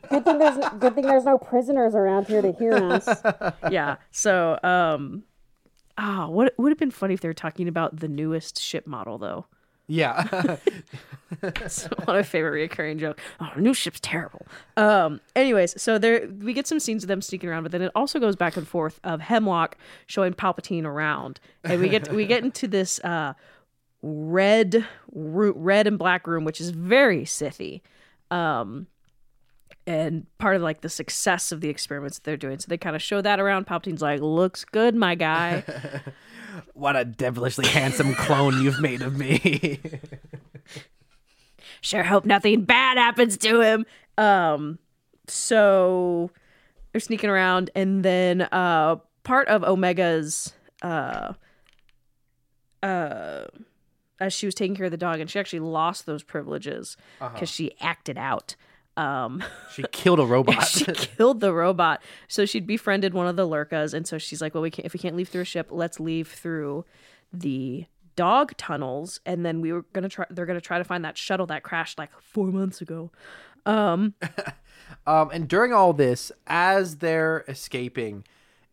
good 0.10 0.24
thing 0.26 0.38
there's 0.38 0.58
good 0.80 0.94
thing 0.94 1.06
there's 1.08 1.26
no 1.26 1.38
prisoners 1.40 1.96
around 1.96 2.28
here 2.28 2.42
to 2.44 2.52
hear 2.52 2.74
us. 2.76 3.08
yeah. 3.72 3.96
So, 4.12 4.60
um, 4.64 5.24
ah, 5.98 6.28
what 6.28 6.54
would 6.60 6.70
have 6.72 6.78
been 6.78 6.92
funny 6.92 7.14
if 7.16 7.22
they 7.22 7.28
were 7.30 7.34
talking 7.34 7.68
about 7.68 8.00
the 8.00 8.08
newest 8.08 8.62
ship 8.62 8.86
model, 8.86 9.18
though. 9.18 9.48
Yeah. 9.88 10.58
It's 11.42 11.84
one 11.90 12.02
of 12.02 12.08
my 12.08 12.24
favorite 12.24 12.52
recurring 12.52 12.98
joke. 13.00 13.20
Oh, 13.40 13.52
new 13.58 13.74
ship's 13.74 14.00
terrible. 14.00 14.46
Um, 14.78 15.22
anyways, 15.36 15.82
so 15.82 15.98
there 15.98 16.28
we 16.28 16.54
get 16.54 16.68
some 16.68 16.80
scenes 16.80 17.04
of 17.04 17.08
them 17.08 17.22
sneaking 17.22 17.50
around, 17.50 17.64
but 17.64 17.72
then 17.72 17.82
it 17.82 17.92
also 17.96 18.20
goes 18.20 18.36
back 18.36 18.58
and 18.58 18.68
forth 18.68 19.00
of 19.04 19.22
Hemlock 19.22 19.78
showing 20.08 20.34
Palpatine 20.34 20.86
around, 20.86 21.40
and 21.64 21.82
we 21.82 21.90
get 21.90 22.12
we 22.12 22.26
get 22.26 22.44
into 22.44 22.68
this 22.68 23.00
uh, 23.00 23.34
red 24.02 24.86
red 25.12 25.88
and 25.88 25.98
black 25.98 26.28
room, 26.28 26.46
which 26.46 26.62
is 26.62 26.70
very 26.70 27.24
Sithy. 27.24 27.82
Um, 28.32 28.88
and 29.88 30.26
part 30.38 30.56
of 30.56 30.62
like 30.62 30.82
the 30.82 30.90
success 30.90 31.52
of 31.52 31.62
the 31.62 31.70
experiments 31.70 32.18
that 32.18 32.24
they're 32.24 32.38
doing. 32.38 32.60
So 32.60 32.66
they 32.68 32.78
kind 32.78 32.96
of 32.96 33.02
show 33.02 33.22
that 33.22 33.40
around. 33.40 33.66
Palpatine's 33.68 34.02
like, 34.02 34.22
"Looks 34.22 34.66
good, 34.66 34.96
my 34.96 35.16
guy." 35.16 35.64
what 36.74 36.96
a 36.96 37.06
devilishly 37.06 37.68
handsome 37.68 38.16
clone 38.16 38.62
you've 38.62 38.82
made 38.82 39.02
of 39.02 39.18
me. 39.18 39.80
sure 41.82 42.04
hope 42.04 42.26
nothing 42.26 42.64
bad 42.64 42.98
happens 42.98 43.38
to 43.38 43.62
him. 43.62 43.86
Um, 44.18 44.80
so 45.28 46.32
they're 46.92 47.02
sneaking 47.02 47.30
around, 47.30 47.70
and 47.76 48.04
then 48.04 48.42
uh, 48.52 48.98
part 49.24 49.48
of 49.48 49.64
Omega's 49.64 50.54
uh, 50.82 51.34
uh, 52.82 53.46
as 54.20 54.34
she 54.34 54.46
was 54.46 54.56
taking 54.56 54.76
care 54.76 54.86
of 54.86 54.92
the 54.92 54.98
dog, 54.98 55.20
and 55.20 55.30
she 55.30 55.40
actually 55.40 55.60
lost 55.60 56.06
those 56.06 56.24
privileges 56.24 56.98
because 57.34 57.50
she 57.50 57.76
acted 57.82 58.18
out. 58.18 58.56
Um, 58.98 59.44
she 59.72 59.84
killed 59.92 60.20
a 60.20 60.26
robot. 60.26 60.68
she 60.68 60.86
killed 60.86 61.42
the 61.42 61.54
robot. 61.54 62.02
So 62.28 62.46
she'd 62.46 62.66
befriended 62.66 63.14
one 63.14 63.28
of 63.28 63.36
the 63.36 63.48
Lurkas, 63.48 63.94
and 63.94 64.08
so 64.08 64.18
she's 64.18 64.42
like, 64.42 64.54
"Well, 64.54 64.64
we 64.64 64.72
can't 64.72 64.86
if 64.86 64.94
we 64.94 65.00
can't 65.00 65.16
leave 65.16 65.30
through 65.30 65.42
a 65.42 65.46
ship, 65.46 65.68
let's 65.72 66.00
leave 66.00 66.28
through 66.30 66.86
the 67.34 67.86
dog 68.16 68.56
tunnels." 68.58 69.20
And 69.26 69.46
then 69.46 69.62
we 69.62 69.74
were 69.74 69.84
gonna 69.94 70.10
try. 70.10 70.26
They're 70.30 70.46
gonna 70.46 70.62
try 70.62 70.78
to 70.78 70.84
find 70.84 71.04
that 71.04 71.18
shuttle 71.18 71.46
that 71.48 71.64
crashed 71.64 71.98
like 71.98 72.12
four 72.22 72.48
months 72.48 72.82
ago. 72.82 73.12
Um, 73.66 74.14
and 75.08 75.48
during 75.48 75.74
all 75.74 75.94
this, 75.94 76.32
as 76.48 76.98
they're 76.98 77.44
escaping, 77.48 78.24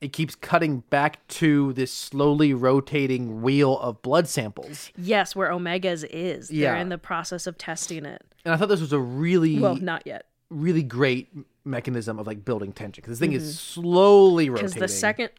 it 0.03 0.13
keeps 0.13 0.35
cutting 0.35 0.81
back 0.91 1.27
to 1.29 1.73
this 1.75 1.93
slowly 1.93 2.53
rotating 2.53 3.41
wheel 3.41 3.79
of 3.79 4.03
blood 4.03 4.27
samples. 4.27 4.91
Yes, 4.99 5.37
where 5.37 5.53
Omega's 5.53 6.03
is. 6.05 6.51
Yeah. 6.51 6.73
They're 6.73 6.81
in 6.81 6.89
the 6.89 6.99
process 6.99 7.47
of 7.47 7.57
testing 7.57 8.05
it. 8.05 8.21
And 8.45 8.53
I 8.53 8.57
thought 8.57 8.69
this 8.69 8.81
was 8.81 8.93
a 8.93 8.99
really, 8.99 9.61
Well, 9.61 9.77
not 9.77 10.05
yet, 10.05 10.27
really 10.51 10.83
great 10.83 11.29
mechanism 11.65 12.19
of 12.19 12.27
like 12.27 12.45
building 12.45 12.73
tension 12.73 13.01
because 13.01 13.17
this 13.17 13.25
thing 13.25 13.33
is 13.33 13.45
mm-hmm. 13.45 13.81
slowly 13.81 14.51
rotating. 14.51 14.75
because 14.75 14.81
the 14.81 14.89
second, 14.89 15.31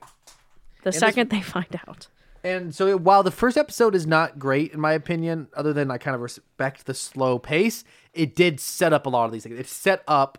the 0.84 0.94
second 0.94 1.30
they 1.30 1.42
find 1.42 1.78
out, 1.86 2.08
And 2.42 2.74
so 2.74 2.98
while 2.98 3.22
the 3.22 3.32
first 3.32 3.58
episode 3.58 3.94
is 3.94 4.08
not 4.08 4.40
great 4.40 4.72
in 4.72 4.80
my 4.80 4.94
opinion, 4.94 5.50
other 5.58 5.74
than 5.74 5.92
I 5.92 5.98
kind 5.98 6.16
of 6.16 6.22
respect 6.22 6.86
the 6.86 6.94
slow 6.94 7.38
pace, 7.38 7.84
it 8.14 8.34
did 8.34 8.62
set 8.62 8.94
up 8.94 9.06
a 9.06 9.10
lot 9.10 9.26
of 9.26 9.34
these 9.34 9.44
things. 9.44 9.60
It 9.60 9.68
set 9.68 10.04
up 10.08 10.38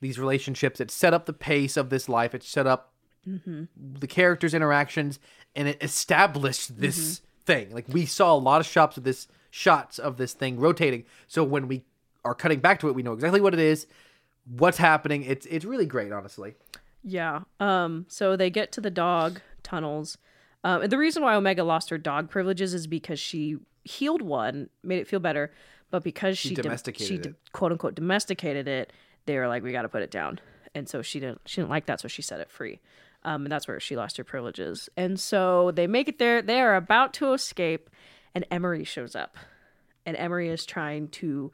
these 0.00 0.20
relationships. 0.20 0.80
It 0.80 0.92
set 0.92 1.12
up 1.12 1.26
the 1.26 1.32
pace 1.32 1.76
of 1.76 1.90
this 1.90 2.08
life. 2.08 2.32
It 2.32 2.44
set 2.44 2.68
up 2.68 2.92
the 3.26 4.06
characters' 4.06 4.54
interactions, 4.54 5.18
and 5.54 5.68
it 5.68 5.82
established 5.82 6.80
this 6.80 7.20
thing. 7.44 7.70
Like 7.70 7.86
we 7.88 8.06
saw 8.06 8.34
a 8.34 8.38
lot 8.38 8.60
of 8.60 8.66
shots 8.66 8.96
of 8.96 9.04
this 9.04 9.28
shots 9.50 9.98
of 9.98 10.16
this 10.16 10.32
thing 10.32 10.58
rotating. 10.58 11.04
So 11.26 11.42
when 11.42 11.68
we 11.68 11.84
are 12.24 12.34
cutting 12.34 12.60
back 12.60 12.80
to 12.80 12.88
it, 12.88 12.94
we 12.94 13.02
know 13.02 13.12
exactly 13.12 13.40
what 13.40 13.54
it 13.54 13.60
is, 13.60 13.86
what's 14.44 14.78
happening. 14.78 15.22
It's 15.22 15.46
it's 15.46 15.64
really 15.64 15.86
great, 15.86 16.12
honestly. 16.12 16.54
Yeah. 17.02 17.40
Um. 17.60 18.06
So 18.08 18.36
they 18.36 18.50
get 18.50 18.72
to 18.72 18.80
the 18.80 18.90
dog 18.90 19.40
tunnels. 19.62 20.18
Um. 20.64 20.82
And 20.82 20.92
the 20.92 20.98
reason 20.98 21.22
why 21.22 21.34
Omega 21.34 21.64
lost 21.64 21.90
her 21.90 21.98
dog 21.98 22.30
privileges 22.30 22.74
is 22.74 22.86
because 22.86 23.18
she 23.20 23.56
healed 23.84 24.22
one, 24.22 24.68
made 24.82 24.98
it 24.98 25.06
feel 25.06 25.20
better, 25.20 25.52
but 25.90 26.02
because 26.02 26.36
she, 26.36 26.54
dom- 26.54 26.64
domesticated 26.64 27.06
she 27.06 27.14
it. 27.14 27.22
d- 27.22 27.34
quote 27.52 27.72
unquote 27.72 27.94
domesticated 27.94 28.66
it, 28.66 28.92
they 29.26 29.38
were 29.38 29.46
like, 29.46 29.62
we 29.62 29.72
got 29.72 29.82
to 29.82 29.88
put 29.88 30.02
it 30.02 30.10
down. 30.10 30.40
And 30.74 30.88
so 30.88 31.00
she 31.02 31.20
didn't. 31.20 31.40
She 31.46 31.60
didn't 31.60 31.70
like 31.70 31.86
that, 31.86 32.00
so 32.00 32.08
she 32.08 32.20
set 32.22 32.40
it 32.40 32.50
free. 32.50 32.80
Um. 33.26 33.44
And 33.44 33.52
that's 33.52 33.68
where 33.68 33.78
she 33.78 33.96
lost 33.96 34.16
her 34.16 34.24
privileges. 34.24 34.88
And 34.96 35.20
so 35.20 35.70
they 35.72 35.86
make 35.86 36.08
it 36.08 36.18
there. 36.18 36.40
They 36.40 36.60
are 36.60 36.76
about 36.76 37.12
to 37.14 37.34
escape, 37.34 37.90
and 38.34 38.46
Emerie 38.50 38.84
shows 38.84 39.14
up, 39.14 39.36
and 40.06 40.16
Emerie 40.16 40.48
is 40.48 40.64
trying 40.64 41.08
to 41.08 41.52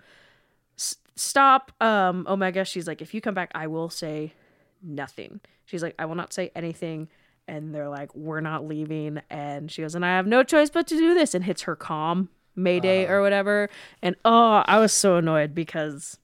s- 0.79 0.97
stop 1.17 1.73
um 1.81 2.27
Omega. 2.29 2.65
She's 2.65 2.87
like, 2.87 3.03
if 3.03 3.13
you 3.15 3.21
come 3.21 3.35
back, 3.35 3.51
I 3.55 3.67
will 3.67 3.91
say 3.91 4.35
nothing. 4.83 5.41
She's 5.65 5.83
like, 5.83 5.95
I 5.99 6.05
will 6.05 6.15
not 6.15 6.33
say 6.33 6.53
anything. 6.55 7.09
And 7.49 7.75
they're 7.75 7.89
like, 7.89 8.15
we're 8.15 8.41
not 8.41 8.67
leaving. 8.69 9.21
And 9.29 9.71
she 9.71 9.83
goes, 9.83 9.97
and 9.97 10.05
I 10.05 10.11
have 10.17 10.27
no 10.27 10.45
choice 10.45 10.71
but 10.71 10.87
to 10.87 10.97
do 10.97 11.15
this 11.15 11.35
and 11.35 11.45
hits 11.45 11.63
her 11.63 11.75
calm 11.75 12.29
Mayday 12.55 13.07
or 13.07 13.21
whatever. 13.21 13.69
And 14.01 14.15
oh, 14.25 14.63
I 14.67 14.79
was 14.79 14.93
so 14.93 15.17
annoyed 15.17 15.55
because 15.55 16.19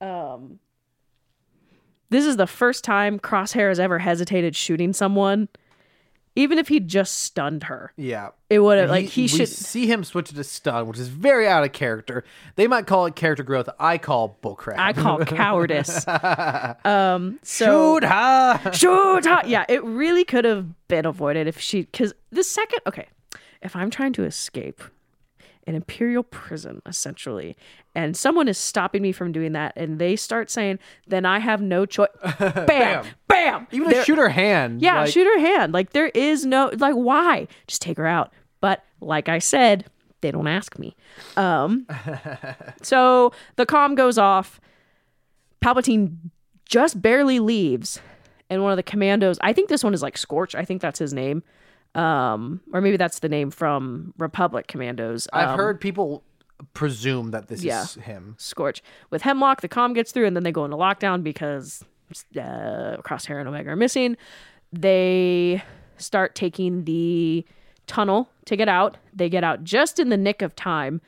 um 0.00 0.58
this 2.10 2.24
is 2.24 2.36
the 2.36 2.46
first 2.46 2.84
time 2.84 3.18
Crosshair 3.18 3.68
has 3.68 3.80
ever 3.80 3.98
hesitated 3.98 4.54
shooting 4.56 4.92
someone. 4.92 5.48
Even 6.36 6.58
if 6.58 6.66
he 6.66 6.80
just 6.80 7.20
stunned 7.20 7.62
her. 7.64 7.92
Yeah. 7.96 8.30
It 8.50 8.58
would 8.58 8.76
have 8.78 8.90
like 8.90 9.06
he 9.06 9.22
we 9.22 9.28
should 9.28 9.48
see 9.48 9.86
him 9.86 10.02
switch 10.02 10.30
to 10.30 10.42
stun, 10.42 10.88
which 10.88 10.98
is 10.98 11.06
very 11.06 11.46
out 11.46 11.62
of 11.62 11.70
character. 11.72 12.24
They 12.56 12.66
might 12.66 12.88
call 12.88 13.06
it 13.06 13.14
character 13.14 13.44
growth. 13.44 13.68
I 13.78 13.98
call 13.98 14.36
bullcrap. 14.42 14.78
I 14.78 14.92
call 14.94 15.18
cowardice. 15.24 16.04
um 16.84 17.38
so 17.44 18.00
Shoot 18.00 18.04
ha! 18.08 18.70
shoot 18.72 19.24
ha- 19.26 19.42
yeah 19.46 19.64
it 19.68 19.84
really 19.84 20.24
could 20.24 20.44
have 20.44 20.66
been 20.88 21.06
avoided 21.06 21.46
if 21.46 21.60
she 21.60 21.82
because 21.82 22.12
the 22.32 22.42
second 22.42 22.80
okay 22.86 23.06
if 23.62 23.74
i'm 23.76 23.88
trying 23.90 24.12
to 24.14 24.24
escape 24.24 24.82
an 25.66 25.74
imperial 25.74 26.22
prison 26.22 26.82
essentially. 26.86 27.56
And 27.94 28.16
someone 28.16 28.48
is 28.48 28.58
stopping 28.58 29.02
me 29.02 29.12
from 29.12 29.32
doing 29.32 29.52
that 29.52 29.72
and 29.76 29.98
they 29.98 30.16
start 30.16 30.50
saying 30.50 30.78
then 31.06 31.24
i 31.24 31.38
have 31.38 31.60
no 31.62 31.86
choice. 31.86 32.08
Bam! 32.38 33.06
Bam, 33.28 33.66
Even 33.70 33.88
There- 33.90 34.02
a 34.02 34.04
shooter 34.04 34.28
hand. 34.28 34.80
yeah 34.82 35.00
like, 35.02 35.10
shoot 35.12 35.24
her 35.26 35.38
hand. 35.40 35.72
Like 35.72 35.90
there 35.90 36.08
is 36.08 36.44
no 36.44 36.70
like 36.76 36.94
why? 36.94 37.48
Just 37.66 37.82
take 37.82 37.96
her 37.96 38.06
out. 38.06 38.32
But 38.60 38.82
like 39.00 39.28
i 39.28 39.38
said 39.38 39.84
they 40.20 40.30
don't 40.30 40.46
ask 40.48 40.78
me. 40.78 40.96
Um 41.36 41.86
so 42.82 43.32
the 43.56 43.66
comm 43.66 43.94
goes 43.96 44.18
off. 44.18 44.60
Palpatine 45.64 46.16
just 46.66 47.00
barely 47.00 47.40
leaves 47.40 48.00
and 48.50 48.62
one 48.62 48.72
of 48.72 48.76
the 48.76 48.82
commandos 48.82 49.38
i 49.42 49.52
think 49.52 49.68
this 49.68 49.84
one 49.84 49.94
is 49.94 50.02
like 50.02 50.16
scorch. 50.18 50.54
I 50.54 50.64
think 50.64 50.80
that's 50.82 50.98
his 50.98 51.12
name 51.14 51.42
um 51.94 52.60
or 52.72 52.80
maybe 52.80 52.96
that's 52.96 53.20
the 53.20 53.28
name 53.28 53.50
from 53.50 54.12
republic 54.18 54.66
commandos 54.66 55.28
I've 55.32 55.50
um, 55.50 55.58
heard 55.58 55.80
people 55.80 56.24
presume 56.72 57.30
that 57.32 57.48
this 57.48 57.62
yeah. 57.62 57.82
is 57.82 57.94
him. 57.94 58.36
Scorch. 58.38 58.82
With 59.10 59.22
Hemlock, 59.22 59.60
the 59.60 59.68
comm 59.68 59.94
gets 59.94 60.12
through, 60.12 60.26
and 60.26 60.36
then 60.36 60.42
they 60.42 60.52
go 60.52 60.64
into 60.64 60.76
lockdown 60.76 61.22
because 61.22 61.84
uh, 62.36 62.98
Crosshair 63.02 63.38
and 63.38 63.48
Omega 63.48 63.70
are 63.70 63.76
missing. 63.76 64.16
They 64.72 65.62
start 65.96 66.34
taking 66.34 66.84
the 66.84 67.44
tunnel 67.86 68.28
to 68.46 68.56
get 68.56 68.68
out. 68.68 68.96
They 69.12 69.28
get 69.28 69.44
out 69.44 69.64
just 69.64 69.98
in 69.98 70.08
the 70.08 70.16
nick 70.16 70.42
of 70.42 70.56
time, 70.56 71.00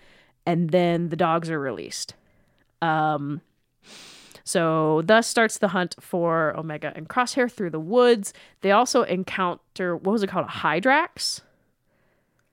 and 0.45 0.71
then 0.71 1.09
the 1.09 1.17
dogs 1.17 1.51
are 1.51 1.61
released. 1.61 2.15
Um, 2.83 3.41
so 4.49 5.03
thus 5.05 5.27
starts 5.27 5.59
the 5.59 5.69
hunt 5.69 5.97
for 6.01 6.57
Omega 6.57 6.93
and 6.95 7.09
Crosshair 7.09 7.51
through 7.51 7.71
the 7.71 7.81
woods. 7.81 8.33
They 8.61 8.71
also 8.71 9.03
encounter 9.03 9.97
what 9.97 10.13
was 10.13 10.23
it 10.23 10.29
called? 10.31 10.47
A 10.47 10.49
Hydrax. 10.49 11.41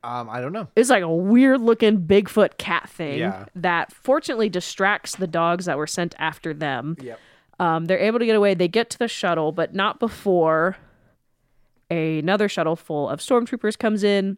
Um, 0.03 0.28
I 0.30 0.41
don't 0.41 0.52
know. 0.52 0.68
It's 0.76 0.90
like 0.90 1.03
a 1.03 1.14
weird 1.15 1.61
looking 1.61 1.99
Bigfoot 2.02 2.57
cat 2.57 2.90
thing 2.90 3.20
Yeah. 3.20 3.45
that 3.56 3.94
fortunately 3.94 4.49
distracts 4.49 5.15
the 5.15 5.28
dogs 5.28 5.65
that 5.65 5.78
were 5.78 5.88
sent 5.88 6.15
after 6.18 6.52
them. 6.53 6.98
Yep. 6.99 7.20
Um, 7.60 7.86
they're 7.86 7.99
able 7.99 8.18
to 8.20 8.26
get 8.26 8.36
away. 8.36 8.56
They 8.56 8.68
get 8.68 8.90
to 8.90 8.98
the 8.99 9.07
shuttle, 9.07 9.52
but 9.52 9.74
not 9.76 9.99
before 9.99 10.76
another 11.91 12.49
shuttle 12.49 12.76
full 12.76 13.07
of 13.07 13.20
stormtroopers 13.20 13.78
comes 13.78 14.03
in. 14.03 14.38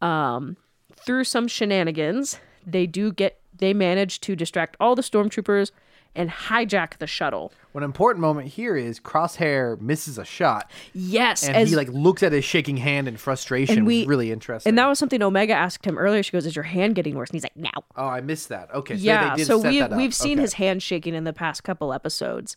Um, 0.00 0.56
through 0.96 1.24
some 1.24 1.48
shenanigans, 1.48 2.38
they 2.64 2.86
do 2.86 3.12
get. 3.12 3.40
They 3.56 3.74
manage 3.74 4.20
to 4.20 4.36
distract 4.36 4.76
all 4.78 4.94
the 4.94 5.02
stormtroopers 5.02 5.72
and 6.14 6.30
hijack 6.30 6.98
the 6.98 7.06
shuttle. 7.06 7.52
One 7.72 7.84
important 7.84 8.20
moment 8.20 8.48
here 8.48 8.76
is 8.76 8.98
Crosshair 8.98 9.80
misses 9.80 10.18
a 10.18 10.24
shot, 10.24 10.70
Yes, 10.92 11.46
and 11.46 11.56
as 11.56 11.70
he 11.70 11.76
like 11.76 11.88
looks 11.90 12.22
at 12.22 12.32
his 12.32 12.44
shaking 12.44 12.76
hand 12.78 13.06
in 13.08 13.16
frustration. 13.16 13.84
Which 13.84 14.04
we- 14.04 14.06
really 14.06 14.32
interesting. 14.32 14.70
and 14.70 14.78
that 14.78 14.86
was 14.86 14.98
something 14.98 15.22
Omega 15.22 15.52
asked 15.54 15.84
him 15.86 15.96
earlier. 15.98 16.22
She 16.22 16.32
goes, 16.32 16.46
"Is 16.46 16.56
your 16.56 16.64
hand 16.64 16.94
getting 16.96 17.14
worse?" 17.14 17.30
And 17.30 17.34
he's 17.36 17.44
like, 17.44 17.56
"No." 17.56 17.70
oh, 17.96 18.06
I 18.06 18.20
missed 18.20 18.48
that. 18.48 18.74
Okay, 18.74 18.94
so 18.96 19.00
yeah, 19.02 19.30
they 19.30 19.36
did 19.36 19.46
so 19.46 19.60
set 19.60 19.70
we 19.70 19.78
that 19.80 19.92
up. 19.92 19.96
we've 19.96 20.14
seen 20.14 20.38
Okay. 20.38 20.42
his 20.42 20.52
hand 20.54 20.82
shaking 20.82 21.14
in 21.14 21.24
the 21.24 21.32
past 21.32 21.62
couple 21.62 21.92
episodes. 21.92 22.56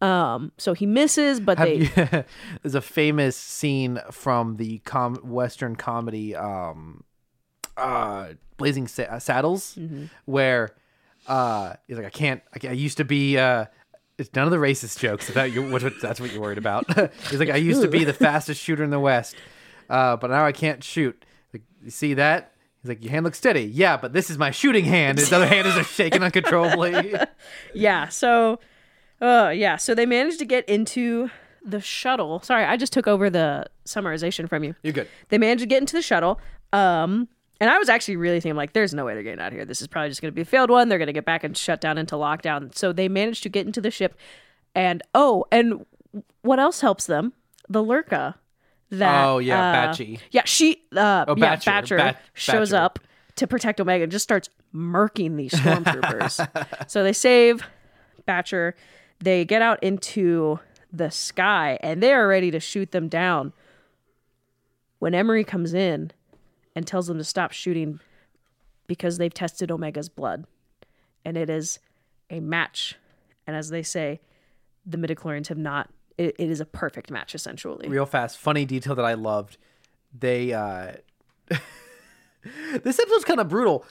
Um, 0.00 0.52
so 0.56 0.72
he 0.72 0.86
misses, 0.86 1.40
but 1.40 1.58
Have 1.58 1.68
they 1.68 1.74
you- 1.76 2.24
There's 2.62 2.74
a 2.74 2.80
famous 2.80 3.36
scene 3.36 3.98
from 4.10 4.56
the 4.56 4.78
com- 4.80 5.16
Western 5.24 5.76
comedy 5.76 6.34
um, 6.36 7.04
uh, 7.76 8.28
Blazing 8.56 8.86
Sa- 8.88 9.02
uh, 9.04 9.18
Saddles 9.18 9.74
Mm-hmm. 9.78 10.04
where 10.26 10.70
uh, 11.30 11.74
he's 11.86 11.96
like, 11.96 12.06
I 12.06 12.10
can't, 12.10 12.42
I, 12.52 12.58
can't- 12.58 12.72
I 12.72 12.76
used 12.76 12.96
to 12.98 13.04
be. 13.04 13.38
Uh, 13.38 13.66
it's 14.18 14.34
none 14.34 14.44
of 14.44 14.50
the 14.50 14.58
racist 14.58 14.98
jokes. 14.98 15.28
That 15.28 15.52
you, 15.52 15.70
what, 15.70 15.82
that's 16.02 16.20
what 16.20 16.30
you're 16.32 16.42
worried 16.42 16.58
about. 16.58 16.84
he's 17.30 17.38
like, 17.38 17.48
I 17.48 17.56
used 17.56 17.80
to 17.82 17.88
be 17.88 18.04
the 18.04 18.12
fastest 18.12 18.60
shooter 18.60 18.84
in 18.84 18.90
the 18.90 19.00
West, 19.00 19.34
uh, 19.88 20.16
but 20.16 20.28
now 20.30 20.44
I 20.44 20.52
can't 20.52 20.84
shoot. 20.84 21.24
Like, 21.54 21.62
you 21.82 21.90
see 21.90 22.14
that? 22.14 22.52
He's 22.82 22.88
like, 22.88 23.02
your 23.02 23.12
hand 23.12 23.24
looks 23.24 23.38
steady. 23.38 23.62
Yeah, 23.62 23.96
but 23.96 24.12
this 24.12 24.28
is 24.28 24.38
my 24.38 24.50
shooting 24.50 24.84
hand. 24.84 25.18
His 25.18 25.32
other 25.32 25.46
hand 25.46 25.68
is 25.68 25.86
shaking 25.86 26.22
uncontrollably. 26.22 27.14
yeah, 27.74 28.08
so 28.08 28.58
uh 29.22 29.52
yeah, 29.54 29.76
so 29.76 29.94
they 29.94 30.06
managed 30.06 30.38
to 30.40 30.46
get 30.46 30.68
into 30.68 31.30
the 31.64 31.80
shuttle. 31.80 32.40
Sorry, 32.40 32.64
I 32.64 32.76
just 32.76 32.92
took 32.92 33.06
over 33.06 33.30
the 33.30 33.66
summarization 33.86 34.48
from 34.48 34.64
you. 34.64 34.74
You're 34.82 34.94
good. 34.94 35.08
They 35.28 35.38
managed 35.38 35.60
to 35.60 35.66
get 35.66 35.80
into 35.80 35.94
the 35.94 36.02
shuttle. 36.02 36.40
Um 36.72 37.28
and 37.60 37.68
I 37.70 37.78
was 37.78 37.88
actually 37.88 38.16
really 38.16 38.40
thinking 38.40 38.56
like 38.56 38.72
there's 38.72 38.94
no 38.94 39.04
way 39.04 39.14
they're 39.14 39.22
getting 39.22 39.40
out 39.40 39.48
of 39.48 39.52
here. 39.52 39.64
This 39.64 39.80
is 39.82 39.86
probably 39.86 40.08
just 40.08 40.20
going 40.22 40.32
to 40.32 40.34
be 40.34 40.42
a 40.42 40.46
failed 40.46 40.70
one. 40.70 40.88
They're 40.88 40.98
going 40.98 41.06
to 41.08 41.12
get 41.12 41.24
back 41.26 41.44
and 41.44 41.56
shut 41.56 41.80
down 41.80 41.98
into 41.98 42.14
lockdown. 42.16 42.74
So 42.74 42.92
they 42.92 43.08
managed 43.08 43.42
to 43.44 43.48
get 43.48 43.66
into 43.66 43.80
the 43.80 43.90
ship 43.90 44.16
and 44.74 45.02
oh, 45.14 45.44
and 45.52 45.84
what 46.42 46.58
else 46.58 46.80
helps 46.80 47.06
them? 47.06 47.32
The 47.68 47.82
Lurka. 47.84 48.34
That 48.90 49.24
Oh, 49.24 49.38
yeah, 49.38 49.70
uh, 49.70 49.74
Batchy. 49.94 50.18
Yeah, 50.32 50.42
she 50.46 50.82
uh 50.96 51.24
Oh, 51.28 51.34
yeah, 51.36 51.56
Batcher, 51.56 51.64
Batcher 51.64 51.96
Bat- 51.98 52.20
shows 52.34 52.70
Batcher. 52.72 52.74
up 52.80 52.98
to 53.36 53.46
protect 53.46 53.80
Omega 53.80 54.02
and 54.02 54.10
just 54.12 54.24
starts 54.24 54.48
murking 54.74 55.36
these 55.36 55.52
stormtroopers. 55.52 56.88
so 56.90 57.04
they 57.04 57.12
save 57.12 57.62
Batcher. 58.26 58.72
They 59.20 59.44
get 59.44 59.62
out 59.62 59.82
into 59.82 60.58
the 60.92 61.10
sky 61.10 61.78
and 61.82 62.02
they 62.02 62.12
are 62.12 62.26
ready 62.26 62.50
to 62.50 62.58
shoot 62.58 62.90
them 62.90 63.08
down. 63.08 63.52
When 64.98 65.14
Emerie 65.14 65.44
comes 65.44 65.72
in 65.72 66.10
and 66.76 66.86
tells 66.86 67.06
them 67.06 67.18
to 67.18 67.24
stop 67.24 67.52
shooting 67.52 68.00
because 68.86 69.18
they've 69.18 69.34
tested 69.34 69.70
Omega's 69.70 70.08
blood 70.08 70.46
and 71.24 71.36
it 71.36 71.50
is 71.50 71.78
a 72.30 72.40
match. 72.40 72.96
And 73.46 73.56
as 73.56 73.70
they 73.70 73.82
say, 73.82 74.20
the 74.86 74.96
midichlorians 74.96 75.48
have 75.48 75.58
not. 75.58 75.90
It, 76.18 76.36
it 76.38 76.50
is 76.50 76.60
a 76.60 76.64
perfect 76.66 77.10
match, 77.10 77.34
essentially. 77.34 77.88
real 77.88 78.04
fast 78.06 78.36
funny 78.38 78.64
detail 78.66 78.94
that 78.94 79.04
i 79.06 79.14
loved 79.14 79.56
they 80.18 80.52
uh 80.52 80.92
this 82.82 82.98
episode's 82.98 83.24
kind 83.24 83.40
of 83.40 83.48
brutal 83.48 83.84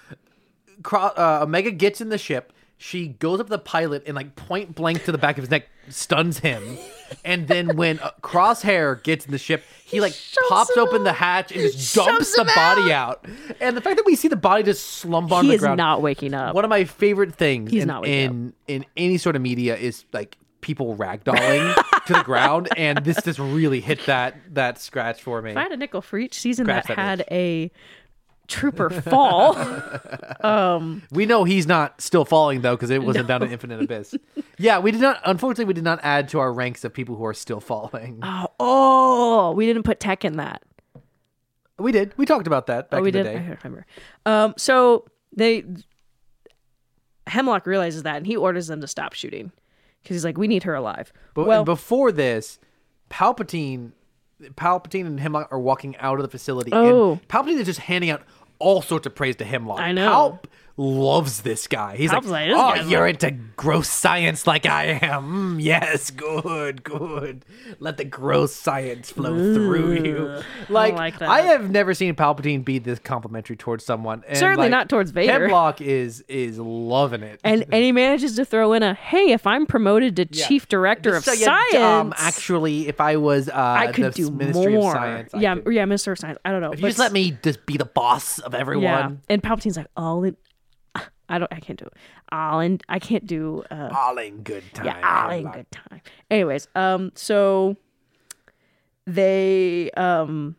Cro- 0.84 1.00
uh, 1.18 1.40
omega 1.44 1.72
gets 1.72 2.02
in 2.02 2.10
the 2.10 2.18
ship 2.18 2.54
she 2.82 3.10
goes 3.10 3.42
up 3.42 3.48
to 3.48 3.52
the 3.52 3.60
pilot 3.60 4.04
and 4.08 4.16
like 4.16 4.36
point 4.38 4.74
blank 4.74 5.04
to 5.04 5.12
the 5.12 5.18
back 5.18 5.38
of 5.38 5.42
his 5.44 5.52
neck 5.52 5.68
stuns 5.90 6.40
him 6.40 6.78
and 7.26 7.48
then 7.48 7.76
when 7.76 8.00
uh, 8.00 8.10
crosshair 8.22 9.04
gets 9.04 9.26
in 9.26 9.32
the 9.32 9.38
ship 9.38 9.64
he 9.84 10.00
like 10.00 10.14
shoves 10.14 10.48
pops 10.48 10.78
open 10.78 11.04
the 11.04 11.12
hatch 11.12 11.52
and 11.52 11.62
just 11.62 11.94
dumps 11.94 12.34
the 12.36 12.46
body 12.56 12.94
out. 12.94 13.26
and 13.60 13.76
the 13.76 13.82
fact 13.82 13.98
that 13.98 14.06
we 14.06 14.16
see 14.16 14.30
the 14.30 14.36
body 14.38 14.64
just 14.64 14.86
slump 14.86 15.30
on 15.32 15.44
he 15.44 15.50
the 15.50 15.56
is 15.56 15.60
ground 15.62 15.78
not 15.78 16.02
waking 16.02 16.34
up. 16.34 16.56
one 16.56 16.64
of 16.64 16.70
my 16.70 16.86
favorite 16.86 17.36
things 17.36 17.70
He's 17.70 17.82
in, 17.84 17.88
not 17.88 18.08
in 18.08 18.54
in 18.68 18.86
any 18.96 19.18
sort 19.18 19.36
of 19.36 19.42
media 19.42 19.76
is 19.76 20.06
like 20.14 20.38
people 20.62 20.96
ragdolling 20.96 21.74
to 22.08 22.14
the 22.14 22.24
ground, 22.24 22.68
and 22.76 23.00
this 23.06 23.22
just 23.24 23.40
really 23.40 23.80
hit 23.82 24.06
that 24.06 24.36
that 24.54 24.80
scratch 24.80 25.22
for 25.22 25.42
me. 25.42 25.52
If 25.52 25.58
I 25.58 25.64
had 25.64 25.72
a 25.72 25.78
nickel 25.78 26.02
for 26.02 26.18
each 26.20 26.34
season 26.40 26.66
Scratch 26.66 26.88
that 26.88 26.96
that 26.98 27.02
had 27.02 27.26
a 27.32 27.72
trooper 28.50 28.90
fall. 28.90 29.56
We 31.12 31.26
know 31.26 31.44
he's 31.44 31.68
not 31.68 32.02
still 32.02 32.26
falling 32.26 32.62
though, 32.62 32.76
because 32.76 32.90
it 32.90 33.04
wasn't 33.04 33.28
down 33.28 33.44
an 33.44 33.52
infinite 33.52 33.82
abyss. 33.82 34.16
Yeah, 34.58 34.80
we 34.80 34.92
did 34.92 35.02
not. 35.02 35.22
Unfortunately, 35.26 35.66
we 35.66 35.74
did 35.74 35.84
not 35.84 36.00
add 36.04 36.30
to 36.30 36.40
our 36.40 36.52
ranks 36.52 36.84
of 36.84 36.94
people 36.94 37.16
who 37.16 37.26
are 37.26 37.34
still 37.34 37.60
falling. 37.60 38.20
oh, 38.24 38.48
oh, 38.60 39.52
we 39.52 39.66
didn't 39.66 39.84
put 39.84 40.00
tech 40.00 40.24
in 40.26 40.38
that. 40.38 40.64
We 41.78 41.92
did. 41.92 42.14
We 42.18 42.26
talked 42.26 42.48
about 42.48 42.68
that 42.68 42.90
back 42.90 43.00
oh, 43.00 43.04
we 43.04 43.10
in 43.10 43.14
the 43.14 43.24
did. 43.24 43.28
I 43.28 43.34
day. 43.34 43.48
don't 43.48 43.64
remember. 43.64 43.86
Um, 44.26 44.54
so 44.58 45.06
they 45.34 45.64
Hemlock 47.28 47.66
realizes 47.66 48.04
that, 48.04 48.18
and 48.18 48.28
he 48.28 48.36
orders 48.36 48.68
them 48.68 48.82
to 48.82 48.88
stop 48.88 49.14
shooting 49.14 49.52
because 50.02 50.16
he's 50.16 50.26
like, 50.26 50.38
"We 50.38 50.48
need 50.48 50.64
her 50.64 50.76
alive." 50.76 51.14
But 51.34 51.48
well, 51.48 51.64
before 51.64 52.12
this, 52.12 52.60
Palpatine, 53.10 53.92
Palpatine 54.56 55.06
and 55.06 55.20
Hemlock 55.20 55.48
are 55.52 55.60
walking 55.60 55.96
out 55.98 56.20
of 56.20 56.24
the 56.24 56.30
facility. 56.30 56.72
Oh. 56.74 57.14
and 57.14 57.28
Palpatine 57.28 57.60
is 57.60 57.66
just 57.66 57.80
handing 57.80 58.10
out 58.10 58.24
all 58.60 58.82
sorts 58.82 59.08
of 59.08 59.16
praise 59.16 59.36
to 59.38 59.46
Hemlock. 59.46 59.80
I 59.80 59.92
know. 59.92 60.10
Palp 60.10 60.44
loves 60.80 61.42
this 61.42 61.68
guy. 61.68 61.98
He's 61.98 62.12
like, 62.12 62.24
like, 62.26 62.52
"Oh, 62.54 62.74
you're 62.88 63.02
like-" 63.02 63.22
into 63.24 63.38
gross 63.58 63.90
science 63.90 64.48
like 64.48 64.66
I 64.66 64.86
am. 65.02 65.58
Mm, 65.58 65.62
yes, 65.64 66.10
good, 66.10 66.84
good. 66.84 67.44
Let 67.80 67.98
the 67.98 68.06
gross 68.06 68.56
science 68.56 69.12
flow 69.12 69.54
through 69.54 69.94
you." 70.04 70.42
Like, 70.70 70.94
like 70.96 71.20
that. 71.20 71.28
I 71.30 71.42
have 71.42 71.70
never 71.70 71.94
seen 71.94 72.16
Palpatine 72.16 72.64
be 72.64 72.80
this 72.80 73.00
complimentary 73.00 73.58
towards 73.58 73.84
someone. 73.86 74.24
And 74.28 74.38
Certainly 74.38 74.66
like, 74.66 74.72
not 74.72 74.90
towards 74.90 75.12
Vader. 75.12 75.34
Hemlock 75.48 75.82
is 75.82 76.24
is 76.30 76.58
loving 76.58 77.24
it. 77.24 77.40
and 77.44 77.64
and 77.64 77.84
he 77.84 77.92
manages 77.92 78.36
to 78.38 78.46
throw 78.46 78.72
in 78.74 78.82
a, 78.82 78.94
"Hey, 78.94 79.32
if 79.32 79.46
I'm 79.46 79.66
promoted 79.66 80.16
to 80.16 80.28
Yeah. 80.32 80.48
chief 80.48 80.68
director 80.70 81.16
of 81.16 81.26
So, 81.26 81.34
science, 81.34 81.76
Um, 81.76 82.14
actually, 82.18 82.88
if 82.88 83.02
I 83.02 83.18
was 83.18 83.50
uh, 83.50 83.54
I 83.56 83.88
could 83.92 84.06
the 84.06 84.12
do 84.12 84.32
Ministry 84.32 84.74
more." 84.74 84.92
of 84.96 84.98
Science, 85.02 85.34
I 85.34 85.40
yeah, 85.40 85.56
yeah, 85.70 85.84
Minister 85.86 86.14
of 86.14 86.20
Science. 86.20 86.40
I 86.46 86.52
don't 86.52 86.62
know. 86.62 86.72
if 86.72 86.80
you 86.80 86.88
just 86.88 87.00
let 87.00 87.12
me 87.12 87.38
just 87.44 87.66
be 87.66 87.76
the 87.76 87.86
boss 87.86 88.40
of 88.40 88.56
everyone. 88.56 88.84
Yeah, 88.84 89.12
and 89.30 89.44
Palpatine's 89.44 89.76
like, 89.76 89.88
"All 89.98 90.24
in." 90.24 90.38
I 91.30 91.38
don't. 91.40 91.52
I 91.54 91.60
can't 91.60 91.78
do 91.80 91.86
it. 91.86 91.94
All 92.32 92.60
in. 92.60 92.80
I 92.90 93.00
can't 93.00 93.26
do. 93.26 93.64
Uh, 93.72 93.90
All 93.96 94.18
in 94.18 94.42
good 94.44 94.64
time. 94.74 94.86
yeah, 94.86 95.24
all 95.24 95.30
in 95.32 95.50
good 95.52 95.72
time. 95.72 96.02
Anyways, 96.32 96.68
um, 96.76 97.12
so 97.16 97.78
they 99.06 99.90
um 99.92 100.56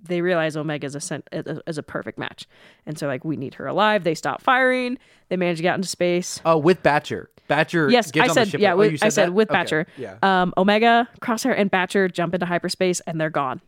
they 0.00 0.20
realize 0.20 0.56
Omega's 0.56 0.94
a 0.94 1.00
sent 1.00 1.26
as 1.32 1.78
a 1.78 1.82
perfect 1.82 2.18
match, 2.18 2.46
and 2.86 2.98
so 2.98 3.06
like 3.06 3.24
we 3.24 3.36
need 3.36 3.54
her 3.54 3.66
alive. 3.66 4.04
They 4.04 4.14
stop 4.14 4.40
firing. 4.42 4.98
They 5.28 5.36
manage 5.36 5.56
to 5.58 5.62
get 5.62 5.70
out 5.70 5.76
into 5.76 5.88
space. 5.88 6.40
Oh, 6.44 6.58
with 6.58 6.82
Batcher. 6.82 7.26
Batcher. 7.48 7.90
Yes, 7.90 8.10
gets 8.10 8.24
I 8.26 8.28
on 8.28 8.28
the 8.28 8.34
said 8.34 8.48
ship. 8.48 8.60
yeah. 8.60 8.72
Oh, 8.72 8.76
with, 8.76 8.92
you 8.92 8.98
I 9.02 9.08
said 9.08 9.28
that? 9.28 9.32
with 9.34 9.50
Okay, 9.50 9.58
Batcher. 9.58 9.86
Yeah. 9.96 10.16
Um, 10.22 10.54
Omega, 10.56 11.08
Crosshair, 11.20 11.54
and 11.56 11.70
Batcher 11.70 12.10
jump 12.12 12.34
into 12.34 12.46
hyperspace, 12.46 13.00
and 13.00 13.20
they're 13.20 13.30
gone. 13.30 13.60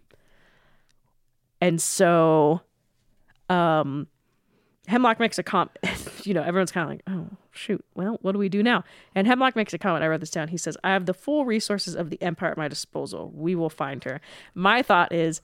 And 1.60 1.80
so, 1.80 2.60
um, 3.48 4.06
Hemlock 4.88 5.20
makes 5.20 5.38
a 5.38 5.42
comment. 5.42 5.76
You 6.24 6.34
know, 6.34 6.42
everyone's 6.42 6.72
kind 6.72 6.82
of 6.84 6.90
like, 6.90 7.02
"Oh 7.06 7.36
shoot, 7.52 7.84
well, 7.94 8.18
what 8.20 8.32
do 8.32 8.38
we 8.38 8.48
do 8.48 8.60
now?" 8.60 8.82
And 9.14 9.28
Hemlock 9.28 9.54
makes 9.54 9.72
a 9.72 9.78
comment. 9.78 10.02
I 10.02 10.08
wrote 10.08 10.18
this 10.18 10.30
down. 10.32 10.48
He 10.48 10.56
says, 10.56 10.76
"I 10.82 10.88
have 10.90 11.06
the 11.06 11.14
full 11.14 11.44
resources 11.44 11.94
of 11.94 12.10
the 12.10 12.20
Empire 12.20 12.50
at 12.50 12.56
my 12.56 12.66
disposal. 12.66 13.30
We 13.32 13.54
will 13.54 13.70
find 13.70 14.02
her." 14.02 14.20
My 14.52 14.82
thought 14.82 15.12
is, 15.12 15.40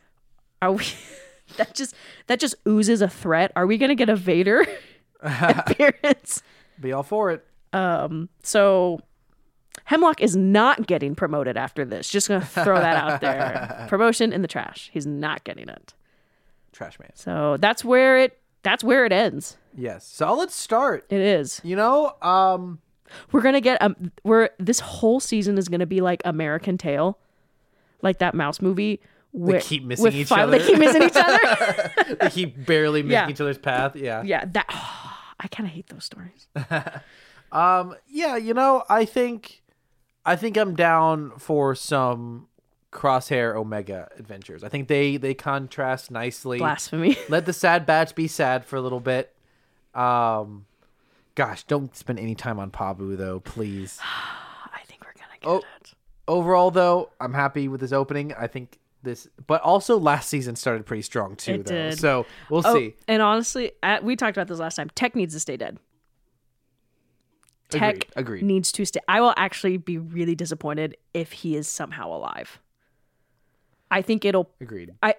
are 0.61 0.73
we? 0.73 0.85
that 1.57 1.75
just 1.75 1.95
that 2.27 2.41
just 2.41 2.57
oozes 2.67 3.01
a 3.01 3.07
threat. 3.09 3.53
Are 3.55 3.65
we 3.65 3.79
going 3.79 3.91
to 3.91 3.95
get 3.95 4.09
a 4.09 4.17
Vader 4.17 4.67
appearance? 5.23 6.43
Be 6.81 6.93
all 6.93 7.05
for 7.05 7.31
it. 7.31 7.47
Um. 7.73 8.29
So 8.43 9.01
Hemlock 9.85 10.21
is 10.21 10.37
not 10.37 10.87
getting 10.89 11.15
promoted 11.15 11.57
after 11.57 11.85
this. 11.85 12.09
Just 12.09 12.27
gonna 12.27 12.45
throw 12.45 12.77
that 12.77 12.97
out 12.97 13.21
there. 13.21 13.87
Promotion 13.89 14.33
in 14.33 14.43
the 14.43 14.49
trash. 14.49 14.91
He's 14.93 15.07
not 15.07 15.45
getting 15.45 15.69
it. 15.69 15.95
Trash 16.73 16.99
man. 16.99 17.11
So 17.15 17.57
that's 17.59 17.85
where 17.85 18.19
it 18.19 18.39
that's 18.63 18.83
where 18.85 19.05
it 19.05 19.13
ends. 19.13 19.57
Yes. 19.77 20.07
So 20.07 20.33
let's 20.35 20.55
start. 20.55 21.07
It 21.11 21.21
is. 21.21 21.61
You 21.65 21.77
know, 21.77 22.15
um, 22.23 22.81
We're 23.31 23.43
gonna 23.43 23.61
get 23.61 23.81
um 23.83 24.13
we're 24.25 24.51
this 24.59 24.81
whole 24.81 25.21
season 25.21 25.59
is 25.59 25.69
gonna 25.69 25.87
be 25.87 26.01
like 26.01 26.23
American 26.25 26.79
Tail. 26.79 27.19
Like 28.03 28.19
that 28.19 28.35
mouse 28.35 28.61
movie. 28.61 29.01
Where, 29.33 29.61
keep 29.61 29.85
missing 29.85 30.13
each 30.13 30.29
five, 30.29 30.49
other. 30.49 30.59
They 30.59 30.67
keep 30.67 30.79
missing 30.79 31.03
each 31.05 31.17
other. 31.17 32.17
they 32.21 32.29
keep 32.31 32.67
barely 32.67 33.03
missing 33.03 33.13
Yeah. 33.13 33.31
each 33.31 33.41
other's 33.41 33.57
path. 33.59 33.97
Yeah. 33.97 34.23
yeah, 34.23 34.45
that 34.53 34.67
I 35.41 35.49
kind 35.49 35.67
of 35.67 35.73
hate 35.75 35.87
those 35.89 36.05
stories. 36.05 36.49
Um. 37.53 37.95
Yeah. 38.09 38.37
You 38.39 38.55
know, 38.55 38.83
I 38.89 39.05
think, 39.05 39.63
I 40.25 40.37
think 40.37 40.57
I'm 40.57 40.75
down 40.75 41.33
for 41.39 41.75
some 41.75 42.49
Crosshair 42.93 43.55
Omega 43.57 44.09
adventures. 44.19 44.63
I 44.63 44.69
think 44.69 44.87
they 44.89 45.17
they 45.17 45.35
contrast 45.35 46.11
nicely. 46.11 46.59
Blasphemy. 46.59 47.17
Let 47.29 47.47
the 47.47 47.53
sad 47.53 47.87
batch 47.87 48.15
be 48.15 48.29
sad 48.29 48.65
for 48.65 48.77
a 48.77 48.81
little 48.83 49.01
bit. 49.01 49.35
Um, 49.95 50.67
gosh, 51.35 51.65
don't 51.65 51.97
spend 51.97 52.19
any 52.19 52.35
time 52.35 52.59
on 52.59 52.71
Pabu 52.71 53.17
though, 53.17 53.41
please. 53.41 53.99
I 54.03 54.81
think 54.87 55.03
we're 55.05 55.15
gonna 55.15 55.39
get 55.41 55.49
Oh. 55.49 55.57
it. 55.81 55.95
Overall, 56.29 56.71
though, 56.71 57.11
I'm 57.21 57.35
happy 57.35 57.67
with 57.67 57.81
this 57.81 57.93
opening. 57.93 58.33
I 58.35 58.47
think 58.47 58.79
this, 59.03 59.27
but 59.49 59.61
also 59.63 59.99
last 59.99 60.29
season 60.29 60.55
started 60.55 60.87
pretty 60.87 61.03
strong 61.03 61.35
too. 61.35 61.55
It 61.55 61.67
though. 61.67 61.75
did. 61.91 61.99
So 61.99 62.27
we'll 62.49 62.63
Oh, 62.65 62.75
see. 62.75 62.95
and 63.09 63.21
honestly, 63.21 63.73
at, 63.83 64.05
we 64.05 64.15
talked 64.15 64.37
about 64.37 64.47
this 64.49 64.61
last 64.61 64.77
time. 64.77 64.89
Tech 64.95 65.17
needs 65.17 65.35
to 65.35 65.41
stay 65.41 65.57
dead. 65.57 65.79
Tech 67.71 67.95
Agreed, 67.95 68.07
agreed. 68.17 68.43
needs 68.45 68.71
to 68.73 68.85
stay. 68.85 69.01
I 69.09 69.21
will 69.23 69.33
actually 69.37 69.79
be 69.79 69.97
really 69.99 70.35
disappointed 70.35 70.97
if 71.15 71.33
he 71.33 71.57
is 71.57 71.67
somehow 71.67 72.13
alive. 72.15 72.61
I 73.93 74.03
think 74.03 74.25
it'll. 74.25 74.51
Agreed. 74.61 74.93
I. 75.03 75.15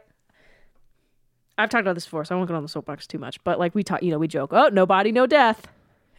I've 1.58 1.70
talked 1.70 1.82
about 1.82 1.94
this 1.94 2.06
before, 2.06 2.26
so 2.26 2.34
I 2.34 2.38
won't 2.38 2.50
get 2.50 2.56
on 2.56 2.64
the 2.64 2.70
soapbox 2.70 3.06
too 3.06 3.20
much. 3.20 3.42
But 3.44 3.60
like 3.60 3.76
we 3.76 3.84
talk, 3.84 4.02
you 4.02 4.10
know, 4.10 4.18
we 4.18 4.28
joke, 4.28 4.50
oh, 4.54 4.70
no 4.70 4.88
body, 4.88 5.12
no 5.12 5.28
death. 5.28 5.68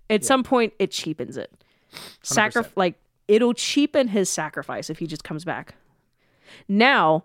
At 0.09 0.25
some 0.25 0.45
point, 0.45 0.73
it 0.79 0.93
cheapens 0.93 1.37
it. 1.37 1.51
Sacri- 2.23 2.63
like 2.77 2.95
it'll 3.27 3.55
cheapen 3.55 4.09
his 4.09 4.31
sacrifice 4.31 4.91
if 4.91 4.99
he 4.99 5.07
just 5.07 5.25
comes 5.25 5.45
back. 5.45 5.75
Now, 6.69 7.25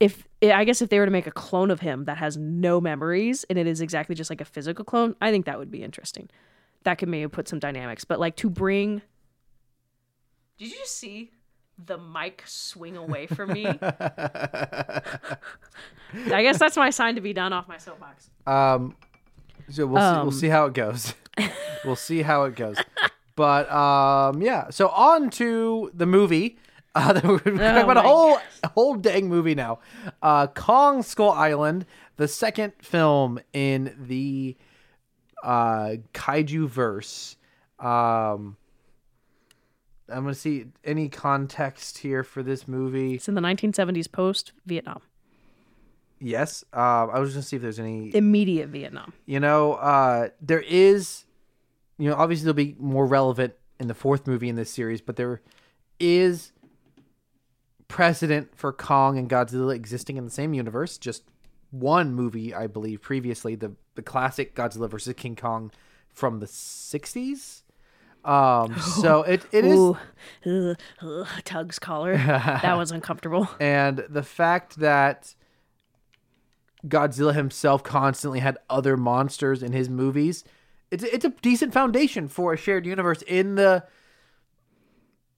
if 0.00 0.26
I 0.42 0.64
guess 0.64 0.80
if 0.82 0.88
they 0.88 0.98
were 0.98 1.04
to 1.04 1.10
make 1.10 1.26
a 1.26 1.32
clone 1.32 1.70
of 1.70 1.80
him 1.80 2.04
that 2.04 2.16
has 2.18 2.36
no 2.36 2.80
memories 2.80 3.44
and 3.50 3.58
it 3.58 3.66
is 3.66 3.80
exactly 3.80 4.14
just 4.14 4.30
like 4.30 4.40
a 4.40 4.44
physical 4.44 4.84
clone, 4.84 5.14
I 5.20 5.30
think 5.30 5.46
that 5.46 5.58
would 5.58 5.70
be 5.70 5.82
interesting. 5.82 6.30
That 6.84 6.98
could 6.98 7.08
maybe 7.08 7.28
put 7.28 7.48
some 7.48 7.58
dynamics. 7.58 8.04
But 8.04 8.20
like 8.20 8.36
to 8.36 8.50
bring 8.50 9.02
Did 10.58 10.70
you 10.70 10.78
just 10.78 10.96
see 10.96 11.30
the 11.84 11.98
mic 11.98 12.42
swing 12.46 12.96
away 12.96 13.26
from 13.26 13.52
me? 13.52 13.66
I 16.26 16.42
guess 16.42 16.58
that's 16.58 16.76
my 16.76 16.90
sign 16.90 17.14
to 17.16 17.20
be 17.20 17.32
done 17.32 17.52
off 17.52 17.66
my 17.68 17.78
soapbox. 17.78 18.30
Um, 18.46 18.96
so 19.70 19.86
we'll 19.86 20.00
see, 20.00 20.06
Um. 20.06 20.22
we'll 20.26 20.32
see 20.32 20.48
how 20.48 20.66
it 20.66 20.74
goes. 20.74 21.14
we'll 21.84 21.96
see 21.96 22.22
how 22.22 22.44
it 22.44 22.54
goes. 22.56 22.76
But 23.36 23.70
um, 23.72 24.40
yeah. 24.42 24.70
So 24.70 24.88
on 24.88 25.30
to 25.30 25.90
the 25.94 26.06
movie. 26.06 26.58
Uh, 26.96 27.20
we're 27.24 27.38
talking 27.40 27.58
about 27.58 27.96
a 27.96 28.02
Oh 28.02 28.04
whole 28.04 28.38
a 28.62 28.68
whole 28.68 28.94
dang 28.94 29.28
movie 29.28 29.56
now. 29.56 29.80
Uh, 30.22 30.46
Kong 30.46 31.02
Skull 31.02 31.32
Island, 31.32 31.86
the 32.18 32.28
second 32.28 32.72
film 32.80 33.40
in 33.52 33.96
the 34.06 34.56
uh, 35.42 35.94
kaiju 36.12 36.68
verse. 36.68 37.34
Um, 37.80 38.56
I'm 40.08 40.22
gonna 40.24 40.34
see 40.34 40.66
any 40.84 41.08
context 41.08 41.98
here 41.98 42.22
for 42.22 42.42
this 42.42 42.68
movie. 42.68 43.14
It's 43.14 43.28
in 43.28 43.34
the 43.34 43.40
1970s 43.40 44.10
post 44.10 44.52
Vietnam. 44.66 45.00
Yes. 46.20 46.64
Um, 46.72 47.10
I 47.12 47.18
was 47.18 47.30
gonna 47.32 47.42
see 47.42 47.56
if 47.56 47.62
there's 47.62 47.78
any 47.78 48.14
Immediate 48.14 48.68
Vietnam. 48.68 49.12
you 49.26 49.40
know 49.40 49.74
uh 49.74 50.28
there 50.40 50.60
is 50.62 51.24
you 51.98 52.08
know 52.08 52.16
obviously 52.16 52.44
they'll 52.44 52.54
be 52.54 52.76
more 52.78 53.06
relevant 53.06 53.54
in 53.80 53.88
the 53.88 53.94
fourth 53.94 54.26
movie 54.26 54.48
in 54.48 54.56
this 54.56 54.70
series 54.70 55.00
but 55.00 55.16
there 55.16 55.40
is 56.00 56.52
precedent 57.88 58.56
for 58.56 58.72
kong 58.72 59.18
and 59.18 59.28
godzilla 59.28 59.74
existing 59.74 60.16
in 60.16 60.24
the 60.24 60.30
same 60.30 60.54
universe 60.54 60.96
just 60.98 61.22
one 61.70 62.14
movie 62.14 62.54
i 62.54 62.66
believe 62.66 63.00
previously 63.02 63.54
the 63.54 63.72
the 63.94 64.02
classic 64.02 64.54
godzilla 64.54 64.88
versus 64.88 65.12
king 65.16 65.36
kong 65.36 65.70
from 66.08 66.38
the 66.40 66.46
60s 66.46 67.62
um 68.24 68.78
so 68.78 69.22
it 69.34 69.44
it 69.52 69.64
is 69.64 69.78
Ooh, 69.78 69.98
ugh, 70.46 70.76
ugh, 71.02 71.28
Tug's 71.44 71.78
collar. 71.78 72.16
that 72.16 72.76
was 72.76 72.90
uncomfortable. 72.90 73.48
and 73.60 74.04
the 74.08 74.22
fact 74.22 74.76
that 74.76 75.34
Godzilla 76.86 77.34
himself 77.34 77.82
constantly 77.82 78.40
had 78.40 78.58
other 78.68 78.96
monsters 78.96 79.62
in 79.62 79.72
his 79.72 79.88
movies, 79.88 80.44
it's 80.90 81.04
it's 81.04 81.24
a 81.24 81.30
decent 81.30 81.72
foundation 81.72 82.28
for 82.28 82.52
a 82.52 82.56
shared 82.56 82.86
universe 82.86 83.22
in 83.22 83.54
the 83.54 83.84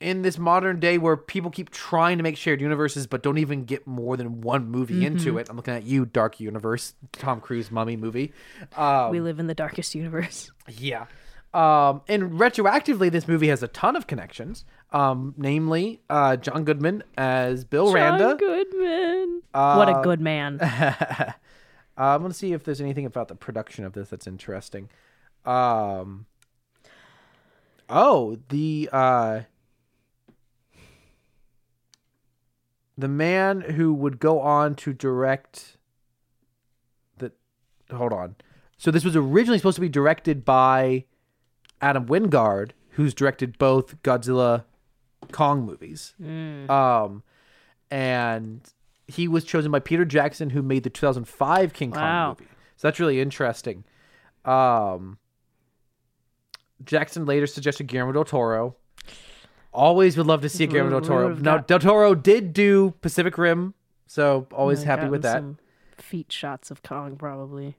in 0.00 0.22
this 0.22 0.38
modern 0.38 0.78
day 0.78 0.98
where 0.98 1.16
people 1.16 1.50
keep 1.50 1.70
trying 1.70 2.18
to 2.18 2.22
make 2.22 2.36
shared 2.36 2.60
universes 2.60 3.06
but 3.06 3.22
don't 3.22 3.38
even 3.38 3.64
get 3.64 3.86
more 3.86 4.16
than 4.16 4.40
one 4.42 4.68
movie 4.68 5.06
into 5.06 5.38
it. 5.38 5.48
I'm 5.48 5.56
looking 5.56 5.74
at 5.74 5.84
you, 5.84 6.04
Dark 6.04 6.38
Universe, 6.38 6.94
Tom 7.12 7.40
Cruise 7.40 7.70
mummy 7.70 7.96
movie. 7.96 8.32
Um, 8.76 9.10
we 9.10 9.20
live 9.20 9.38
in 9.38 9.46
the 9.46 9.54
darkest 9.54 9.94
universe. 9.94 10.50
yeah. 10.68 11.06
Um, 11.55 12.02
and 12.09 12.32
retroactively, 12.32 13.10
this 13.10 13.27
movie 13.27 13.48
has 13.48 13.62
a 13.62 13.68
ton 13.68 13.97
of 13.97 14.06
connections. 14.06 14.64
Um, 14.93 15.35
namely, 15.36 16.01
uh, 16.10 16.36
John 16.36 16.64
Goodman 16.64 17.02
as 17.16 17.64
Bill 17.64 17.93
Randa. 17.93 18.24
John 18.24 18.36
Goodman. 18.36 19.43
what 19.52 19.89
Uh, 19.89 20.01
a 20.01 20.02
good 20.02 20.20
man. 20.20 20.60
Uh, 21.98 22.14
I'm 22.14 22.20
gonna 22.20 22.35
see 22.35 22.52
if 22.52 22.62
there's 22.62 22.81
anything 22.82 23.06
about 23.06 23.28
the 23.28 23.35
production 23.35 23.82
of 23.82 23.94
this 23.94 24.10
that's 24.10 24.27
interesting. 24.27 24.90
Um, 25.47 26.27
oh, 27.89 28.36
the 28.51 28.90
uh, 28.93 29.40
the 32.98 33.09
man 33.09 33.62
who 33.62 33.94
would 33.94 34.18
go 34.18 34.40
on 34.40 34.74
to 34.74 34.93
direct 34.93 35.78
the. 37.16 37.32
Hold 37.90 38.12
on. 38.12 38.36
So 38.77 38.90
this 38.90 39.05
was 39.05 39.16
originally 39.16 39.56
supposed 39.59 39.77
to 39.77 39.81
be 39.81 39.89
directed 39.89 40.44
by 40.44 41.06
Adam 41.86 42.06
Wingard, 42.06 42.70
who's 42.90 43.14
directed 43.14 43.56
both 43.58 44.00
Godzilla, 44.02 44.64
Kong 45.30 45.64
movies. 45.64 46.14
Um, 46.68 47.22
and 47.90 48.60
he 49.06 49.28
was 49.28 49.44
chosen 49.44 49.70
by 49.70 49.78
Peter 49.78 50.04
Jackson, 50.04 50.50
who 50.50 50.62
made 50.62 50.82
the 50.82 50.90
2005 50.90 51.72
King 51.72 51.92
Kong 51.92 52.02
movie. 52.30 52.50
So 52.76 52.88
that's 52.88 52.98
really 52.98 53.20
interesting. 53.20 53.84
Um, 54.44 55.18
Jackson 56.84 57.24
later 57.24 57.46
suggested 57.46 57.86
Guillermo 57.86 58.12
del 58.12 58.24
Toro. 58.24 58.76
Always 59.72 60.16
would 60.16 60.26
love 60.26 60.42
to 60.42 60.48
see 60.48 60.64
a 60.64 60.66
Guillermo 60.66 60.90
del 60.90 61.00
Toro. 61.02 61.34
Now, 61.34 61.56
got- 61.58 61.68
Del 61.68 61.78
Toro 61.78 62.14
did 62.14 62.52
do 62.52 62.94
Pacific 63.00 63.38
Rim, 63.38 63.74
so 64.06 64.46
always 64.52 64.82
happy 64.82 65.08
with 65.08 65.22
that. 65.22 65.42
Feet 65.98 66.32
shots 66.32 66.70
of 66.70 66.82
Kong, 66.82 67.16
probably. 67.16 67.76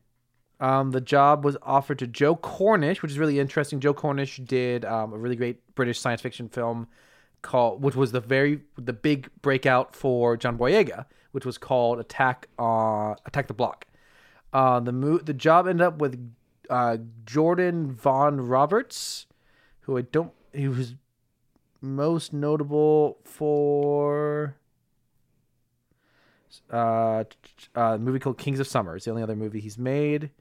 Um, 0.59 0.91
the 0.91 1.01
job 1.01 1.45
was 1.45 1.55
offered 1.61 1.99
to 1.99 2.07
Joe 2.07 2.35
Cornish, 2.35 3.01
which 3.01 3.11
is 3.11 3.19
really 3.19 3.39
interesting. 3.39 3.79
Joe 3.79 3.93
Cornish 3.93 4.37
did 4.37 4.85
um, 4.85 5.13
a 5.13 5.17
really 5.17 5.35
great 5.35 5.75
British 5.75 5.99
science 5.99 6.21
fiction 6.21 6.49
film 6.49 6.87
called, 7.43 7.83
which 7.83 7.95
was 7.95 8.11
the 8.11 8.19
very 8.19 8.61
the 8.75 8.93
big 8.93 9.29
breakout 9.41 9.95
for 9.95 10.35
John 10.35 10.57
Boyega, 10.57 11.05
which 11.31 11.45
was 11.45 11.57
called 11.57 11.99
Attack 11.99 12.47
uh, 12.57 13.13
Attack 13.25 13.47
the 13.47 13.53
Block. 13.53 13.85
Uh, 14.51 14.79
the 14.79 14.91
mo- 14.91 15.19
the 15.19 15.33
job 15.33 15.67
ended 15.67 15.85
up 15.85 15.99
with 15.99 16.33
uh, 16.69 16.97
Jordan 17.25 17.91
Vogt-Roberts, 17.91 19.27
who 19.81 19.97
I 19.97 20.01
don't 20.01 20.31
he 20.53 20.67
was 20.67 20.95
most 21.81 22.33
notable 22.33 23.19
for 23.23 24.55
uh, 26.71 27.23
t- 27.25 27.67
uh, 27.75 27.81
a 27.93 27.97
movie 27.99 28.17
called 28.19 28.39
Kings 28.39 28.59
of 28.59 28.67
Summer. 28.67 28.95
It's 28.95 29.05
the 29.05 29.11
only 29.11 29.23
other 29.23 29.35
movie 29.35 29.59
he's 29.59 29.77
made. 29.77 30.31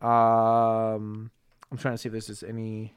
Um, 0.00 1.30
I'm 1.70 1.78
trying 1.78 1.94
to 1.94 1.98
see 1.98 2.08
if 2.08 2.12
this 2.12 2.28
is 2.28 2.42
any. 2.42 2.94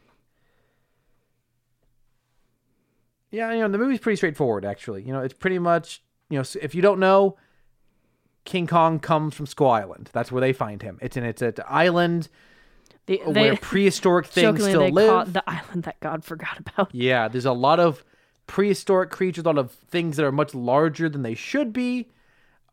Yeah, 3.32 3.54
you 3.54 3.60
know 3.62 3.70
the 3.70 3.78
movie's 3.78 4.00
pretty 4.00 4.18
straightforward. 4.18 4.66
Actually, 4.66 5.04
you 5.04 5.14
know 5.14 5.22
it's 5.22 5.34
pretty 5.34 5.60
much 5.60 6.02
you 6.30 6.38
know 6.38 6.44
if 6.62 6.76
you 6.76 6.82
don't 6.82 7.00
know, 7.00 7.38
King 8.46 8.68
Kong 8.68 9.00
comes 9.00 9.34
from 9.36 9.46
Skull 9.46 9.72
Island. 9.72 10.10
That's 10.14 10.32
where 10.32 10.42
they 10.42 10.54
find 10.54 10.82
him. 10.82 11.00
It's 11.02 11.16
in 11.18 11.24
it's 11.24 11.42
an 11.42 11.54
island 11.68 12.28
The, 13.06 13.22
where 13.24 13.52
they, 13.52 13.56
prehistoric 13.62 14.28
things 14.28 14.62
still 14.64 14.82
they 14.82 14.92
live. 14.92 15.34
the 15.34 15.44
island 15.50 15.84
that 15.84 16.00
God 16.02 16.24
forgot 16.24 16.60
about. 16.60 16.90
Yeah, 16.94 17.28
there's 17.28 17.46
a 17.46 17.54
lot 17.54 17.80
of 17.80 18.04
prehistoric 18.48 19.12
creatures, 19.12 19.46
a 19.46 19.48
lot 19.48 19.58
of 19.58 19.72
things 19.72 20.18
that 20.18 20.26
are 20.26 20.32
much 20.32 20.54
larger 20.54 21.08
than 21.08 21.22
they 21.22 21.36
should 21.36 21.72
be. 21.72 22.10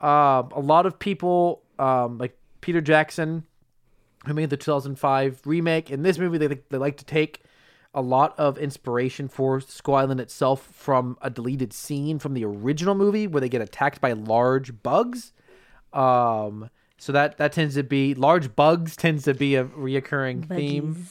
Uh, 0.01 0.43
a 0.53 0.61
lot 0.61 0.87
of 0.87 0.99
people, 0.99 1.63
um, 1.79 2.19
like 2.19 2.37
Peter 2.61 2.81
Jackson, 2.81 3.45
who 4.29 4.35
made 4.35 4.51
the 4.51 4.57
2005 4.57 5.41
remake, 5.45 5.91
in 5.91 6.03
this 6.03 6.19
movie, 6.19 6.39
they 6.39 6.61
they 6.69 6.79
like 6.79 6.97
to 6.99 7.05
take 7.05 7.43
a 7.95 8.03
lot 8.03 8.39
of 8.39 8.59
inspiration 8.59 9.29
for 9.29 9.61
Skull 9.61 9.97
Island 9.97 10.21
itself 10.21 10.63
from 10.63 11.17
a 11.23 11.31
deleted 11.31 11.73
scene 11.73 12.19
from 12.19 12.35
the 12.35 12.45
original 12.45 12.95
movie 12.95 13.27
where 13.27 13.41
they 13.41 13.49
get 13.49 13.63
attacked 13.63 14.01
by 14.01 14.13
large 14.13 14.83
bugs. 14.83 15.33
Um, 15.93 16.71
so 16.99 17.13
that 17.13 17.39
that 17.39 17.53
tends 17.53 17.75
to 17.77 17.83
be 17.83 18.15
large 18.15 18.55
bugs 18.55 18.97
tends 18.97 19.25
to 19.25 19.35
be 19.35 19.55
a 19.55 19.65
reoccurring 19.65 20.47
theme. 20.49 21.07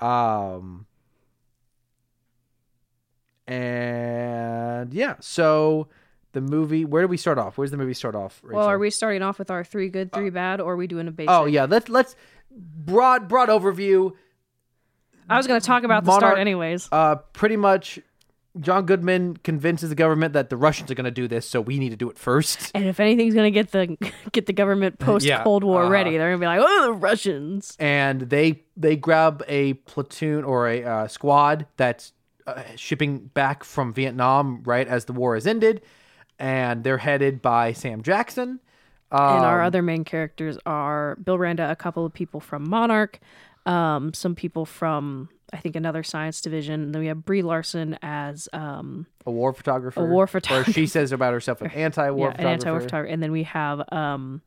Um, 0.00 0.86
and 3.46 4.92
yeah, 4.92 5.14
so 5.20 5.88
the 6.34 6.40
movie. 6.40 6.84
Where 6.84 7.02
do 7.02 7.08
we 7.08 7.16
start 7.16 7.38
off? 7.38 7.56
Where's 7.56 7.70
the 7.70 7.76
movie 7.76 7.94
start 7.94 8.14
off? 8.14 8.42
Well, 8.44 8.66
are 8.66 8.78
we 8.78 8.90
starting 8.90 9.22
off 9.22 9.38
with 9.38 9.50
our 9.50 9.64
three 9.64 9.88
good, 9.88 10.12
three 10.12 10.30
bad, 10.30 10.60
or 10.60 10.74
are 10.74 10.76
we 10.76 10.86
doing 10.86 11.08
a 11.08 11.10
basic? 11.10 11.30
Oh 11.30 11.46
yeah, 11.46 11.64
let's 11.64 11.88
let's 11.88 12.14
broad 12.50 13.28
broad 13.28 13.48
overview. 13.48 14.12
I 15.28 15.38
was 15.38 15.46
going 15.46 15.58
to 15.58 15.66
talk 15.66 15.84
about 15.84 16.04
the 16.04 16.08
Monarch- 16.08 16.20
start 16.20 16.38
anyways. 16.38 16.88
Uh, 16.92 17.14
pretty 17.32 17.56
much, 17.56 17.98
John 18.60 18.84
Goodman 18.84 19.38
convinces 19.38 19.88
the 19.88 19.94
government 19.96 20.34
that 20.34 20.50
the 20.50 20.56
Russians 20.56 20.90
are 20.90 20.94
going 20.94 21.06
to 21.06 21.10
do 21.10 21.26
this, 21.26 21.48
so 21.48 21.60
we 21.60 21.78
need 21.78 21.90
to 21.90 21.96
do 21.96 22.10
it 22.10 22.18
first. 22.18 22.70
And 22.74 22.86
if 22.86 23.00
anything's 23.00 23.34
going 23.34 23.50
to 23.50 23.50
get 23.50 23.70
the 23.70 24.12
get 24.32 24.46
the 24.46 24.52
government 24.52 24.98
post 24.98 25.28
Cold 25.42 25.64
War 25.64 25.82
uh-huh. 25.82 25.90
ready, 25.90 26.10
they're 26.18 26.36
going 26.36 26.40
to 26.40 26.44
be 26.44 26.46
like, 26.46 26.60
"Oh, 26.62 26.82
the 26.86 26.92
Russians." 26.92 27.76
and 27.78 28.22
they 28.22 28.64
they 28.76 28.96
grab 28.96 29.42
a 29.48 29.74
platoon 29.74 30.44
or 30.44 30.68
a 30.68 30.84
uh, 30.84 31.08
squad 31.08 31.66
that's 31.76 32.12
uh, 32.46 32.62
shipping 32.76 33.30
back 33.32 33.64
from 33.64 33.92
Vietnam 33.92 34.62
right 34.64 34.86
as 34.86 35.06
the 35.06 35.12
war 35.12 35.34
has 35.34 35.46
ended, 35.46 35.82
and 36.38 36.84
they're 36.84 36.98
headed 36.98 37.40
by 37.42 37.72
Sam 37.72 38.02
Jackson. 38.02 38.60
and 39.10 39.20
our 39.20 39.60
Um, 39.60 39.66
other 39.66 39.82
main 39.82 40.04
characters 40.04 40.58
are 40.66 41.16
Bill 41.22 41.38
Randa, 41.38 41.70
a 41.70 41.76
couple 41.76 42.04
of 42.04 42.12
people 42.12 42.40
from 42.40 42.68
Monarch, 42.68 43.20
um, 43.66 44.12
some 44.12 44.34
people 44.34 44.64
from 44.66 45.28
I 45.52 45.58
think 45.58 45.76
another 45.76 46.02
science 46.02 46.40
division. 46.40 46.90
Then 46.90 47.00
we 47.00 47.06
have 47.06 47.24
Brie 47.24 47.42
Larson 47.42 47.96
as 48.02 48.48
um, 48.52 49.06
a 49.24 49.30
war 49.30 49.52
photographer. 49.52 50.04
A 50.04 50.10
war 50.10 50.24
Or 50.24 50.26
photographer. 50.26 50.72
she 50.72 50.86
says 50.86 51.12
about 51.12 51.32
herself 51.32 51.60
an 51.62 51.70
anti-war 51.74 52.30
yeah, 52.34 52.40
an 52.40 52.46
anti-war 52.48 52.80
photographer, 52.80 53.12
and 53.12 53.22
then 53.22 53.30
we 53.30 53.44
have 53.44 53.80
um, 53.92 54.42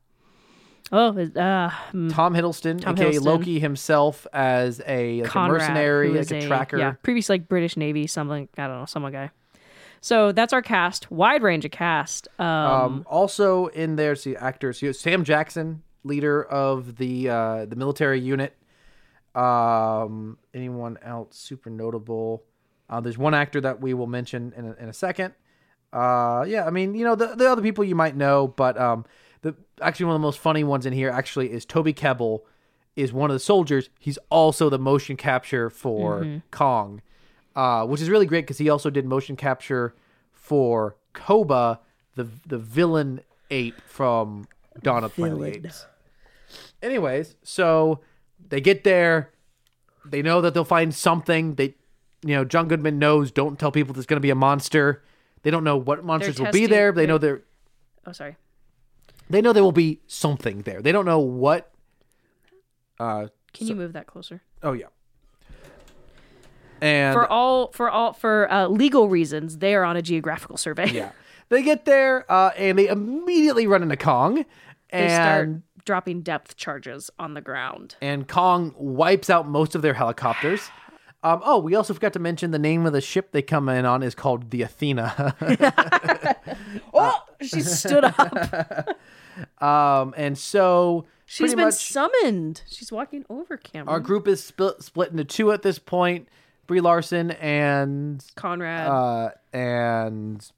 oh, 0.92 1.08
uh, 1.08 1.70
mm, 1.92 2.12
Tom 2.12 2.34
Hiddleston, 2.34 2.82
Tom 2.82 2.94
aka 2.94 3.12
Hiddleston. 3.12 3.24
Loki 3.24 3.58
himself, 3.58 4.26
as 4.34 4.82
a, 4.86 5.22
like 5.22 5.34
a 5.34 5.48
mercenary, 5.48 6.10
like 6.10 6.20
is 6.20 6.32
a, 6.32 6.46
tracker. 6.46 6.78
Yeah, 6.78 6.92
previous 7.02 7.30
like 7.30 7.48
British 7.48 7.78
Navy, 7.78 8.06
something 8.06 8.48
I 8.58 8.66
don't 8.66 8.80
know, 8.80 8.84
some 8.84 9.10
guy. 9.10 9.30
So 10.00 10.32
that's 10.32 10.52
our 10.52 10.62
cast, 10.62 11.10
wide 11.10 11.42
range 11.42 11.64
of 11.64 11.70
cast. 11.70 12.28
Um, 12.38 12.46
Um, 12.46 13.06
also 13.08 13.66
in 13.66 13.96
there, 13.96 14.14
see 14.14 14.36
actors. 14.36 14.82
Sam 14.98 15.24
Jackson, 15.24 15.82
leader 16.04 16.42
of 16.42 16.96
the 16.96 17.28
uh, 17.28 17.66
the 17.66 17.76
military 17.76 18.20
unit. 18.20 18.54
Um, 19.34 20.38
anyone 20.54 20.98
else 21.02 21.36
super 21.36 21.70
notable? 21.70 22.44
Uh, 22.88 23.00
there's 23.00 23.18
one 23.18 23.34
actor 23.34 23.60
that 23.60 23.80
we 23.80 23.94
will 23.94 24.06
mention 24.06 24.52
in 24.56 24.64
a, 24.66 24.72
in 24.82 24.88
a 24.88 24.92
second. 24.92 25.34
Uh, 25.92 26.44
yeah, 26.48 26.64
I 26.66 26.70
mean, 26.70 26.94
you 26.94 27.04
know, 27.04 27.14
the, 27.14 27.34
the 27.34 27.50
other 27.50 27.62
people 27.62 27.84
you 27.84 27.94
might 27.94 28.16
know, 28.16 28.48
but 28.48 28.78
um, 28.78 29.04
the 29.42 29.54
actually 29.80 30.06
one 30.06 30.14
of 30.14 30.20
the 30.20 30.26
most 30.26 30.38
funny 30.38 30.64
ones 30.64 30.86
in 30.86 30.92
here 30.92 31.10
actually 31.10 31.50
is 31.52 31.64
Toby 31.64 31.92
Kebbell, 31.92 32.40
is 32.96 33.12
one 33.12 33.30
of 33.30 33.34
the 33.34 33.40
soldiers. 33.40 33.90
He's 33.98 34.18
also 34.30 34.68
the 34.70 34.78
motion 34.78 35.16
capture 35.16 35.70
for 35.70 36.40
Kong, 36.50 37.00
uh, 37.58 37.84
which 37.84 38.00
is 38.00 38.08
really 38.08 38.24
great 38.26 38.42
because 38.42 38.58
he 38.58 38.70
also 38.70 38.88
did 38.88 39.04
motion 39.04 39.34
capture 39.34 39.92
for 40.32 40.94
Koba, 41.12 41.80
the 42.14 42.28
the 42.46 42.56
villain 42.56 43.20
ape 43.50 43.80
from 43.88 44.46
Dawn 44.80 45.02
of 45.02 45.10
the 45.10 45.22
Planet 45.22 45.38
of 45.38 45.64
Apes. 45.64 45.86
Anyways, 46.80 47.34
so 47.42 47.98
they 48.48 48.60
get 48.60 48.84
there, 48.84 49.32
they 50.04 50.22
know 50.22 50.40
that 50.40 50.54
they'll 50.54 50.64
find 50.64 50.94
something. 50.94 51.56
They, 51.56 51.74
you 52.22 52.36
know, 52.36 52.44
John 52.44 52.68
Goodman 52.68 53.00
knows. 53.00 53.32
Don't 53.32 53.58
tell 53.58 53.72
people 53.72 53.92
there's 53.92 54.06
going 54.06 54.18
to 54.18 54.20
be 54.20 54.30
a 54.30 54.36
monster. 54.36 55.02
They 55.42 55.50
don't 55.50 55.64
know 55.64 55.76
what 55.76 56.04
monsters 56.04 56.38
will 56.38 56.46
be 56.46 56.60
testing- 56.60 56.70
there. 56.70 56.92
But 56.92 57.00
they 57.00 57.06
know 57.06 57.18
they're- 57.18 57.42
oh, 58.06 58.12
sorry. 58.12 58.36
They 59.28 59.42
know 59.42 59.52
there 59.52 59.64
will 59.64 59.72
be 59.72 60.00
something 60.06 60.62
there. 60.62 60.80
They 60.80 60.92
don't 60.92 61.04
know 61.04 61.18
what. 61.18 61.70
Uh 63.00 63.28
Can 63.52 63.66
you 63.66 63.74
move 63.74 63.92
that 63.94 64.06
closer? 64.06 64.42
oh 64.62 64.72
yeah. 64.72 64.86
And 66.80 67.14
For 67.14 67.26
all 67.26 67.72
for 67.72 67.90
all 67.90 68.12
for 68.12 68.50
uh, 68.52 68.68
legal 68.68 69.08
reasons, 69.08 69.58
they 69.58 69.74
are 69.74 69.84
on 69.84 69.96
a 69.96 70.02
geographical 70.02 70.56
survey. 70.56 70.90
yeah, 70.90 71.10
they 71.48 71.62
get 71.62 71.84
there 71.84 72.30
uh, 72.30 72.50
and 72.56 72.78
they 72.78 72.88
immediately 72.88 73.66
run 73.66 73.82
into 73.82 73.96
Kong, 73.96 74.44
they 74.92 75.08
start 75.08 75.48
dropping 75.84 76.20
depth 76.22 76.56
charges 76.56 77.10
on 77.18 77.34
the 77.34 77.40
ground. 77.40 77.96
and 78.02 78.28
Kong 78.28 78.74
wipes 78.76 79.30
out 79.30 79.48
most 79.48 79.74
of 79.74 79.82
their 79.82 79.94
helicopters. 79.94 80.70
Um, 81.24 81.42
oh, 81.44 81.58
we 81.58 81.74
also 81.74 81.92
forgot 81.94 82.12
to 82.12 82.20
mention 82.20 82.52
the 82.52 82.60
name 82.60 82.86
of 82.86 82.92
the 82.92 83.00
ship 83.00 83.32
they 83.32 83.42
come 83.42 83.68
in 83.68 83.84
on 83.84 84.04
is 84.04 84.14
called 84.14 84.52
the 84.52 84.62
Athena. 84.62 85.34
Oh, 86.94 87.20
she 87.42 87.60
stood 87.60 88.04
up. 88.04 88.96
um, 89.60 90.14
and 90.16 90.38
so 90.38 91.06
she's 91.26 91.54
been 91.56 91.64
much 91.64 91.90
summoned. 91.90 92.62
She's 92.68 92.92
walking 92.92 93.24
over 93.28 93.56
camera. 93.56 93.92
our 93.92 94.00
group 94.00 94.28
is 94.28 94.42
split 94.44 94.80
split 94.82 95.10
into 95.10 95.24
two 95.24 95.50
at 95.50 95.62
this 95.62 95.80
point. 95.80 96.28
Brie 96.68 96.80
Larson 96.80 97.32
and 97.32 98.24
Conrad. 98.36 98.86
uh, 98.86 99.30
and 99.52 100.48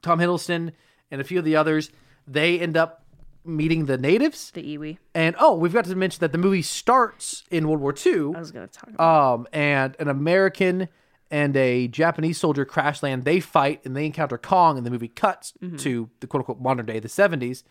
Tom 0.00 0.18
Hiddleston 0.18 0.72
and 1.10 1.20
a 1.20 1.24
few 1.24 1.38
of 1.38 1.44
the 1.44 1.56
others. 1.56 1.90
They 2.26 2.58
end 2.58 2.76
up 2.78 3.04
meeting 3.44 3.86
the 3.86 3.98
natives. 3.98 4.52
The 4.52 4.62
Iwi. 4.78 4.98
And 5.14 5.34
oh, 5.38 5.56
we've 5.56 5.72
got 5.72 5.84
to 5.86 5.96
mention 5.96 6.20
that 6.20 6.32
the 6.32 6.38
movie 6.38 6.62
starts 6.62 7.42
in 7.50 7.68
World 7.68 7.80
War 7.80 7.92
II. 7.94 8.34
I 8.34 8.38
was 8.38 8.52
gonna 8.52 8.68
talk 8.68 8.88
about. 8.88 9.34
Um, 9.34 9.46
and 9.52 9.96
an 9.98 10.08
American 10.08 10.88
and 11.30 11.56
a 11.56 11.88
Japanese 11.88 12.38
soldier 12.38 12.64
crash 12.64 13.02
land. 13.02 13.24
They 13.24 13.40
fight 13.40 13.80
and 13.84 13.96
they 13.96 14.06
encounter 14.06 14.38
Kong, 14.38 14.76
and 14.76 14.86
the 14.86 14.90
movie 14.90 15.08
cuts 15.08 15.54
to 15.78 16.08
the 16.20 16.26
quote 16.26 16.42
unquote 16.42 16.60
modern 16.60 16.86
day, 16.86 17.00
the 17.00 17.08
70s. 17.08 17.64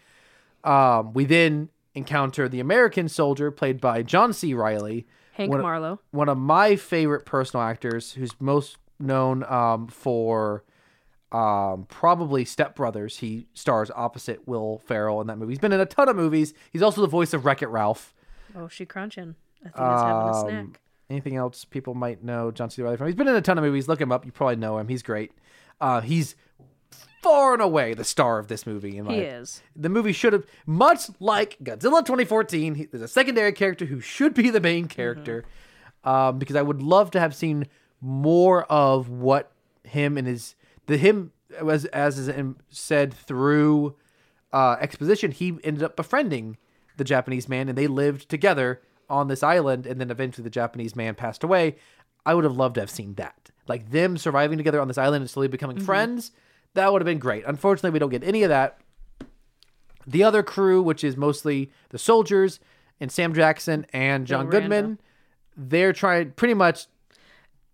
Um, 0.63 1.13
we 1.13 1.25
then 1.25 1.69
encounter 1.93 2.49
the 2.49 2.59
American 2.59 3.07
soldier 3.07 3.49
played 3.51 3.79
by 3.79 4.01
John 4.03 4.33
C. 4.33 4.53
Reilly, 4.53 5.05
Hank 5.33 5.49
one, 5.51 5.61
Marlowe. 5.61 5.99
one 6.11 6.29
of 6.29 6.37
my 6.37 6.75
favorite 6.75 7.25
personal 7.25 7.65
actors, 7.65 8.13
who's 8.13 8.31
most 8.39 8.77
known 8.99 9.43
um, 9.45 9.87
for 9.87 10.63
um, 11.31 11.85
probably 11.89 12.43
Step 12.45 12.75
Brothers. 12.75 13.17
He 13.19 13.47
stars 13.53 13.89
opposite 13.95 14.47
Will 14.47 14.81
Ferrell 14.85 15.21
in 15.21 15.27
that 15.27 15.37
movie. 15.37 15.53
He's 15.53 15.59
been 15.59 15.71
in 15.73 15.79
a 15.79 15.85
ton 15.85 16.09
of 16.09 16.15
movies. 16.15 16.53
He's 16.71 16.81
also 16.81 17.01
the 17.01 17.07
voice 17.07 17.33
of 17.33 17.45
Wreck 17.45 17.61
It 17.61 17.67
Ralph. 17.67 18.13
Oh, 18.55 18.67
she 18.67 18.85
crunching. 18.85 19.35
I 19.61 19.69
think 19.69 19.75
it's 19.75 20.01
having 20.01 20.27
a 20.27 20.41
snack. 20.41 20.63
Um, 20.65 20.73
Anything 21.09 21.35
else 21.35 21.65
people 21.65 21.93
might 21.93 22.23
know 22.23 22.51
John 22.51 22.69
C. 22.69 22.81
Reilly 22.81 22.95
from? 22.97 23.07
He's 23.07 23.15
been 23.15 23.27
in 23.27 23.35
a 23.35 23.41
ton 23.41 23.57
of 23.57 23.63
movies. 23.63 23.87
Look 23.89 23.99
him 23.99 24.11
up. 24.13 24.25
You 24.25 24.31
probably 24.31 24.55
know 24.55 24.77
him. 24.77 24.87
He's 24.87 25.03
great. 25.03 25.31
Uh, 25.81 25.99
he's 26.01 26.35
far 27.21 27.53
and 27.53 27.61
away 27.61 27.93
the 27.93 28.03
star 28.03 28.39
of 28.39 28.47
this 28.47 28.65
movie. 28.65 28.97
In 28.97 29.05
my, 29.05 29.13
He 29.13 29.21
is. 29.21 29.61
The 29.75 29.89
movie 29.89 30.11
should 30.11 30.33
have, 30.33 30.45
much 30.65 31.09
like 31.19 31.57
Godzilla 31.63 32.05
2014, 32.05 32.75
he, 32.75 32.85
there's 32.85 33.03
a 33.03 33.07
secondary 33.07 33.51
character 33.53 33.85
who 33.85 33.99
should 33.99 34.33
be 34.33 34.49
the 34.49 34.59
main 34.59 34.87
character. 34.87 35.45
Um, 36.03 36.39
because 36.39 36.55
I 36.55 36.63
would 36.63 36.81
love 36.81 37.11
to 37.11 37.19
have 37.19 37.35
seen 37.35 37.67
more 38.01 38.63
of 38.63 39.07
what 39.09 39.51
him 39.83 40.17
and 40.17 40.27
his 40.27 40.55
the 40.87 40.97
him 40.97 41.31
as 41.67 41.85
as 41.85 42.17
is 42.17 42.55
said 42.69 43.13
through 43.13 43.95
uh, 44.51 44.77
exposition. 44.79 45.29
He 45.31 45.57
ended 45.63 45.83
up 45.83 45.95
befriending 45.95 46.57
the 46.97 47.03
Japanese 47.03 47.47
man, 47.47 47.69
and 47.69 47.77
they 47.77 47.87
lived 47.87 48.29
together 48.29 48.81
on 49.09 49.27
this 49.27 49.43
island. 49.43 49.85
And 49.85 50.01
then 50.01 50.09
eventually, 50.09 50.43
the 50.43 50.49
Japanese 50.49 50.95
man 50.95 51.13
passed 51.13 51.43
away. 51.43 51.75
I 52.25 52.33
would 52.33 52.43
have 52.43 52.57
loved 52.57 52.75
to 52.75 52.81
have 52.81 52.89
seen 52.89 53.13
that, 53.15 53.51
like 53.67 53.91
them 53.91 54.17
surviving 54.17 54.57
together 54.57 54.81
on 54.81 54.87
this 54.87 54.97
island 54.97 55.21
and 55.21 55.29
slowly 55.29 55.47
becoming 55.47 55.79
friends. 55.79 56.31
That 56.73 56.91
would 56.91 57.01
have 57.01 57.05
been 57.05 57.19
great. 57.19 57.43
Unfortunately, 57.45 57.91
we 57.91 57.99
don't 57.99 58.09
get 58.09 58.23
any 58.23 58.43
of 58.43 58.49
that. 58.49 58.77
The 60.07 60.23
other 60.23 60.41
crew, 60.43 60.81
which 60.81 61.03
is 61.03 61.15
mostly 61.15 61.71
the 61.89 61.99
soldiers 61.99 62.59
and 62.99 63.11
Sam 63.11 63.33
Jackson 63.33 63.85
and 63.93 64.25
John 64.25 64.49
Goodman, 64.49 64.99
they're 65.55 65.93
trying 65.93 66.31
pretty 66.31 66.53
much 66.53 66.87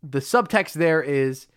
the 0.03 0.19
subtext 0.19 0.74
there 0.74 1.02
is 1.02 1.48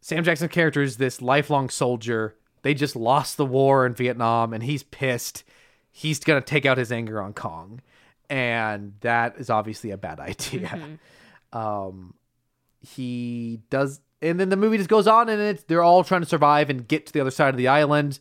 Sam 0.00 0.24
Jackson's 0.24 0.52
character 0.52 0.82
is 0.82 0.96
this 0.96 1.22
lifelong 1.22 1.68
soldier. 1.70 2.34
They 2.62 2.74
just 2.74 2.96
lost 2.96 3.36
the 3.36 3.46
war 3.46 3.86
in 3.86 3.94
Vietnam 3.94 4.52
and 4.52 4.62
he's 4.62 4.82
pissed. 4.82 5.44
He's 5.90 6.18
going 6.18 6.42
to 6.42 6.44
take 6.44 6.66
out 6.66 6.76
his 6.76 6.92
anger 6.92 7.22
on 7.22 7.32
Kong. 7.34 7.80
And 8.28 8.94
that 9.00 9.36
is 9.38 9.48
obviously 9.48 9.90
a 9.92 9.96
bad 9.96 10.20
idea. 10.20 10.98
Um, 11.52 12.14
he 12.80 13.60
does, 13.70 14.00
and 14.24 14.40
then 14.40 14.48
the 14.48 14.56
movie 14.56 14.76
just 14.78 14.88
goes 14.88 15.06
on 15.06 15.28
and 15.28 15.40
it's, 15.40 15.62
they're 15.64 15.82
all 15.82 16.02
trying 16.04 16.22
to 16.22 16.26
survive 16.28 16.70
and 16.70 16.86
get 16.88 17.06
to 17.06 17.12
the 17.12 17.20
other 17.20 17.30
side 17.30 17.50
of 17.50 17.56
the 17.56 17.68
island 17.68 18.18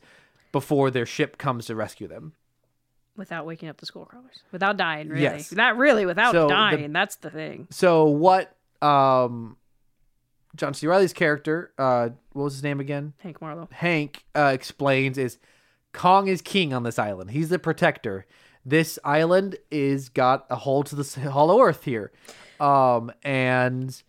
before 0.51 0.91
their 0.91 1.05
ship 1.05 1.37
comes 1.37 1.65
to 1.67 1.75
rescue 1.75 2.07
them. 2.07 2.33
Without 3.15 3.45
waking 3.45 3.69
up 3.69 3.77
the 3.77 3.85
skull 3.85 4.05
crawlers. 4.05 4.41
Without 4.51 4.75
dying, 4.77 5.09
really. 5.09 5.21
Yes. 5.23 5.51
Not 5.51 5.77
really, 5.77 6.05
without 6.05 6.31
So 6.33 6.43
the- 6.43 6.53
dying. 6.53 6.93
That's 6.93 7.15
the 7.17 7.29
thing. 7.29 7.67
So 7.69 8.05
what, 8.05 8.55
um, 8.81 9.57
John 10.55 10.73
C. 10.73 10.85
Reilly's 10.87 11.13
character, 11.13 11.71
uh, 11.77 12.09
what 12.33 12.43
was 12.43 12.53
his 12.53 12.63
name 12.63 12.79
again? 12.79 13.13
Hank 13.19 13.41
Marlowe. 13.41 13.67
Hank 13.71 14.23
uh, 14.35 14.51
explains 14.53 15.17
is 15.17 15.37
Kong 15.93 16.27
is 16.27 16.41
king 16.41 16.73
on 16.73 16.83
this 16.83 16.99
island. 16.99 17.31
He's 17.31 17.49
the 17.49 17.59
protector. 17.59 18.25
This 18.65 18.97
island 19.03 19.57
is 19.71 20.09
got 20.09 20.45
a 20.49 20.55
hold 20.55 20.85
to 20.87 20.95
the 20.95 21.29
hollow 21.31 21.59
earth 21.61 21.83
here, 21.83 22.11
um, 22.59 23.11
and 23.23 24.01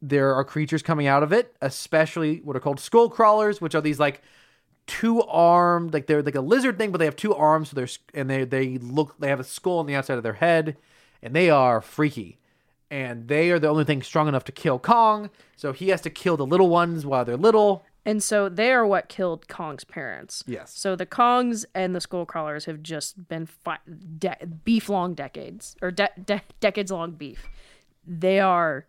there 0.00 0.34
are 0.34 0.44
creatures 0.44 0.82
coming 0.82 1.06
out 1.06 1.22
of 1.22 1.32
it, 1.32 1.54
especially 1.60 2.40
what 2.44 2.56
are 2.56 2.60
called 2.60 2.80
skull 2.80 3.08
crawlers, 3.08 3.60
which 3.60 3.74
are 3.74 3.80
these 3.80 3.98
like 3.98 4.22
two 4.86 5.22
armed, 5.22 5.92
like 5.92 6.06
they're 6.06 6.22
like 6.22 6.34
a 6.34 6.40
lizard 6.40 6.78
thing, 6.78 6.90
but 6.90 6.98
they 6.98 7.04
have 7.04 7.16
two 7.16 7.34
arms. 7.34 7.70
So 7.70 7.76
they're 7.76 7.88
and 8.14 8.28
they 8.30 8.44
they 8.44 8.78
look 8.78 9.18
they 9.18 9.28
have 9.28 9.40
a 9.40 9.44
skull 9.44 9.78
on 9.78 9.86
the 9.86 9.94
outside 9.94 10.16
of 10.16 10.22
their 10.22 10.34
head, 10.34 10.76
and 11.22 11.34
they 11.34 11.50
are 11.50 11.80
freaky. 11.80 12.38
And 12.90 13.28
they 13.28 13.50
are 13.50 13.58
the 13.58 13.68
only 13.68 13.84
thing 13.84 14.02
strong 14.02 14.28
enough 14.28 14.44
to 14.44 14.52
kill 14.52 14.78
Kong. 14.78 15.28
So 15.56 15.72
he 15.72 15.88
has 15.90 16.00
to 16.02 16.10
kill 16.10 16.38
the 16.38 16.46
little 16.46 16.70
ones 16.70 17.04
while 17.04 17.22
they're 17.24 17.36
little. 17.36 17.84
And 18.06 18.22
so 18.22 18.48
they 18.48 18.72
are 18.72 18.86
what 18.86 19.10
killed 19.10 19.46
Kong's 19.48 19.84
parents. 19.84 20.42
Yes. 20.46 20.72
So 20.74 20.96
the 20.96 21.04
Kongs 21.04 21.66
and 21.74 21.94
the 21.94 22.00
skull 22.00 22.24
crawlers 22.24 22.64
have 22.64 22.82
just 22.82 23.28
been 23.28 23.44
fi- 23.44 23.80
de- 24.18 24.46
beef 24.64 24.88
long 24.88 25.12
decades 25.12 25.76
or 25.82 25.90
de- 25.90 26.08
de- 26.24 26.40
decades 26.60 26.90
long 26.90 27.10
beef. 27.10 27.46
They 28.06 28.40
are 28.40 28.86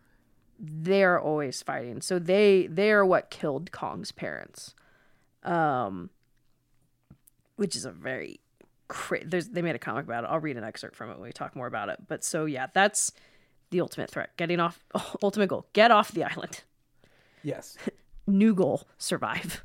they 0.59 1.03
are 1.03 1.19
always 1.19 1.61
fighting. 1.61 2.01
So 2.01 2.19
they 2.19 2.67
they 2.67 2.91
are 2.91 3.05
what 3.05 3.29
killed 3.29 3.71
Kong's 3.71 4.11
parents. 4.11 4.75
Um 5.43 6.09
which 7.55 7.75
is 7.75 7.85
a 7.85 7.91
very 7.91 8.39
cra- 8.87 9.25
there's 9.25 9.49
they 9.49 9.61
made 9.61 9.75
a 9.75 9.79
comic 9.79 10.05
about 10.05 10.23
it. 10.23 10.27
I'll 10.27 10.39
read 10.39 10.57
an 10.57 10.63
excerpt 10.63 10.95
from 10.95 11.09
it 11.09 11.13
when 11.13 11.23
we 11.23 11.31
talk 11.31 11.55
more 11.55 11.67
about 11.67 11.89
it. 11.89 11.99
But 12.07 12.23
so 12.23 12.45
yeah, 12.45 12.67
that's 12.73 13.11
the 13.69 13.81
ultimate 13.81 14.09
threat. 14.09 14.35
Getting 14.37 14.59
off 14.59 14.83
ultimate 15.23 15.47
goal. 15.47 15.67
Get 15.73 15.91
off 15.91 16.11
the 16.11 16.23
island. 16.23 16.63
Yes. 17.43 17.77
New 18.27 18.53
goal, 18.53 18.87
survive. 18.97 19.63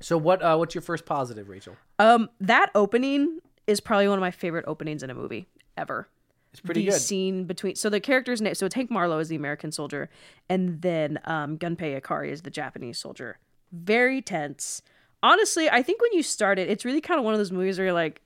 So 0.00 0.16
what? 0.18 0.42
Uh, 0.42 0.56
what's 0.56 0.74
your 0.74 0.82
first 0.82 1.06
positive, 1.06 1.48
Rachel? 1.48 1.76
Um, 1.98 2.28
that 2.40 2.70
opening 2.74 3.38
is 3.66 3.80
probably 3.80 4.08
one 4.08 4.18
of 4.18 4.20
my 4.20 4.30
favorite 4.30 4.64
openings 4.68 5.02
in 5.02 5.10
a 5.10 5.14
movie 5.14 5.46
ever. 5.76 6.08
It's 6.52 6.60
pretty 6.60 6.84
the 6.84 6.92
good. 6.92 7.00
scene 7.00 7.44
between 7.44 7.74
so 7.74 7.90
the 7.90 8.00
character's 8.00 8.40
name 8.40 8.54
so 8.54 8.66
it's 8.66 8.74
Hank 8.74 8.90
Marlowe 8.90 9.18
is 9.18 9.28
the 9.28 9.36
American 9.36 9.70
soldier, 9.70 10.08
and 10.48 10.80
then 10.82 11.18
um, 11.24 11.58
Gunpei 11.58 12.00
Ikari 12.00 12.30
is 12.30 12.42
the 12.42 12.50
Japanese 12.50 12.98
soldier. 12.98 13.38
Very 13.70 14.22
tense. 14.22 14.80
Honestly, 15.22 15.68
I 15.68 15.82
think 15.82 16.00
when 16.00 16.12
you 16.14 16.22
start 16.22 16.58
it, 16.58 16.70
it's 16.70 16.84
really 16.84 17.00
kind 17.00 17.18
of 17.18 17.24
one 17.24 17.34
of 17.34 17.38
those 17.38 17.52
movies 17.52 17.76
where 17.78 17.86
you're 17.86 17.92
like, 17.94 18.22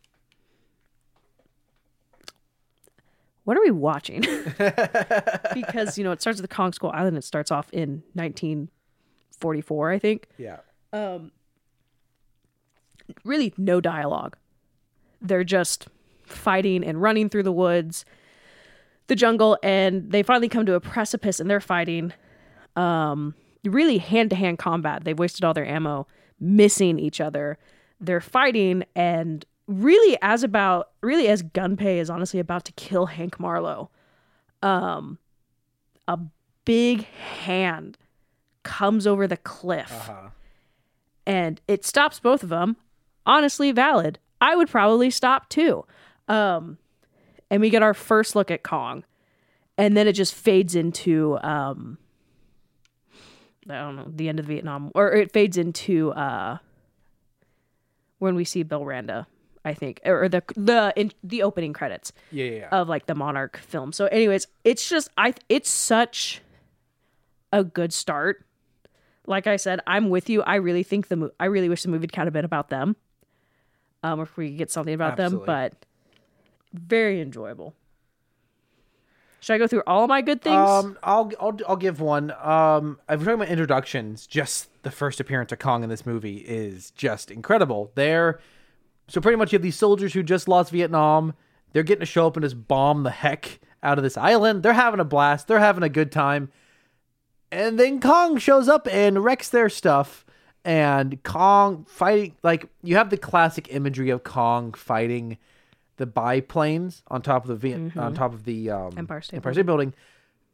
"What 3.44 3.56
are 3.56 3.60
we 3.60 3.70
watching?" 3.70 4.20
because 5.54 5.98
you 5.98 6.04
know 6.04 6.12
it 6.12 6.20
starts 6.20 6.40
with 6.40 6.48
the 6.48 6.54
Kong 6.54 6.72
Skull 6.72 6.92
Island. 6.92 7.16
It 7.16 7.24
starts 7.24 7.50
off 7.50 7.68
in 7.72 8.02
1944, 8.14 9.90
I 9.90 9.98
think 9.98 10.28
Yeah. 10.38 10.58
Um. 10.92 11.32
Really 13.24 13.52
no 13.58 13.80
dialogue. 13.80 14.36
They're 15.20 15.44
just 15.44 15.88
fighting 16.24 16.84
and 16.84 17.00
running 17.00 17.28
through 17.28 17.42
the 17.42 17.52
woods, 17.52 18.04
the 19.06 19.16
jungle, 19.16 19.58
and 19.62 20.10
they 20.10 20.22
finally 20.22 20.48
come 20.48 20.66
to 20.66 20.74
a 20.74 20.80
precipice 20.80 21.40
and 21.40 21.50
they're 21.50 21.60
fighting. 21.60 22.12
Um, 22.76 23.34
really 23.64 23.98
hand 23.98 24.30
to 24.30 24.36
hand 24.36 24.58
combat. 24.58 25.04
They've 25.04 25.18
wasted 25.18 25.44
all 25.44 25.54
their 25.54 25.66
ammo, 25.66 26.06
missing 26.40 26.98
each 26.98 27.20
other. 27.20 27.58
They're 28.00 28.20
fighting, 28.20 28.84
and 28.96 29.44
really, 29.66 30.18
as 30.22 30.42
about 30.42 30.90
really 31.02 31.28
as 31.28 31.42
Gunpei 31.42 31.98
is 31.98 32.10
honestly 32.10 32.40
about 32.40 32.64
to 32.64 32.72
kill 32.72 33.06
Hank 33.06 33.38
Marlowe, 33.38 33.90
um, 34.62 35.18
a 36.08 36.18
big 36.64 37.04
hand 37.04 37.98
comes 38.62 39.06
over 39.06 39.26
the 39.26 39.36
cliff 39.36 40.10
and 41.26 41.60
it 41.68 41.84
stops 41.84 42.20
both 42.20 42.42
of 42.42 42.48
them. 42.48 42.76
Honestly, 43.24 43.72
valid. 43.72 44.18
I 44.40 44.56
would 44.56 44.68
probably 44.68 45.10
stop 45.10 45.48
too. 45.48 45.84
Um, 46.32 46.78
and 47.50 47.60
we 47.60 47.68
get 47.70 47.82
our 47.82 47.94
first 47.94 48.34
look 48.34 48.50
at 48.50 48.62
Kong, 48.62 49.04
and 49.76 49.96
then 49.96 50.08
it 50.08 50.14
just 50.14 50.34
fades 50.34 50.74
into 50.74 51.38
um, 51.42 51.98
I 53.68 53.74
don't 53.80 53.96
know 53.96 54.06
the 54.08 54.28
end 54.28 54.40
of 54.40 54.46
Vietnam, 54.46 54.90
or 54.94 55.12
it 55.12 55.30
fades 55.32 55.56
into 55.58 56.12
uh, 56.12 56.58
when 58.18 58.34
we 58.34 58.44
see 58.44 58.62
Bill 58.62 58.84
Randa, 58.84 59.26
I 59.64 59.74
think, 59.74 60.00
or 60.04 60.28
the 60.28 60.42
the 60.56 60.92
in, 60.96 61.12
the 61.22 61.42
opening 61.42 61.72
credits 61.72 62.12
Yeah. 62.30 62.44
Yeah. 62.46 62.50
yeah. 62.60 62.68
of 62.72 62.88
like 62.88 63.06
the 63.06 63.14
Monarch 63.14 63.58
film. 63.58 63.92
So, 63.92 64.06
anyways, 64.06 64.46
it's 64.64 64.88
just 64.88 65.10
I 65.18 65.34
it's 65.48 65.68
such 65.68 66.40
a 67.52 67.62
good 67.62 67.92
start. 67.92 68.46
Like 69.26 69.46
I 69.46 69.56
said, 69.56 69.80
I'm 69.86 70.08
with 70.08 70.28
you. 70.30 70.42
I 70.42 70.56
really 70.56 70.82
think 70.82 71.08
the 71.08 71.16
mo- 71.16 71.30
I 71.38 71.44
really 71.44 71.68
wish 71.68 71.82
the 71.82 71.88
movie 71.90 72.04
had 72.04 72.12
kind 72.12 72.26
of 72.26 72.32
been 72.32 72.44
about 72.44 72.70
them. 72.70 72.96
Um, 74.02 74.18
if 74.20 74.36
we 74.36 74.48
could 74.48 74.58
get 74.58 74.70
something 74.70 74.94
about 74.94 75.12
Absolutely. 75.20 75.46
them, 75.46 75.70
but 75.70 75.86
very 76.72 77.20
enjoyable. 77.20 77.74
Should 79.40 79.54
I 79.54 79.58
go 79.58 79.66
through 79.66 79.82
all 79.86 80.06
my 80.06 80.22
good 80.22 80.40
things? 80.40 80.56
Um, 80.56 80.96
I'll, 81.02 81.32
I'll 81.40 81.58
I'll 81.68 81.76
give 81.76 82.00
one. 82.00 82.30
Um, 82.30 83.00
I'm 83.08 83.18
talking 83.18 83.34
about 83.34 83.48
introductions. 83.48 84.26
Just 84.26 84.68
the 84.84 84.90
first 84.92 85.18
appearance 85.18 85.50
of 85.50 85.58
Kong 85.58 85.82
in 85.82 85.88
this 85.90 86.06
movie 86.06 86.36
is 86.38 86.92
just 86.92 87.28
incredible. 87.30 87.90
They're 87.96 88.38
so 89.08 89.20
pretty 89.20 89.36
much 89.36 89.52
you 89.52 89.56
have 89.56 89.62
these 89.62 89.76
soldiers 89.76 90.12
who 90.12 90.22
just 90.22 90.46
lost 90.46 90.70
Vietnam. 90.70 91.34
They're 91.72 91.82
getting 91.82 92.00
to 92.00 92.06
show 92.06 92.26
up 92.28 92.36
and 92.36 92.44
just 92.44 92.68
bomb 92.68 93.02
the 93.02 93.10
heck 93.10 93.58
out 93.82 93.98
of 93.98 94.04
this 94.04 94.16
island. 94.16 94.62
They're 94.62 94.74
having 94.74 95.00
a 95.00 95.04
blast. 95.04 95.48
They're 95.48 95.58
having 95.58 95.82
a 95.82 95.88
good 95.88 96.12
time. 96.12 96.52
And 97.50 97.80
then 97.80 98.00
Kong 98.00 98.38
shows 98.38 98.68
up 98.68 98.86
and 98.90 99.24
wrecks 99.24 99.48
their 99.48 99.68
stuff. 99.68 100.24
and 100.64 101.20
Kong 101.24 101.84
fighting 101.88 102.36
like 102.44 102.66
you 102.84 102.94
have 102.94 103.10
the 103.10 103.16
classic 103.16 103.66
imagery 103.74 104.10
of 104.10 104.22
Kong 104.22 104.72
fighting 104.74 105.36
the 105.96 106.06
biplanes 106.06 107.02
on 107.08 107.22
top 107.22 107.44
of 107.44 107.48
the 107.48 107.56
Viet- 107.56 107.96
on 107.96 108.14
top 108.14 108.32
of 108.32 108.44
the 108.44 108.70
um, 108.70 108.90
Mm-hmm. 108.90 108.98
Empire 109.00 109.20
State 109.20 109.36
Empire 109.36 109.52
State 109.54 109.66
Building. 109.66 109.94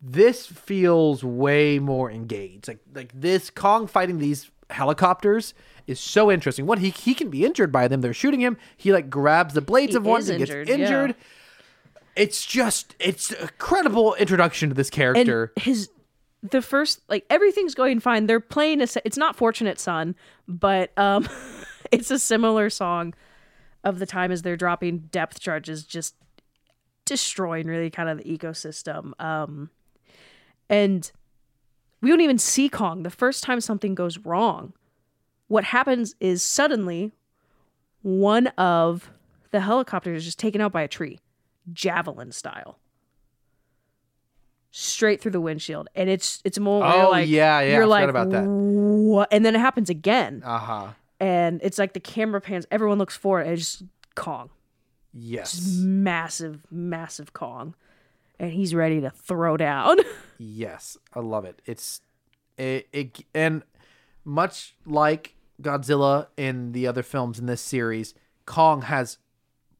This 0.00 0.46
feels 0.46 1.24
way 1.24 1.78
more 1.78 2.10
engaged. 2.10 2.68
Like 2.68 2.80
like 2.94 3.12
this 3.14 3.50
Kong 3.50 3.86
fighting 3.86 4.18
these 4.18 4.50
helicopters 4.70 5.54
is 5.86 5.98
so 5.98 6.30
interesting. 6.30 6.66
One, 6.66 6.78
he 6.78 6.90
he 6.90 7.14
can 7.14 7.30
be 7.30 7.44
injured 7.44 7.72
by 7.72 7.88
them. 7.88 8.00
They're 8.00 8.12
shooting 8.14 8.40
him. 8.40 8.56
He 8.76 8.92
like 8.92 9.10
grabs 9.10 9.54
the 9.54 9.60
blades 9.60 9.92
He 9.92 9.96
of 9.96 10.04
one 10.06 10.20
and 10.28 10.38
gets 10.38 10.50
injured, 10.50 11.10
yeah. 11.10 11.12
It's 12.16 12.44
just 12.44 12.94
it's 12.98 13.30
a 13.32 13.48
credible 13.58 14.14
introduction 14.14 14.68
to 14.70 14.74
this 14.74 14.88
and 14.88 14.94
character. 14.94 15.52
his 15.56 15.88
the 16.42 16.62
first 16.62 17.00
like 17.08 17.24
everything's 17.30 17.74
going 17.74 17.98
fine 17.98 18.26
they're 18.26 18.38
playing 18.38 18.80
a 18.80 18.86
it's 19.04 19.16
not 19.16 19.34
fortunate 19.34 19.78
son 19.80 20.14
but 20.46 20.96
um 20.96 21.28
it's 21.90 22.12
a 22.12 22.18
similar 22.18 22.70
song 22.70 23.12
of 23.88 23.98
the 23.98 24.06
time 24.06 24.30
as 24.30 24.42
they're 24.42 24.56
dropping 24.56 24.98
depth 25.10 25.40
charges 25.40 25.84
just 25.84 26.14
destroying 27.04 27.66
really 27.66 27.90
kind 27.90 28.08
of 28.08 28.18
the 28.18 28.24
ecosystem 28.24 29.18
um 29.20 29.70
and 30.68 31.10
we 32.00 32.10
don't 32.10 32.20
even 32.20 32.38
see 32.38 32.68
kong 32.68 33.02
the 33.02 33.10
first 33.10 33.42
time 33.42 33.60
something 33.60 33.94
goes 33.94 34.18
wrong 34.18 34.72
what 35.48 35.64
happens 35.64 36.14
is 36.20 36.42
suddenly 36.42 37.12
one 38.02 38.46
of 38.58 39.10
the 39.50 39.60
helicopters 39.60 40.18
is 40.18 40.24
just 40.26 40.38
taken 40.38 40.60
out 40.60 40.70
by 40.72 40.82
a 40.82 40.88
tree 40.88 41.18
javelin 41.72 42.30
style 42.30 42.78
straight 44.70 45.20
through 45.20 45.30
the 45.32 45.40
windshield 45.40 45.88
and 45.94 46.10
it's 46.10 46.40
it's 46.44 46.58
more 46.58 46.84
Oh, 46.84 47.10
like 47.10 47.28
yeah, 47.28 47.60
yeah, 47.60 47.72
you're 47.76 47.84
forgot 47.84 47.90
like 48.00 48.08
about 48.10 48.30
that. 48.30 48.44
what 48.46 49.28
and 49.32 49.44
then 49.44 49.56
it 49.56 49.60
happens 49.60 49.88
again 49.88 50.42
Uh 50.44 50.58
huh. 50.58 50.88
And 51.20 51.60
it's 51.62 51.78
like 51.78 51.92
the 51.92 52.00
camera 52.00 52.40
pans 52.40 52.66
everyone 52.70 52.98
looks 52.98 53.16
forward 53.16 53.42
and 53.42 53.52
it's 53.52 53.78
just 53.78 53.84
kong 54.14 54.50
Yes. 55.12 55.66
massive 55.78 56.66
massive 56.70 57.32
kong 57.32 57.74
and 58.38 58.52
he's 58.52 58.74
ready 58.74 59.00
to 59.00 59.10
throw 59.10 59.56
down 59.56 59.98
Yes, 60.38 60.96
I 61.12 61.20
love 61.20 61.44
it. 61.44 61.60
It's 61.66 62.00
it, 62.56 62.88
it 62.92 63.24
and 63.34 63.62
much 64.24 64.76
like 64.86 65.34
Godzilla 65.60 66.28
in 66.36 66.72
the 66.72 66.86
other 66.86 67.02
films 67.02 67.38
in 67.38 67.46
this 67.46 67.60
series, 67.60 68.14
Kong 68.46 68.82
has 68.82 69.18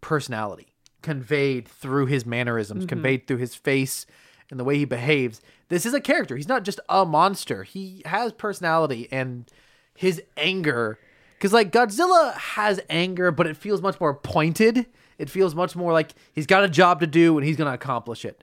personality 0.01 0.75
conveyed 1.01 1.69
through 1.69 2.07
his 2.07 2.27
mannerisms, 2.27 2.83
mm-hmm. 2.83 2.89
conveyed 2.89 3.27
through 3.27 3.37
his 3.37 3.55
face 3.55 4.05
and 4.51 4.59
the 4.59 4.65
way 4.65 4.77
he 4.77 4.85
behaves. 4.85 5.41
This 5.69 5.87
is 5.87 5.95
a 5.95 6.01
character. 6.01 6.37
He's 6.37 6.49
not 6.49 6.65
just 6.65 6.81
a 6.89 7.05
monster. 7.05 7.63
He 7.63 8.03
has 8.05 8.33
personality 8.33 9.07
and 9.13 9.49
his 9.95 10.21
anger 10.37 10.99
cuz 11.41 11.53
like 11.53 11.73
Godzilla 11.73 12.35
has 12.35 12.81
anger, 12.91 13.31
but 13.31 13.47
it 13.47 13.57
feels 13.57 13.81
much 13.83 14.01
more 14.01 14.15
pointed. 14.15 14.87
It 15.19 15.29
feels 15.29 15.55
much 15.55 15.75
more 15.75 15.93
like 15.93 16.13
he's 16.33 16.47
got 16.47 16.63
a 16.65 16.69
job 16.69 17.01
to 17.01 17.07
do 17.07 17.37
and 17.39 17.47
he's 17.47 17.57
going 17.57 17.67
to 17.67 17.75
accomplish 17.75 18.25
it 18.25 18.43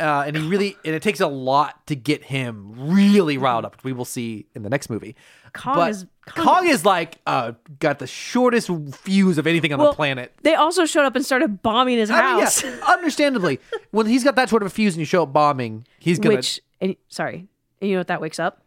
uh, 0.00 0.24
and 0.26 0.36
he 0.36 0.46
really 0.48 0.76
and 0.84 0.94
it 0.94 1.02
takes 1.02 1.20
a 1.20 1.26
lot 1.26 1.86
to 1.86 1.94
get 1.94 2.24
him 2.24 2.72
really 2.92 3.38
riled 3.38 3.64
up. 3.64 3.76
which 3.76 3.84
We 3.84 3.92
will 3.92 4.04
see 4.04 4.46
in 4.54 4.62
the 4.62 4.70
next 4.70 4.90
movie. 4.90 5.14
Kong 5.52 5.74
but 5.76 5.90
is- 5.90 6.06
Kong, 6.26 6.44
Kong- 6.46 6.66
is 6.68 6.84
like 6.84 7.18
uh, 7.26 7.52
got 7.78 7.98
the 8.00 8.06
shortest 8.06 8.70
fuse 8.96 9.38
of 9.38 9.46
anything 9.46 9.72
on 9.72 9.78
the 9.78 9.92
planet. 9.92 10.32
they 10.42 10.54
also 10.54 10.84
showed 10.86 11.04
up 11.04 11.14
and 11.14 11.24
started 11.24 11.62
bombing 11.62 11.98
his 11.98 12.10
I 12.10 12.14
mean, 12.14 12.40
house 12.42 12.64
yeah, 12.64 12.80
understandably, 12.88 13.60
when 13.90 14.06
he's 14.06 14.24
got 14.24 14.34
that 14.36 14.48
sort 14.48 14.62
of 14.62 14.66
a 14.66 14.70
fuse 14.70 14.94
and 14.94 15.00
you 15.00 15.06
show 15.06 15.22
up 15.22 15.32
bombing, 15.32 15.86
he's 15.98 16.18
gonna 16.18 16.36
which 16.36 16.60
and, 16.80 16.96
sorry 17.08 17.46
and 17.80 17.88
you 17.90 17.96
know 17.96 18.00
what 18.00 18.08
that 18.08 18.20
wakes 18.20 18.38
up 18.38 18.62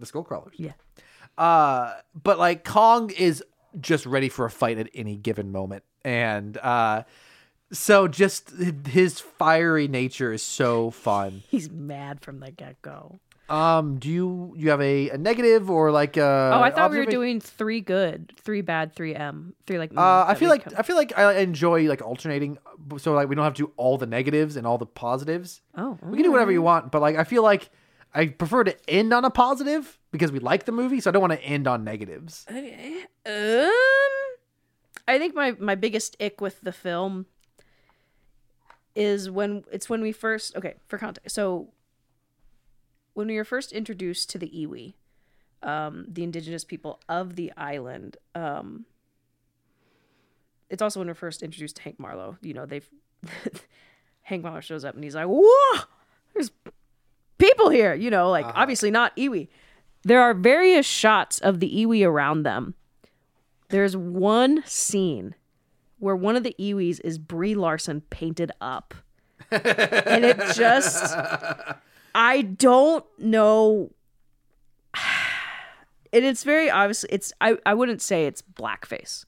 the 0.00 0.06
skull 0.06 0.22
crawlers. 0.24 0.54
yeah 0.56 0.72
Uh, 1.38 1.94
but 2.22 2.38
like 2.38 2.64
Kong 2.64 3.10
is 3.10 3.42
just 3.80 4.06
ready 4.06 4.28
for 4.28 4.44
a 4.44 4.50
fight 4.50 4.78
at 4.78 4.88
any 4.94 5.16
given 5.16 5.50
moment, 5.52 5.82
and 6.04 6.56
uh, 6.58 7.02
so 7.72 8.06
just 8.08 8.50
his 8.86 9.18
fiery 9.20 9.88
nature 9.88 10.32
is 10.32 10.42
so 10.42 10.90
fun. 10.90 11.42
he's 11.48 11.70
mad 11.70 12.20
from 12.20 12.38
the 12.40 12.50
get-go 12.52 13.18
Um, 13.48 13.98
do 13.98 14.08
you 14.08 14.54
you 14.56 14.70
have 14.70 14.80
a, 14.80 15.10
a 15.10 15.18
negative 15.18 15.68
or 15.70 15.90
like 15.90 16.16
a 16.16 16.50
oh 16.54 16.60
i 16.62 16.70
thought 16.70 16.90
we 16.92 16.98
were 16.98 17.04
doing 17.04 17.40
three 17.40 17.80
good 17.80 18.32
three 18.40 18.60
bad 18.62 18.94
three 18.94 19.14
m 19.14 19.54
three 19.66 19.78
like 19.78 19.90
Uh, 19.96 20.24
I 20.28 20.34
feel 20.34 20.48
like 20.48 20.64
come- 20.64 20.74
I 20.78 20.82
feel 20.82 20.96
like 20.96 21.18
I 21.18 21.38
enjoy 21.40 21.88
like 21.88 22.00
alternating, 22.00 22.58
so 22.98 23.12
like 23.12 23.28
we 23.28 23.34
don't 23.34 23.44
have 23.44 23.54
to 23.54 23.66
do 23.66 23.72
all 23.76 23.98
the 23.98 24.06
negatives 24.06 24.56
and 24.56 24.66
all 24.68 24.78
the 24.78 24.86
positives. 24.86 25.60
oh 25.76 25.98
We 26.02 26.16
can 26.18 26.22
do 26.24 26.32
whatever 26.32 26.52
you 26.52 26.62
want, 26.62 26.92
but 26.92 27.02
like 27.02 27.16
I 27.16 27.24
feel 27.24 27.42
like 27.42 27.70
I 28.14 28.26
prefer 28.26 28.64
to 28.64 28.76
end 28.88 29.12
on 29.12 29.24
a 29.24 29.30
positive 29.30 29.98
because 30.12 30.30
we 30.30 30.38
like 30.38 30.64
the 30.64 30.72
movie, 30.72 31.00
so 31.00 31.10
I 31.10 31.12
don't 31.12 31.20
want 31.20 31.32
to 31.32 31.42
end 31.42 31.66
on 31.66 31.82
negatives. 31.82 32.46
Okay. 32.48 33.02
Um, 33.26 33.70
I 35.08 35.18
think 35.18 35.34
my 35.34 35.52
my 35.58 35.74
biggest 35.74 36.16
ick 36.20 36.40
with 36.40 36.60
the 36.60 36.72
film 36.72 37.26
is 38.94 39.28
when 39.28 39.64
it's 39.72 39.88
when 39.88 40.00
we 40.00 40.12
first 40.12 40.56
okay 40.56 40.74
for 40.86 40.96
context. 40.96 41.34
So 41.34 41.70
when 43.14 43.26
we 43.26 43.36
were 43.36 43.44
first 43.44 43.72
introduced 43.72 44.30
to 44.30 44.38
the 44.38 44.48
Iwi, 44.48 44.94
um, 45.62 46.06
the 46.08 46.22
indigenous 46.22 46.64
people 46.64 47.00
of 47.08 47.34
the 47.34 47.52
island, 47.56 48.16
um, 48.34 48.86
it's 50.70 50.82
also 50.82 51.00
when 51.00 51.08
we're 51.08 51.14
first 51.14 51.42
introduced 51.42 51.76
to 51.76 51.82
Hank 51.82 51.98
Marlowe. 51.98 52.36
You 52.42 52.54
know, 52.54 52.66
they've 52.66 52.88
Hank 54.22 54.44
Marlowe 54.44 54.60
shows 54.60 54.84
up 54.84 54.94
and 54.94 55.02
he's 55.02 55.16
like, 55.16 55.26
"Whoa, 55.26 55.80
there's 56.32 56.52
people 57.48 57.70
here." 57.70 57.94
You 57.94 58.10
know, 58.10 58.30
like 58.30 58.46
uh-huh. 58.46 58.54
obviously 58.56 58.90
not 58.90 59.16
Iwi. 59.16 59.48
There 60.02 60.20
are 60.20 60.34
various 60.34 60.86
shots 60.86 61.38
of 61.40 61.60
the 61.60 61.70
Iwi 61.70 62.06
around 62.06 62.42
them. 62.42 62.74
There's 63.70 63.96
one 63.96 64.62
scene 64.66 65.34
where 65.98 66.16
one 66.16 66.36
of 66.36 66.42
the 66.42 66.54
Iwis 66.58 67.00
is 67.02 67.18
Brie 67.18 67.54
Larson 67.54 68.02
painted 68.02 68.52
up. 68.60 68.94
and 69.50 70.24
it 70.24 70.38
just 70.54 71.16
I 72.14 72.42
don't 72.42 73.04
know 73.18 73.90
and 76.12 76.24
it's 76.24 76.44
very 76.44 76.70
obviously 76.70 77.08
it's 77.12 77.32
I, 77.40 77.56
I 77.66 77.74
wouldn't 77.74 78.02
say 78.02 78.26
it's 78.26 78.42
blackface. 78.42 79.24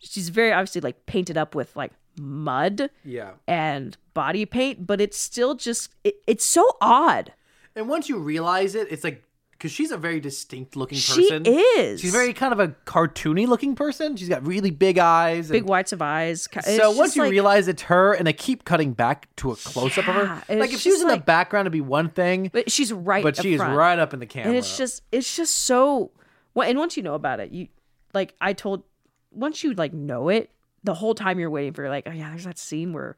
She's 0.00 0.28
very 0.28 0.52
obviously 0.52 0.80
like 0.80 1.06
painted 1.06 1.36
up 1.36 1.54
with 1.54 1.74
like 1.76 1.92
mud 2.18 2.90
Yeah, 3.04 3.32
and 3.46 3.96
body 4.14 4.44
paint, 4.44 4.86
but 4.86 5.00
it's 5.00 5.16
still 5.16 5.54
just 5.54 5.90
it, 6.04 6.16
it's 6.26 6.44
so 6.44 6.64
odd. 6.80 7.32
And 7.78 7.88
once 7.88 8.08
you 8.08 8.18
realize 8.18 8.74
it, 8.74 8.88
it's 8.90 9.04
like 9.04 9.24
because 9.52 9.72
she's 9.72 9.90
a 9.90 9.96
very 9.96 10.20
distinct 10.20 10.76
looking 10.76 10.98
person. 10.98 11.44
She 11.44 11.50
is. 11.50 12.00
She's 12.00 12.12
very 12.12 12.32
kind 12.32 12.52
of 12.52 12.60
a 12.60 12.68
cartoony 12.86 13.48
looking 13.48 13.74
person. 13.74 14.14
She's 14.16 14.28
got 14.28 14.46
really 14.46 14.70
big 14.70 14.98
eyes. 14.98 15.48
big 15.50 15.62
and- 15.62 15.68
whites 15.68 15.92
of 15.92 16.00
eyes. 16.00 16.46
It's 16.52 16.76
So 16.76 16.92
once 16.92 17.16
you 17.16 17.22
like- 17.22 17.32
realize 17.32 17.66
it's 17.66 17.82
her, 17.82 18.12
and 18.12 18.24
they 18.26 18.32
keep 18.32 18.64
cutting 18.64 18.92
back 18.92 19.34
to 19.36 19.50
a 19.50 19.56
close 19.56 19.98
up 19.98 20.06
of 20.06 20.14
her, 20.14 20.42
like 20.56 20.72
if 20.72 20.78
she 20.80 20.92
was 20.92 21.02
in 21.02 21.08
the 21.08 21.16
background, 21.16 21.62
it'd 21.66 21.72
be 21.72 21.80
one 21.80 22.08
thing, 22.08 22.50
but 22.52 22.70
she's 22.70 22.92
right 22.92 23.22
but 23.24 23.36
up 23.38 23.42
she 23.42 23.54
is 23.54 23.58
front. 23.60 23.76
right 23.76 23.98
up 23.98 24.14
in 24.14 24.20
the 24.20 24.26
camera. 24.26 24.48
and 24.50 24.56
it's 24.58 24.76
just 24.76 25.02
it's 25.10 25.34
just 25.36 25.54
so 25.54 26.12
well 26.54 26.68
and 26.68 26.78
once 26.78 26.96
you 26.96 27.02
know 27.02 27.14
about 27.14 27.38
it 27.40 27.50
you 27.52 27.68
like 28.14 28.34
i 28.40 28.52
told 28.52 28.82
once 29.30 29.62
you 29.62 29.74
like 29.74 29.92
know 29.92 30.28
it 30.28 30.50
the 30.84 30.94
whole 30.94 31.14
time 31.14 31.38
you're 31.38 31.50
waiting 31.50 31.72
for 31.72 31.88
like 31.88 32.04
oh 32.06 32.10
yeah 32.12 32.30
there's 32.30 32.44
that 32.44 32.58
scene 32.58 32.92
where 32.92 33.16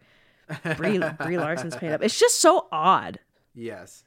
brie, 0.76 0.98
brie 1.22 1.38
larson's 1.38 1.76
paid 1.76 1.92
up 1.92 2.02
it's 2.02 2.18
just 2.18 2.40
so 2.40 2.66
odd 2.72 3.18
yes, 3.54 4.04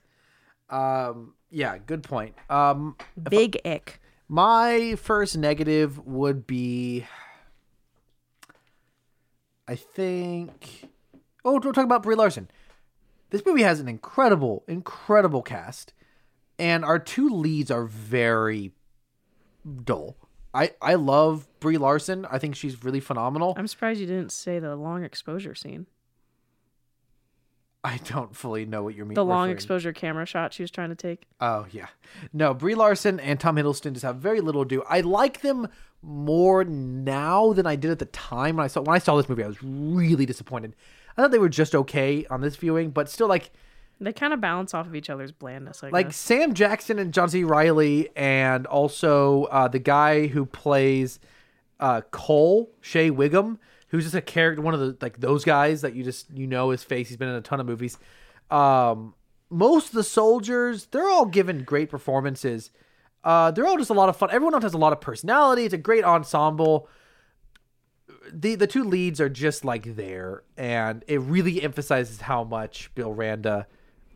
um, 0.74 1.34
yeah, 1.50 1.78
good 1.78 2.04
point. 2.04 2.36
Um, 2.50 2.96
big 3.30 3.60
ick 3.66 4.02
My 4.28 4.96
first 4.96 5.38
negative 5.38 6.04
would 6.06 6.48
be 6.48 7.06
I 9.68 9.76
think 9.76 10.90
Oh, 11.46 11.60
we'll 11.60 11.74
talk 11.74 11.84
about 11.84 12.04
Brie 12.04 12.16
Larson. 12.16 12.50
This 13.30 13.46
movie 13.46 13.64
has 13.64 13.80
an 13.80 13.88
incredible, 13.88 14.64
incredible 14.68 15.42
cast, 15.42 15.94
and 16.58 16.86
our 16.86 17.00
two 17.00 17.28
leads 17.30 17.70
are 17.72 17.86
very 17.86 18.72
dull. 19.84 20.16
I, 20.54 20.72
I 20.82 20.96
love 20.96 21.48
Brie 21.60 21.78
Larson. 21.78 22.26
I 22.30 22.38
think 22.38 22.56
she's 22.56 22.84
really 22.84 23.00
phenomenal. 23.00 23.56
i'm 23.58 23.68
surprised 23.68 24.00
you 24.00 24.06
didn't 24.06 24.32
say 24.32 24.60
the 24.60 24.76
long 24.76 25.04
exposure 25.04 25.56
scene 25.56 25.88
I 27.94 27.98
don't 28.06 28.36
fully 28.36 28.66
know 28.66 28.84
what 28.84 28.96
you're 28.96 29.06
meaning. 29.06 29.16
the 29.16 29.26
long 29.26 29.50
exposure 29.50 29.92
camera 29.92 30.26
shot 30.26 30.54
she 30.54 30.64
was 30.64 30.72
trying 30.72 30.90
to 30.90 30.96
take 30.96 31.24
Oh 31.42 31.66
yeah, 31.72 31.88
no. 32.32 32.54
Brie 32.54 32.76
Larson 32.76 33.20
and 33.20 33.40
Tom 33.40 33.58
Hiddleston 33.58 33.94
just 33.94 34.04
have 34.06 34.18
very 34.18 34.40
little 34.42 34.64
to 34.64 34.70
do. 34.70 34.84
I 34.88 35.02
like 35.02 35.42
them 35.42 35.68
more 36.02 36.64
now 36.64 37.54
than 37.54 37.66
I 37.66 37.76
did 37.76 37.92
at 37.92 38.00
the 38.00 38.06
time 38.06 38.58
when 38.58 38.64
I 38.64 38.68
saw 38.68 38.82
when 38.82 38.96
I 38.96 39.00
saw 39.00 39.18
this 39.18 39.28
movie. 39.28 39.44
I 39.44 39.48
was 39.48 39.62
really 39.62 40.26
disappointed. 40.26 40.76
I 41.18 41.22
thought 41.22 41.32
they 41.32 41.40
were 41.40 41.50
just 41.50 41.76
okay 41.76 42.26
on 42.30 42.42
this 42.42 42.56
viewing, 42.56 42.90
but 42.92 43.10
still, 43.10 43.28
like 43.28 43.52
they 44.00 44.12
kind 44.14 44.34
of 44.34 44.42
balance 44.42 44.74
off 44.74 44.88
of 44.88 44.96
each 44.96 45.10
other's 45.10 45.32
blandness 45.32 45.84
I 45.84 45.90
like 45.90 46.08
guess. 46.08 46.18
Sam 46.18 46.54
Jackson 46.54 47.00
and 47.00 47.14
John 47.14 47.30
C. 47.30 47.44
Reilly, 47.44 48.10
and 48.16 48.66
also 48.66 49.44
uh, 49.46 49.68
the 49.68 49.80
guy 49.80 50.28
who 50.28 50.46
plays 50.46 51.20
uh, 51.80 52.02
Cole 52.12 52.72
Shea 52.82 53.10
Whigham, 53.10 53.60
who's 53.94 54.06
just 54.06 54.16
a 54.16 54.22
character, 54.22 54.60
one 54.60 54.74
of 54.74 54.80
the 54.80 54.98
like 55.02 55.20
those 55.20 55.46
guys 55.46 55.82
that 55.82 55.94
you 55.94 56.04
just 56.04 56.30
you 56.32 56.48
know 56.48 56.72
his 56.72 56.84
face. 56.84 57.08
He's 57.08 57.18
been 57.18 57.30
in 57.30 57.36
a 57.36 57.42
ton 57.42 57.60
of 57.60 57.68
movies. 57.68 58.00
Um, 58.50 59.14
most 59.52 59.90
of 59.90 59.94
the 59.94 60.04
soldiers, 60.04 60.88
they're 60.88 61.08
all 61.08 61.28
given 61.28 61.64
great 61.64 61.92
performances. 61.92 62.72
Uh, 63.24 63.52
they're 63.52 63.68
all 63.68 63.78
just 63.78 63.92
a 63.92 63.94
lot 63.94 64.10
of 64.10 64.18
fun. 64.18 64.30
Everyone 64.32 64.56
else 64.56 64.64
has 64.64 64.74
a 64.74 64.80
lot 64.80 64.94
of 64.94 65.00
personality. 65.00 65.64
It's 65.64 65.76
a 65.76 65.78
great 65.78 66.04
ensemble. 66.04 66.90
The 68.32 68.56
the 68.56 68.66
two 68.66 68.84
leads 68.84 69.22
are 69.22 69.30
just 69.30 69.64
like 69.64 69.96
there, 69.96 70.42
and 70.58 71.06
it 71.08 71.22
really 71.22 71.62
emphasizes 71.62 72.22
how 72.22 72.44
much 72.44 72.94
Bill 72.96 73.14
Randa, 73.14 73.68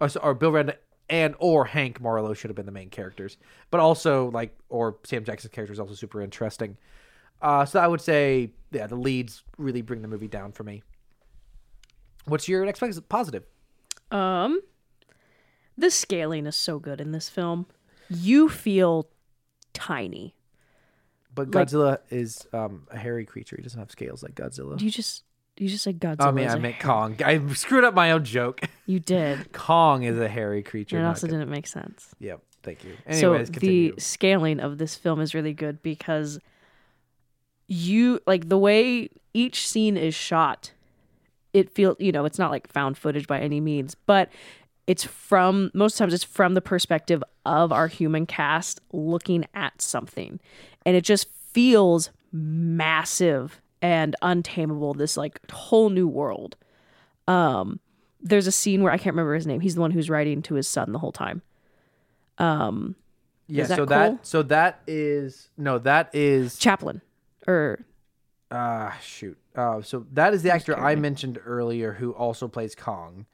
or, 0.01 0.09
or 0.23 0.33
Bill 0.33 0.53
Randa 0.53 0.75
and 1.07 1.35
or 1.37 1.65
Hank 1.65 2.01
Marlowe 2.01 2.33
should 2.33 2.49
have 2.49 2.55
been 2.55 2.65
the 2.65 2.71
main 2.71 2.89
characters, 2.89 3.37
but 3.69 3.79
also 3.79 4.31
like 4.31 4.57
or 4.69 4.97
Sam 5.03 5.23
Jackson's 5.23 5.53
character 5.53 5.71
is 5.71 5.79
also 5.79 5.93
super 5.93 6.19
interesting. 6.19 6.77
Uh, 7.41 7.65
so 7.65 7.79
I 7.79 7.87
would 7.87 8.01
say, 8.01 8.51
yeah, 8.71 8.87
the 8.87 8.95
leads 8.95 9.43
really 9.57 9.81
bring 9.81 10.01
the 10.01 10.07
movie 10.07 10.27
down 10.27 10.51
for 10.51 10.63
me. 10.63 10.83
What's 12.25 12.47
your 12.47 12.65
next 12.65 12.81
positive? 13.09 13.45
Um, 14.11 14.59
the 15.77 15.89
scaling 15.91 16.45
is 16.45 16.55
so 16.55 16.79
good 16.79 16.99
in 16.99 17.11
this 17.11 17.29
film. 17.29 17.67
You 18.09 18.49
feel 18.49 19.07
tiny. 19.73 20.35
But 21.33 21.53
Like- 21.53 21.67
Godzilla 21.67 21.99
is 22.09 22.47
um, 22.53 22.87
a 22.91 22.97
hairy 22.97 23.25
creature. 23.25 23.55
He 23.55 23.61
doesn't 23.63 23.79
have 23.79 23.91
scales 23.91 24.23
like 24.23 24.35
Godzilla. 24.35 24.79
You 24.81 24.89
just 24.89 25.23
you 25.57 25.67
just 25.69 25.83
said 25.83 25.99
Godzilla. 25.99 26.27
Oh 26.27 26.31
man, 26.31 26.49
I 26.49 26.55
meant 26.59 26.75
hair- 26.75 26.83
Kong. 26.83 27.15
I 27.23 27.45
screwed 27.53 27.83
up 27.83 27.93
my 27.93 28.11
own 28.11 28.23
joke. 28.23 28.61
You 28.89 29.01
did. 29.01 29.51
Kong 29.51 30.03
is 30.03 30.17
a 30.17 30.29
hairy 30.29 30.63
creature. 30.63 30.97
It 30.97 31.03
also 31.03 31.27
good. 31.27 31.33
didn't 31.33 31.49
make 31.49 31.67
sense. 31.67 32.15
Yep. 32.21 32.41
Thank 32.63 32.85
you. 32.85 32.95
Anyways, 33.05 33.47
so 33.47 33.51
continue. 33.51 33.93
the 33.95 33.99
scaling 34.01 34.61
of 34.61 34.77
this 34.77 34.95
film 34.95 35.19
is 35.19 35.33
really 35.33 35.51
good 35.53 35.83
because 35.83 36.39
you 37.67 38.19
like 38.25 38.49
the 38.49 38.57
way 38.57 39.09
each 39.33 39.67
scene 39.67 39.97
is 39.97 40.15
shot 40.15 40.71
it 41.53 41.69
feels 41.69 41.95
you 41.99 42.11
know 42.11 42.25
it's 42.25 42.39
not 42.39 42.51
like 42.51 42.67
found 42.67 42.97
footage 42.97 43.27
by 43.27 43.39
any 43.39 43.59
means 43.59 43.95
but 44.05 44.29
it's 44.87 45.03
from 45.03 45.69
most 45.73 45.97
times 45.97 46.13
it's 46.13 46.23
from 46.23 46.53
the 46.53 46.61
perspective 46.61 47.21
of 47.45 47.71
our 47.71 47.87
human 47.87 48.25
cast 48.25 48.79
looking 48.93 49.45
at 49.53 49.81
something. 49.81 50.39
And 50.85 50.95
it 50.95 51.03
just 51.03 51.27
feels 51.51 52.09
massive 52.31 53.61
and 53.81 54.15
untamable 54.21 54.93
this 54.93 55.17
like 55.17 55.39
whole 55.51 55.89
new 55.89 56.07
world. 56.07 56.55
Um 57.27 57.79
there's 58.19 58.47
a 58.47 58.51
scene 58.51 58.81
where 58.81 58.91
i 58.91 58.97
can't 58.97 59.13
remember 59.13 59.35
his 59.35 59.45
name 59.45 59.59
he's 59.59 59.75
the 59.75 59.81
one 59.81 59.91
who's 59.91 60.09
writing 60.09 60.41
to 60.41 60.55
his 60.55 60.67
son 60.67 60.93
the 60.93 60.99
whole 60.99 61.11
time. 61.11 61.41
Um 62.37 62.95
yeah. 63.47 63.65
that 63.65 63.75
so 63.75 63.85
that 63.85 64.25
so 64.25 64.43
that 64.43 64.81
is 64.87 65.49
no 65.57 65.77
that 65.79 66.09
is 66.13 66.57
chaplain 66.57 67.01
or 67.47 67.85
ah 68.51 68.97
shoot. 69.01 69.37
Uh, 69.55 69.81
so 69.81 70.05
that 70.13 70.33
is 70.33 70.43
the 70.43 70.51
actor 70.51 70.77
I 70.77 70.95
mentioned 70.95 71.39
earlier 71.45 71.93
who 71.93 72.11
also 72.11 72.47
plays 72.47 72.75
Kong. 72.75 73.25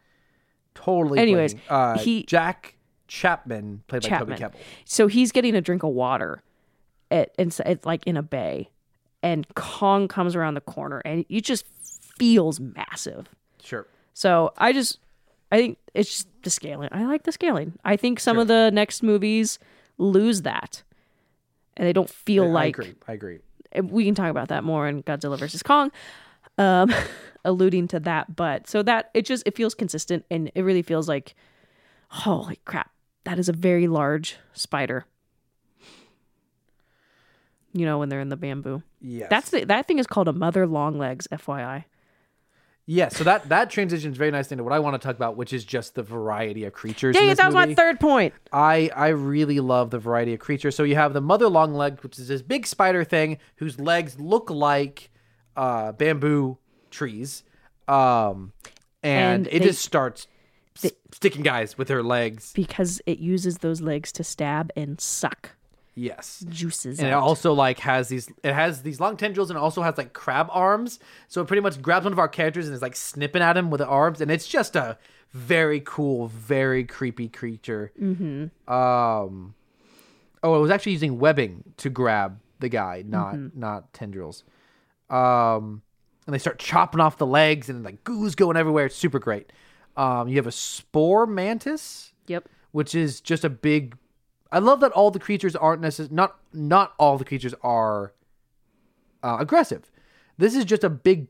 Totally. 0.75 1.19
Anyways, 1.19 1.53
playing, 1.53 1.67
uh, 1.69 1.97
he- 1.97 2.23
Jack 2.23 2.75
Chapman 3.07 3.83
played 3.87 4.03
by 4.03 4.09
Chapman. 4.09 4.37
Toby 4.37 4.55
Kebbell. 4.55 4.61
So 4.85 5.07
he's 5.07 5.31
getting 5.31 5.55
a 5.55 5.61
drink 5.61 5.83
of 5.83 5.91
water 5.91 6.41
at 7.11 7.31
it's, 7.37 7.59
it's 7.59 7.85
like 7.85 8.05
in 8.07 8.17
a 8.17 8.23
bay, 8.23 8.69
and 9.21 9.45
Kong 9.55 10.07
comes 10.07 10.35
around 10.35 10.55
the 10.55 10.61
corner, 10.61 11.01
and 11.05 11.25
it 11.29 11.41
just 11.41 11.65
feels 12.17 12.59
massive. 12.59 13.29
Sure. 13.61 13.87
So 14.13 14.53
I 14.57 14.73
just, 14.73 14.99
I 15.51 15.57
think 15.57 15.77
it's 15.93 16.09
just 16.09 16.27
the 16.43 16.49
scaling. 16.49 16.89
I 16.91 17.05
like 17.05 17.23
the 17.23 17.31
scaling. 17.31 17.73
I 17.85 17.97
think 17.97 18.19
some 18.19 18.37
of 18.37 18.47
the 18.47 18.71
next 18.71 19.03
movies 19.03 19.59
lose 19.97 20.41
that, 20.41 20.83
and 21.77 21.87
they 21.87 21.93
don't 21.93 22.09
feel 22.09 22.45
I 22.45 22.47
like 22.47 22.79
I 22.79 22.83
agree. 22.83 22.95
I 23.07 23.13
agree. 23.13 23.39
We 23.81 24.05
can 24.05 24.15
talk 24.15 24.29
about 24.29 24.49
that 24.49 24.63
more 24.63 24.87
in 24.87 25.03
Godzilla 25.03 25.37
versus 25.37 25.63
Kong, 25.63 25.91
um, 26.57 26.93
alluding 27.45 27.87
to 27.89 27.99
that. 28.01 28.35
But 28.35 28.67
so 28.67 28.83
that 28.83 29.09
it 29.13 29.25
just 29.25 29.43
it 29.45 29.55
feels 29.55 29.73
consistent, 29.73 30.25
and 30.29 30.51
it 30.55 30.61
really 30.61 30.81
feels 30.81 31.07
like, 31.07 31.35
holy 32.09 32.59
crap, 32.65 32.91
that 33.23 33.39
is 33.39 33.49
a 33.49 33.53
very 33.53 33.87
large 33.87 34.37
spider. 34.53 35.05
You 37.73 37.85
know 37.85 37.97
when 37.97 38.09
they're 38.09 38.19
in 38.19 38.29
the 38.29 38.37
bamboo. 38.37 38.83
Yes. 39.01 39.29
That's 39.29 39.49
the, 39.49 39.65
that 39.65 39.87
thing 39.87 39.97
is 39.97 40.05
called 40.05 40.27
a 40.27 40.33
mother 40.33 40.67
long 40.67 40.97
legs, 40.97 41.27
FYI. 41.31 41.85
Yeah, 42.85 43.07
so 43.07 43.23
that 43.23 43.47
that 43.49 43.69
transitions 43.69 44.17
very 44.17 44.29
nicely 44.31 44.55
into 44.55 44.63
what 44.65 44.73
I 44.73 44.79
want 44.79 44.99
to 45.01 45.05
talk 45.07 45.15
about, 45.15 45.37
which 45.37 45.53
is 45.53 45.63
just 45.63 45.95
the 45.95 46.03
variety 46.03 46.65
of 46.65 46.73
creatures. 46.73 47.15
in 47.15 47.21
Dang 47.21 47.29
it, 47.29 47.31
this 47.31 47.37
that 47.37 47.45
was 47.45 47.55
my 47.55 47.73
third 47.73 47.99
point. 47.99 48.33
I 48.51 48.89
I 48.95 49.07
really 49.09 49.59
love 49.61 49.89
the 49.89 49.99
variety 49.99 50.33
of 50.33 50.39
creatures. 50.41 50.75
So 50.75 50.83
you 50.83 50.95
have 50.95 51.13
the 51.13 51.21
mother 51.21 51.47
long 51.47 51.73
leg, 51.73 52.01
which 52.01 52.19
is 52.19 52.27
this 52.27 52.41
big 52.41 52.67
spider 52.67 53.05
thing 53.05 53.37
whose 53.55 53.79
legs 53.79 54.19
look 54.19 54.49
like 54.49 55.11
uh, 55.55 55.93
bamboo 55.93 56.57
trees, 56.91 57.43
um, 57.87 58.51
and, 59.01 59.45
And 59.45 59.47
it 59.47 59.59
they- 59.59 59.65
just 59.65 59.81
starts 59.81 60.27
s- 60.83 60.91
sticking 61.13 61.41
guys 61.43 61.77
with 61.77 61.87
her 61.89 62.03
legs. 62.03 62.51
Because 62.53 63.01
it 63.05 63.19
uses 63.19 63.59
those 63.59 63.79
legs 63.81 64.11
to 64.13 64.23
stab 64.25 64.71
and 64.75 64.99
suck 64.99 65.51
Yes. 65.95 66.43
juices. 66.49 66.99
And 66.99 67.07
it 67.07 67.13
also 67.13 67.53
like 67.53 67.79
has 67.79 68.07
these 68.09 68.29
it 68.43 68.53
has 68.53 68.81
these 68.81 68.99
long 68.99 69.15
tendrils 69.17 69.49
and 69.49 69.57
it 69.57 69.61
also 69.61 69.81
has 69.83 69.97
like 69.97 70.13
crab 70.13 70.47
arms. 70.51 70.99
So 71.27 71.41
it 71.41 71.47
pretty 71.47 71.61
much 71.61 71.81
grabs 71.81 72.03
one 72.05 72.13
of 72.13 72.19
our 72.19 72.27
characters 72.27 72.65
and 72.67 72.75
is 72.75 72.81
like 72.81 72.95
snipping 72.95 73.41
at 73.41 73.55
him 73.57 73.69
with 73.69 73.79
the 73.79 73.87
arms 73.87 74.19
and 74.21 74.31
it's 74.31 74.47
just 74.47 74.75
a 74.75 74.97
very 75.31 75.81
cool, 75.85 76.27
very 76.27 76.83
creepy 76.83 77.27
creature. 77.29 77.91
Mm-hmm. 78.01 78.73
Um 78.73 79.53
Oh, 80.45 80.55
it 80.55 80.59
was 80.59 80.71
actually 80.71 80.91
using 80.93 81.19
webbing 81.19 81.63
to 81.77 81.89
grab 81.89 82.39
the 82.59 82.69
guy, 82.69 83.03
not 83.07 83.55
not 83.55 83.93
tendrils. 83.93 84.43
Um 85.09 85.81
and 86.25 86.33
they 86.33 86.39
start 86.39 86.57
chopping 86.57 87.01
off 87.01 87.17
the 87.17 87.25
legs 87.27 87.69
and 87.69 87.83
like 87.83 88.03
goo's 88.03 88.35
going 88.35 88.57
everywhere. 88.57 88.85
It's 88.87 88.95
super 88.95 89.19
great. 89.19 89.51
Um 89.95 90.27
you 90.27 90.37
have 90.37 90.47
a 90.47 90.51
spore 90.51 91.27
mantis 91.27 92.13
Yep. 92.27 92.47
which 92.71 92.95
is 92.95 93.21
just 93.21 93.43
a 93.43 93.49
big 93.49 93.95
I 94.53 94.59
love 94.59 94.81
that 94.81 94.91
all 94.91 95.09
the 95.09 95.19
creatures 95.19 95.55
aren't 95.55 95.81
necessarily 95.81 96.15
not 96.15 96.37
not 96.53 96.93
all 96.99 97.17
the 97.17 97.25
creatures 97.25 97.55
are 97.63 98.13
uh, 99.23 99.37
aggressive. 99.39 99.89
This 100.37 100.55
is 100.55 100.63
just 100.63 100.83
a 100.83 100.89
big 100.89 101.27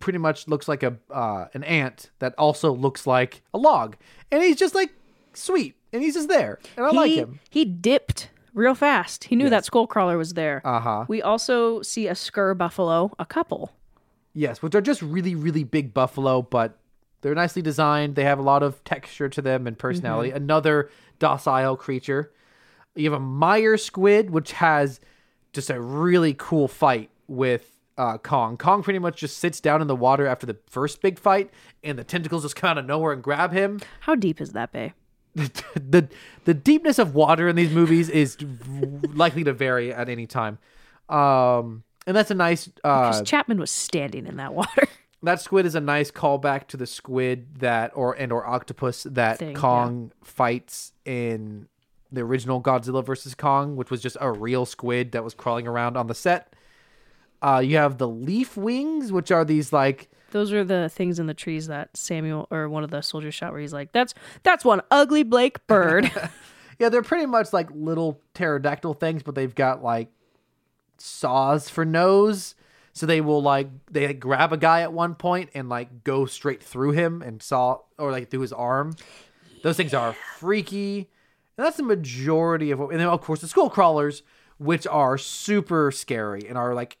pretty 0.00 0.18
much 0.18 0.48
looks 0.48 0.66
like 0.66 0.82
a 0.82 0.96
uh, 1.10 1.46
an 1.52 1.62
ant 1.64 2.10
that 2.20 2.34
also 2.38 2.72
looks 2.72 3.06
like 3.06 3.42
a 3.52 3.58
log. 3.58 3.96
And 4.32 4.42
he's 4.42 4.56
just 4.56 4.74
like 4.74 4.90
sweet 5.34 5.76
and 5.92 6.02
he's 6.02 6.14
just 6.14 6.28
there. 6.28 6.58
And 6.78 6.86
I 6.86 6.90
he, 6.90 6.96
like 6.96 7.12
him. 7.12 7.40
He 7.50 7.66
dipped 7.66 8.30
real 8.54 8.74
fast. 8.74 9.24
He 9.24 9.36
knew 9.36 9.50
that 9.50 9.66
skull 9.66 9.86
crawler 9.86 10.16
was 10.16 10.32
there. 10.32 10.62
Uh-huh. 10.64 11.04
We 11.06 11.20
also 11.20 11.82
see 11.82 12.08
a 12.08 12.14
Sker 12.14 12.54
Buffalo, 12.54 13.12
a 13.18 13.26
couple. 13.26 13.70
Yes, 14.32 14.62
which 14.62 14.74
are 14.74 14.80
just 14.80 15.02
really 15.02 15.34
really 15.34 15.62
big 15.62 15.92
buffalo 15.92 16.40
but 16.40 16.78
they're 17.24 17.34
nicely 17.34 17.62
designed. 17.62 18.16
They 18.16 18.24
have 18.24 18.38
a 18.38 18.42
lot 18.42 18.62
of 18.62 18.84
texture 18.84 19.30
to 19.30 19.40
them 19.40 19.66
and 19.66 19.78
personality. 19.78 20.30
Another 20.30 20.90
docile 21.18 21.74
creature. 21.74 22.30
You 22.94 23.10
have 23.10 23.18
a 23.18 23.24
Mire 23.24 23.78
Squid, 23.78 24.28
which 24.28 24.52
has 24.52 25.00
just 25.54 25.70
a 25.70 25.80
really 25.80 26.34
cool 26.36 26.68
fight 26.68 27.08
with 27.26 27.70
uh, 27.96 28.18
Kong. 28.18 28.58
Kong 28.58 28.82
pretty 28.82 28.98
much 28.98 29.16
just 29.16 29.38
sits 29.38 29.58
down 29.58 29.80
in 29.80 29.86
the 29.86 29.96
water 29.96 30.26
after 30.26 30.44
the 30.44 30.58
first 30.68 31.00
big 31.00 31.18
fight, 31.18 31.50
and 31.82 31.98
the 31.98 32.04
tentacles 32.04 32.42
just 32.42 32.56
come 32.56 32.68
out 32.68 32.76
of 32.76 32.84
nowhere 32.84 33.14
and 33.14 33.22
grab 33.22 33.52
him. 33.52 33.80
How 34.00 34.14
deep 34.14 34.38
is 34.38 34.52
that 34.52 34.70
bay? 34.70 34.92
the 35.34 36.06
the 36.44 36.52
deepness 36.54 36.98
of 36.98 37.14
water 37.14 37.48
in 37.48 37.56
these 37.56 37.72
movies 37.72 38.10
is 38.10 38.36
likely 39.14 39.44
to 39.44 39.54
vary 39.54 39.94
at 39.94 40.10
any 40.10 40.26
time. 40.26 40.58
Um, 41.08 41.84
and 42.06 42.14
that's 42.14 42.30
a 42.30 42.34
nice 42.34 42.68
uh, 42.84 43.08
Because 43.08 43.22
Chapman 43.22 43.58
was 43.58 43.70
standing 43.70 44.26
in 44.26 44.36
that 44.36 44.52
water. 44.52 44.88
That 45.24 45.40
squid 45.40 45.66
is 45.66 45.74
a 45.74 45.80
nice 45.80 46.10
callback 46.10 46.68
to 46.68 46.76
the 46.76 46.86
squid 46.86 47.60
that 47.60 47.92
or 47.94 48.14
and 48.14 48.32
or 48.32 48.46
octopus 48.46 49.04
that 49.04 49.38
Thing, 49.38 49.54
Kong 49.54 50.12
fights 50.22 50.92
in 51.04 51.68
the 52.12 52.22
original 52.22 52.62
Godzilla 52.62 53.04
versus 53.04 53.34
Kong, 53.34 53.76
which 53.76 53.90
was 53.90 54.00
just 54.00 54.16
a 54.20 54.30
real 54.30 54.66
squid 54.66 55.12
that 55.12 55.24
was 55.24 55.34
crawling 55.34 55.66
around 55.66 55.96
on 55.96 56.06
the 56.06 56.14
set. 56.14 56.54
Uh, 57.42 57.58
you 57.58 57.76
have 57.76 57.98
the 57.98 58.08
leaf 58.08 58.56
wings, 58.56 59.12
which 59.12 59.30
are 59.30 59.44
these 59.44 59.72
like 59.72 60.08
Those 60.30 60.52
are 60.52 60.64
the 60.64 60.88
things 60.88 61.18
in 61.18 61.26
the 61.26 61.34
trees 61.34 61.66
that 61.66 61.96
Samuel 61.96 62.46
or 62.50 62.68
one 62.68 62.84
of 62.84 62.90
the 62.90 63.02
soldiers 63.02 63.34
shot 63.34 63.52
where 63.52 63.60
he's 63.60 63.72
like, 63.72 63.92
That's 63.92 64.14
that's 64.42 64.64
one 64.64 64.80
ugly 64.90 65.22
Blake 65.22 65.66
bird. 65.66 66.10
yeah, 66.78 66.88
they're 66.88 67.02
pretty 67.02 67.26
much 67.26 67.52
like 67.52 67.68
little 67.72 68.20
pterodactyl 68.34 68.94
things, 68.94 69.22
but 69.22 69.34
they've 69.34 69.54
got 69.54 69.82
like 69.82 70.08
saws 70.96 71.68
for 71.68 71.84
nose. 71.84 72.54
So 72.96 73.06
they 73.06 73.20
will 73.20 73.42
like 73.42 73.68
they 73.90 74.06
like, 74.06 74.20
grab 74.20 74.52
a 74.52 74.56
guy 74.56 74.80
at 74.82 74.92
one 74.92 75.14
point 75.16 75.50
and 75.52 75.68
like 75.68 76.04
go 76.04 76.26
straight 76.26 76.62
through 76.62 76.92
him 76.92 77.20
and 77.22 77.42
saw 77.42 77.80
or 77.98 78.10
like 78.12 78.30
through 78.30 78.40
his 78.42 78.52
arm. 78.52 78.94
Those 79.62 79.76
things 79.76 79.92
are 79.92 80.12
freaky. 80.38 81.10
And 81.58 81.66
that's 81.66 81.76
the 81.76 81.82
majority 81.82 82.70
of 82.70 82.78
what 82.78 82.90
and 82.92 83.00
then 83.00 83.08
of 83.08 83.20
course 83.20 83.40
the 83.40 83.48
skull 83.48 83.68
crawlers, 83.68 84.22
which 84.58 84.86
are 84.86 85.18
super 85.18 85.90
scary 85.90 86.48
and 86.48 86.56
are 86.56 86.72
like 86.74 86.96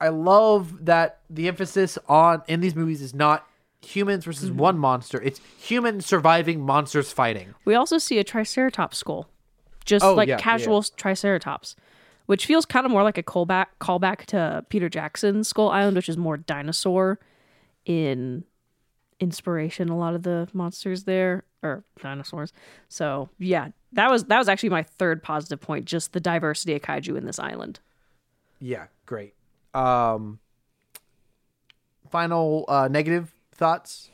I 0.00 0.08
love 0.08 0.84
that 0.86 1.20
the 1.28 1.48
emphasis 1.48 1.98
on 2.08 2.42
in 2.46 2.60
these 2.60 2.74
movies 2.74 3.02
is 3.02 3.14
not 3.14 3.46
humans 3.80 4.24
versus 4.24 4.50
Mm-hmm. 4.50 4.58
one 4.58 4.78
monster. 4.78 5.20
It's 5.22 5.40
humans 5.58 6.06
surviving, 6.06 6.60
monsters 6.60 7.12
fighting. 7.12 7.54
we 7.64 7.74
also 7.74 7.98
see 7.98 8.18
a 8.18 8.24
triceratops 8.24 8.98
skull. 8.98 9.28
Just 9.84 10.04
Oh, 10.04 10.14
like 10.14 10.28
yeah, 10.28 10.36
casual 10.36 10.82
triceratops. 10.82 11.74
Which 12.28 12.44
feels 12.44 12.66
kind 12.66 12.84
of 12.84 12.92
more 12.92 13.02
like 13.02 13.16
a 13.16 13.22
callback 13.22 13.68
callback 13.80 14.26
to 14.26 14.62
Peter 14.68 14.90
Jackson's 14.90 15.48
Skull 15.48 15.70
Island, 15.70 15.96
which 15.96 16.10
is 16.10 16.18
more 16.18 16.36
dinosaur 16.36 17.18
in 17.86 18.44
inspiration. 19.18 19.88
A 19.88 19.96
lot 19.96 20.14
of 20.14 20.24
the 20.24 20.46
monsters 20.52 21.04
there 21.04 21.44
are 21.62 21.84
dinosaurs. 22.02 22.52
So 22.90 23.30
yeah, 23.38 23.68
that 23.92 24.10
was 24.10 24.24
that 24.24 24.38
was 24.38 24.46
actually 24.46 24.68
my 24.68 24.82
third 24.82 25.22
positive 25.22 25.58
point. 25.58 25.86
Just 25.86 26.12
the 26.12 26.20
diversity 26.20 26.74
of 26.74 26.82
kaiju 26.82 27.16
in 27.16 27.24
this 27.24 27.38
island. 27.38 27.80
Yeah, 28.60 28.88
great. 29.06 29.32
Um, 29.72 30.38
final 32.10 32.66
uh, 32.68 32.88
negative 32.88 33.32
thoughts. 33.52 34.10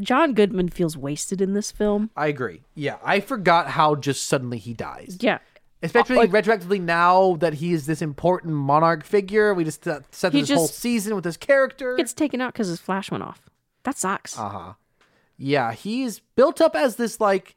John 0.00 0.34
Goodman 0.34 0.68
feels 0.68 0.96
wasted 0.96 1.40
in 1.40 1.54
this 1.54 1.70
film. 1.70 2.10
I 2.16 2.26
agree. 2.28 2.62
Yeah, 2.74 2.96
I 3.04 3.20
forgot 3.20 3.68
how 3.68 3.94
just 3.94 4.24
suddenly 4.26 4.58
he 4.58 4.74
dies. 4.74 5.18
Yeah, 5.20 5.38
Especially 5.82 6.16
Like- 6.16 6.30
retroactively 6.30 6.80
now 6.80 7.36
that 7.40 7.54
he 7.54 7.72
is 7.72 7.84
this 7.86 8.00
important 8.00 8.54
monarch 8.54 9.04
figure. 9.04 9.52
We 9.52 9.64
just 9.64 9.86
uh, 9.86 10.00
set 10.10 10.32
this 10.32 10.50
whole 10.50 10.66
season 10.66 11.14
with 11.14 11.24
this 11.24 11.36
character. 11.36 11.94
gets 11.96 12.14
taken 12.14 12.40
out 12.40 12.52
because 12.54 12.68
his 12.68 12.80
flash 12.80 13.10
went 13.10 13.22
off. 13.22 13.50
That 13.82 13.98
sucks. 13.98 14.38
Uh-huh. 14.38 14.72
Yeah, 15.36 15.72
he's 15.72 16.20
built 16.36 16.60
up 16.62 16.74
as 16.74 16.96
this 16.96 17.20
like 17.20 17.54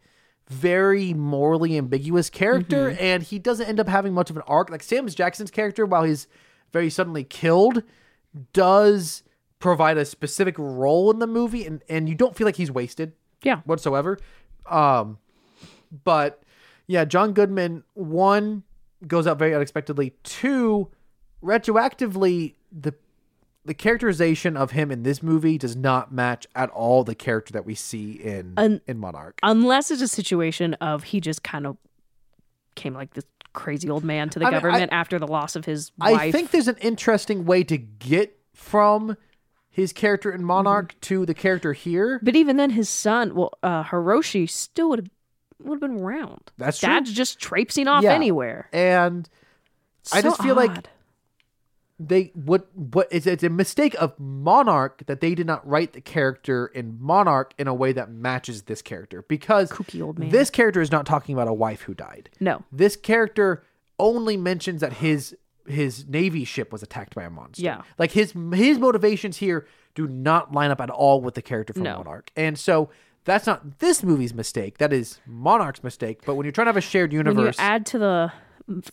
very 0.49 1.13
morally 1.13 1.77
ambiguous 1.77 2.29
character, 2.29 2.89
Mm-hmm. 2.91 3.01
and 3.03 3.23
he 3.23 3.39
doesn't 3.39 3.65
end 3.67 3.79
up 3.79 3.87
having 3.87 4.13
much 4.13 4.29
of 4.29 4.35
an 4.35 4.43
arc. 4.47 4.69
Like 4.69 4.83
Sam 4.83 5.07
Jackson's 5.07 5.51
character, 5.51 5.85
while 5.85 6.03
he's 6.03 6.27
very 6.73 6.89
suddenly 6.89 7.23
killed, 7.23 7.81
does 8.51 9.23
provide 9.59 9.97
a 9.97 10.05
specific 10.05 10.55
role 10.57 11.11
in 11.11 11.19
the 11.19 11.27
movie, 11.27 11.65
and, 11.65 11.81
and 11.89 12.07
you 12.07 12.15
don't 12.15 12.35
feel 12.35 12.45
like 12.45 12.55
he's 12.55 12.71
wasted 12.71 13.13
yeah, 13.43 13.61
whatsoever. 13.65 14.17
Um, 14.69 15.17
but 16.03 16.43
yeah, 16.87 17.05
John 17.05 17.33
Goodman 17.33 17.83
one 17.93 18.63
goes 19.05 19.27
out 19.27 19.37
very 19.39 19.53
unexpectedly. 19.55 20.13
Two, 20.23 20.89
retroactively 21.43 22.55
the 22.71 22.93
the 23.65 23.73
characterization 23.73 24.55
of 24.55 24.71
him 24.71 24.91
in 24.91 25.03
this 25.03 25.21
movie 25.21 25.57
does 25.57 25.75
not 25.75 26.09
match 26.09 26.47
at 26.55 26.69
all 26.69 27.03
the 27.03 27.13
character 27.13 27.51
that 27.51 27.65
we 27.65 27.75
see 27.75 28.13
in 28.13 28.53
Un- 28.55 28.81
in 28.87 28.97
Monarch. 28.97 29.39
unless 29.43 29.91
it's 29.91 30.01
a 30.01 30.07
situation 30.07 30.73
of 30.75 31.03
he 31.03 31.19
just 31.19 31.43
kind 31.43 31.67
of 31.67 31.75
came 32.75 32.93
like 32.93 33.13
this 33.13 33.25
crazy 33.51 33.89
old 33.89 34.05
man 34.05 34.29
to 34.29 34.39
the 34.39 34.45
I 34.45 34.49
mean, 34.49 34.55
I- 34.55 34.61
government 34.61 34.93
after 34.93 35.19
the 35.19 35.27
loss 35.27 35.55
of 35.55 35.65
his 35.65 35.91
wife. 35.97 36.17
I 36.17 36.31
think 36.31 36.51
there's 36.51 36.69
an 36.69 36.77
interesting 36.79 37.45
way 37.45 37.63
to 37.65 37.77
get 37.77 38.39
from 38.53 39.17
his 39.77 39.93
character 39.93 40.31
in 40.31 40.43
Monarch 40.43 40.89
Mm-hmm. 40.93 40.99
to 41.01 41.25
the 41.25 41.33
character 41.33 41.71
here. 41.73 42.19
but 42.23 42.35
even 42.35 42.57
then, 42.57 42.71
his 42.71 42.89
son, 42.89 43.33
well, 43.35 43.53
uh, 43.63 43.83
Hiroshi, 43.85 44.49
still 44.49 44.89
would 44.89 44.99
have 44.99 45.09
would 45.63 45.81
have 45.81 45.89
been 45.91 45.99
around. 46.03 46.51
That's 46.57 46.79
true. 46.79 46.89
Dad's 46.89 47.13
just 47.13 47.39
traipsing 47.39 47.87
off 47.87 48.03
Yeah. 48.03 48.13
anywhere. 48.13 48.69
And 48.73 49.29
I 50.13 50.21
just 50.21 50.41
feel 50.41 50.55
like 50.55 50.87
they 51.99 52.31
what 52.35 52.67
what 52.75 53.07
it's, 53.11 53.25
it's 53.25 53.43
a 53.43 53.49
mistake 53.49 53.95
of 53.99 54.13
monarch 54.19 55.03
that 55.07 55.19
they 55.19 55.33
did 55.33 55.47
not 55.47 55.67
write 55.67 55.93
the 55.93 56.01
character 56.01 56.67
in 56.67 56.97
monarch 56.99 57.53
in 57.57 57.67
a 57.67 57.73
way 57.73 57.91
that 57.93 58.11
matches 58.11 58.63
this 58.63 58.81
character 58.83 59.23
because 59.27 59.71
Kooky 59.71 60.03
old 60.03 60.19
man. 60.19 60.29
this 60.29 60.51
character 60.51 60.79
is 60.79 60.91
not 60.91 61.07
talking 61.07 61.33
about 61.33 61.47
a 61.47 61.53
wife 61.53 61.81
who 61.81 61.95
died 61.95 62.29
no, 62.39 62.63
this 62.71 62.95
character 62.95 63.63
only 63.99 64.37
mentions 64.37 64.81
that 64.81 64.93
his 64.93 65.35
his 65.67 66.07
navy 66.07 66.43
ship 66.45 66.71
was 66.71 66.81
attacked 66.83 67.13
by 67.15 67.23
a 67.23 67.29
monster 67.29 67.61
Yeah. 67.63 67.81
like 67.97 68.11
his 68.11 68.33
his 68.53 68.79
motivations 68.79 69.37
here 69.37 69.67
do 69.95 70.07
not 70.07 70.51
line 70.53 70.71
up 70.71 70.79
at 70.81 70.89
all 70.89 71.21
with 71.21 71.33
the 71.35 71.41
character 71.41 71.73
from 71.73 71.83
No. 71.83 71.97
monarch 71.97 72.31
and 72.35 72.57
so 72.57 72.89
that's 73.25 73.45
not 73.45 73.79
this 73.79 74.03
movie's 74.03 74.33
mistake 74.33 74.77
that 74.77 74.93
is 74.93 75.19
monarch's 75.25 75.83
mistake 75.83 76.21
but 76.25 76.35
when 76.35 76.45
you're 76.45 76.51
trying 76.53 76.65
to 76.65 76.69
have 76.69 76.77
a 76.77 76.81
shared 76.81 77.11
when 77.11 77.25
you 77.25 77.29
universe 77.31 77.57
add 77.59 77.85
to 77.87 77.97
the 77.99 78.31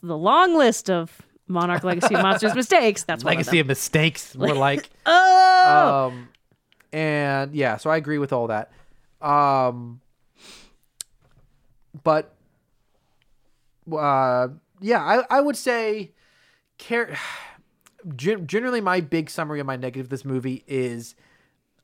the 0.03 0.17
long 0.17 0.57
list 0.57 0.89
of 0.91 1.21
Monarch 1.47 1.85
Legacy 1.85 2.15
of 2.15 2.23
Monsters 2.23 2.55
mistakes, 2.55 3.05
that's 3.05 3.23
legacy 3.23 3.59
of 3.59 3.65
of 3.65 3.69
mistakes 3.69 4.35
more 4.35 4.55
like. 4.69 4.89
Oh, 5.05 6.07
um 6.09 6.29
and 6.93 7.55
yeah 7.55 7.77
so 7.77 7.91
i 7.91 7.97
agree 7.99 8.17
with 8.19 8.33
all 8.33 8.47
that 8.47 8.73
um 9.21 10.01
but 12.03 12.35
uh 13.93 14.49
yeah 14.81 15.03
i 15.05 15.23
i 15.37 15.41
would 15.41 15.57
say 15.57 16.13
care 16.85 17.17
gen- 18.17 18.47
generally 18.47 18.81
my 18.81 19.01
big 19.01 19.31
summary 19.31 19.61
of 19.61 19.67
my 19.67 19.77
negative 19.77 20.07
of 20.07 20.11
this 20.11 20.25
movie 20.25 20.65
is 20.67 21.15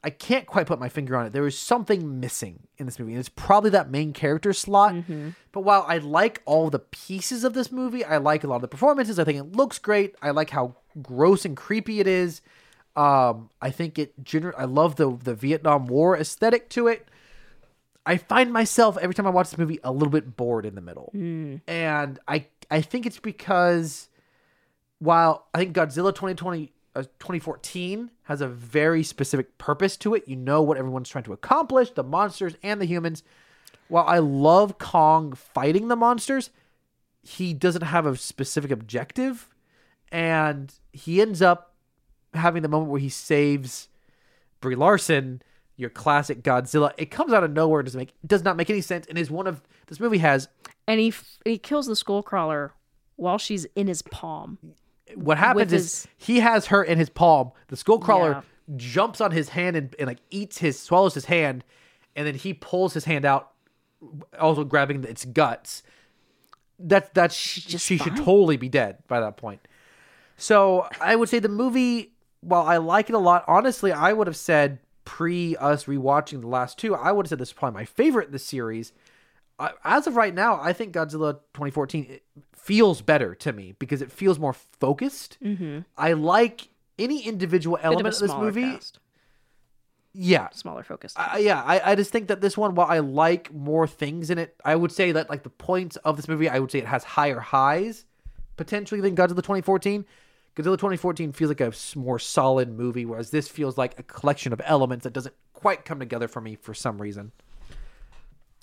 I 0.02 0.08
can't 0.08 0.46
quite 0.46 0.66
put 0.66 0.80
my 0.80 0.88
finger 0.88 1.14
on 1.14 1.26
it. 1.26 1.32
There 1.34 1.46
is 1.46 1.58
something 1.58 2.20
missing 2.20 2.60
in 2.78 2.86
this 2.86 2.98
movie, 2.98 3.12
and 3.12 3.20
it's 3.20 3.28
probably 3.28 3.68
that 3.70 3.90
main 3.90 4.14
character 4.14 4.54
slot. 4.54 4.94
But 5.52 5.60
while 5.60 5.84
I 5.86 5.98
like 5.98 6.40
all 6.46 6.70
the 6.70 6.78
pieces 6.78 7.44
of 7.44 7.52
this 7.52 7.70
movie, 7.70 8.02
I 8.02 8.16
like 8.16 8.42
a 8.42 8.46
lot 8.46 8.56
of 8.56 8.62
the 8.62 8.68
performances. 8.68 9.18
I 9.18 9.24
think 9.24 9.38
it 9.38 9.52
looks 9.56 9.78
great. 9.78 10.14
I 10.22 10.30
like 10.30 10.48
how 10.50 10.76
gross 11.02 11.44
and 11.44 11.54
creepy 11.54 12.00
it 12.00 12.06
is. 12.06 12.40
Um, 12.96 13.50
I 13.60 13.70
think 13.70 13.98
it 13.98 14.24
gener- 14.24 14.54
I 14.56 14.64
love 14.64 14.96
the 14.96 15.16
the 15.22 15.34
Vietnam 15.34 15.86
War 15.86 16.16
aesthetic 16.16 16.70
to 16.70 16.86
it. 16.88 17.06
I 18.06 18.16
find 18.16 18.50
myself 18.52 18.96
every 19.02 19.14
time 19.14 19.26
I 19.26 19.30
watch 19.30 19.50
this 19.50 19.58
movie 19.58 19.78
a 19.84 19.92
little 19.92 20.08
bit 20.10 20.34
bored 20.34 20.64
in 20.64 20.74
the 20.74 20.80
middle, 20.80 21.10
and 21.68 22.18
I 22.26 22.46
I 22.70 22.80
think 22.80 23.04
it's 23.04 23.20
because 23.20 24.08
while 25.00 25.48
I 25.52 25.58
think 25.58 25.74
Godzilla 25.74 26.14
2020 26.14 26.72
uh, 26.94 27.02
2014 27.02 28.10
has 28.24 28.40
a 28.40 28.48
very 28.48 29.02
specific 29.02 29.58
purpose 29.58 29.96
to 29.98 30.14
it, 30.14 30.26
you 30.26 30.36
know 30.36 30.60
what 30.62 30.76
everyone's 30.76 31.08
trying 31.08 31.24
to 31.24 31.32
accomplish, 31.32 31.90
the 31.90 32.02
monsters 32.02 32.54
and 32.62 32.80
the 32.80 32.84
humans. 32.84 33.22
While 33.88 34.04
I 34.06 34.18
love 34.18 34.78
Kong 34.78 35.32
fighting 35.32 35.88
the 35.88 35.96
monsters, 35.96 36.50
he 37.22 37.52
doesn't 37.54 37.82
have 37.82 38.06
a 38.06 38.16
specific 38.16 38.70
objective, 38.70 39.48
and 40.10 40.72
he 40.92 41.20
ends 41.20 41.42
up 41.42 41.74
having 42.34 42.62
the 42.62 42.68
moment 42.68 42.90
where 42.90 43.00
he 43.00 43.08
saves 43.08 43.88
Brie 44.60 44.74
Larson, 44.74 45.42
your 45.76 45.90
classic 45.90 46.42
Godzilla. 46.42 46.92
It 46.98 47.10
comes 47.10 47.32
out 47.32 47.44
of 47.44 47.52
nowhere, 47.52 47.82
doesn't 47.82 47.98
make 47.98 48.14
does 48.26 48.44
not 48.44 48.56
make 48.56 48.70
any 48.70 48.80
sense, 48.80 49.06
and 49.06 49.16
is 49.16 49.30
one 49.30 49.46
of 49.46 49.62
this 49.86 50.00
movie 50.00 50.18
has 50.18 50.48
and 50.86 50.98
he 50.98 51.12
he 51.44 51.56
kills 51.56 51.86
the 51.86 51.94
skull 51.94 52.22
crawler 52.22 52.72
while 53.14 53.38
she's 53.38 53.64
in 53.76 53.86
his 53.86 54.02
palm. 54.02 54.58
What 55.14 55.38
happens 55.38 55.72
is 55.72 56.08
he 56.16 56.40
has 56.40 56.66
her 56.66 56.82
in 56.82 56.98
his 56.98 57.08
palm. 57.10 57.52
The 57.68 57.76
skullcrawler 57.76 58.34
Yeah. 58.34 58.76
jumps 58.76 59.20
on 59.20 59.30
his 59.32 59.50
hand 59.50 59.76
and, 59.76 59.94
and 59.98 60.06
like 60.06 60.20
eats 60.30 60.58
his 60.58 60.78
swallows 60.78 61.14
his 61.14 61.26
hand, 61.26 61.64
and 62.16 62.26
then 62.26 62.34
he 62.34 62.54
pulls 62.54 62.94
his 62.94 63.04
hand 63.04 63.24
out, 63.24 63.50
also 64.38 64.64
grabbing 64.64 65.04
its 65.04 65.24
guts. 65.24 65.82
That's 66.78 67.10
that 67.10 67.30
just 67.30 67.84
she 67.84 67.98
should 67.98 68.16
totally 68.16 68.56
be 68.56 68.68
dead 68.68 68.98
by 69.06 69.20
that 69.20 69.36
point. 69.36 69.66
So 70.36 70.88
I 71.00 71.16
would 71.16 71.28
say 71.28 71.38
the 71.38 71.48
movie, 71.50 72.12
while 72.40 72.62
I 72.62 72.78
like 72.78 73.10
it 73.10 73.14
a 73.14 73.18
lot, 73.18 73.44
honestly, 73.46 73.92
I 73.92 74.12
would 74.14 74.26
have 74.26 74.36
said 74.36 74.78
pre 75.04 75.56
us 75.56 75.84
rewatching 75.84 76.40
the 76.40 76.46
last 76.46 76.78
two, 76.78 76.94
I 76.94 77.12
would 77.12 77.26
have 77.26 77.30
said 77.30 77.38
this 77.38 77.48
is 77.50 77.52
probably 77.52 77.80
my 77.80 77.84
favorite 77.84 78.26
in 78.26 78.32
the 78.32 78.38
series. 78.38 78.92
I, 79.60 79.72
as 79.84 80.06
of 80.06 80.16
right 80.16 80.34
now, 80.34 80.58
I 80.60 80.72
think 80.72 80.94
Godzilla 80.94 81.34
2014 81.54 82.06
it 82.08 82.22
feels 82.54 83.02
better 83.02 83.34
to 83.36 83.52
me 83.52 83.74
because 83.78 84.02
it 84.02 84.10
feels 84.10 84.38
more 84.38 84.54
focused. 84.54 85.38
Mm-hmm. 85.42 85.80
I 85.96 86.14
like 86.14 86.68
any 86.98 87.22
individual 87.22 87.76
Bit 87.76 87.84
of 87.84 87.92
element 87.92 88.14
of, 88.14 88.20
this 88.20 88.34
movie. 88.34 88.62
cast, 88.62 88.98
Yeah, 90.14 90.48
smaller 90.50 90.82
focus. 90.82 91.14
I, 91.16 91.38
yeah, 91.38 91.62
I, 91.62 91.92
I 91.92 91.94
just 91.94 92.10
think 92.10 92.28
that 92.28 92.40
this 92.40 92.56
one, 92.56 92.74
while 92.74 92.88
I 92.88 92.98
like 93.00 93.52
more 93.52 93.86
things 93.86 94.30
in 94.30 94.38
it, 94.38 94.56
I 94.64 94.76
would 94.76 94.92
say 94.92 95.12
that 95.12 95.28
like 95.28 95.42
the 95.42 95.50
points 95.50 95.96
of 95.96 96.16
this 96.16 96.26
movie, 96.26 96.48
I 96.48 96.58
would 96.58 96.70
say 96.70 96.78
it 96.78 96.86
has 96.86 97.04
higher 97.04 97.40
highs 97.40 98.06
potentially 98.56 99.00
than 99.00 99.14
Godzilla 99.14 99.36
2014. 99.36 100.04
Godzilla 100.56 100.76
2014 100.76 101.32
feels 101.32 101.48
like 101.48 101.60
a 101.60 101.72
more 101.96 102.18
solid 102.18 102.76
movie, 102.76 103.04
whereas 103.04 103.30
this 103.30 103.48
feels 103.48 103.78
like 103.78 103.98
a 103.98 104.02
collection 104.02 104.52
of 104.52 104.60
elements 104.64 105.04
that 105.04 105.12
doesn't 105.12 105.34
quite 105.52 105.84
come 105.84 105.98
together 105.98 106.28
for 106.28 106.40
me 106.40 106.56
for 106.56 106.74
some 106.74 107.00
reason. 107.00 107.32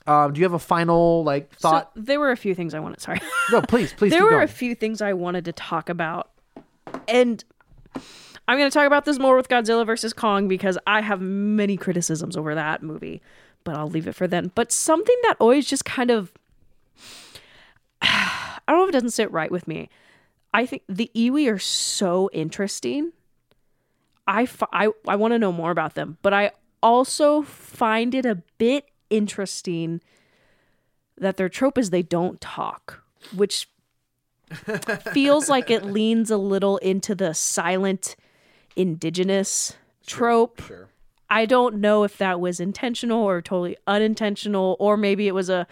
Um, 0.07 0.33
do 0.33 0.39
you 0.39 0.45
have 0.45 0.53
a 0.53 0.59
final 0.59 1.23
like 1.23 1.53
thought? 1.55 1.91
So 1.95 2.01
there 2.01 2.19
were 2.19 2.31
a 2.31 2.37
few 2.37 2.55
things 2.55 2.73
I 2.73 2.79
wanted. 2.79 3.01
Sorry. 3.01 3.19
no, 3.51 3.61
please, 3.61 3.93
please. 3.93 4.11
there 4.11 4.23
were 4.23 4.31
going. 4.31 4.43
a 4.43 4.47
few 4.47 4.73
things 4.73 5.01
I 5.01 5.13
wanted 5.13 5.45
to 5.45 5.51
talk 5.51 5.89
about, 5.89 6.31
and 7.07 7.43
I'm 8.47 8.57
going 8.57 8.69
to 8.69 8.73
talk 8.73 8.87
about 8.87 9.05
this 9.05 9.19
more 9.19 9.35
with 9.35 9.49
Godzilla 9.49 9.85
versus 9.85 10.13
Kong 10.13 10.47
because 10.47 10.77
I 10.87 11.01
have 11.01 11.19
many 11.21 11.75
criticisms 11.75 12.37
over 12.37 12.55
that 12.55 12.81
movie, 12.81 13.21
but 13.65 13.75
I'll 13.75 13.89
leave 13.89 14.07
it 14.07 14.15
for 14.15 14.27
then. 14.27 14.51
But 14.55 14.71
something 14.71 15.15
that 15.23 15.35
always 15.39 15.67
just 15.67 15.83
kind 15.83 16.09
of 16.09 16.31
I 18.01 18.59
don't 18.67 18.77
know 18.77 18.83
if 18.83 18.89
it 18.89 18.93
doesn't 18.93 19.11
sit 19.11 19.31
right 19.31 19.51
with 19.51 19.67
me. 19.67 19.89
I 20.53 20.65
think 20.65 20.83
the 20.87 21.11
Iwi 21.15 21.51
are 21.51 21.59
so 21.59 22.29
interesting. 22.33 23.11
I, 24.27 24.47
I, 24.73 24.89
I 25.07 25.15
want 25.15 25.33
to 25.33 25.39
know 25.39 25.51
more 25.51 25.71
about 25.71 25.95
them, 25.95 26.17
but 26.21 26.33
I 26.33 26.51
also 26.81 27.41
find 27.43 28.13
it 28.13 28.25
a 28.25 28.35
bit 28.57 28.85
interesting 29.09 30.01
that 31.17 31.37
their 31.37 31.49
trope 31.49 31.77
is 31.77 31.89
they 31.89 32.03
don't 32.03 32.39
talk, 32.41 33.03
which 33.35 33.67
feels 35.13 35.49
like 35.49 35.69
it 35.69 35.85
leans 35.85 36.31
a 36.31 36.37
little 36.37 36.77
into 36.77 37.15
the 37.15 37.33
silent 37.33 38.15
indigenous 38.75 39.75
trope. 40.05 40.61
Sure. 40.61 40.89
I 41.29 41.45
don't 41.45 41.75
know 41.81 42.03
if 42.03 42.17
that 42.19 42.39
was 42.39 42.59
intentional 42.59 43.21
or 43.21 43.41
totally 43.41 43.75
unintentional, 43.85 44.77
or 44.79 44.95
maybe 44.95 45.27
it 45.27 45.33
was 45.33 45.49
a 45.49 45.67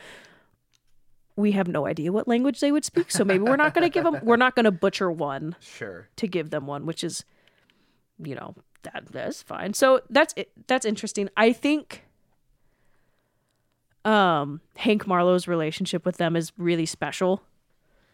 we 1.38 1.52
have 1.52 1.68
no 1.68 1.86
idea 1.86 2.12
what 2.14 2.28
language 2.30 2.62
they 2.62 2.72
would 2.72 2.86
speak, 2.86 3.12
so 3.12 3.26
maybe 3.26 3.44
we're 3.44 3.58
not 3.58 3.74
going 3.74 3.84
to 3.84 3.90
give 3.90 4.04
them 4.06 4.20
we're 4.24 4.38
not 4.38 4.56
going 4.56 4.64
to 4.64 4.72
butcher 4.72 5.12
one 5.12 5.56
Sure. 5.62 6.08
to 6.16 6.28
give 6.28 6.50
them 6.50 6.66
one, 6.66 6.86
which 6.86 7.04
is, 7.04 7.24
you 8.22 8.36
know, 8.36 8.56
that 8.84 9.06
that's 9.12 9.42
fine. 9.44 9.74
So 9.74 10.02
that's 10.10 10.34
it. 10.38 10.50
That's 10.68 10.86
interesting. 10.86 11.30
I 11.36 11.52
think 11.54 12.05
um 14.06 14.62
Hank 14.78 15.08
Marlowe's 15.08 15.48
relationship 15.48 16.06
with 16.06 16.18
them 16.18 16.36
is 16.36 16.52
really 16.58 16.86
special. 16.86 17.42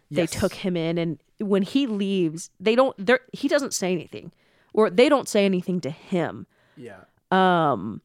They 0.09 0.25
took 0.27 0.53
him 0.53 0.75
in 0.75 0.97
and 0.97 1.19
when 1.39 1.61
he 1.63 1.87
leaves, 1.87 2.49
they 2.59 2.75
don't 2.75 2.95
he 3.33 3.47
doesn't 3.47 3.73
say 3.73 3.91
anything 3.91 4.31
or 4.73 4.89
they 4.89 5.09
don't 5.09 5.27
say 5.27 5.45
anything 5.45 5.81
to 5.81 5.89
him. 5.89 6.47
Yeah. 6.77 7.01
Um, 7.31 8.01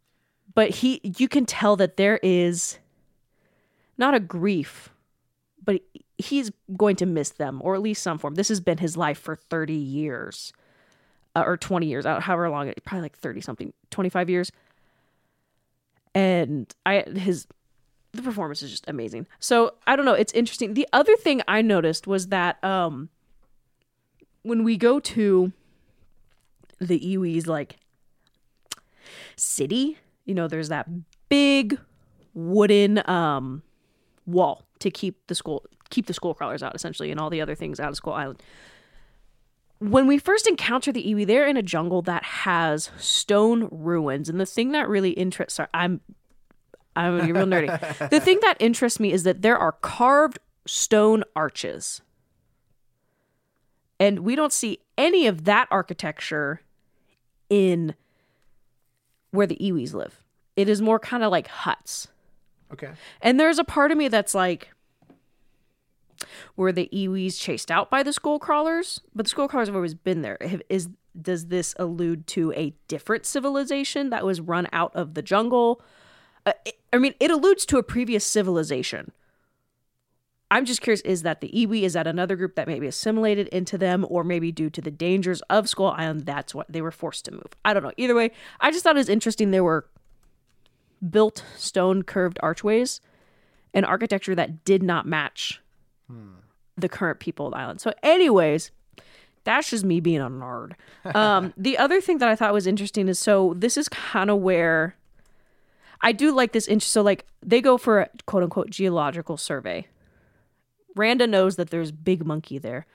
But 0.54 0.70
he 0.70 1.00
you 1.02 1.28
can 1.28 1.46
tell 1.46 1.76
that 1.76 1.96
there 1.96 2.18
is 2.22 2.78
not 3.98 4.14
a 4.14 4.20
grief, 4.20 4.90
but 5.64 5.80
he's 6.18 6.50
going 6.76 6.96
to 6.96 7.06
miss 7.06 7.30
them 7.30 7.60
or 7.62 7.74
at 7.74 7.82
least 7.82 8.02
some 8.02 8.18
form. 8.18 8.34
This 8.34 8.48
has 8.48 8.60
been 8.60 8.78
his 8.78 8.96
life 8.96 9.18
for 9.18 9.36
30 9.36 9.74
years. 9.74 10.52
Uh, 11.34 11.42
or 11.44 11.58
20 11.58 11.84
years, 11.86 12.06
uh, 12.06 12.18
however 12.18 12.48
long, 12.48 12.66
it 12.68 12.82
probably 12.86 13.02
like 13.02 13.18
30 13.18 13.42
something, 13.42 13.72
25 13.90 14.30
years. 14.30 14.50
And 16.14 16.74
I 16.86 17.02
his 17.14 17.46
the 18.16 18.22
performance 18.22 18.62
is 18.62 18.70
just 18.70 18.88
amazing. 18.88 19.26
So 19.38 19.74
I 19.86 19.96
don't 19.96 20.04
know. 20.04 20.14
It's 20.14 20.32
interesting. 20.32 20.74
The 20.74 20.88
other 20.92 21.16
thing 21.16 21.42
I 21.46 21.62
noticed 21.62 22.06
was 22.06 22.28
that 22.28 22.62
um, 22.64 23.08
when 24.42 24.64
we 24.64 24.76
go 24.76 25.00
to 25.00 25.52
the 26.80 26.98
Iwi's 26.98 27.46
like 27.46 27.76
city, 29.36 29.98
you 30.24 30.34
know, 30.34 30.48
there's 30.48 30.68
that 30.68 30.88
big 31.28 31.78
wooden 32.34 33.08
um, 33.08 33.62
wall 34.26 34.64
to 34.80 34.90
keep 34.90 35.26
the 35.26 35.34
school 35.34 35.64
keep 35.88 36.06
the 36.06 36.14
skull 36.14 36.34
crawlers 36.34 36.62
out 36.62 36.74
essentially 36.74 37.10
and 37.10 37.20
all 37.20 37.30
the 37.30 37.40
other 37.40 37.54
things 37.54 37.78
out 37.78 37.88
of 37.88 37.96
Skull 37.96 38.14
Island. 38.14 38.42
When 39.78 40.06
we 40.06 40.18
first 40.18 40.46
encounter 40.46 40.90
the 40.90 41.04
Iwi, 41.04 41.26
they're 41.26 41.46
in 41.46 41.56
a 41.56 41.62
jungle 41.62 42.02
that 42.02 42.22
has 42.24 42.90
stone 42.98 43.68
ruins, 43.70 44.28
and 44.28 44.40
the 44.40 44.46
thing 44.46 44.72
that 44.72 44.88
really 44.88 45.10
interests 45.10 45.60
I'm 45.74 46.00
I'm 46.96 47.18
gonna 47.18 47.32
get 47.32 47.36
real 47.36 47.46
nerdy. 47.46 48.10
the 48.10 48.20
thing 48.20 48.38
that 48.42 48.56
interests 48.58 48.98
me 48.98 49.12
is 49.12 49.22
that 49.24 49.42
there 49.42 49.58
are 49.58 49.72
carved 49.72 50.38
stone 50.66 51.22
arches. 51.34 52.00
And 54.00 54.20
we 54.20 54.36
don't 54.36 54.52
see 54.52 54.78
any 54.98 55.26
of 55.26 55.44
that 55.44 55.68
architecture 55.70 56.60
in 57.48 57.94
where 59.30 59.46
the 59.46 59.56
Iwis 59.60 59.94
live. 59.94 60.22
It 60.56 60.68
is 60.68 60.82
more 60.82 60.98
kind 60.98 61.22
of 61.22 61.30
like 61.30 61.48
huts. 61.48 62.08
Okay. 62.72 62.90
And 63.20 63.38
there's 63.38 63.58
a 63.58 63.64
part 63.64 63.92
of 63.92 63.98
me 63.98 64.08
that's 64.08 64.34
like, 64.34 64.70
were 66.56 66.72
the 66.72 66.88
Iwis 66.92 67.40
chased 67.40 67.70
out 67.70 67.90
by 67.90 68.02
the 68.02 68.12
skull 68.12 68.38
crawlers? 68.38 69.00
But 69.14 69.26
the 69.26 69.30
skull 69.30 69.48
crawlers 69.48 69.68
have 69.68 69.76
always 69.76 69.94
been 69.94 70.22
there. 70.22 70.38
Is 70.68 70.88
does 71.20 71.46
this 71.46 71.74
allude 71.78 72.26
to 72.26 72.52
a 72.52 72.74
different 72.88 73.24
civilization 73.24 74.10
that 74.10 74.24
was 74.24 74.40
run 74.40 74.68
out 74.72 74.94
of 74.94 75.14
the 75.14 75.22
jungle? 75.22 75.80
Uh, 76.46 76.52
it- 76.64 76.78
I 76.92 76.98
mean, 76.98 77.14
it 77.20 77.30
alludes 77.30 77.66
to 77.66 77.76
a 77.78 77.82
previous 77.82 78.24
civilization. 78.24 79.12
I'm 80.50 80.64
just 80.64 80.80
curious: 80.80 81.00
is 81.00 81.22
that 81.22 81.40
the 81.40 81.48
Iwi? 81.50 81.82
Is 81.82 81.94
that 81.94 82.06
another 82.06 82.36
group 82.36 82.54
that 82.54 82.68
maybe 82.68 82.86
assimilated 82.86 83.48
into 83.48 83.76
them, 83.76 84.06
or 84.08 84.22
maybe 84.22 84.52
due 84.52 84.70
to 84.70 84.80
the 84.80 84.92
dangers 84.92 85.42
of 85.50 85.68
Skull 85.68 85.90
Island, 85.96 86.24
that's 86.24 86.54
what 86.54 86.70
they 86.72 86.80
were 86.80 86.92
forced 86.92 87.24
to 87.26 87.32
move? 87.32 87.48
I 87.64 87.74
don't 87.74 87.82
know. 87.82 87.90
Either 87.96 88.14
way, 88.14 88.30
I 88.60 88.70
just 88.70 88.84
thought 88.84 88.94
it 88.96 89.00
was 89.00 89.08
interesting. 89.08 89.50
There 89.50 89.64
were 89.64 89.86
built 91.10 91.44
stone 91.56 92.02
curved 92.04 92.38
archways 92.42 93.00
and 93.74 93.84
architecture 93.84 94.34
that 94.36 94.64
did 94.64 94.82
not 94.82 95.04
match 95.06 95.60
the 96.78 96.88
current 96.88 97.18
people 97.18 97.46
of 97.48 97.52
the 97.52 97.58
island. 97.58 97.80
So, 97.80 97.92
anyways, 98.04 98.70
that's 99.42 99.70
just 99.70 99.84
me 99.84 99.98
being 99.98 100.20
a 100.20 100.30
nerd. 100.30 100.72
Um, 101.14 101.52
the 101.56 101.76
other 101.76 102.00
thing 102.00 102.18
that 102.18 102.28
I 102.28 102.36
thought 102.36 102.52
was 102.52 102.66
interesting 102.68 103.08
is 103.08 103.18
so 103.18 103.52
this 103.56 103.76
is 103.76 103.88
kind 103.88 104.30
of 104.30 104.38
where 104.38 104.94
I 106.00 106.12
do 106.12 106.32
like 106.32 106.52
this. 106.52 106.66
Int- 106.66 106.82
so, 106.82 107.02
like, 107.02 107.26
they 107.42 107.60
go 107.60 107.78
for 107.78 108.00
a 108.00 108.10
quote 108.26 108.42
unquote 108.42 108.70
geological 108.70 109.36
survey. 109.36 109.86
Randa 110.94 111.26
knows 111.26 111.56
that 111.56 111.70
there's 111.70 111.92
Big 111.92 112.24
Monkey 112.24 112.58
there. 112.58 112.86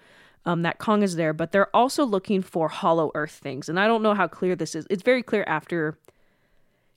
Um, 0.43 0.63
that 0.63 0.79
Kong 0.79 1.03
is 1.03 1.17
there, 1.17 1.33
but 1.33 1.51
they're 1.51 1.75
also 1.75 2.03
looking 2.03 2.41
for 2.41 2.67
hollow 2.67 3.11
earth 3.13 3.33
things. 3.33 3.69
And 3.69 3.79
I 3.79 3.85
don't 3.85 4.01
know 4.01 4.15
how 4.15 4.27
clear 4.27 4.55
this 4.55 4.73
is. 4.73 4.87
It's 4.89 5.03
very 5.03 5.21
clear 5.21 5.43
after 5.45 5.99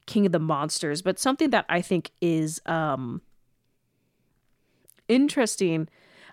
King 0.07 0.25
of 0.25 0.33
the 0.33 0.39
Monsters, 0.39 1.03
but 1.03 1.19
something 1.19 1.51
that 1.51 1.67
I 1.69 1.83
think 1.83 2.11
is 2.23 2.61
um 2.65 3.21
interesting. 5.09 5.89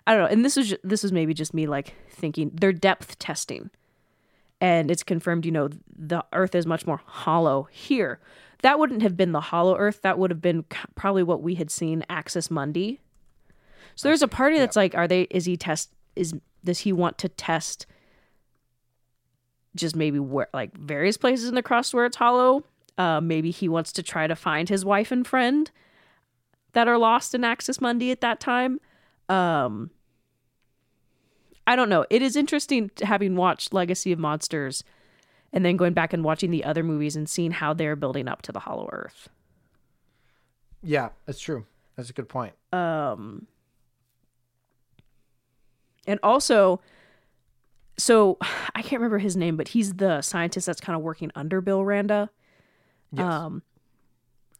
I 0.06 0.14
don't 0.14 0.22
know, 0.22 0.28
and 0.28 0.44
this 0.44 0.56
is 0.56 0.70
ju- 0.70 0.78
this 0.82 1.04
is 1.04 1.12
maybe 1.12 1.34
just 1.34 1.54
me 1.54 1.66
like 1.66 1.94
thinking 2.10 2.50
they're 2.54 2.72
depth 2.72 3.18
testing, 3.18 3.70
and 4.60 4.90
it's 4.90 5.02
confirmed. 5.02 5.44
You 5.44 5.52
know, 5.52 5.68
the 5.94 6.24
Earth 6.32 6.54
is 6.54 6.66
much 6.66 6.86
more 6.86 7.02
hollow 7.04 7.68
here. 7.70 8.20
That 8.62 8.78
wouldn't 8.78 9.02
have 9.02 9.16
been 9.16 9.32
the 9.32 9.40
hollow 9.40 9.76
Earth. 9.76 10.02
That 10.02 10.18
would 10.18 10.30
have 10.30 10.40
been 10.40 10.64
probably 10.94 11.22
what 11.22 11.42
we 11.42 11.56
had 11.56 11.70
seen 11.70 12.04
Axis 12.08 12.50
Mundi. 12.50 13.00
So 13.94 14.08
there's 14.08 14.22
a 14.22 14.28
party 14.28 14.58
that's 14.58 14.76
like, 14.76 14.94
are 14.94 15.08
they? 15.08 15.22
Is 15.30 15.44
he 15.44 15.56
test? 15.56 15.90
Is 16.16 16.34
does 16.64 16.80
he 16.80 16.92
want 16.92 17.18
to 17.18 17.28
test? 17.28 17.86
Just 19.74 19.96
maybe 19.96 20.18
where 20.18 20.48
like 20.54 20.76
various 20.76 21.16
places 21.16 21.48
in 21.48 21.54
the 21.54 21.62
crust 21.62 21.92
where 21.92 22.06
it's 22.06 22.16
hollow. 22.16 22.64
Uh, 22.96 23.20
maybe 23.20 23.50
he 23.50 23.68
wants 23.68 23.90
to 23.92 24.02
try 24.02 24.26
to 24.26 24.36
find 24.36 24.68
his 24.68 24.84
wife 24.84 25.10
and 25.10 25.26
friend 25.26 25.70
that 26.72 26.88
are 26.88 26.98
lost 26.98 27.34
in 27.34 27.42
Axis 27.42 27.80
Mundi 27.80 28.10
at 28.10 28.20
that 28.20 28.38
time. 28.38 28.80
Um, 29.28 29.90
I 31.66 31.74
don't 31.74 31.88
know. 31.88 32.04
It 32.10 32.22
is 32.22 32.36
interesting 32.36 32.90
having 33.02 33.34
watched 33.34 33.72
Legacy 33.72 34.12
of 34.12 34.18
Monsters 34.18 34.84
and 35.52 35.64
then 35.64 35.76
going 35.76 35.92
back 35.92 36.12
and 36.12 36.24
watching 36.24 36.50
the 36.50 36.64
other 36.64 36.82
movies 36.82 37.16
and 37.16 37.28
seeing 37.28 37.50
how 37.50 37.72
they're 37.74 37.96
building 37.96 38.28
up 38.28 38.42
to 38.42 38.52
the 38.52 38.60
Hollow 38.60 38.88
Earth. 38.92 39.28
Yeah, 40.82 41.10
that's 41.26 41.40
true. 41.40 41.66
That's 41.96 42.10
a 42.10 42.12
good 42.12 42.28
point. 42.28 42.54
Um, 42.72 43.46
And 46.06 46.18
also, 46.22 46.80
so 47.96 48.38
I 48.74 48.82
can't 48.82 49.00
remember 49.00 49.18
his 49.18 49.36
name, 49.36 49.56
but 49.56 49.68
he's 49.68 49.94
the 49.94 50.22
scientist 50.22 50.66
that's 50.66 50.80
kind 50.80 50.96
of 50.96 51.02
working 51.02 51.30
under 51.34 51.60
Bill 51.60 51.84
Randa. 51.84 52.30
Yes. 53.12 53.24
Um, 53.24 53.62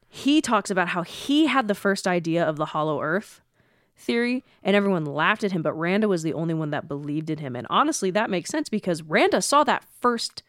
he 0.09 0.43
talks 0.43 0.71
about 0.71 0.89
how 0.89 1.03
he 1.03 1.47
had 1.47 1.69
the 1.69 1.75
first 1.75 2.07
idea 2.07 2.45
of 2.45 2.57
the 2.57 2.67
Hollow 2.67 3.01
Earth 3.01 3.41
theory, 3.97 4.45
and 4.63 4.77
everyone 4.77 5.07
laughed 5.07 5.43
at 5.43 5.53
him, 5.53 5.63
but 5.63 5.73
Randa 5.73 6.07
was 6.07 6.23
the 6.23 6.35
only 6.35 6.53
one 6.53 6.71
that 6.71 6.87
believed 6.87 7.31
in 7.31 7.39
him. 7.39 7.57
And 7.57 7.67
honestly, 7.71 8.11
that 8.11 8.29
makes 8.29 8.51
sense 8.51 8.69
because 8.69 9.03
Randa 9.03 9.41
saw 9.41 9.65
that 9.65 9.85
first. 10.01 10.43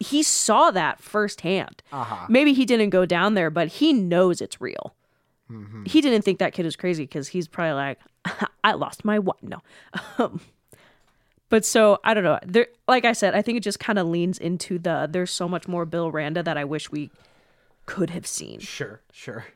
He 0.00 0.22
saw 0.22 0.70
that 0.70 1.00
firsthand. 1.00 1.82
Uh-huh. 1.92 2.26
Maybe 2.28 2.52
he 2.52 2.64
didn't 2.64 2.90
go 2.90 3.06
down 3.06 3.34
there, 3.34 3.50
but 3.50 3.68
he 3.68 3.92
knows 3.92 4.40
it's 4.40 4.60
real. 4.60 4.94
He 5.84 6.00
didn't 6.00 6.22
think 6.22 6.38
that 6.38 6.52
kid 6.52 6.64
was 6.64 6.76
crazy 6.76 7.02
because 7.02 7.28
he's 7.28 7.48
probably 7.48 7.72
like, 7.72 7.98
I 8.64 8.72
lost 8.74 9.04
my 9.04 9.18
wife. 9.18 9.42
No. 9.42 9.60
Um, 10.16 10.40
but 11.48 11.64
so 11.64 11.98
I 12.04 12.14
don't 12.14 12.22
know. 12.22 12.38
There, 12.46 12.68
like 12.86 13.04
I 13.04 13.12
said, 13.12 13.34
I 13.34 13.42
think 13.42 13.58
it 13.58 13.64
just 13.64 13.80
kind 13.80 13.98
of 13.98 14.06
leans 14.06 14.38
into 14.38 14.78
the. 14.78 15.08
There's 15.10 15.32
so 15.32 15.48
much 15.48 15.66
more 15.66 15.84
Bill 15.84 16.12
Randa 16.12 16.44
that 16.44 16.56
I 16.56 16.64
wish 16.64 16.92
we 16.92 17.10
could 17.84 18.10
have 18.10 18.28
seen. 18.28 18.60
Sure, 18.60 19.00
sure. 19.12 19.46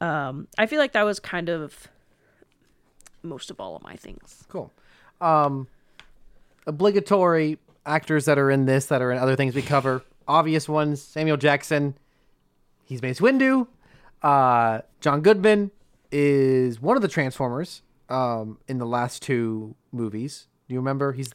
I 0.00 0.66
feel 0.66 0.78
like 0.78 0.92
that 0.92 1.04
was 1.04 1.20
kind 1.20 1.48
of 1.48 1.88
most 3.22 3.50
of 3.50 3.60
all 3.60 3.76
of 3.76 3.82
my 3.82 3.96
things. 3.96 4.44
Cool. 4.48 4.72
Um, 5.20 5.68
obligatory 6.66 7.58
actors 7.86 8.24
that 8.26 8.38
are 8.38 8.50
in 8.50 8.66
this 8.66 8.86
that 8.86 9.02
are 9.02 9.12
in 9.12 9.18
other 9.18 9.36
things 9.36 9.54
we 9.54 9.62
cover. 9.62 10.02
Obvious 10.26 10.68
ones: 10.68 11.02
Samuel 11.02 11.36
Jackson. 11.36 11.96
He's 12.84 13.02
Mace 13.02 13.20
Windu. 13.20 13.66
Uh, 14.22 14.80
John 15.00 15.20
Goodman 15.20 15.70
is 16.10 16.80
one 16.80 16.96
of 16.96 17.02
the 17.02 17.08
Transformers 17.08 17.82
um, 18.08 18.58
in 18.68 18.78
the 18.78 18.86
last 18.86 19.22
two 19.22 19.74
movies. 19.92 20.46
Do 20.68 20.74
you 20.74 20.80
remember? 20.80 21.12
He's 21.12 21.34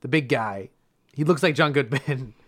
the 0.00 0.08
big 0.08 0.28
guy. 0.28 0.70
He 1.12 1.24
looks 1.24 1.42
like 1.42 1.54
John 1.54 1.72
Goodman. 1.72 2.34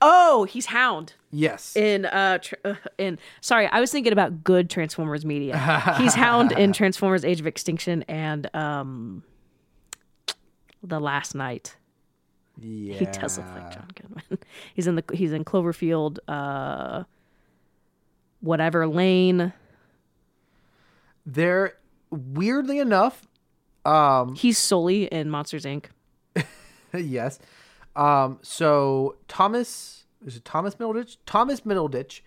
Oh, 0.00 0.44
he's 0.44 0.66
Hound 0.66 1.14
yes. 1.32 1.74
in 1.74 2.04
uh, 2.04 2.38
tr- 2.38 2.54
uh 2.64 2.74
in. 2.98 3.18
Sorry, 3.40 3.66
I 3.66 3.80
was 3.80 3.90
thinking 3.90 4.12
about 4.12 4.44
good 4.44 4.70
Transformers 4.70 5.24
media. 5.24 5.58
he's 5.98 6.14
Hound 6.14 6.52
in 6.52 6.72
Transformers: 6.72 7.24
Age 7.24 7.40
of 7.40 7.48
Extinction 7.48 8.04
and 8.06 8.48
um, 8.54 9.24
the 10.84 11.00
Last 11.00 11.34
Knight. 11.34 11.74
Yeah. 12.60 12.94
He 12.94 13.04
does 13.06 13.38
look 13.38 13.46
like 13.48 13.72
John 13.72 13.88
Goodman. 13.94 14.38
he's 14.74 14.86
in 14.86 14.96
the 14.96 15.04
he's 15.12 15.32
in 15.32 15.44
Cloverfield, 15.44 16.18
uh, 16.28 17.04
whatever 18.40 18.86
lane. 18.86 19.52
They're 21.26 21.74
weirdly 22.10 22.78
enough, 22.78 23.26
He's 24.36 24.58
Sully 24.58 25.04
in 25.06 25.30
Monsters 25.30 25.64
Inc. 25.64 25.86
yes. 26.94 27.38
Um, 27.96 28.38
so 28.42 29.16
Thomas 29.28 30.04
is 30.24 30.36
it 30.36 30.44
Thomas 30.44 30.74
Middleditch? 30.76 31.16
Thomas 31.26 31.60
Middleditch. 31.62 32.20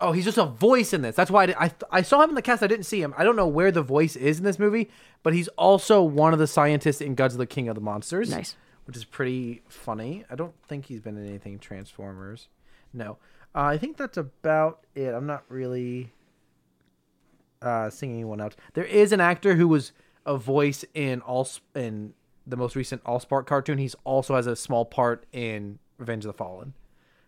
Oh, 0.00 0.10
he's 0.12 0.24
just 0.24 0.38
a 0.38 0.44
voice 0.44 0.92
in 0.92 1.02
this. 1.02 1.14
That's 1.14 1.30
why 1.30 1.44
I, 1.44 1.46
did- 1.46 1.56
I 1.58 1.70
I 1.90 2.02
saw 2.02 2.20
him 2.22 2.30
in 2.30 2.34
the 2.34 2.42
cast. 2.42 2.62
I 2.62 2.66
didn't 2.66 2.86
see 2.86 3.00
him. 3.00 3.14
I 3.16 3.24
don't 3.24 3.36
know 3.36 3.46
where 3.46 3.70
the 3.70 3.82
voice 3.82 4.16
is 4.16 4.38
in 4.38 4.44
this 4.44 4.58
movie, 4.58 4.90
but 5.22 5.34
he's 5.34 5.48
also 5.48 6.02
one 6.02 6.32
of 6.32 6.38
the 6.38 6.46
scientists 6.46 7.00
in 7.00 7.14
Godzilla 7.14 7.48
King 7.48 7.68
of 7.68 7.74
the 7.74 7.80
Monsters. 7.80 8.30
Nice. 8.30 8.56
Which 8.84 8.96
is 8.96 9.04
pretty 9.04 9.62
funny. 9.68 10.24
I 10.30 10.34
don't 10.34 10.54
think 10.66 10.86
he's 10.86 11.00
been 11.00 11.16
in 11.16 11.26
anything 11.26 11.58
Transformers. 11.58 12.48
No, 12.92 13.18
uh, 13.54 13.60
I 13.62 13.78
think 13.78 13.96
that's 13.96 14.16
about 14.16 14.84
it. 14.94 15.08
I'm 15.14 15.26
not 15.26 15.44
really 15.48 16.12
uh, 17.60 17.90
singing 17.90 18.16
anyone 18.16 18.40
else. 18.40 18.54
There 18.74 18.84
is 18.84 19.12
an 19.12 19.20
actor 19.20 19.54
who 19.54 19.68
was 19.68 19.92
a 20.26 20.36
voice 20.36 20.84
in 20.94 21.20
all 21.22 21.48
in 21.74 22.14
the 22.46 22.56
most 22.56 22.74
recent 22.76 23.02
Allspark 23.04 23.46
cartoon. 23.46 23.78
He's 23.78 23.94
also 24.04 24.34
has 24.34 24.46
a 24.46 24.56
small 24.56 24.84
part 24.84 25.24
in 25.32 25.78
Revenge 25.98 26.24
of 26.24 26.32
the 26.32 26.36
Fallen. 26.38 26.74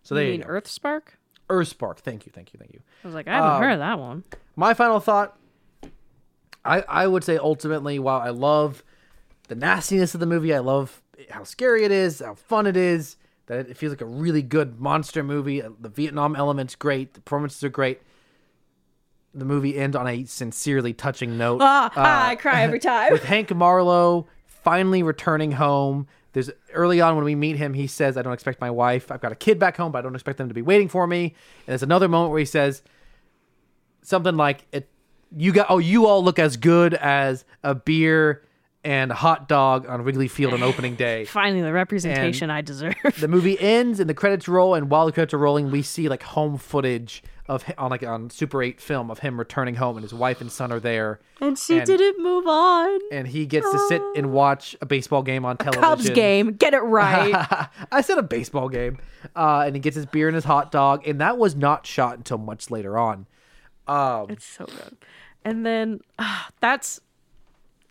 So 0.03 0.15
You 0.17 0.23
you, 0.23 0.31
mean 0.33 0.41
go. 0.43 0.49
Earthspark? 0.49 1.03
Earthspark. 1.49 1.99
Thank 1.99 2.27
you, 2.27 2.33
thank 2.35 2.53
you, 2.53 2.59
thank 2.59 2.73
you. 2.73 2.81
I 3.05 3.07
was 3.07 3.15
like, 3.15 3.29
I 3.29 3.35
haven't 3.35 3.51
Um, 3.53 3.63
heard 3.63 3.73
of 3.75 3.79
that 3.79 3.99
one. 3.99 4.25
My 4.57 4.75
final 4.75 4.99
thought. 5.01 5.39
I 6.65 6.81
I 6.89 7.07
would 7.07 7.23
say 7.25 7.37
ultimately, 7.37 7.99
while 7.99 8.21
I 8.21 8.31
love 8.31 8.83
the 9.49 9.55
nastiness 9.55 10.15
of 10.15 10.21
the 10.21 10.27
movie, 10.27 10.55
I 10.55 10.59
love 10.61 11.03
how 11.31 11.45
scary 11.45 11.85
it 11.85 11.91
is, 11.93 12.21
how 12.21 12.35
fun 12.35 12.67
it 12.67 12.77
is, 12.77 13.17
that 13.47 13.69
it 13.69 13.77
feels 13.77 13.91
like 13.93 14.01
a 14.01 14.07
really 14.07 14.43
good 14.43 14.81
monster 14.81 15.23
movie. 15.23 15.61
The 15.61 15.89
Vietnam 15.89 16.35
element's 16.37 16.75
great, 16.75 17.15
the 17.15 17.21
performances 17.21 17.63
are 17.65 17.69
great. 17.69 18.01
The 19.35 19.45
movie 19.45 19.77
ends 19.77 19.97
on 19.97 20.07
a 20.07 20.25
sincerely 20.25 20.93
touching 20.93 21.37
note. 21.37 21.61
Ah, 21.61 21.91
ah, 21.97 22.29
I 22.29 22.37
cry 22.37 22.63
every 22.63 22.79
time. 22.81 23.13
with 23.13 23.25
Hank 23.25 23.53
Marlowe 23.55 24.27
finally 24.47 25.03
returning 25.03 25.53
home. 25.53 26.07
There's 26.33 26.51
early 26.73 27.01
on 27.01 27.17
when 27.17 27.25
we 27.25 27.35
meet 27.35 27.57
him, 27.57 27.75
he 27.75 27.87
says, 27.87 28.17
"I 28.17 28.23
don't 28.23 28.33
expect 28.33 28.61
my 28.61 28.71
wife. 28.71 29.11
I've 29.11 29.21
got 29.21 29.33
a 29.33 29.37
kid 29.37 29.59
back 29.59 29.77
home, 29.77 29.93
but 29.93 29.99
I 29.99 30.03
don't 30.03 30.15
expect 30.15 30.39
them 30.39 30.49
to 30.49 30.55
be 30.55 30.63
waiting 30.63 30.89
for 30.89 31.07
me." 31.07 31.25
And 31.27 31.35
there's 31.67 31.83
another 31.83 32.09
moment 32.09 32.31
where 32.31 32.39
he 32.41 32.45
says 32.45 32.83
something 34.03 34.37
like, 34.37 34.67
"It, 34.73 34.89
you 35.37 35.53
got, 35.53 35.67
oh, 35.69 35.79
you 35.79 36.07
all 36.07 36.23
look 36.23 36.39
as 36.39 36.57
good 36.57 36.95
as 36.95 37.45
a 37.63 37.75
beer 37.75 38.43
and 38.85 39.11
hot 39.11 39.49
dog 39.49 39.87
on 39.89 40.03
Wrigley 40.03 40.29
Field 40.29 40.53
on 40.55 40.63
opening 40.63 40.95
day." 40.95 41.25
Finally, 41.27 41.63
the 41.63 41.73
representation 41.73 42.51
I 42.51 42.61
deserve. 42.61 42.95
the 43.19 43.29
movie 43.29 43.59
ends 43.59 44.01
and 44.01 44.09
the 44.09 44.15
credits 44.15 44.47
roll, 44.49 44.75
and 44.75 44.91
while 44.91 45.07
the 45.07 45.13
credits 45.13 45.35
are 45.35 45.39
rolling, 45.39 45.71
we 45.71 45.83
see 45.83 46.09
like 46.09 46.23
home 46.23 46.59
footage 46.59 47.23
of 47.47 47.63
on 47.77 47.91
like 47.91 48.03
on 48.03 48.31
Super 48.31 48.63
8 48.63 48.81
film 48.81 49.11
of 49.11 49.19
him 49.19 49.39
returning 49.39 49.75
home, 49.75 49.97
and 49.97 50.03
his 50.03 50.15
wife 50.15 50.41
and 50.41 50.51
son 50.51 50.73
are 50.73 50.81
there. 50.81 51.21
and 51.41 51.59
she 51.59 51.77
and- 51.79 51.87
didn't 51.87 52.23
move 52.23 52.47
on. 52.47 52.99
and 53.13 53.29
he 53.29 53.45
gets 53.45 53.71
to 53.71 53.79
sit 53.89 54.01
and 54.17 54.33
watch 54.33 54.75
a 54.81 54.87
baseball 54.87 55.23
game 55.23 55.45
on 55.45 55.57
television. 55.59 55.83
Cubs 55.83 56.09
game. 56.11 56.53
Get 56.53 56.73
it 56.73 56.79
right. 56.81 57.69
I 57.93 58.01
said 58.01 58.17
a 58.19 58.23
baseball 58.23 58.69
game, 58.71 58.99
uh, 59.37 59.65
and 59.67 59.77
he 59.77 59.81
gets 59.81 59.97
his 59.97 60.07
beer 60.07 60.27
and 60.29 60.35
his 60.35 60.45
hot 60.45 60.73
dog, 60.73 61.07
and 61.07 61.21
that 61.21 61.37
was 61.37 61.55
not 61.55 61.87
shot 61.87 62.17
until 62.17 62.39
much 62.39 62.71
later 62.71 62.97
on. 62.97 63.27
Um, 63.87 64.27
it's 64.31 64.47
so 64.47 64.65
good. 64.65 64.97
And 65.45 65.67
then 65.67 66.01
ah, 66.19 66.49
that's 66.61 67.01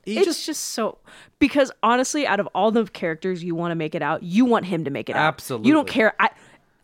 he 0.05 0.17
it's 0.17 0.25
just, 0.25 0.45
just, 0.45 0.61
so 0.61 0.97
because 1.39 1.71
honestly, 1.81 2.27
out 2.27 2.39
of 2.39 2.47
all 2.53 2.71
the 2.71 2.85
characters 2.85 3.43
you 3.43 3.55
want 3.55 3.71
to 3.71 3.75
make 3.75 3.95
it 3.95 4.01
out, 4.01 4.23
you 4.23 4.45
want 4.45 4.65
him 4.65 4.83
to 4.83 4.91
make 4.91 5.09
it 5.09 5.15
out. 5.15 5.27
Absolutely. 5.27 5.67
You 5.67 5.73
don't 5.73 5.87
care. 5.87 6.13
I 6.19 6.29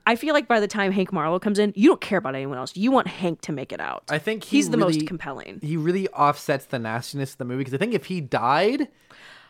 I 0.06 0.16
feel 0.16 0.34
like 0.34 0.48
by 0.48 0.60
the 0.60 0.68
time 0.68 0.92
Hank 0.92 1.14
Marlowe 1.14 1.40
comes 1.40 1.60
in, 1.60 1.72
you 1.76 1.90
don't 1.90 2.02
care 2.02 2.18
about 2.18 2.34
anyone 2.34 2.58
else. 2.58 2.76
You 2.76 2.92
want 2.92 3.08
Hank 3.08 3.42
to 3.42 3.52
make 3.52 3.72
it 3.72 3.80
out. 3.80 4.04
I 4.10 4.18
think 4.18 4.44
he 4.44 4.58
he's 4.58 4.70
the 4.70 4.78
really- 4.78 4.98
most 4.98 5.08
compelling. 5.08 5.60
he 5.62 5.78
really 5.78 6.08
offsets 6.10 6.66
the 6.66 6.80
nastiness 6.80 7.34
of 7.34 7.38
the 7.38 7.46
movie 7.46 7.60
because 7.60 7.74
I 7.74 7.78
think 7.78 7.94
if 7.94 8.06
he 8.06 8.20
died, 8.22 8.88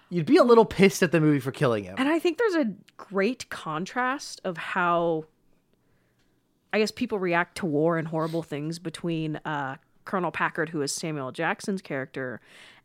you'd 0.10 0.26
be 0.26 0.38
a 0.38 0.44
little 0.44 0.66
pissed 0.66 1.02
at 1.02 1.12
the 1.12 1.22
movie 1.22 1.40
for 1.40 1.52
killing 1.52 1.86
him. 1.86 1.96
And 1.98 2.10
I 2.10 2.20
think 2.20 2.38
there's 2.38 2.56
a 2.56 2.74
great 2.98 3.50
contrast 3.50 4.42
of 4.44 4.58
how 4.58 5.26
I 6.74 6.80
guess 6.80 6.92
people 6.92 7.20
react 7.20 7.58
to 7.60 7.66
war 7.66 7.98
and 7.98 8.08
horrible 8.08 8.44
things 8.44 8.80
between 8.80 9.38
uh, 9.46 9.78
Colonel 10.06 10.32
Packard, 10.32 10.70
who 10.70 10.82
is 10.82 10.92
Samuel 10.92 11.32
Jackson's 11.32 11.82
character, 11.82 12.42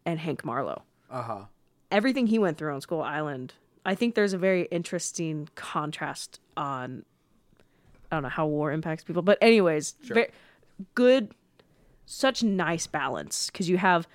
and 0.06 0.18
Hank 0.18 0.44
Marlowe. 0.44 0.82
Uh 1.10 1.22
huh. 1.22 1.44
Everything 1.90 2.26
he 2.26 2.38
went 2.38 2.58
through 2.58 2.74
on 2.74 2.80
Skull 2.80 3.02
Island, 3.02 3.54
I 3.84 3.94
think 3.94 4.14
there's 4.14 4.32
a 4.32 4.38
very 4.38 4.62
interesting 4.66 5.48
contrast 5.54 6.40
on 6.56 7.04
I 8.10 8.16
don't 8.16 8.22
know 8.22 8.28
how 8.28 8.46
war 8.46 8.70
impacts 8.72 9.02
people, 9.04 9.22
but 9.22 9.38
anyways, 9.40 9.94
ve- 10.02 10.26
good, 10.94 11.32
such 12.06 12.42
nice 12.42 12.86
balance 12.86 13.50
because 13.50 13.68
you 13.68 13.76
have 13.78 14.06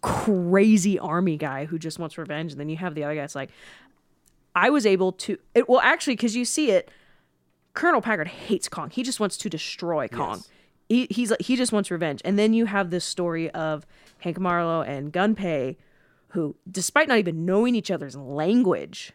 crazy 0.00 0.98
army 0.98 1.36
guy 1.36 1.64
who 1.66 1.78
just 1.78 1.98
wants 1.98 2.16
revenge, 2.16 2.52
and 2.52 2.60
then 2.60 2.68
you 2.68 2.76
have 2.76 2.94
the 2.94 3.04
other 3.04 3.14
guy. 3.14 3.24
It's 3.24 3.34
like 3.34 3.50
I 4.54 4.70
was 4.70 4.86
able 4.86 5.12
to. 5.12 5.36
It, 5.54 5.68
well, 5.68 5.80
actually, 5.80 6.14
because 6.14 6.36
you 6.36 6.44
see 6.44 6.70
it, 6.70 6.90
Colonel 7.74 8.00
Packard 8.00 8.28
hates 8.28 8.68
Kong. 8.68 8.90
He 8.90 9.02
just 9.02 9.20
wants 9.20 9.36
to 9.38 9.50
destroy 9.50 10.08
Kong. 10.08 10.42
He, 10.88 11.06
he's 11.10 11.32
he 11.40 11.56
just 11.56 11.72
wants 11.72 11.90
revenge, 11.90 12.22
and 12.24 12.38
then 12.38 12.52
you 12.52 12.66
have 12.66 12.90
this 12.90 13.04
story 13.04 13.50
of 13.50 13.84
Hank 14.20 14.38
Marlowe 14.38 14.82
and 14.82 15.12
Gunpei, 15.12 15.76
who, 16.28 16.54
despite 16.70 17.08
not 17.08 17.18
even 17.18 17.44
knowing 17.44 17.74
each 17.74 17.90
other's 17.90 18.14
language, 18.16 19.12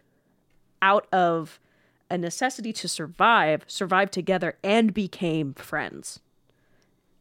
out 0.81 1.07
of 1.13 1.59
a 2.09 2.17
necessity 2.17 2.73
to 2.73 2.87
survive, 2.89 3.63
survived 3.67 4.11
together 4.11 4.57
and 4.63 4.93
became 4.93 5.53
friends. 5.53 6.19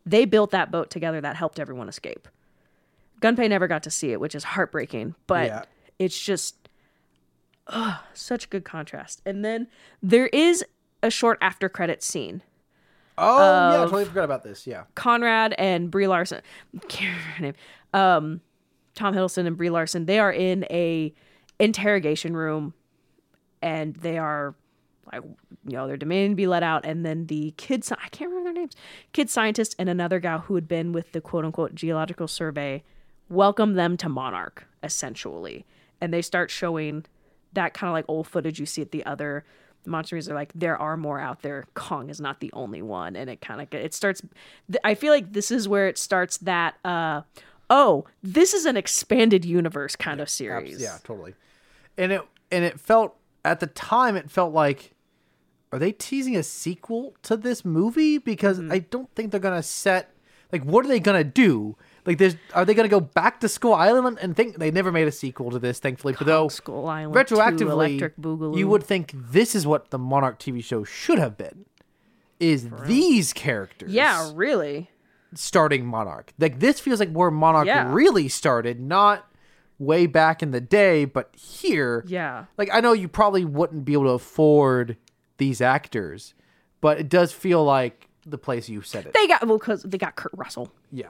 They 0.04 0.24
built 0.24 0.50
that 0.50 0.72
boat 0.72 0.90
together 0.90 1.20
that 1.20 1.36
helped 1.36 1.60
everyone 1.60 1.88
escape. 1.88 2.26
Gunpei 3.22 3.48
never 3.48 3.68
got 3.68 3.84
to 3.84 3.90
see 3.90 4.10
it, 4.12 4.18
which 4.18 4.34
is 4.34 4.42
heartbreaking, 4.42 5.14
but 5.28 5.46
Yeah. 5.46 5.62
it's 5.98 6.18
just 6.20 6.56
ugh, 7.68 8.00
such 8.14 8.46
a 8.46 8.48
good 8.48 8.64
contrast. 8.64 9.22
And 9.24 9.44
then 9.44 9.68
there 10.02 10.26
is 10.28 10.64
a 11.04 11.10
short 11.10 11.38
after 11.40 11.68
credit 11.68 12.02
scene. 12.02 12.42
Oh 13.18 13.38
yeah, 13.38 13.80
I 13.80 13.84
totally 13.84 14.04
forgot 14.04 14.24
about 14.24 14.42
this. 14.42 14.66
Yeah. 14.66 14.84
Conrad 14.94 15.54
and 15.58 15.90
Brie 15.90 16.06
Larson, 16.06 16.40
can't 16.88 17.16
remember 17.16 17.30
her 17.32 17.42
name. 17.42 17.54
Um, 17.92 18.40
Tom 18.94 19.14
Hiddleston 19.14 19.46
and 19.46 19.56
Brie 19.56 19.70
Larson. 19.70 20.06
They 20.06 20.18
are 20.18 20.32
in 20.32 20.64
a 20.70 21.12
interrogation 21.58 22.36
room, 22.36 22.74
and 23.62 23.94
they 23.96 24.18
are 24.18 24.54
like, 25.12 25.22
you 25.66 25.76
know, 25.76 25.86
they're 25.86 25.96
demanding 25.96 26.32
to 26.32 26.36
be 26.36 26.46
let 26.46 26.62
out. 26.62 26.84
And 26.84 27.04
then 27.04 27.26
the 27.26 27.52
kid, 27.56 27.84
sci- 27.84 27.96
I 28.02 28.08
can't 28.08 28.30
remember 28.30 28.52
their 28.52 28.62
names, 28.62 28.74
kid 29.12 29.28
scientist 29.28 29.74
and 29.78 29.88
another 29.88 30.20
guy 30.20 30.38
who 30.38 30.54
had 30.54 30.68
been 30.68 30.92
with 30.92 31.12
the 31.12 31.20
quote 31.20 31.44
unquote 31.44 31.74
geological 31.74 32.28
survey, 32.28 32.82
welcome 33.28 33.74
them 33.74 33.96
to 33.98 34.08
Monarch 34.08 34.66
essentially, 34.82 35.66
and 36.00 36.12
they 36.14 36.22
start 36.22 36.50
showing 36.50 37.04
that 37.52 37.74
kind 37.74 37.88
of 37.88 37.92
like 37.92 38.04
old 38.08 38.26
footage 38.26 38.60
you 38.60 38.66
see 38.66 38.82
at 38.82 38.92
the 38.92 39.04
other 39.04 39.44
monster 39.86 40.14
movies 40.16 40.28
are 40.28 40.34
like 40.34 40.52
there 40.54 40.76
are 40.76 40.96
more 40.96 41.18
out 41.18 41.42
there 41.42 41.64
kong 41.74 42.10
is 42.10 42.20
not 42.20 42.40
the 42.40 42.50
only 42.52 42.82
one 42.82 43.16
and 43.16 43.30
it 43.30 43.40
kind 43.40 43.60
of 43.60 43.72
it 43.72 43.94
starts 43.94 44.20
th- 44.70 44.80
i 44.84 44.94
feel 44.94 45.12
like 45.12 45.32
this 45.32 45.50
is 45.50 45.66
where 45.68 45.88
it 45.88 45.96
starts 45.96 46.36
that 46.38 46.74
uh 46.84 47.22
oh 47.70 48.04
this 48.22 48.52
is 48.52 48.66
an 48.66 48.76
expanded 48.76 49.44
universe 49.44 49.96
kind 49.96 50.20
of 50.20 50.28
series 50.28 50.80
Yeah, 50.80 50.98
totally. 51.04 51.34
And 51.96 52.12
it 52.12 52.22
and 52.50 52.64
it 52.64 52.78
felt 52.80 53.16
at 53.44 53.60
the 53.60 53.66
time 53.66 54.16
it 54.16 54.30
felt 54.30 54.52
like 54.52 54.92
are 55.72 55.78
they 55.78 55.92
teasing 55.92 56.36
a 56.36 56.42
sequel 56.42 57.14
to 57.22 57.36
this 57.36 57.64
movie 57.64 58.18
because 58.18 58.58
Mm-hmm. 58.58 58.72
I 58.72 58.78
don't 58.80 59.08
think 59.14 59.30
they're 59.30 59.40
going 59.40 59.56
to 59.56 59.62
set 59.62 60.12
like 60.52 60.62
what 60.64 60.84
are 60.84 60.88
they 60.88 61.00
going 61.00 61.18
to 61.18 61.24
do? 61.30 61.76
Like 62.06 62.18
there's 62.18 62.36
are 62.54 62.64
they 62.64 62.74
going 62.74 62.88
to 62.88 62.90
go 62.90 63.00
back 63.00 63.40
to 63.40 63.48
Skull 63.48 63.74
Island 63.74 64.18
and 64.22 64.34
think 64.34 64.56
they 64.58 64.70
never 64.70 64.90
made 64.90 65.06
a 65.08 65.12
sequel 65.12 65.50
to 65.50 65.58
this 65.58 65.78
thankfully 65.78 66.14
but 66.18 66.26
though 66.26 66.48
Skull 66.48 66.86
Island 66.88 67.28
2, 67.28 67.34
retroactively 67.34 67.70
Electric 67.70 68.16
Boogaloo. 68.16 68.56
you 68.56 68.66
would 68.68 68.82
think 68.82 69.12
this 69.14 69.54
is 69.54 69.66
what 69.66 69.90
the 69.90 69.98
Monarch 69.98 70.38
TV 70.38 70.62
show 70.64 70.82
should 70.84 71.18
have 71.18 71.36
been 71.36 71.66
is 72.38 72.68
these 72.86 73.32
characters 73.34 73.92
yeah 73.92 74.30
really 74.34 74.90
starting 75.34 75.86
Monarch. 75.86 76.32
Like 76.38 76.58
this 76.58 76.80
feels 76.80 76.98
like 77.00 77.12
where 77.12 77.30
Monarch 77.30 77.66
Yeah. 77.66 77.92
really 77.92 78.28
started, 78.28 78.80
not 78.80 79.30
way 79.78 80.06
back 80.06 80.42
in 80.42 80.50
the 80.50 80.60
day, 80.60 81.04
but 81.04 81.30
here. 81.36 82.04
yeah 82.06 82.46
Like 82.58 82.68
I 82.72 82.80
know 82.80 82.92
you 82.92 83.08
probably 83.08 83.44
wouldn't 83.44 83.84
be 83.84 83.92
able 83.92 84.04
to 84.04 84.10
afford 84.10 84.96
these 85.38 85.60
actors, 85.60 86.34
but 86.80 86.98
it 86.98 87.08
does 87.08 87.30
feel 87.32 87.62
like 87.64 88.08
the 88.26 88.38
place 88.38 88.68
you 88.68 88.82
said 88.82 89.06
it. 89.06 89.12
they 89.14 89.26
got 89.26 89.46
well 89.46 89.56
because 89.58 89.82
they 89.82 89.96
got 89.98 90.14
kurt 90.16 90.32
russell 90.34 90.72
yeah. 90.92 91.08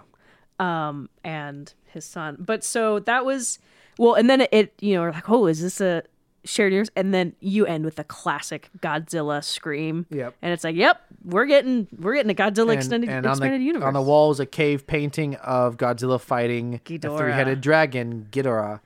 Um 0.61 1.09
and 1.25 1.75
his 1.87 2.05
son 2.05 2.37
but 2.39 2.63
so 2.63 2.99
that 3.01 3.25
was 3.25 3.59
well 3.99 4.15
and 4.15 4.29
then 4.31 4.43
it, 4.53 4.73
you 4.81 4.95
know 4.95 5.01
we're 5.01 5.11
like 5.13 5.29
oh 5.31 5.47
is 5.47 5.61
this 5.63 5.81
a 5.81 6.03
shared 6.45 6.73
universe 6.73 6.89
and 6.97 7.13
then 7.13 7.35
you 7.41 7.67
end 7.67 7.85
with 7.85 7.97
the 7.97 8.05
classic 8.05 8.71
godzilla 8.81 9.43
scream 9.45 10.07
Yep. 10.11 10.35
and 10.41 10.53
it's 10.53 10.65
like 10.65 10.75
yep 10.77 11.03
we're 11.25 11.45
getting 11.47 11.87
we're 11.99 12.15
getting 12.15 12.31
a 12.31 12.35
godzilla 12.35 12.71
And, 12.71 12.73
extended 12.73 13.11
and 13.11 13.27
on 13.27 13.33
expanded 13.33 13.61
the 13.61 13.65
universe 13.65 13.87
on 13.87 13.93
the 13.95 14.01
wall 14.03 14.31
is 14.31 14.41
a 14.41 14.47
cave 14.47 14.87
painting 14.87 15.35
of 15.37 15.77
Godzilla 15.77 16.19
fighting 16.21 16.75
a 16.75 16.79
three-headed 16.99 17.61
dragon, 17.61 18.27
Ghidorah. 18.31 18.81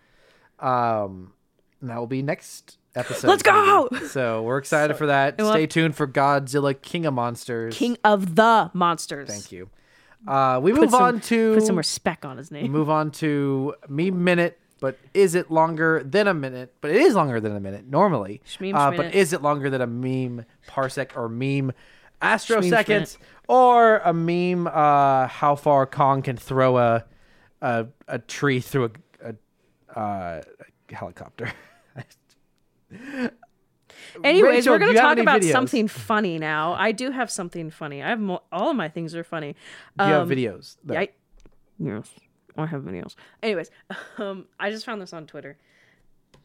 Um, 0.59 1.33
and 1.81 1.91
that 1.91 1.99
will 1.99 2.07
be 2.07 2.23
next 2.23 2.79
episode. 2.97 3.29
Let's 3.29 3.43
go! 3.43 3.89
maybe. 3.91 4.07
So 4.07 4.43
we're 4.43 4.59
excited 4.59 4.97
for 4.97 5.07
that. 5.07 5.41
Stay 5.41 5.67
tuned 5.67 5.95
for 5.95 6.07
Godzilla 6.09 6.81
King 6.81 7.07
of 7.07 7.15
Monsters. 7.15 7.77
king 7.77 7.97
of 8.05 8.35
the 8.37 8.71
monsters 8.73 9.29
Thank 9.29 9.53
you. 9.53 9.69
Uh, 10.27 10.61
we 10.63 10.73
put 10.73 10.83
move 10.83 10.91
some, 10.91 11.03
on 11.03 11.21
to 11.21 11.55
put 11.55 11.67
some 11.67 11.77
respect 11.77 12.25
on 12.25 12.37
his 12.39 12.51
name 12.51 12.71
move 12.71 12.89
on 12.91 13.11
to 13.11 13.75
meme 13.89 14.23
minute. 14.25 14.59
But 14.81 14.99
is 15.15 15.35
it 15.35 15.51
longer 15.51 16.03
than 16.05 16.29
a 16.29 16.35
minute? 16.35 16.75
But 16.81 16.91
it 16.91 16.99
is 16.99 17.15
longer 17.15 17.41
than 17.41 17.57
a 17.57 17.61
minute 17.61 17.87
normally. 17.87 18.43
Shmeem 18.47 18.75
Uh, 18.75 18.91
but 18.91 19.15
is 19.15 19.33
it 19.33 19.41
longer 19.41 19.71
than 19.71 19.81
a 19.81 19.87
meme 19.87 20.45
parsec 20.69 21.17
or 21.17 21.29
meme 21.29 21.73
astro 22.21 22.61
Shmeem 22.61 22.71
seconds 22.71 23.19
or 23.49 23.99
a 23.99 24.13
meme? 24.13 24.67
Uh, 24.67 25.27
how 25.29 25.55
far 25.57 25.87
Kong 25.87 26.23
can 26.23 26.37
throw 26.37 26.77
a 26.77 27.05
a, 27.63 27.87
a 28.09 28.19
tree 28.19 28.61
through 28.61 28.91
a, 29.23 29.35
a, 29.95 29.99
uh, 29.99 30.43
a 30.91 30.95
helicopter? 30.95 31.51
Anyways, 34.23 34.53
Rachel, 34.67 34.73
we're 34.75 34.79
going 34.79 34.95
to 34.95 35.01
talk 35.01 35.19
about 35.19 35.41
videos? 35.41 35.53
something 35.53 35.89
funny 35.89 36.39
now. 36.39 36.75
I 36.75 36.93
do 36.93 37.11
have 37.11 37.31
something 37.31 37.71
funny. 37.71 38.03
I 38.03 38.11
have 38.11 38.21
mo- 38.21 38.43
all 38.53 38.71
of 38.71 38.77
my 38.77 38.89
things 38.89 39.15
are 39.15 39.25
funny. 39.25 39.55
Do 39.99 40.05
you 40.05 40.13
have 40.13 40.23
Um, 40.23 40.29
videos? 40.29 40.77
though? 40.85 40.97
I, 40.97 41.09
Yes, 41.79 42.11
I 42.57 42.67
have 42.67 42.83
videos. 42.83 43.17
Anyways, 43.43 43.71
um, 44.19 44.47
I 44.61 44.71
just 44.71 44.85
found 44.87 45.03
this 45.03 45.13
on 45.13 45.27
Twitter, 45.27 45.57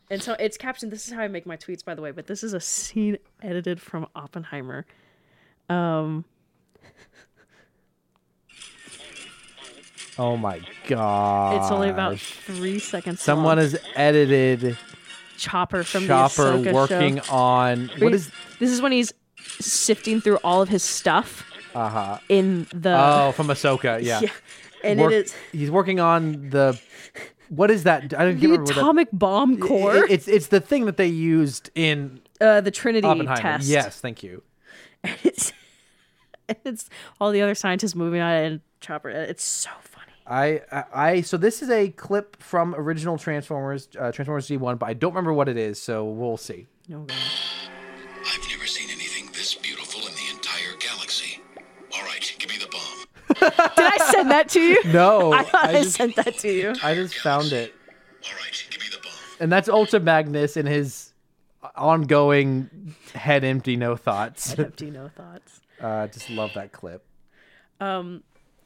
and 0.10 0.22
so 0.24 0.34
it's 0.40 0.58
captioned. 0.58 0.92
This 0.92 1.08
is 1.08 1.14
how 1.14 1.22
I 1.22 1.28
make 1.28 1.46
my 1.46 1.56
tweets, 1.58 1.86
by 1.86 1.94
the 1.94 2.02
way. 2.02 2.10
But 2.12 2.26
this 2.26 2.44
is 2.44 2.54
a 2.54 2.60
scene 2.60 3.18
edited 3.44 3.80
from 3.80 4.08
Oppenheimer. 4.16 4.86
Um, 5.70 6.26
Oh 10.18 10.36
my 10.36 10.60
god. 10.88 11.62
it's 11.62 11.72
only 11.72 11.90
about 11.90 12.20
three 12.20 12.80
seconds. 12.80 13.22
Someone 13.22 13.58
long. 13.58 13.58
has 13.60 13.78
edited 13.96 14.78
Chopper 15.40 15.84
from 15.84 16.06
Chopper 16.06 16.58
the 16.58 16.70
Ahsoka 16.70 16.74
working 16.74 17.22
show. 17.22 17.34
on 17.34 17.90
what 18.00 18.14
is 18.14 18.32
This 18.60 18.70
is 18.72 18.82
when 18.82 18.92
he's 18.92 19.14
sifting 19.60 20.22
through 20.22 20.38
all 20.44 20.62
of 20.62 20.70
his 20.70 20.84
stuff 20.84 21.44
uh-huh. 21.74 22.20
in 22.30 22.68
the 22.74 22.96
Oh, 22.98 23.32
from 23.32 23.48
Ahsoka, 23.48 24.02
yeah. 24.04 24.20
yeah, 24.24 24.30
and 24.84 25.00
Work- 25.00 25.12
it 25.14 25.26
is 25.26 25.36
he's 25.52 25.72
working 25.72 26.00
on 26.00 26.50
the 26.50 26.80
what 27.50 27.72
is 27.72 27.84
that? 27.84 28.14
I 28.14 28.26
don't 28.26 28.40
the 28.40 28.48
what 28.52 28.66
that- 28.68 28.78
atomic 28.78 29.08
bomb 29.12 29.54
It- 29.54 29.62
core, 29.62 30.06
it's 30.10 30.28
it's 30.28 30.48
the 30.48 30.60
thing 30.60 30.86
that 30.86 30.98
they 30.98 31.08
used 31.08 31.70
in 31.76 32.22
uh, 32.42 32.62
the 32.62 32.72
Trinity 32.72 33.26
test. 33.26 33.68
Yes, 33.68 34.00
thank 34.00 34.22
you. 34.24 34.44
it's, 35.24 35.52
it's 36.66 36.90
all 37.20 37.32
the 37.32 37.42
other 37.42 37.56
scientists 37.56 37.96
moving 37.96 38.22
on 38.22 38.32
and 38.34 38.62
Chopper. 38.82 39.10
It's 39.10 39.44
so 39.44 39.70
funny. 39.82 39.89
I, 40.30 40.62
I 40.72 40.84
I 40.94 41.22
so 41.22 41.38
this 41.38 41.62
is 41.62 41.70
a 41.70 41.90
clip 41.90 42.42
from 42.42 42.76
original 42.76 43.18
Transformers, 43.18 43.90
uh, 44.00 44.12
Transformers 44.12 44.48
G1, 44.48 44.78
but 44.80 44.88
I 44.88 44.94
don't 44.94 45.12
remember 45.12 45.34
what 45.34 45.50
it 45.50 45.58
is, 45.58 45.82
so 45.82 46.06
we'll 46.06 46.38
see. 46.38 46.68
No, 46.88 47.00
God. 47.02 47.18
I've 47.18 48.50
never 48.50 48.66
seen 48.68 48.90
anything 48.92 49.28
this 49.34 49.56
beautiful 49.56 50.02
in 50.02 50.14
the 50.14 50.30
entire 50.36 50.76
galaxy. 50.80 51.42
All 51.96 52.04
right, 52.04 52.36
give 52.38 52.50
me 52.50 52.58
the 52.58 52.68
bomb. 52.68 53.06
Did 53.76 53.86
I 53.86 54.12
send 54.12 54.30
that 54.32 54.50
to 54.50 54.60
you? 54.62 54.84
No, 54.86 55.34
I 55.34 55.44
thought 55.44 55.66
I, 55.66 55.70
I 55.70 55.84
just 55.84 55.96
sent 55.96 56.16
that 56.18 56.38
to 56.40 56.52
you. 56.52 56.74
I 56.84 56.94
just 56.96 57.16
found 57.16 57.52
it, 57.52 57.74
All 58.26 58.36
right, 58.40 58.68
give 58.70 58.82
me 58.82 58.88
the 58.92 58.98
bomb. 59.02 59.14
and 59.40 59.52
that's 59.52 59.68
Ultra 59.70 60.00
Magnus 60.00 60.58
in 60.58 60.66
his 60.66 61.14
ongoing 61.76 62.96
head 63.16 63.44
empty, 63.44 63.76
no 63.76 63.96
thoughts. 63.96 64.58
Empty, 64.58 64.92
no 64.92 65.10
thoughts. 65.10 65.62
Uh, 65.80 66.08
just 66.08 66.30
love 66.30 66.52
that 66.56 66.74
clip. 66.74 67.06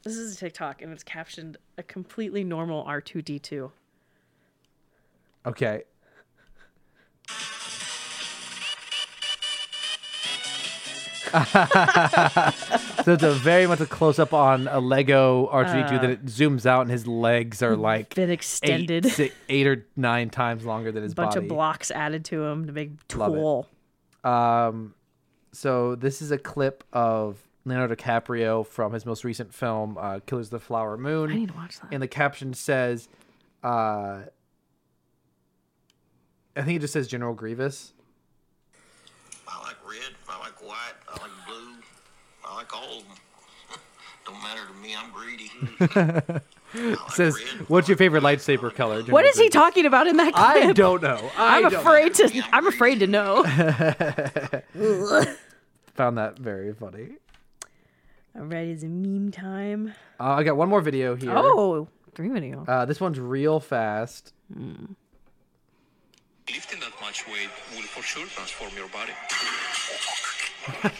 This 0.04 0.16
is 0.16 0.34
a 0.34 0.38
TikTok 0.38 0.82
and 0.82 0.92
it's 0.92 1.02
captioned 1.02 1.56
a 1.78 1.82
completely 1.82 2.44
normal 2.44 2.84
R2D2. 2.84 3.70
Okay. 5.46 5.82
so 13.04 13.12
it's 13.12 13.22
a 13.22 13.32
very 13.32 13.66
much 13.66 13.80
a 13.80 13.86
close 13.86 14.18
up 14.18 14.32
on 14.32 14.68
a 14.68 14.80
Lego 14.80 15.48
R2D2 15.52 16.00
that 16.00 16.10
it 16.10 16.26
zooms 16.26 16.64
out 16.66 16.82
and 16.82 16.90
his 16.90 17.06
legs 17.06 17.62
are 17.62 17.76
like 17.76 18.14
Been 18.14 18.30
extended. 18.30 19.06
si- 19.06 19.32
eight 19.48 19.66
or 19.66 19.86
nine 19.96 20.30
times 20.30 20.64
longer 20.64 20.92
than 20.92 21.02
his 21.02 21.14
body. 21.14 21.24
a 21.24 21.26
bunch 21.26 21.34
body. 21.36 21.46
of 21.46 21.48
blocks 21.48 21.90
added 21.90 22.24
to 22.26 22.44
him 22.44 22.66
to 22.66 22.72
make 22.72 23.06
tool. 23.08 23.68
Um, 24.22 24.94
so 25.52 25.94
this 25.96 26.22
is 26.22 26.30
a 26.30 26.38
clip 26.38 26.84
of 26.92 27.36
Leonardo 27.64 27.94
DiCaprio 27.94 28.66
from 28.66 28.92
his 28.92 29.06
most 29.06 29.24
recent 29.24 29.54
film, 29.54 29.96
uh, 29.98 30.20
"Killers 30.26 30.46
of 30.48 30.50
the 30.52 30.60
Flower 30.60 30.96
Moon." 30.96 31.30
I 31.30 31.34
need 31.36 31.48
to 31.48 31.54
watch 31.54 31.80
that. 31.80 31.88
and 31.92 32.02
the 32.02 32.08
caption 32.08 32.52
says, 32.54 33.08
uh, 33.62 34.22
I 36.56 36.62
think 36.62 36.76
it 36.76 36.80
just 36.80 36.92
says 36.92 37.08
General 37.08 37.34
Grievous. 37.34 37.92
I 39.48 39.58
like 39.62 39.76
red, 39.88 40.14
I 40.28 40.38
like 40.40 40.62
white, 40.62 40.92
I 41.08 41.12
like 41.22 41.30
blue, 41.46 41.74
I 42.46 42.54
like 42.56 42.74
all 42.76 42.98
of 42.98 43.04
them. 43.08 43.16
Don't 44.26 44.42
matter 44.42 44.60
to 44.66 44.74
me, 44.74 44.94
I'm 44.96 45.10
greedy. 45.10 46.40
Like 46.76 47.12
says, 47.12 47.36
red, 47.36 47.68
"What's 47.68 47.86
your 47.86 47.96
favorite 47.96 48.24
white, 48.24 48.38
lightsaber 48.40 48.62
I 48.62 48.66
like 48.66 48.74
color?" 48.74 48.96
General 49.02 49.12
What 49.14 49.24
is 49.26 49.38
he 49.38 49.48
talking 49.48 49.86
about 49.86 50.08
in 50.08 50.16
that 50.16 50.32
clip? 50.32 50.44
I 50.44 50.72
don't 50.72 51.00
know. 51.00 51.30
I 51.38 51.58
I'm 51.58 51.62
don't 51.62 51.74
afraid 51.74 52.14
to. 52.14 52.42
I'm 52.52 52.66
afraid 52.66 52.98
to 52.98 53.06
know. 53.06 53.44
Found 55.94 56.18
that 56.18 56.36
very 56.40 56.74
funny. 56.74 57.10
All 58.36 58.44
right, 58.46 58.66
it's 58.66 58.82
meme 58.82 59.30
time. 59.30 59.94
Uh, 60.18 60.32
I 60.32 60.42
got 60.42 60.56
one 60.56 60.68
more 60.68 60.80
video 60.80 61.14
here. 61.14 61.32
Oh, 61.36 61.86
three 62.14 62.28
video. 62.28 62.64
Uh, 62.66 62.84
this 62.84 63.00
one's 63.00 63.20
real 63.20 63.60
fast. 63.60 64.32
Lifting 64.50 64.96
that 66.80 66.92
much 67.00 67.26
weight 67.28 67.48
will 67.74 67.82
for 67.82 68.02
sure 68.02 68.26
transform 68.26 68.72
your 68.76 68.88
body. 68.88 69.12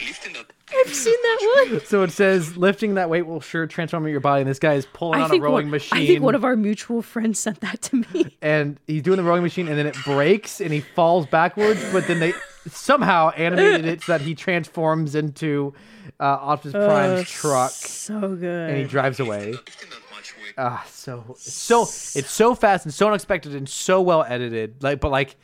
Lifting 0.06 0.34
that 0.34 0.46
I've 0.86 0.94
seen 0.94 1.14
that 1.22 1.68
one. 1.70 1.80
So 1.86 2.02
it 2.02 2.12
says, 2.12 2.56
"Lifting 2.56 2.94
that 2.94 3.10
weight 3.10 3.26
will 3.26 3.40
sure 3.40 3.66
transform 3.66 4.06
your 4.06 4.20
body." 4.20 4.42
And 4.42 4.50
this 4.50 4.58
guy 4.60 4.74
is 4.74 4.86
pulling 4.92 5.20
I 5.20 5.24
on 5.24 5.32
a 5.32 5.38
rowing 5.40 5.66
one, 5.66 5.70
machine. 5.70 5.98
I 5.98 6.06
think 6.06 6.22
one 6.22 6.34
of 6.36 6.44
our 6.44 6.54
mutual 6.56 7.02
friends 7.02 7.40
sent 7.40 7.60
that 7.60 7.82
to 7.82 7.96
me. 7.96 8.36
and 8.42 8.78
he's 8.86 9.02
doing 9.02 9.16
the 9.16 9.24
rowing 9.24 9.42
machine 9.42 9.66
and 9.66 9.76
then 9.76 9.86
it 9.86 9.96
breaks 10.04 10.60
and 10.60 10.72
he 10.72 10.80
falls 10.80 11.26
backwards 11.26 11.80
but 11.92 12.06
then 12.06 12.20
they 12.20 12.32
somehow 12.70 13.30
animated 13.30 13.84
it 13.86 14.02
so 14.04 14.12
that 14.12 14.20
he 14.22 14.34
transforms 14.34 15.14
into 15.14 15.74
uh, 16.20 16.24
Optimus 16.24 16.72
Prime's 16.74 17.30
truck 17.30 17.70
So 17.70 18.20
good. 18.36 18.70
and 18.70 18.78
he 18.78 18.84
drives 18.84 19.20
away. 19.20 19.52
lifting 19.52 19.90
that 19.90 20.00
much 20.14 20.34
weight. 20.42 20.54
Ah, 20.58 20.84
so 20.88 21.24
it's 21.30 21.52
so 21.52 21.82
it's 21.82 22.30
so 22.30 22.54
fast 22.54 22.84
and 22.84 22.94
so 22.94 23.08
unexpected 23.08 23.54
and 23.54 23.68
so 23.68 24.00
well 24.00 24.22
edited. 24.24 24.82
Like, 24.82 25.00
but 25.00 25.10
like, 25.10 25.36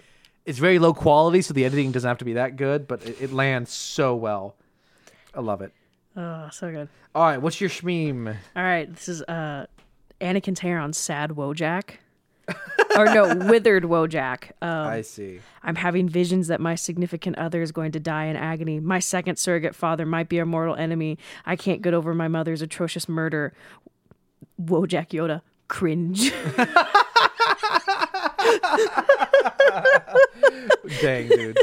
it's 0.47 0.59
very 0.59 0.79
low 0.79 0.95
quality, 0.95 1.43
so 1.43 1.53
the 1.55 1.65
editing 1.65 1.93
doesn't 1.93 2.09
have 2.09 2.19
to 2.19 2.25
be 2.25 2.35
that 2.35 2.57
good, 2.57 2.87
but 2.89 3.05
it, 3.07 3.21
it 3.21 3.33
lands 3.33 3.71
so 3.73 4.15
well. 4.15 4.57
I 5.35 5.41
love 5.41 5.61
it. 5.63 5.73
oh, 6.17 6.49
so 6.53 6.71
good. 6.71 6.89
All 7.15 7.25
right, 7.25 7.39
what's 7.43 7.61
your 7.61 7.71
shmeem? 7.71 8.37
All 8.57 8.63
right, 8.63 8.93
this 8.93 9.09
is 9.09 9.23
uh, 9.23 9.67
Anakin's 10.21 10.61
hair 10.61 10.79
on 10.79 10.93
sad 10.93 11.31
Wojak. 11.31 11.97
Or 12.97 13.07
no, 13.07 13.35
withered 13.35 13.85
Wojak. 13.85 14.51
Um, 14.63 14.89
I 14.89 15.03
see. 15.03 15.41
I'm 15.63 15.77
having 15.77 16.09
visions 16.09 16.49
that 16.49 16.61
my 16.61 16.75
significant 16.75 17.39
other 17.39 17.63
is 17.63 17.73
going 17.73 17.93
to 17.93 18.01
die 18.01 18.25
in 18.25 18.37
agony. 18.37 18.81
My 18.81 18.99
second 18.99 19.37
surrogate 19.37 19.75
father 19.75 20.07
might 20.07 20.29
be 20.29 20.39
a 20.39 20.47
mortal 20.47 20.75
enemy. 20.75 21.19
I 21.47 21.57
can't 21.57 21.83
get 21.83 21.95
over 21.95 22.15
my 22.15 22.29
mother's 22.29 22.63
atrocious 22.63 23.09
murder. 23.09 23.53
Wojak 24.61 25.11
Yoda. 25.11 25.43
Cringe. 25.69 26.33
Dang, 31.01 31.29
dude. 31.29 31.59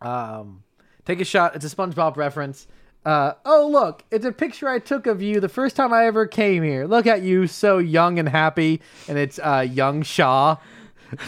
um, 0.00 0.62
take 1.04 1.20
a 1.20 1.24
shot. 1.24 1.56
It's 1.56 1.64
a 1.64 1.74
SpongeBob 1.74 2.16
reference. 2.16 2.66
Uh, 3.06 3.34
oh, 3.44 3.68
look, 3.70 4.02
it's 4.10 4.26
a 4.26 4.32
picture 4.32 4.68
I 4.68 4.80
took 4.80 5.06
of 5.06 5.22
you 5.22 5.38
the 5.38 5.48
first 5.48 5.76
time 5.76 5.92
I 5.92 6.06
ever 6.06 6.26
came 6.26 6.64
here. 6.64 6.86
Look 6.86 7.06
at 7.06 7.22
you, 7.22 7.46
so 7.46 7.78
young 7.78 8.18
and 8.18 8.28
happy. 8.28 8.82
And 9.06 9.16
it's 9.16 9.38
uh, 9.38 9.64
young 9.70 10.02
Shaw. 10.02 10.56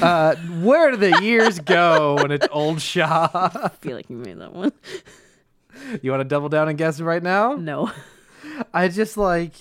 Uh, 0.03 0.35
where 0.61 0.91
do 0.91 0.97
the 0.97 1.23
years 1.23 1.59
go 1.65 2.17
when 2.17 2.33
it's 2.33 2.49
old 2.51 2.83
Shaw? 2.83 3.29
I 3.33 3.69
feel 3.81 3.95
like 3.95 4.11
you 4.11 4.17
made 4.17 4.41
that 4.41 4.53
one. 4.53 4.73
you 6.03 6.11
want 6.11 6.21
to 6.21 6.25
double 6.25 6.49
down 6.49 6.69
and 6.69 6.77
guess 6.77 7.01
right 7.01 7.23
now? 7.23 7.55
No. 7.55 7.93
I 8.75 8.89
just 8.89 9.17
like, 9.17 9.53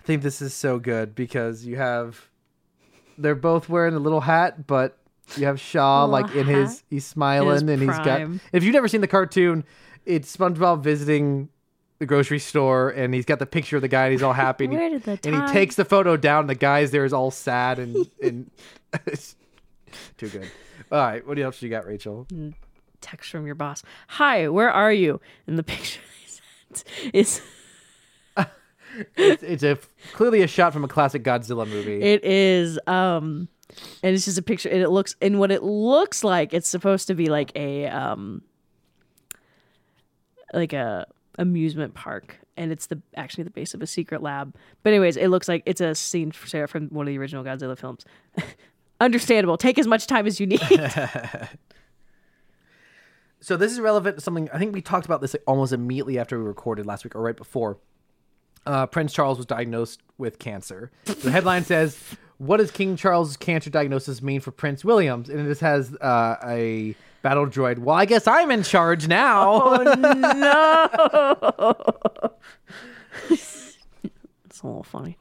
I 0.00 0.02
think 0.02 0.22
this 0.22 0.42
is 0.42 0.52
so 0.52 0.80
good 0.80 1.14
because 1.14 1.64
you 1.64 1.76
have, 1.76 2.28
they're 3.18 3.36
both 3.36 3.68
wearing 3.68 3.94
a 3.94 4.00
little 4.00 4.22
hat, 4.22 4.66
but 4.66 4.98
you 5.36 5.46
have 5.46 5.60
Shaw 5.60 6.06
like 6.06 6.34
in 6.34 6.48
his, 6.48 6.82
he's 6.90 7.06
smiling 7.06 7.70
and 7.70 7.80
he's 7.80 7.98
got. 7.98 8.20
If 8.52 8.64
you've 8.64 8.74
never 8.74 8.88
seen 8.88 9.00
the 9.00 9.06
cartoon, 9.06 9.62
it's 10.06 10.34
SpongeBob 10.34 10.82
visiting 10.82 11.48
the 11.98 12.06
grocery 12.06 12.38
store 12.38 12.90
and 12.90 13.14
he's 13.14 13.24
got 13.24 13.38
the 13.38 13.46
picture 13.46 13.76
of 13.76 13.82
the 13.82 13.88
guy 13.88 14.04
and 14.04 14.12
he's 14.12 14.22
all 14.22 14.32
happy 14.32 14.64
and, 14.64 14.72
he, 14.72 14.78
Where 14.78 14.90
did 14.90 15.02
the 15.02 15.18
and 15.24 15.48
he 15.48 15.52
takes 15.52 15.76
the 15.76 15.84
photo 15.84 16.16
down. 16.16 16.40
And 16.40 16.50
the 16.50 16.54
guy's 16.54 16.90
there 16.90 17.04
is 17.04 17.12
all 17.12 17.30
sad 17.30 17.78
and 17.78 18.08
and 18.22 18.50
it's 19.06 19.34
too 20.18 20.28
good. 20.28 20.50
All 20.92 20.98
right, 20.98 21.26
what 21.26 21.38
else 21.38 21.60
you 21.62 21.68
got, 21.68 21.86
Rachel? 21.86 22.26
Text 23.00 23.30
from 23.30 23.46
your 23.46 23.54
boss. 23.54 23.82
Hi, 24.08 24.48
where 24.48 24.70
are 24.70 24.92
you? 24.92 25.20
And 25.46 25.58
the 25.58 25.62
picture 25.62 26.00
is 27.12 27.42
It's, 29.16 29.42
it's 29.42 29.62
a 29.62 29.78
clearly 30.14 30.42
a 30.42 30.46
shot 30.46 30.72
from 30.72 30.84
a 30.84 30.88
classic 30.88 31.22
Godzilla 31.22 31.68
movie. 31.68 32.00
It 32.00 32.24
is, 32.24 32.78
um, 32.86 33.48
and 34.02 34.14
it's 34.14 34.24
just 34.24 34.38
a 34.38 34.42
picture, 34.42 34.70
and 34.70 34.80
it 34.80 34.88
looks, 34.88 35.16
and 35.20 35.38
what 35.38 35.50
it 35.50 35.62
looks 35.62 36.24
like, 36.24 36.54
it's 36.54 36.68
supposed 36.68 37.08
to 37.08 37.14
be 37.14 37.26
like 37.26 37.52
a, 37.54 37.86
um, 37.88 38.42
like 40.52 40.72
a 40.72 41.06
amusement 41.38 41.94
park, 41.94 42.38
and 42.56 42.72
it's 42.72 42.86
the 42.86 43.00
actually 43.16 43.44
the 43.44 43.50
base 43.50 43.74
of 43.74 43.82
a 43.82 43.86
secret 43.86 44.22
lab. 44.22 44.54
But 44.82 44.90
anyways, 44.92 45.16
it 45.16 45.28
looks 45.28 45.48
like 45.48 45.62
it's 45.66 45.80
a 45.80 45.94
scene 45.94 46.32
from 46.32 46.88
one 46.88 47.06
of 47.06 47.12
the 47.12 47.18
original 47.18 47.44
Godzilla 47.44 47.78
films. 47.78 48.04
Understandable. 49.00 49.58
Take 49.58 49.78
as 49.78 49.86
much 49.86 50.06
time 50.06 50.26
as 50.26 50.40
you 50.40 50.46
need. 50.46 50.60
So 53.46 53.56
this 53.56 53.70
is 53.70 53.78
relevant 53.78 54.16
to 54.16 54.22
something 54.22 54.48
I 54.52 54.58
think 54.58 54.74
we 54.74 54.80
talked 54.80 55.06
about 55.06 55.20
this 55.20 55.36
almost 55.46 55.72
immediately 55.72 56.18
after 56.18 56.36
we 56.36 56.44
recorded 56.44 56.84
last 56.84 57.04
week 57.04 57.14
or 57.14 57.22
right 57.22 57.36
before. 57.36 57.78
Uh, 58.66 58.86
Prince 58.86 59.12
Charles 59.12 59.36
was 59.36 59.46
diagnosed 59.46 60.00
with 60.18 60.40
cancer. 60.40 60.90
The 61.04 61.30
headline 61.30 61.62
says, 61.64 61.96
"What 62.38 62.56
does 62.56 62.72
King 62.72 62.96
Charles' 62.96 63.36
cancer 63.36 63.70
diagnosis 63.70 64.20
mean 64.20 64.40
for 64.40 64.50
Prince 64.50 64.84
Williams?" 64.84 65.28
And 65.28 65.46
this 65.48 65.60
has 65.60 65.94
uh, 65.94 66.36
a 66.44 66.96
battle 67.26 67.46
droid. 67.48 67.80
Well, 67.80 67.96
I 67.96 68.04
guess 68.04 68.28
I'm 68.28 68.52
in 68.52 68.62
charge 68.62 69.08
now. 69.08 69.60
Oh 69.64 69.82
no. 72.22 72.30
It's 74.44 74.62
a 74.62 74.66
little 74.68 74.84
funny. 74.84 75.18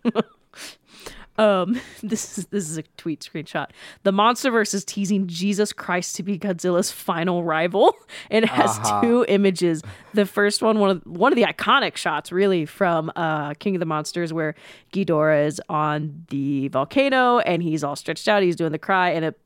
um, 1.38 1.82
this 2.04 2.38
is 2.38 2.46
this 2.48 2.70
is 2.70 2.78
a 2.78 2.84
tweet 2.96 3.22
screenshot. 3.22 3.72
The 4.04 4.14
MonsterVerse 4.14 4.74
is 4.76 4.86
teasing 4.86 5.26
Jesus 5.28 5.74
Christ 5.74 6.16
to 6.18 6.24
be 6.24 6.38
Godzilla's 6.38 6.92
final 6.92 7.44
rival, 7.44 7.96
it 8.30 8.46
has 8.46 8.80
two 9.02 9.26
images. 9.28 9.82
The 10.14 10.26
first 10.28 10.62
one, 10.62 10.80
one 10.80 10.90
of 10.92 11.02
one 11.06 11.34
of 11.34 11.36
the 11.36 11.44
iconic 11.44 11.98
shots, 11.98 12.32
really 12.32 12.66
from 12.66 13.12
uh, 13.16 13.56
King 13.56 13.76
of 13.76 13.80
the 13.80 13.86
Monsters, 13.86 14.32
where 14.32 14.54
Ghidorah 14.94 15.48
is 15.48 15.60
on 15.68 16.26
the 16.30 16.68
volcano 16.68 17.40
and 17.40 17.64
he's 17.64 17.84
all 17.84 17.96
stretched 17.96 18.28
out. 18.28 18.44
He's 18.44 18.56
doing 18.56 18.72
the 18.72 18.80
cry, 18.80 19.10
and 19.10 19.26
it 19.26 19.40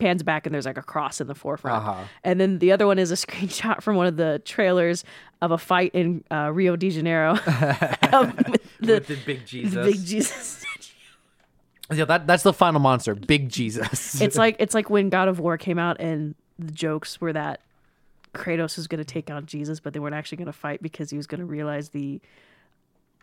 pans 0.00 0.22
back 0.22 0.46
and 0.46 0.54
there's 0.54 0.66
like 0.66 0.78
a 0.78 0.82
cross 0.82 1.20
in 1.20 1.26
the 1.26 1.34
forefront. 1.34 1.76
Uh-huh. 1.78 2.04
And 2.24 2.40
then 2.40 2.58
the 2.58 2.72
other 2.72 2.86
one 2.86 2.98
is 2.98 3.10
a 3.10 3.14
screenshot 3.26 3.82
from 3.82 3.96
one 3.96 4.06
of 4.06 4.16
the 4.16 4.40
trailers 4.44 5.04
of 5.40 5.50
a 5.50 5.58
fight 5.58 5.94
in 5.94 6.24
uh, 6.30 6.50
Rio 6.52 6.76
de 6.76 6.90
Janeiro. 6.90 7.38
Um, 8.12 8.34
with 8.48 8.62
the, 8.80 8.94
With 8.94 9.06
the 9.06 9.16
big 9.24 9.46
Jesus. 9.46 9.74
the 9.74 9.82
big 9.82 10.04
Jesus. 10.04 10.64
Yeah, 11.92 12.04
that 12.06 12.26
that's 12.26 12.42
the 12.42 12.52
final 12.52 12.80
monster, 12.80 13.14
Big 13.14 13.48
Jesus. 13.48 14.20
it's 14.20 14.36
like 14.36 14.56
it's 14.58 14.74
like 14.74 14.90
when 14.90 15.10
God 15.10 15.28
of 15.28 15.38
War 15.38 15.56
came 15.58 15.78
out 15.78 16.00
and 16.00 16.34
the 16.58 16.72
jokes 16.72 17.20
were 17.20 17.32
that 17.32 17.60
Kratos 18.34 18.76
was 18.76 18.86
going 18.86 18.98
to 18.98 19.04
take 19.04 19.30
on 19.30 19.46
Jesus, 19.46 19.80
but 19.80 19.92
they 19.92 19.98
weren't 20.00 20.14
actually 20.14 20.38
going 20.38 20.46
to 20.46 20.52
fight 20.52 20.82
because 20.82 21.10
he 21.10 21.16
was 21.16 21.26
going 21.26 21.40
to 21.40 21.46
realize 21.46 21.90
the 21.90 22.20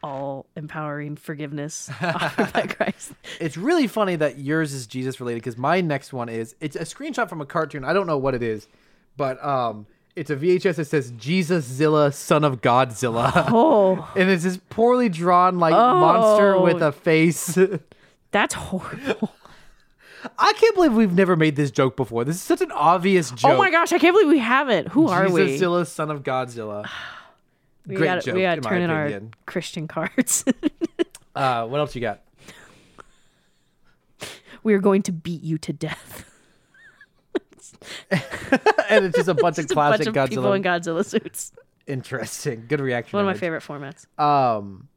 all 0.04 0.46
empowering 0.56 1.16
forgiveness 1.16 1.90
offered 2.02 2.54
by 2.54 2.62
Christ. 2.68 3.12
It's 3.40 3.58
really 3.58 3.88
funny 3.88 4.16
that 4.18 4.38
yours 4.40 4.74
is 4.74 4.88
Jesus 4.88 5.20
related 5.20 5.40
because 5.44 5.58
my 5.58 5.82
next 5.82 6.14
one 6.14 6.30
is 6.30 6.56
it's 6.62 6.76
a 6.76 6.82
screenshot 6.82 7.30
from 7.30 7.42
a 7.42 7.46
cartoon. 7.46 7.84
I 7.84 7.94
don't 7.94 8.08
know 8.08 8.18
what 8.18 8.36
it 8.36 8.44
is, 8.44 8.68
but 9.18 9.44
um, 9.44 9.86
it's 10.16 10.30
a 10.30 10.36
VHS 10.36 10.76
that 10.76 10.86
says 10.86 11.12
Jesus 11.18 11.66
Zilla, 11.66 12.12
son 12.12 12.44
of 12.44 12.62
Godzilla, 12.62 13.46
Oh, 13.52 14.10
and 14.16 14.30
it's 14.30 14.44
this 14.44 14.60
poorly 14.70 15.10
drawn 15.10 15.60
like 15.60 15.74
monster 15.74 16.56
Oh. 16.56 16.64
with 16.64 16.82
a 16.82 16.92
face. 16.92 17.58
that's 18.32 18.54
horrible. 18.54 19.32
I 20.38 20.52
can't 20.54 20.76
believe 20.76 20.94
we've 20.94 21.14
never 21.14 21.36
made 21.36 21.56
this 21.56 21.72
joke 21.72 21.96
before. 21.96 22.26
This 22.26 22.36
is 22.38 22.42
such 22.42 22.62
an 22.62 22.72
obvious 22.72 23.32
joke. 23.32 23.52
Oh 23.52 23.58
my 23.58 23.70
gosh, 23.70 23.94
I 23.94 24.00
can't 24.00 24.14
believe 24.16 24.28
we 24.30 24.40
haven't. 24.40 24.90
Who 24.90 25.08
are 25.08 25.26
Jesus 25.28 25.52
we? 25.52 25.58
Zilla, 25.58 25.86
son 25.86 26.10
of 26.12 26.24
Godzilla. 26.24 26.88
We 27.88 27.96
Great 27.96 28.06
gotta, 28.06 28.22
joke, 28.22 28.36
we 28.36 28.42
gotta 28.42 28.58
in 28.58 28.64
my 28.64 28.70
turn 28.70 28.82
in 28.82 28.90
our. 28.90 29.22
Christian 29.46 29.88
cards. 29.88 30.44
Uh, 31.36 31.68
what 31.68 31.80
else 31.80 31.94
you 31.94 32.02
got? 32.02 32.24
we 34.64 34.74
are 34.74 34.80
going 34.80 35.04
to 35.04 35.12
beat 35.12 35.44
you 35.44 35.60
to 35.60 35.72
death. 35.72 36.28
and 38.90 39.06
it's 39.06 39.16
just 39.16 39.30
a 39.30 39.36
bunch 39.36 39.60
of 39.60 39.66
Just 39.66 39.72
a 39.72 39.74
classic 39.76 40.06
bunch 40.06 40.18
of 40.18 40.30
people 40.30 40.46
Godzilla. 40.46 40.56
in 40.56 40.64
Godzilla 40.64 41.06
suits. 41.06 41.52
Interesting. 41.86 42.66
Good 42.68 42.82
reaction. 42.82 43.16
One 43.16 43.28
of 43.28 43.34
my 43.34 43.40
favorite 43.40 43.62
formats. 43.62 44.08
Um, 44.20 44.90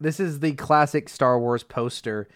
this 0.00 0.18
is 0.18 0.40
the 0.40 0.52
classic 0.52 1.10
Star 1.10 1.38
Wars 1.38 1.62
poster, 1.62 2.26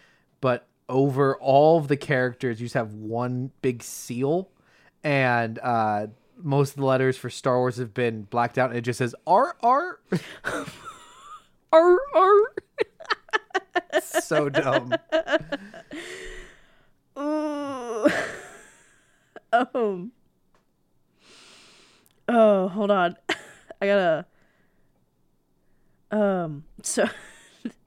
but 0.42 0.68
over 0.88 1.36
all 1.36 1.78
of 1.78 1.88
the 1.88 1.96
characters, 1.96 2.60
you 2.60 2.66
just 2.66 2.74
have 2.74 2.92
one 2.92 3.50
big 3.62 3.82
seal, 3.82 4.50
and 5.02 5.58
uh, 5.60 6.08
most 6.42 6.70
of 6.70 6.76
the 6.76 6.84
letters 6.84 7.16
for 7.16 7.30
Star 7.30 7.58
Wars 7.58 7.76
have 7.76 7.94
been 7.94 8.22
blacked 8.22 8.58
out, 8.58 8.70
and 8.70 8.78
it 8.78 8.82
just 8.82 8.98
says 8.98 9.14
R 9.26 9.56
R. 9.62 10.00
R 11.72 11.98
R. 12.14 12.54
so 14.02 14.48
dumb. 14.48 14.94
Ooh. 17.18 18.06
um. 19.52 20.12
Oh, 22.28 22.68
hold 22.68 22.90
on. 22.90 23.16
I 23.80 23.86
gotta. 23.86 24.26
Um. 26.10 26.64
So. 26.82 27.08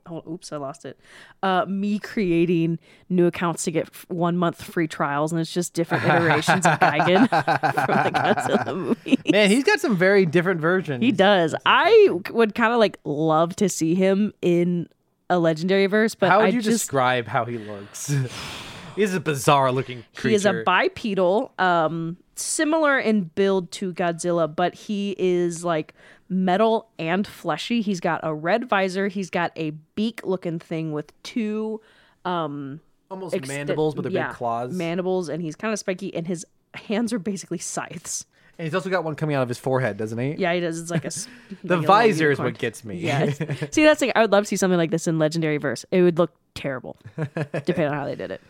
Oh, 0.09 0.23
oops! 0.29 0.51
I 0.51 0.57
lost 0.57 0.85
it. 0.85 0.99
Uh, 1.43 1.65
me 1.67 1.99
creating 1.99 2.79
new 3.09 3.25
accounts 3.27 3.63
to 3.65 3.71
get 3.71 3.87
f- 3.87 4.05
one 4.09 4.37
month 4.37 4.63
free 4.63 4.87
trials, 4.87 5.31
and 5.31 5.41
it's 5.41 5.53
just 5.53 5.73
different 5.73 6.03
iterations 6.05 6.65
of 6.65 6.79
Gigan 6.79 7.27
from 7.85 8.03
the 8.03 8.11
Godzilla 8.11 8.75
movie. 8.75 9.19
Man, 9.31 9.49
he's 9.49 9.63
got 9.63 9.79
some 9.79 9.95
very 9.97 10.25
different 10.25 10.61
versions. 10.61 11.03
He 11.03 11.11
does. 11.11 11.55
I 11.65 12.09
would 12.31 12.55
kind 12.55 12.73
of 12.73 12.79
like 12.79 12.99
love 13.03 13.55
to 13.57 13.69
see 13.69 13.95
him 13.95 14.33
in 14.41 14.87
a 15.29 15.39
legendary 15.39 15.87
verse, 15.87 16.15
but 16.15 16.29
How 16.29 16.37
would 16.39 16.45
I 16.45 16.49
you 16.49 16.61
just 16.61 16.79
describe 16.79 17.27
how 17.27 17.45
he 17.45 17.57
looks? 17.57 18.13
He's 18.95 19.13
a 19.13 19.19
bizarre 19.19 19.71
looking 19.71 20.03
creature. 20.15 20.29
He 20.29 20.35
is 20.35 20.45
a 20.45 20.63
bipedal, 20.65 21.51
um, 21.59 22.17
similar 22.35 22.97
in 22.97 23.25
build 23.25 23.71
to 23.73 23.93
Godzilla, 23.93 24.53
but 24.53 24.73
he 24.73 25.15
is 25.19 25.63
like 25.63 25.93
metal 26.29 26.89
and 26.99 27.25
fleshy. 27.25 27.81
He's 27.81 27.99
got 27.99 28.21
a 28.23 28.33
red 28.33 28.69
visor. 28.69 29.07
He's 29.07 29.29
got 29.29 29.51
a 29.55 29.71
beak-looking 29.95 30.59
thing 30.59 30.91
with 30.91 31.11
two 31.23 31.81
um, 32.25 32.81
almost 33.09 33.35
exten- 33.35 33.47
mandibles 33.47 33.95
with 33.95 34.03
their 34.03 34.11
yeah, 34.11 34.27
big 34.27 34.35
claws. 34.35 34.73
Mandibles, 34.73 35.29
and 35.29 35.41
he's 35.41 35.55
kind 35.55 35.73
of 35.73 35.79
spiky, 35.79 36.13
and 36.13 36.27
his 36.27 36.45
hands 36.73 37.13
are 37.13 37.19
basically 37.19 37.57
scythes. 37.57 38.25
and 38.57 38.65
he's 38.65 38.75
also 38.75 38.89
got 38.89 39.03
one 39.03 39.15
coming 39.15 39.35
out 39.35 39.43
of 39.43 39.49
his 39.49 39.57
forehead, 39.57 39.97
doesn't 39.97 40.17
he? 40.17 40.35
Yeah, 40.37 40.53
he 40.53 40.59
does. 40.59 40.79
It's 40.79 40.91
like 40.91 41.05
a 41.05 41.09
The 41.63 41.77
like 41.77 41.83
a 41.83 41.87
visor 41.87 42.31
is 42.31 42.39
what 42.39 42.57
gets 42.57 42.83
me. 42.83 42.97
Yeah. 42.97 43.31
See, 43.71 43.83
that's 43.83 44.01
like 44.01 44.11
I 44.15 44.21
would 44.21 44.31
love 44.31 44.43
to 44.43 44.47
see 44.47 44.57
something 44.57 44.77
like 44.77 44.91
this 44.91 45.07
in 45.07 45.17
Legendary 45.19 45.57
Verse. 45.57 45.85
It 45.91 46.01
would 46.01 46.17
look 46.17 46.31
terrible, 46.53 46.97
depending 47.15 47.87
on 47.87 47.93
how 47.93 48.05
they 48.05 48.15
did 48.15 48.31
it. 48.31 48.41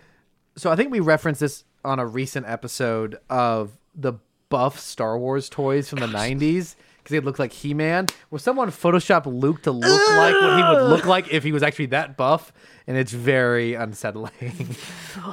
so 0.55 0.71
I 0.71 0.75
think 0.75 0.91
we 0.91 0.99
referenced 0.99 1.41
this 1.41 1.63
on 1.85 1.99
a 1.99 2.05
recent 2.05 2.47
episode 2.47 3.17
of 3.29 3.77
the 3.95 4.13
buff 4.49 4.79
Star 4.79 5.17
Wars 5.17 5.49
toys 5.49 5.89
from 5.89 5.99
the 5.99 6.07
90s 6.07 6.75
because 7.07 7.21
he 7.21 7.25
looked 7.25 7.39
like 7.39 7.53
He-Man. 7.53 8.07
Was 8.31 8.43
someone 8.43 8.69
Photoshop 8.69 9.25
Luke 9.25 9.61
to 9.61 9.71
look 9.71 10.09
like 10.09 10.33
what 10.33 10.57
he 10.57 10.63
would 10.63 10.89
look 10.89 11.05
like 11.05 11.31
if 11.31 11.41
he 11.41 11.53
was 11.53 11.63
actually 11.63 11.85
that 11.87 12.17
buff, 12.17 12.51
and 12.85 12.97
it's 12.97 13.13
very 13.13 13.75
unsettling. 13.75 14.75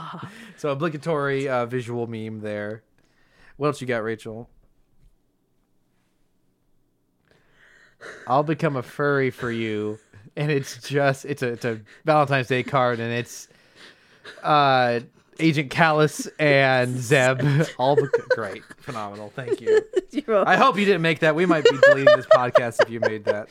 so 0.56 0.68
obligatory 0.68 1.48
uh, 1.48 1.66
visual 1.66 2.06
meme 2.06 2.42
there. 2.42 2.84
What 3.56 3.68
else 3.68 3.80
you 3.80 3.88
got, 3.88 4.04
Rachel? 4.04 4.48
I'll 8.28 8.44
become 8.44 8.76
a 8.76 8.82
furry 8.82 9.30
for 9.30 9.50
you, 9.50 9.98
and 10.36 10.52
it's 10.52 10.80
just 10.88 11.24
it's 11.24 11.42
a 11.42 11.48
it's 11.48 11.64
a 11.64 11.80
Valentine's 12.04 12.46
Day 12.46 12.62
card, 12.62 13.00
and 13.00 13.12
it's 13.12 13.48
uh 14.44 15.00
Agent 15.40 15.70
Kallus 15.70 16.28
and 16.38 16.96
Zeb. 17.00 17.40
All 17.78 17.96
the 17.96 18.08
great, 18.30 18.62
phenomenal. 18.80 19.32
Thank 19.34 19.60
you. 19.60 19.80
I 20.46 20.56
hope 20.56 20.78
you 20.78 20.84
didn't 20.84 21.02
make 21.02 21.20
that. 21.20 21.34
We 21.34 21.46
might 21.46 21.64
be 21.64 21.76
deleting 21.82 22.16
this 22.16 22.26
podcast 22.26 22.82
if 22.82 22.90
you 22.90 23.00
made 23.00 23.24
that. 23.24 23.48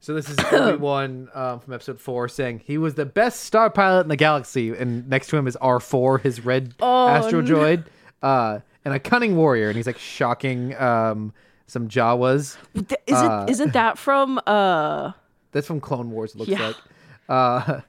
So 0.00 0.14
this 0.14 0.28
is 0.30 0.36
Obi 0.52 0.76
Wan 0.78 1.28
um, 1.34 1.60
from 1.60 1.72
episode 1.72 2.00
four 2.00 2.28
saying 2.28 2.60
he 2.64 2.78
was 2.78 2.94
the 2.94 3.04
best 3.06 3.40
star 3.40 3.70
pilot 3.70 4.02
in 4.02 4.08
the 4.08 4.16
galaxy, 4.16 4.70
and 4.70 5.08
next 5.08 5.28
to 5.28 5.36
him 5.36 5.46
is 5.48 5.56
R 5.56 5.80
four, 5.80 6.18
his 6.18 6.44
red 6.44 6.74
Oh, 6.80 7.08
astro 7.08 7.42
droid, 7.42 7.86
uh, 8.22 8.60
and 8.84 8.94
a 8.94 9.00
cunning 9.00 9.36
warrior, 9.36 9.66
and 9.68 9.76
he's 9.76 9.86
like 9.86 9.98
shocking 9.98 10.76
um, 10.76 11.32
some 11.66 11.88
Jawas. 11.88 12.56
Th- 12.74 13.00
Isn't 13.08 13.50
isn't 13.50 13.72
that 13.72 13.98
from 13.98 14.40
uh 14.46 15.10
That's 15.50 15.66
from 15.66 15.80
Clone 15.80 16.10
Wars. 16.12 16.32
It 16.34 16.38
looks 16.38 16.50
Yeah. 16.50 16.72
like. 17.28 17.84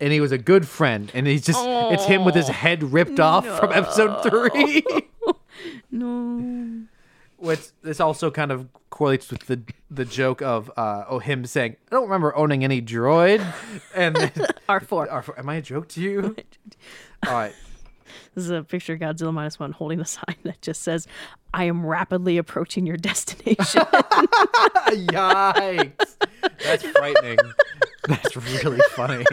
And 0.00 0.12
he 0.12 0.20
was 0.20 0.32
a 0.32 0.38
good 0.38 0.66
friend, 0.68 1.10
and 1.14 1.26
he's 1.26 1.44
just 1.44 1.60
it's 1.66 2.04
him 2.04 2.24
with 2.24 2.34
his 2.34 2.48
head 2.48 2.82
ripped 2.92 3.18
off 3.20 3.46
from 3.58 3.72
episode 3.72 4.22
three. 4.22 4.84
no 5.90 6.82
Which 7.36 7.60
this 7.82 8.00
also 8.00 8.30
kind 8.30 8.52
of 8.52 8.68
correlates 8.90 9.30
with 9.30 9.46
the 9.46 9.60
the 9.90 10.04
joke 10.04 10.40
of 10.42 10.70
uh, 10.76 11.04
oh 11.08 11.18
him 11.18 11.44
saying 11.46 11.76
I 11.90 11.94
don't 11.94 12.04
remember 12.04 12.34
owning 12.36 12.64
any 12.64 12.80
droid, 12.82 13.44
and 13.94 14.32
R 14.68 14.80
four. 14.80 15.10
Are- 15.10 15.24
am 15.36 15.48
I 15.48 15.56
a 15.56 15.62
joke 15.62 15.88
to 15.90 16.00
you? 16.00 16.36
All 17.26 17.32
right, 17.32 17.54
This 18.34 18.44
is 18.44 18.50
a 18.50 18.62
picture 18.62 18.94
of 18.94 19.00
Godzilla 19.00 19.32
minus 19.32 19.58
one 19.58 19.72
holding 19.72 20.00
a 20.00 20.04
sign 20.04 20.36
that 20.44 20.62
just 20.62 20.82
says, 20.82 21.06
"I 21.52 21.64
am 21.64 21.84
rapidly 21.84 22.38
approaching 22.38 22.86
your 22.86 22.96
destination." 22.96 23.82
yikes, 24.88 26.16
that's 26.62 26.84
frightening. 26.84 27.38
That's 28.08 28.36
really 28.36 28.80
funny. 28.90 29.24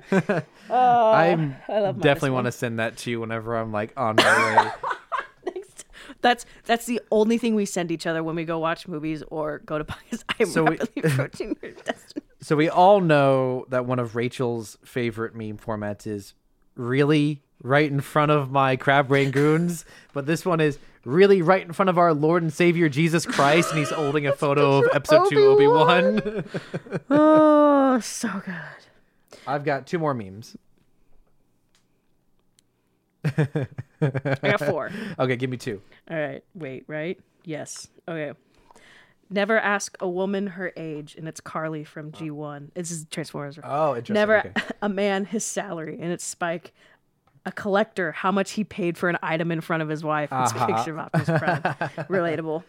Uh, 0.70 1.10
I'm 1.10 1.56
I 1.68 1.92
definitely 1.92 2.30
want 2.30 2.46
to 2.46 2.52
send 2.52 2.78
that 2.78 2.96
to 2.98 3.10
you 3.10 3.20
whenever 3.20 3.54
I'm 3.54 3.70
like 3.70 3.92
on 3.98 4.16
my 4.16 4.56
way. 4.56 4.70
That's 6.22 6.46
that's 6.64 6.86
the 6.86 7.02
only 7.12 7.36
thing 7.36 7.54
we 7.54 7.66
send 7.66 7.90
each 7.90 8.06
other 8.06 8.22
when 8.22 8.34
we 8.34 8.44
go 8.44 8.58
watch 8.58 8.88
movies 8.88 9.22
or 9.28 9.58
go 9.58 9.76
to 9.76 9.84
podcasts. 9.84 10.24
I 10.30 10.34
am 10.40 10.46
So 10.46 10.64
we- 10.64 10.78
approaching 11.04 11.54
your 11.60 11.72
destination. 11.72 12.22
So 12.40 12.56
we 12.56 12.70
all 12.70 13.00
know 13.02 13.66
that 13.68 13.84
one 13.84 13.98
of 13.98 14.16
Rachel's 14.16 14.78
favorite 14.84 15.34
meme 15.34 15.58
formats 15.58 16.06
is 16.06 16.32
really 16.76 17.42
right 17.62 17.90
in 17.90 18.00
front 18.00 18.30
of 18.32 18.50
my 18.50 18.76
crab 18.76 19.08
brain 19.08 19.30
goons, 19.32 19.84
but 20.14 20.24
this 20.24 20.46
one 20.46 20.60
is 20.60 20.78
really 21.04 21.42
right 21.42 21.64
in 21.64 21.74
front 21.74 21.90
of 21.90 21.98
our 21.98 22.14
Lord 22.14 22.42
and 22.42 22.52
Savior 22.52 22.88
Jesus 22.88 23.26
Christ, 23.26 23.68
and 23.70 23.78
he's 23.78 23.90
holding 23.90 24.26
a 24.26 24.32
photo 24.32 24.78
of 24.78 24.88
episode 24.94 25.28
two 25.28 25.44
Obi 25.44 25.66
Wan. 25.66 26.44
Oh, 27.10 28.00
so 28.00 28.28
good. 28.44 28.54
I've 29.46 29.64
got 29.64 29.86
two 29.86 29.98
more 29.98 30.14
memes. 30.14 30.56
I 33.24 33.66
got 34.42 34.60
four. 34.60 34.90
Okay, 35.18 35.36
give 35.36 35.48
me 35.50 35.56
two. 35.56 35.80
All 36.10 36.16
right. 36.16 36.44
Wait. 36.54 36.84
Right. 36.86 37.18
Yes. 37.44 37.88
Okay. 38.08 38.32
Never 39.30 39.58
ask 39.58 39.96
a 40.00 40.08
woman 40.08 40.46
her 40.48 40.72
age, 40.76 41.16
and 41.16 41.26
it's 41.26 41.40
Carly 41.40 41.82
from 41.84 42.12
G1. 42.12 42.68
This 42.74 42.90
is 42.90 43.06
Transformers. 43.10 43.58
Oh, 43.64 43.90
interesting. 43.96 44.14
Never 44.14 44.38
Okay. 44.40 44.52
a 44.82 44.88
man 44.88 45.24
his 45.24 45.44
salary, 45.44 45.98
and 46.00 46.12
it's 46.12 46.24
Spike. 46.24 46.72
A 47.46 47.52
collector, 47.52 48.12
how 48.12 48.32
much 48.32 48.52
he 48.52 48.64
paid 48.64 48.96
for 48.96 49.10
an 49.10 49.18
item 49.22 49.50
in 49.52 49.60
front 49.60 49.82
of 49.82 49.88
his 49.90 50.02
wife. 50.02 50.30
It's 50.32 50.52
Uh-huh. 50.52 50.66
picture 50.66 50.92
of 50.92 50.98
Optimus 50.98 51.28
Prime. 51.28 51.62
Relatable. 52.08 52.62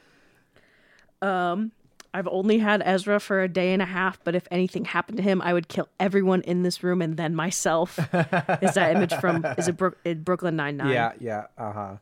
Um, 1.21 1.71
I've 2.15 2.29
only 2.29 2.59
had 2.59 2.81
Ezra 2.85 3.19
for 3.19 3.41
a 3.41 3.49
day 3.49 3.73
and 3.73 3.81
a 3.81 3.85
half, 3.85 4.23
but 4.23 4.35
if 4.35 4.47
anything 4.49 4.85
happened 4.85 5.17
to 5.17 5.23
him, 5.23 5.41
I 5.41 5.51
would 5.51 5.67
kill 5.67 5.89
everyone 5.99 6.43
in 6.43 6.63
this 6.63 6.81
room 6.81 7.01
and 7.01 7.17
then 7.17 7.35
myself. 7.35 7.99
is 7.99 8.73
that 8.75 8.95
image 8.95 9.13
from 9.15 9.43
is 9.57 9.67
it 9.67 9.75
in 10.05 10.23
Brooklyn 10.23 10.55
Nine 10.55 10.77
Nine? 10.77 10.91
Yeah, 10.93 11.11
yeah, 11.19 11.43
uh 11.57 11.71
huh. 11.73 11.95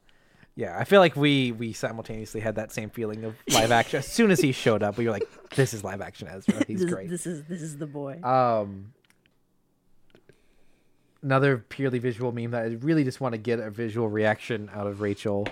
Yeah, 0.55 0.77
I 0.77 0.83
feel 0.83 0.99
like 0.99 1.15
we 1.15 1.51
we 1.51 1.73
simultaneously 1.73 2.41
had 2.41 2.55
that 2.57 2.71
same 2.71 2.91
feeling 2.91 3.23
of 3.23 3.35
live 3.51 3.71
action. 3.79 3.97
as 3.97 4.07
soon 4.07 4.29
as 4.29 4.39
he 4.39 4.51
showed 4.51 4.83
up, 4.83 4.97
we 4.99 5.05
were 5.05 5.11
like, 5.11 5.27
"This 5.55 5.73
is 5.73 5.83
live 5.83 5.99
action 5.99 6.27
Ezra. 6.27 6.63
He's 6.67 6.81
This, 6.81 6.91
great." 6.91 7.09
this 7.09 7.25
is 7.25 7.43
this 7.45 7.63
is 7.63 7.79
the 7.79 7.87
boy. 7.87 8.21
Um, 8.21 8.93
another 11.23 11.57
purely 11.57 11.97
visual 11.97 12.31
meme 12.31 12.51
that 12.51 12.61
I 12.65 12.67
really 12.81 13.03
just 13.03 13.19
want 13.19 13.33
to 13.33 13.39
get 13.39 13.59
a 13.59 13.71
visual 13.71 14.09
reaction 14.09 14.69
out 14.75 14.85
of 14.85 15.01
Rachel. 15.01 15.47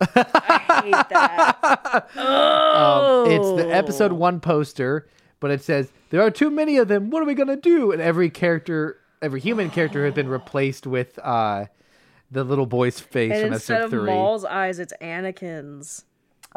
I 0.00 0.82
hate 0.84 1.08
that. 1.10 2.08
oh, 2.16 3.24
Um, 3.24 3.30
it's 3.30 3.62
the 3.62 3.74
episode 3.74 4.12
one 4.12 4.40
poster, 4.40 5.08
but 5.40 5.50
it 5.50 5.62
says 5.62 5.90
there 6.10 6.22
are 6.22 6.30
too 6.30 6.50
many 6.50 6.76
of 6.78 6.88
them. 6.88 7.10
What 7.10 7.22
are 7.22 7.26
we 7.26 7.34
gonna 7.34 7.56
do? 7.56 7.92
And 7.92 8.00
every 8.02 8.30
character, 8.30 8.98
every 9.22 9.40
human 9.40 9.70
character, 9.70 10.04
has 10.04 10.14
been 10.14 10.28
replaced 10.28 10.86
with 10.86 11.18
uh, 11.22 11.66
the 12.30 12.44
little 12.44 12.66
boy's 12.66 13.00
face 13.00 13.32
And 13.32 13.42
from 13.44 13.52
instead 13.54 13.82
episode 13.82 13.84
of 13.84 13.90
three. 14.02 14.10
Maul's 14.10 14.44
eyes, 14.44 14.78
it's 14.78 14.92
Anakin's. 15.00 16.04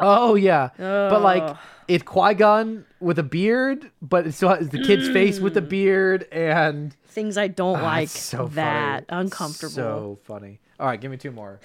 Oh 0.00 0.34
yeah, 0.36 0.70
but 0.78 1.20
like 1.20 1.54
it's 1.86 2.02
Qui 2.02 2.32
Gon 2.34 2.86
with 2.98 3.18
a 3.18 3.22
beard, 3.22 3.90
but 4.00 4.26
it 4.26 4.32
still 4.32 4.48
has 4.48 4.70
the 4.70 4.82
kid's 4.82 5.08
face 5.10 5.38
with 5.38 5.54
a 5.58 5.60
beard, 5.62 6.26
and 6.32 6.96
Things 7.08 7.36
I 7.36 7.48
don't 7.48 7.78
Ah, 7.78 7.82
like. 7.82 8.08
so 8.08 8.46
that 8.54 9.06
funny. 9.10 9.20
uncomfortable. 9.22 9.74
So 9.74 10.18
funny. 10.24 10.60
All 10.80 10.86
right, 10.86 10.98
give 10.98 11.10
me 11.10 11.18
two 11.18 11.30
more. 11.30 11.60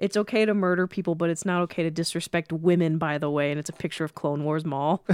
It's 0.00 0.16
okay 0.16 0.46
to 0.46 0.54
murder 0.54 0.86
people, 0.86 1.14
but 1.14 1.28
it's 1.28 1.44
not 1.44 1.60
okay 1.62 1.82
to 1.82 1.90
disrespect 1.90 2.52
women. 2.54 2.96
By 2.96 3.18
the 3.18 3.30
way, 3.30 3.50
and 3.50 3.60
it's 3.60 3.68
a 3.68 3.74
picture 3.74 4.02
of 4.02 4.14
Clone 4.14 4.44
Wars 4.44 4.64
Maul. 4.64 5.04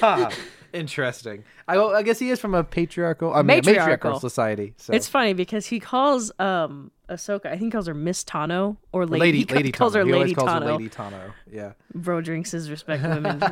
Ha, 0.00 0.30
Interesting. 0.72 1.44
I, 1.68 1.76
I 1.78 2.02
guess 2.02 2.18
he 2.18 2.30
is 2.30 2.40
from 2.40 2.54
a 2.54 2.64
patriarchal, 2.64 3.32
I 3.34 3.42
mean, 3.42 3.50
a 3.50 3.62
matriarchal 3.62 3.84
Matriarchal. 4.12 4.20
society. 4.20 4.74
So 4.78 4.92
It's 4.92 5.08
funny 5.08 5.32
because 5.34 5.66
he 5.66 5.80
calls 5.80 6.32
um 6.38 6.90
Ahsoka. 7.10 7.46
I 7.46 7.50
think 7.50 7.64
he 7.64 7.70
calls 7.70 7.86
her 7.86 7.94
Miss 7.94 8.24
Tano 8.24 8.78
or 8.90 9.04
Lady. 9.04 9.20
Lady, 9.20 9.44
ca- 9.44 9.56
Lady 9.56 9.72
calls 9.72 9.92
Tano. 9.94 9.96
her 9.98 10.04
He 10.06 10.12
Lady 10.12 10.34
calls 10.34 10.48
Tano. 10.48 10.62
her 10.62 10.72
Lady 10.72 10.88
Tano. 10.88 11.32
Yeah. 11.52 11.72
Bro 11.94 12.22
drinks 12.22 12.52
his 12.52 12.70
respect 12.70 13.02
women. 13.02 13.42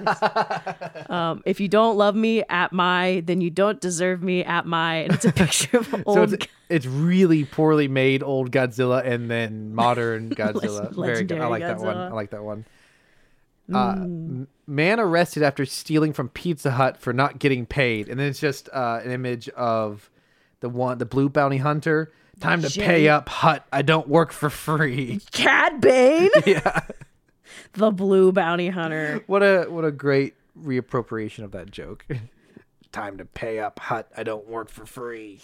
um, 1.10 1.42
if 1.44 1.60
you 1.60 1.68
don't 1.68 1.96
love 1.96 2.14
me 2.14 2.42
at 2.48 2.72
my, 2.72 3.22
then 3.26 3.40
you 3.40 3.50
don't 3.50 3.80
deserve 3.80 4.22
me 4.22 4.44
at 4.44 4.66
my. 4.66 4.96
And 4.96 5.12
it's 5.14 5.24
a 5.24 5.32
picture 5.44 5.78
of 5.78 5.86
So 5.86 6.02
old. 6.06 6.32
it's, 6.32 6.46
it's 6.68 6.86
really 6.86 7.44
poorly 7.44 7.88
made 7.88 8.22
old 8.22 8.50
Godzilla 8.50 9.04
and 9.04 9.30
then 9.30 9.74
modern 9.74 10.30
Godzilla. 10.34 10.94
Very 10.94 11.24
good. 11.24 11.40
I 11.40 11.46
like 11.46 11.62
that 11.62 11.78
one. 11.78 11.96
I 11.96 12.10
like 12.12 12.30
that 12.30 12.42
one. 12.44 12.64
Uh, 13.74 13.92
m- 13.92 14.48
man 14.66 15.00
arrested 15.00 15.42
after 15.42 15.64
stealing 15.64 16.12
from 16.12 16.28
Pizza 16.28 16.72
Hut 16.72 16.96
for 16.96 17.12
not 17.12 17.38
getting 17.38 17.66
paid, 17.66 18.08
and 18.08 18.18
then 18.18 18.28
it's 18.28 18.40
just 18.40 18.68
uh, 18.72 19.00
an 19.04 19.10
image 19.10 19.48
of 19.50 20.10
the 20.60 20.68
one, 20.68 20.98
the 20.98 21.06
blue 21.06 21.28
bounty 21.28 21.58
hunter. 21.58 22.12
Time 22.40 22.62
to 22.62 22.70
pay 22.70 23.08
up, 23.08 23.28
Hut. 23.28 23.66
I 23.72 23.82
don't 23.82 24.08
work 24.08 24.32
for 24.32 24.48
free. 24.48 25.20
Cad 25.32 25.80
Bane, 25.80 26.30
yeah. 26.46 26.80
the 27.74 27.90
blue 27.90 28.32
bounty 28.32 28.68
hunter. 28.68 29.22
What 29.26 29.42
a 29.42 29.64
what 29.64 29.84
a 29.84 29.90
great 29.90 30.34
reappropriation 30.58 31.44
of 31.44 31.52
that 31.52 31.70
joke. 31.70 32.06
Time 32.92 33.18
to 33.18 33.24
pay 33.24 33.60
up, 33.60 33.78
Hut. 33.78 34.10
I 34.16 34.22
don't 34.22 34.48
work 34.48 34.68
for 34.68 34.84
free. 34.84 35.40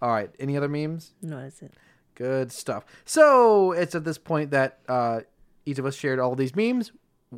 All 0.00 0.10
right. 0.10 0.30
Any 0.38 0.56
other 0.56 0.68
memes? 0.68 1.12
No, 1.22 1.40
that's 1.40 1.62
it. 1.62 1.72
Good 2.14 2.52
stuff. 2.52 2.84
So 3.04 3.72
it's 3.72 3.94
at 3.94 4.04
this 4.04 4.18
point 4.18 4.52
that 4.52 4.78
uh, 4.88 5.20
each 5.66 5.78
of 5.78 5.86
us 5.86 5.94
shared 5.94 6.18
all 6.18 6.34
these 6.34 6.54
memes. 6.54 6.92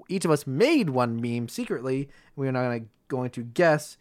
Each 0.08 0.24
of 0.24 0.30
us 0.30 0.46
made 0.46 0.90
one 0.90 1.20
meme 1.20 1.48
secretly. 1.48 2.08
We 2.34 2.48
are 2.48 2.52
now 2.52 2.62
gonna, 2.64 2.80
going 3.08 3.30
to 3.30 3.42
guess 3.42 3.96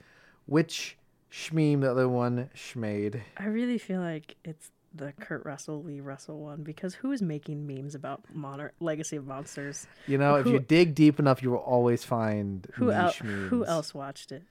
which 0.45 0.97
shmeme 1.31 1.81
the 1.81 1.91
other 1.91 2.09
one 2.09 2.49
shmade. 2.55 3.21
I 3.37 3.45
really 3.45 3.77
feel 3.77 4.01
like 4.01 4.35
it's 4.43 4.71
the 4.93 5.11
Kurt 5.19 5.45
Russell, 5.45 5.83
Lee 5.83 5.99
Russell 5.99 6.39
one 6.39 6.63
because 6.63 6.95
who 6.95 7.11
is 7.11 7.21
making 7.21 7.67
memes 7.67 7.95
about 7.95 8.21
Monar- 8.35 8.71
Legacy 8.79 9.17
of 9.17 9.27
Monsters? 9.27 9.87
You 10.07 10.17
know, 10.17 10.35
if 10.35 10.47
you 10.47 10.59
dig 10.59 10.95
deep 10.95 11.19
enough, 11.19 11.43
you 11.43 11.51
will 11.51 11.57
always 11.57 12.03
find 12.03 12.67
Who 12.75 12.91
else? 12.91 13.21
memes. 13.21 13.49
Who 13.49 13.65
else 13.65 13.93
watched 13.93 14.31
it? 14.31 14.43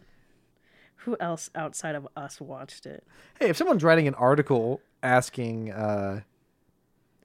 Who 0.96 1.16
else 1.20 1.50
outside 1.54 1.94
of 1.94 2.06
us 2.16 2.40
watched 2.40 2.86
it? 2.86 3.04
Hey, 3.38 3.48
if 3.48 3.56
someone's 3.56 3.84
writing 3.84 4.06
an 4.08 4.14
article 4.14 4.80
asking, 5.02 5.70
uh, 5.72 6.20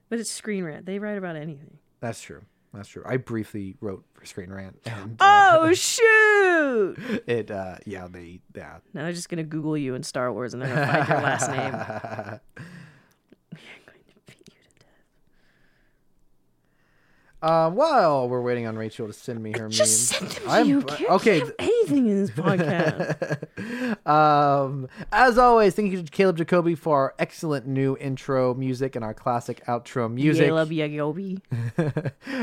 But 0.08 0.18
it's 0.18 0.30
Screen 0.30 0.64
Rant. 0.64 0.84
They 0.86 0.98
write 0.98 1.16
about 1.18 1.36
anything. 1.36 1.78
That's 2.00 2.20
true. 2.22 2.42
That's 2.72 2.88
true. 2.88 3.02
I 3.04 3.16
briefly 3.16 3.74
wrote 3.80 4.04
for 4.14 4.24
Screen 4.24 4.50
Rant, 4.52 4.78
and 4.86 5.16
uh, 5.20 5.58
Oh 5.60 5.72
shoot! 5.74 6.96
it, 7.26 7.50
uh, 7.50 7.76
yeah, 7.84 8.06
they, 8.08 8.40
yeah, 8.54 8.78
Now 8.94 9.02
they're 9.02 9.12
just 9.12 9.28
gonna 9.28 9.42
Google 9.42 9.76
you 9.76 9.94
in 9.96 10.02
Star 10.04 10.32
Wars 10.32 10.54
and 10.54 10.62
they're 10.62 10.72
gonna 10.72 10.86
find 10.86 11.08
your 11.08 11.20
last 11.20 11.50
name. 11.50 11.58
I'm 13.52 13.58
going 13.86 14.04
to 14.06 14.14
beat 14.28 14.48
you 14.48 14.60
to 14.62 14.78
death. 14.78 14.86
Um, 17.42 17.74
while 17.74 18.28
we're 18.28 18.42
waiting 18.42 18.66
on 18.66 18.76
Rachel 18.76 19.06
to 19.06 19.12
send 19.14 19.42
me 19.42 19.52
her 19.56 19.68
Just 19.68 20.12
memes, 20.20 20.30
send 20.30 20.30
them 20.30 20.44
to 20.44 20.50
I'm 20.50 20.68
you. 20.68 20.82
Can't 20.82 21.10
okay. 21.10 21.38
have 21.38 21.52
anything 21.58 22.06
in 22.08 22.20
this 22.20 22.30
podcast. 22.30 23.46
Um, 24.06 24.88
as 25.12 25.36
always, 25.38 25.74
thank 25.74 25.92
you 25.92 26.02
to 26.02 26.10
Caleb 26.10 26.38
Jacoby 26.38 26.74
for 26.74 26.96
our 26.96 27.14
excellent 27.18 27.66
new 27.66 27.96
intro 27.98 28.54
music 28.54 28.96
and 28.96 29.04
our 29.04 29.14
classic 29.14 29.64
outro 29.66 30.12
music. 30.12 30.46
Caleb 30.46 30.70
Yagobi. 30.70 31.40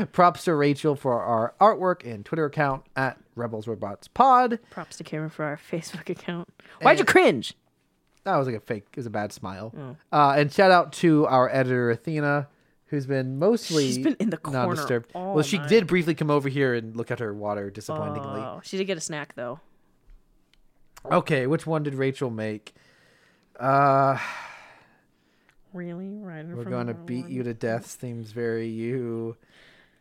Props 0.12 0.44
to 0.44 0.54
Rachel 0.54 0.94
for 0.94 1.20
our 1.20 1.54
artwork 1.60 2.10
and 2.10 2.24
Twitter 2.24 2.44
account 2.44 2.84
at 2.96 3.18
Rebels 3.34 3.66
Robots 3.66 4.08
Pod. 4.08 4.58
Props 4.70 4.96
to 4.98 5.04
Cameron 5.04 5.30
for 5.30 5.44
our 5.44 5.58
Facebook 5.70 6.08
account. 6.08 6.48
Why'd 6.80 6.98
you 6.98 7.04
cringe? 7.04 7.54
That 8.24 8.36
was 8.36 8.46
like 8.46 8.56
a 8.56 8.60
fake, 8.60 8.86
it 8.90 8.96
was 8.96 9.06
a 9.06 9.10
bad 9.10 9.32
smile. 9.32 9.74
Oh. 9.76 9.96
Uh, 10.16 10.34
and 10.38 10.52
shout 10.52 10.70
out 10.70 10.92
to 10.94 11.26
our 11.26 11.48
editor 11.50 11.90
Athena, 11.90 12.48
who's 12.88 13.06
been 13.06 13.38
mostly 13.38 13.86
She's 13.86 13.98
been 13.98 14.16
in 14.18 14.30
the 14.30 14.36
corner 14.36 14.66
non-disturbed. 14.66 15.12
well, 15.14 15.42
she 15.42 15.58
night. 15.58 15.68
did 15.68 15.86
briefly 15.86 16.14
come 16.14 16.30
over 16.30 16.48
here 16.48 16.74
and 16.74 16.96
look 16.96 17.10
at 17.10 17.20
her 17.20 17.32
water 17.32 17.70
disappointingly. 17.70 18.40
Oh, 18.40 18.60
she 18.64 18.76
did 18.76 18.86
get 18.86 18.98
a 18.98 19.00
snack 19.00 19.34
though. 19.34 19.60
Okay, 21.04 21.46
which 21.46 21.66
one 21.66 21.82
did 21.84 21.94
Rachel 21.94 22.30
make? 22.30 22.74
Uh, 23.58 24.18
Really? 25.72 26.18
Right. 26.18 26.40
in 26.40 26.56
we're 26.56 26.64
to 26.86 26.94
beat 26.94 27.24
everyone? 27.24 27.30
you 27.32 27.42
to 27.44 27.54
death. 27.54 27.86
Seems 28.00 28.32
very 28.32 28.68
you. 28.68 29.36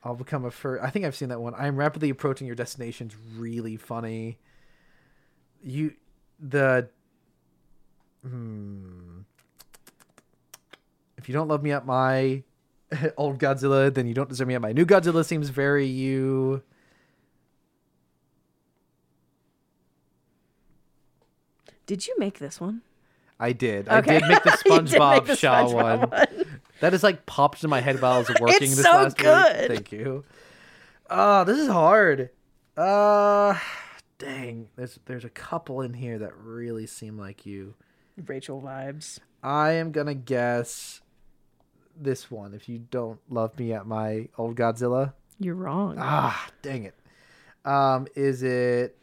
I'll 0.03 0.15
become 0.15 0.45
a 0.45 0.51
fur. 0.51 0.79
I 0.81 0.89
think 0.89 1.05
I've 1.05 1.15
seen 1.15 1.29
that 1.29 1.41
one. 1.41 1.53
I 1.53 1.67
am 1.67 1.75
rapidly 1.75 2.09
approaching 2.09 2.47
your 2.47 2.55
destination's 2.55 3.15
really 3.35 3.75
funny. 3.75 4.39
You, 5.61 5.93
the, 6.39 6.89
hmm. 8.23 9.19
If 11.17 11.27
you 11.27 11.33
don't 11.33 11.47
love 11.47 11.61
me 11.63 11.71
at 11.71 11.85
my 11.85 12.43
old 13.17 13.39
Godzilla, 13.39 13.93
then 13.93 14.07
you 14.07 14.13
don't 14.13 14.29
deserve 14.29 14.47
me 14.47 14.55
at 14.55 14.61
my 14.61 14.71
new 14.71 14.85
Godzilla. 14.85 15.25
Seems 15.25 15.49
very 15.49 15.85
you. 15.85 16.61
Did 21.85 22.05
you 22.05 22.15
make 22.17 22.39
this 22.39 22.59
one? 22.59 22.81
I 23.39 23.53
did. 23.53 23.87
I 23.87 24.01
did 24.01 24.23
make 24.27 24.43
the 24.43 24.49
did 24.63 24.71
make 24.71 24.83
SpongeBob 24.91 25.25
the 25.27 25.35
Shaw 25.35 25.67
SpongeBob 25.67 26.11
one. 26.11 26.59
That 26.81 26.93
is 26.93 27.03
like 27.03 27.25
popped 27.25 27.63
in 27.63 27.69
my 27.69 27.81
head 27.81 28.01
while 28.01 28.13
I 28.13 28.17
was 28.19 28.29
working 28.39 28.57
It's 28.63 28.75
this 28.75 28.85
so 28.85 28.91
last 28.91 29.17
good. 29.17 29.59
week. 29.61 29.67
Thank 29.69 29.91
you. 29.91 30.23
Oh, 31.09 31.43
this 31.43 31.57
is 31.57 31.67
hard. 31.67 32.29
Uh 32.75 33.57
dang. 34.17 34.69
There's 34.75 34.99
there's 35.05 35.25
a 35.25 35.29
couple 35.29 35.81
in 35.81 35.93
here 35.93 36.17
that 36.19 36.35
really 36.37 36.87
seem 36.87 37.17
like 37.17 37.45
you. 37.45 37.75
Rachel 38.25 38.61
vibes. 38.61 39.19
I 39.43 39.73
am 39.73 39.91
gonna 39.91 40.15
guess 40.15 41.01
this 41.99 42.29
one. 42.31 42.53
If 42.53 42.69
you 42.69 42.79
don't 42.79 43.19
love 43.29 43.57
me 43.57 43.73
at 43.73 43.85
my 43.85 44.29
old 44.37 44.55
Godzilla. 44.55 45.13
You're 45.39 45.55
wrong. 45.55 45.97
Ah, 45.99 46.49
dang 46.61 46.83
it. 46.83 46.95
Um, 47.65 48.07
is 48.15 48.43
it 48.43 48.97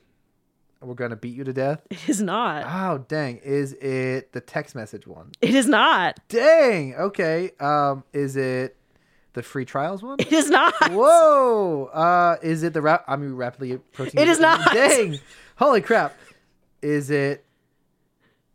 we're 0.81 0.95
gonna 0.95 1.17
beat 1.17 1.35
you 1.35 1.45
to 1.45 1.53
death? 1.53 1.83
It 1.91 2.09
is 2.09 2.21
not. 2.21 2.65
Oh 2.67 3.05
dang. 3.09 3.39
Is 3.39 3.73
it 3.75 4.33
the 4.33 4.41
text 4.41 4.75
message 4.75 5.07
one? 5.07 5.33
It 5.41 5.55
is 5.55 5.67
not. 5.67 6.21
Dang. 6.29 6.95
Okay. 6.95 7.53
Um, 7.61 8.05
is 8.13 8.37
it 8.37 8.77
the 9.35 9.43
free 9.43 9.65
trials 9.65 10.03
one? 10.03 10.17
It 10.19 10.33
is 10.33 10.51
not. 10.51 10.75
Whoa. 10.91 11.87
Uh, 11.87 12.37
is 12.43 12.63
it 12.63 12.73
the 12.73 12.83
rap? 12.83 13.05
I'm 13.07 13.37
rapidly 13.37 13.73
approaching. 13.73 14.21
It 14.21 14.29
is 14.29 14.41
not. 14.41 14.73
Dang. 14.73 15.19
Holy 15.57 15.81
crap. 15.81 16.15
Is 16.83 17.11
it 17.11 17.45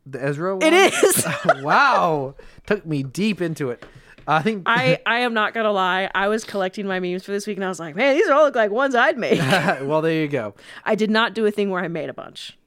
the 0.06 0.24
Ezra 0.24 0.56
one? 0.56 0.64
It 0.64 0.74
is. 0.74 1.28
wow. 1.62 2.36
Took 2.66 2.86
me 2.86 3.04
deep 3.04 3.42
into 3.42 3.70
it. 3.70 3.86
I 4.30 4.42
think. 4.44 4.64
I, 4.66 5.00
I 5.06 5.20
am 5.20 5.34
not 5.34 5.54
gonna 5.54 5.72
lie. 5.72 6.10
I 6.14 6.28
was 6.28 6.44
collecting 6.44 6.86
my 6.86 7.00
memes 7.00 7.26
for 7.26 7.32
this 7.32 7.48
week, 7.48 7.58
and 7.58 7.66
I 7.66 7.70
was 7.70 7.80
like, 7.80 7.96
man, 7.96 8.16
these 8.16 8.30
all 8.30 8.44
look 8.44 8.56
like 8.56 8.72
ones 8.72 8.96
I'd 8.96 9.18
make. 9.18 9.40
well, 9.82 10.02
there 10.02 10.14
you 10.14 10.28
go. 10.28 10.54
I 10.86 10.96
did 10.96 11.10
not 11.10 11.34
do 11.34 11.46
a 11.46 11.52
thing 11.52 11.70
where 11.70 11.84
I 11.84 11.88
made 11.88 12.10
a 12.10 12.14
bunch. 12.14 12.58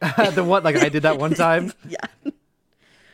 the 0.34 0.44
one 0.44 0.64
like 0.64 0.76
I 0.76 0.88
did 0.88 1.02
that 1.02 1.18
one 1.18 1.34
time. 1.34 1.72
Yeah. 1.88 1.98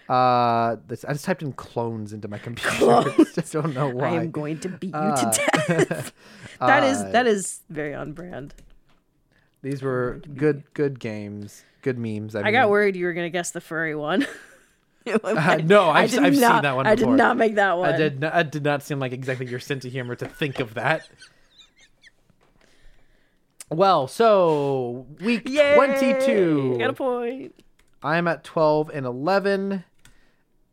Uh, 0.09 0.77
this, 0.89 1.05
I 1.05 1.13
just 1.13 1.25
typed 1.25 1.43
in 1.43 1.53
clones 1.53 2.13
into 2.13 2.27
my 2.27 2.39
computer. 2.39 2.91
I 2.91 3.25
just 3.33 3.53
don't 3.53 3.75
know 3.75 3.89
why. 3.89 4.09
I 4.09 4.15
am 4.15 4.31
going 4.33 4.59
to 4.61 4.69
beat 4.69 4.95
you 4.95 5.15
to 5.17 5.41
death. 5.69 6.13
That 6.59 6.85
is 6.85 7.03
that 7.13 7.27
is 7.27 7.61
very 7.69 7.95
on 7.95 8.13
brand. 8.13 8.55
These 9.63 9.83
were 9.83 10.21
good, 10.35 10.65
good 10.75 10.99
games, 10.99 11.65
good 11.83 11.99
memes. 11.99 12.35
I, 12.35 12.43
I 12.47 12.51
got 12.51 12.71
worried 12.71 12.97
you 12.97 13.05
were 13.05 13.13
gonna 13.13 13.31
guess 13.31 13.51
the 13.51 13.61
furry 13.61 13.95
one. 13.95 14.27
Uh, 15.25 15.59
no, 15.65 15.85
I 15.85 16.03
I've, 16.03 16.19
I've 16.19 16.39
not- 16.39 16.53
seen 16.55 16.63
that 16.63 16.77
one. 16.77 16.87
I 16.87 16.95
did 16.95 17.09
not 17.09 17.37
make 17.37 17.55
that 17.55 17.79
one. 17.79 17.93
I 17.93 17.97
did. 17.97 18.21
Not, 18.21 18.51
did 18.51 18.63
not 18.63 18.83
seem 18.83 18.99
like 19.01 19.13
exactly 19.13 19.47
your 19.47 19.59
sense 19.59 19.85
of 19.85 19.93
humor 19.93 20.15
to 20.15 20.27
think 20.27 20.61
of 20.61 20.75
that. 20.75 21.09
Well, 23.71 24.09
so 24.09 25.07
week 25.21 25.49
Yay! 25.49 25.75
twenty-two. 25.77 26.77
Got 26.79 26.91
a 26.91 26.93
point. 26.93 27.55
I'm 28.03 28.27
at 28.29 28.45
12 28.45 28.91
and 28.95 29.05
11. 29.07 29.85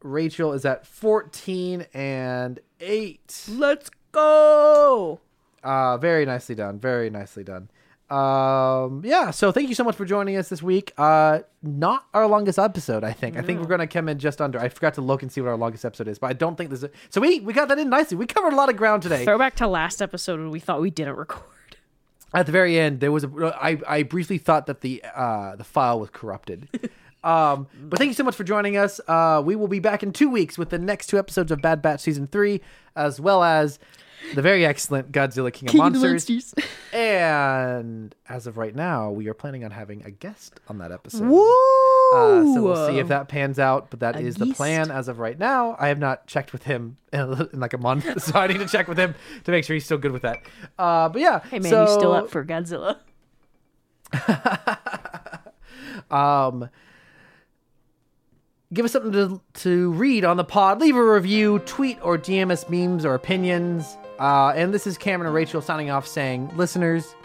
Rachel 0.02 0.54
is 0.54 0.66
at 0.66 0.88
14 0.88 1.86
and 1.94 2.60
8. 2.80 3.46
Let's 3.50 3.90
go. 4.14 5.20
Uh, 5.64 5.98
very 5.98 6.26
nicely 6.26 6.56
done. 6.56 6.80
Very 6.80 7.10
nicely 7.10 7.44
done. 7.44 7.70
Um, 8.10 9.02
yeah, 9.04 9.32
so 9.32 9.52
thank 9.52 9.68
you 9.68 9.76
so 9.76 9.84
much 9.84 9.96
for 9.96 10.06
joining 10.06 10.38
us 10.38 10.48
this 10.48 10.64
week. 10.64 10.94
Uh, 10.98 11.40
not 11.62 12.06
our 12.14 12.26
longest 12.26 12.58
episode, 12.58 13.04
I 13.04 13.12
think. 13.12 13.38
I 13.38 13.42
think 13.42 13.60
we're 13.60 13.68
going 13.68 13.82
to 13.82 13.88
come 13.88 14.08
in 14.08 14.18
just 14.18 14.40
under. 14.40 14.60
I 14.60 14.70
forgot 14.70 14.94
to 14.94 15.02
look 15.02 15.24
and 15.24 15.32
see 15.32 15.42
what 15.42 15.50
our 15.50 15.58
longest 15.58 15.84
episode 15.84 16.08
is, 16.08 16.18
but 16.18 16.28
I 16.28 16.34
don't 16.34 16.56
think 16.56 16.70
this 16.70 16.84
is. 16.84 16.90
So 17.10 17.20
we, 17.20 17.42
we 17.42 17.52
got 17.52 17.68
that 17.68 17.78
in 17.80 17.90
nicely. 17.90 18.16
We 18.16 18.26
covered 18.26 18.54
a 18.54 18.56
lot 18.56 18.70
of 18.70 18.78
ground 18.78 19.04
today. 19.04 19.26
Throwback 19.26 19.56
to 19.58 19.68
last 19.68 20.02
episode 20.02 20.40
when 20.40 20.52
we 20.52 20.60
thought 20.60 20.80
we 20.80 20.90
didn't 20.90 21.18
record. 21.18 21.44
At 22.34 22.46
the 22.46 22.52
very 22.52 22.80
end, 22.80 23.00
there 23.02 23.12
was 23.12 23.24
a. 23.26 23.58
I, 23.62 23.78
I 23.88 24.04
briefly 24.04 24.38
thought 24.38 24.68
that 24.68 24.82
the 24.82 25.04
uh, 25.16 25.56
the 25.56 25.64
file 25.64 26.00
was 26.00 26.10
corrupted. 26.10 26.68
Um, 27.24 27.68
but 27.82 28.00
thank 28.00 28.08
you 28.08 28.14
so 28.14 28.24
much 28.24 28.36
for 28.36 28.46
joining 28.46 28.78
us. 28.78 29.02
Uh, 29.06 29.42
we 29.44 29.56
will 29.56 29.68
be 29.68 29.80
back 29.80 30.02
in 30.02 30.14
two 30.14 30.30
weeks 30.30 30.58
with 30.58 30.70
the 30.70 30.80
next 30.80 31.08
two 31.08 31.18
episodes 31.20 31.52
of 31.52 31.62
Bad 31.62 31.82
Batch 31.82 32.00
season 32.00 32.28
three, 32.28 32.62
as 32.96 33.20
well 33.20 33.44
as 33.44 33.80
the 34.36 34.42
very 34.42 34.66
excellent 34.66 35.12
Godzilla 35.12 35.52
King, 35.54 35.70
of 35.70 35.76
Monsters. 35.76 36.54
And 36.94 38.16
as 38.28 38.48
of 38.48 38.58
right 38.58 38.74
now, 38.74 39.12
we 39.12 39.28
are 39.28 39.34
planning 39.34 39.64
on 39.64 39.72
having 39.72 40.04
a 40.06 40.12
guest 40.12 40.60
on 40.68 40.80
that 40.80 40.92
episode. 40.92 41.26
Uh, 41.26 42.44
so 42.54 42.62
we'll 42.64 42.88
see 42.88 42.98
if 42.98 43.10
that 43.10 43.28
pans 43.28 43.60
out, 43.60 43.90
but 43.92 44.00
that 44.00 44.20
is 44.20 44.36
the 44.36 44.54
plan 44.54 44.90
as 44.90 45.08
of 45.08 45.20
right 45.20 45.38
now. 45.38 45.76
I 45.80 45.90
have 45.90 46.00
not 46.00 46.26
checked 46.28 46.54
with 46.54 46.64
him 46.64 46.98
in, 47.14 47.50
in 47.54 47.60
like 47.60 47.74
a 47.74 47.78
month, 47.78 48.22
so 48.24 48.40
I 48.40 48.48
need 48.48 48.60
to 48.60 48.68
check 48.68 48.88
with 48.88 48.98
him 48.98 49.14
to 49.44 49.52
make 49.52 49.64
sure 49.66 49.74
he's 49.76 49.86
still 49.86 49.98
good 49.98 50.12
with 50.12 50.24
that. 50.24 50.38
Uh, 50.80 51.10
but 51.10 51.22
yeah, 51.22 51.40
Hey 51.40 51.60
man, 51.60 51.72
you 51.72 51.88
still 51.94 52.14
up 52.14 52.30
for 52.30 52.44
Godzilla? 52.44 52.98
Um, 56.10 56.70
give 58.74 58.86
us 58.86 58.92
something 58.92 59.12
to, 59.12 59.42
to 59.62 59.92
read 59.92 60.26
on 60.26 60.38
the 60.38 60.44
pod. 60.44 60.80
Leave 60.80 60.96
a 60.96 61.04
review, 61.04 61.60
tweet 61.60 62.00
or 62.02 62.18
DM 62.18 62.52
us 62.52 62.70
memes 62.70 63.06
or 63.06 63.14
opinions. 63.14 63.98
Uh, 64.20 64.54
and 64.56 64.74
this 64.74 64.88
is 64.88 64.98
Cameron 64.98 65.28
and 65.28 65.36
Rachel 65.36 65.62
signing 65.62 65.90
off 65.90 66.08
saying, 66.08 66.52
listeners, 66.56 67.16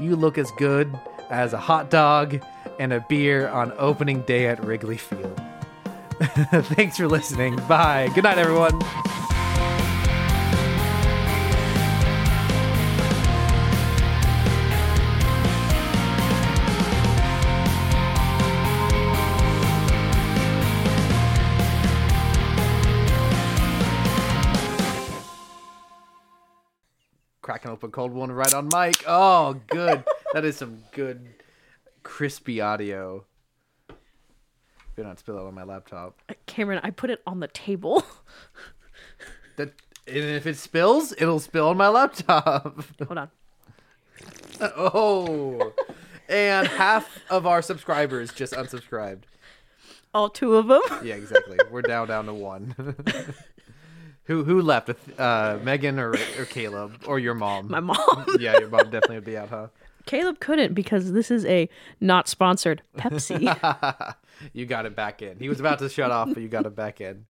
you 0.00 0.16
look 0.16 0.38
as 0.38 0.50
good 0.52 0.98
as 1.28 1.52
a 1.52 1.58
hot 1.58 1.90
dog 1.90 2.42
and 2.78 2.92
a 2.92 3.04
beer 3.08 3.48
on 3.48 3.72
opening 3.78 4.22
day 4.22 4.46
at 4.46 4.64
Wrigley 4.64 4.96
Field. 4.96 5.40
Thanks 6.20 6.96
for 6.96 7.06
listening. 7.08 7.56
Bye. 7.68 8.10
Good 8.14 8.24
night, 8.24 8.38
everyone. 8.38 8.80
Cracking 27.60 27.72
open 27.72 27.90
cold 27.90 28.12
one 28.12 28.32
right 28.32 28.54
on 28.54 28.70
mic. 28.72 29.04
Oh, 29.06 29.60
good. 29.66 30.02
that 30.32 30.46
is 30.46 30.56
some 30.56 30.82
good, 30.92 31.28
crispy 32.02 32.58
audio. 32.62 33.26
Better 34.96 35.08
not 35.08 35.18
spill 35.18 35.36
it 35.36 35.42
on 35.42 35.54
my 35.54 35.64
laptop. 35.64 36.16
Uh, 36.30 36.34
Cameron, 36.46 36.80
I 36.82 36.90
put 36.90 37.10
it 37.10 37.20
on 37.26 37.40
the 37.40 37.48
table. 37.48 38.02
That 39.56 39.72
and 40.06 40.16
if 40.16 40.46
it 40.46 40.56
spills, 40.56 41.12
it'll 41.18 41.40
spill 41.40 41.68
on 41.68 41.76
my 41.76 41.88
laptop. 41.88 42.82
Hold 43.06 43.18
on. 43.18 43.30
oh, 44.62 45.72
and 46.28 46.66
half 46.66 47.18
of 47.28 47.46
our 47.46 47.60
subscribers 47.60 48.32
just 48.32 48.54
unsubscribed. 48.54 49.24
All 50.14 50.30
two 50.30 50.54
of 50.54 50.68
them. 50.68 50.80
Yeah, 51.04 51.16
exactly. 51.16 51.58
We're 51.70 51.82
down 51.82 52.08
down 52.08 52.26
to 52.26 52.32
one. 52.32 52.74
who 54.30 54.44
who 54.44 54.62
left? 54.62 54.90
Uh, 55.18 55.58
Megan 55.60 55.98
or 55.98 56.14
or 56.38 56.44
Caleb 56.44 57.02
or 57.06 57.18
your 57.18 57.34
mom? 57.34 57.68
My 57.68 57.80
mom. 57.80 58.26
yeah, 58.38 58.58
your 58.60 58.68
mom 58.68 58.84
definitely 58.84 59.16
would 59.16 59.24
be 59.24 59.36
out, 59.36 59.48
huh? 59.48 59.66
Caleb 60.06 60.38
couldn't 60.38 60.72
because 60.72 61.12
this 61.12 61.32
is 61.32 61.44
a 61.46 61.68
not 62.00 62.28
sponsored 62.28 62.82
Pepsi. 62.96 64.14
you 64.52 64.66
got 64.66 64.86
it 64.86 64.94
back 64.94 65.20
in. 65.20 65.38
He 65.38 65.48
was 65.48 65.58
about 65.58 65.80
to 65.80 65.88
shut 65.88 66.12
off, 66.12 66.28
but 66.32 66.42
you 66.42 66.48
got 66.48 66.64
it 66.64 66.76
back 66.76 67.00
in. 67.00 67.26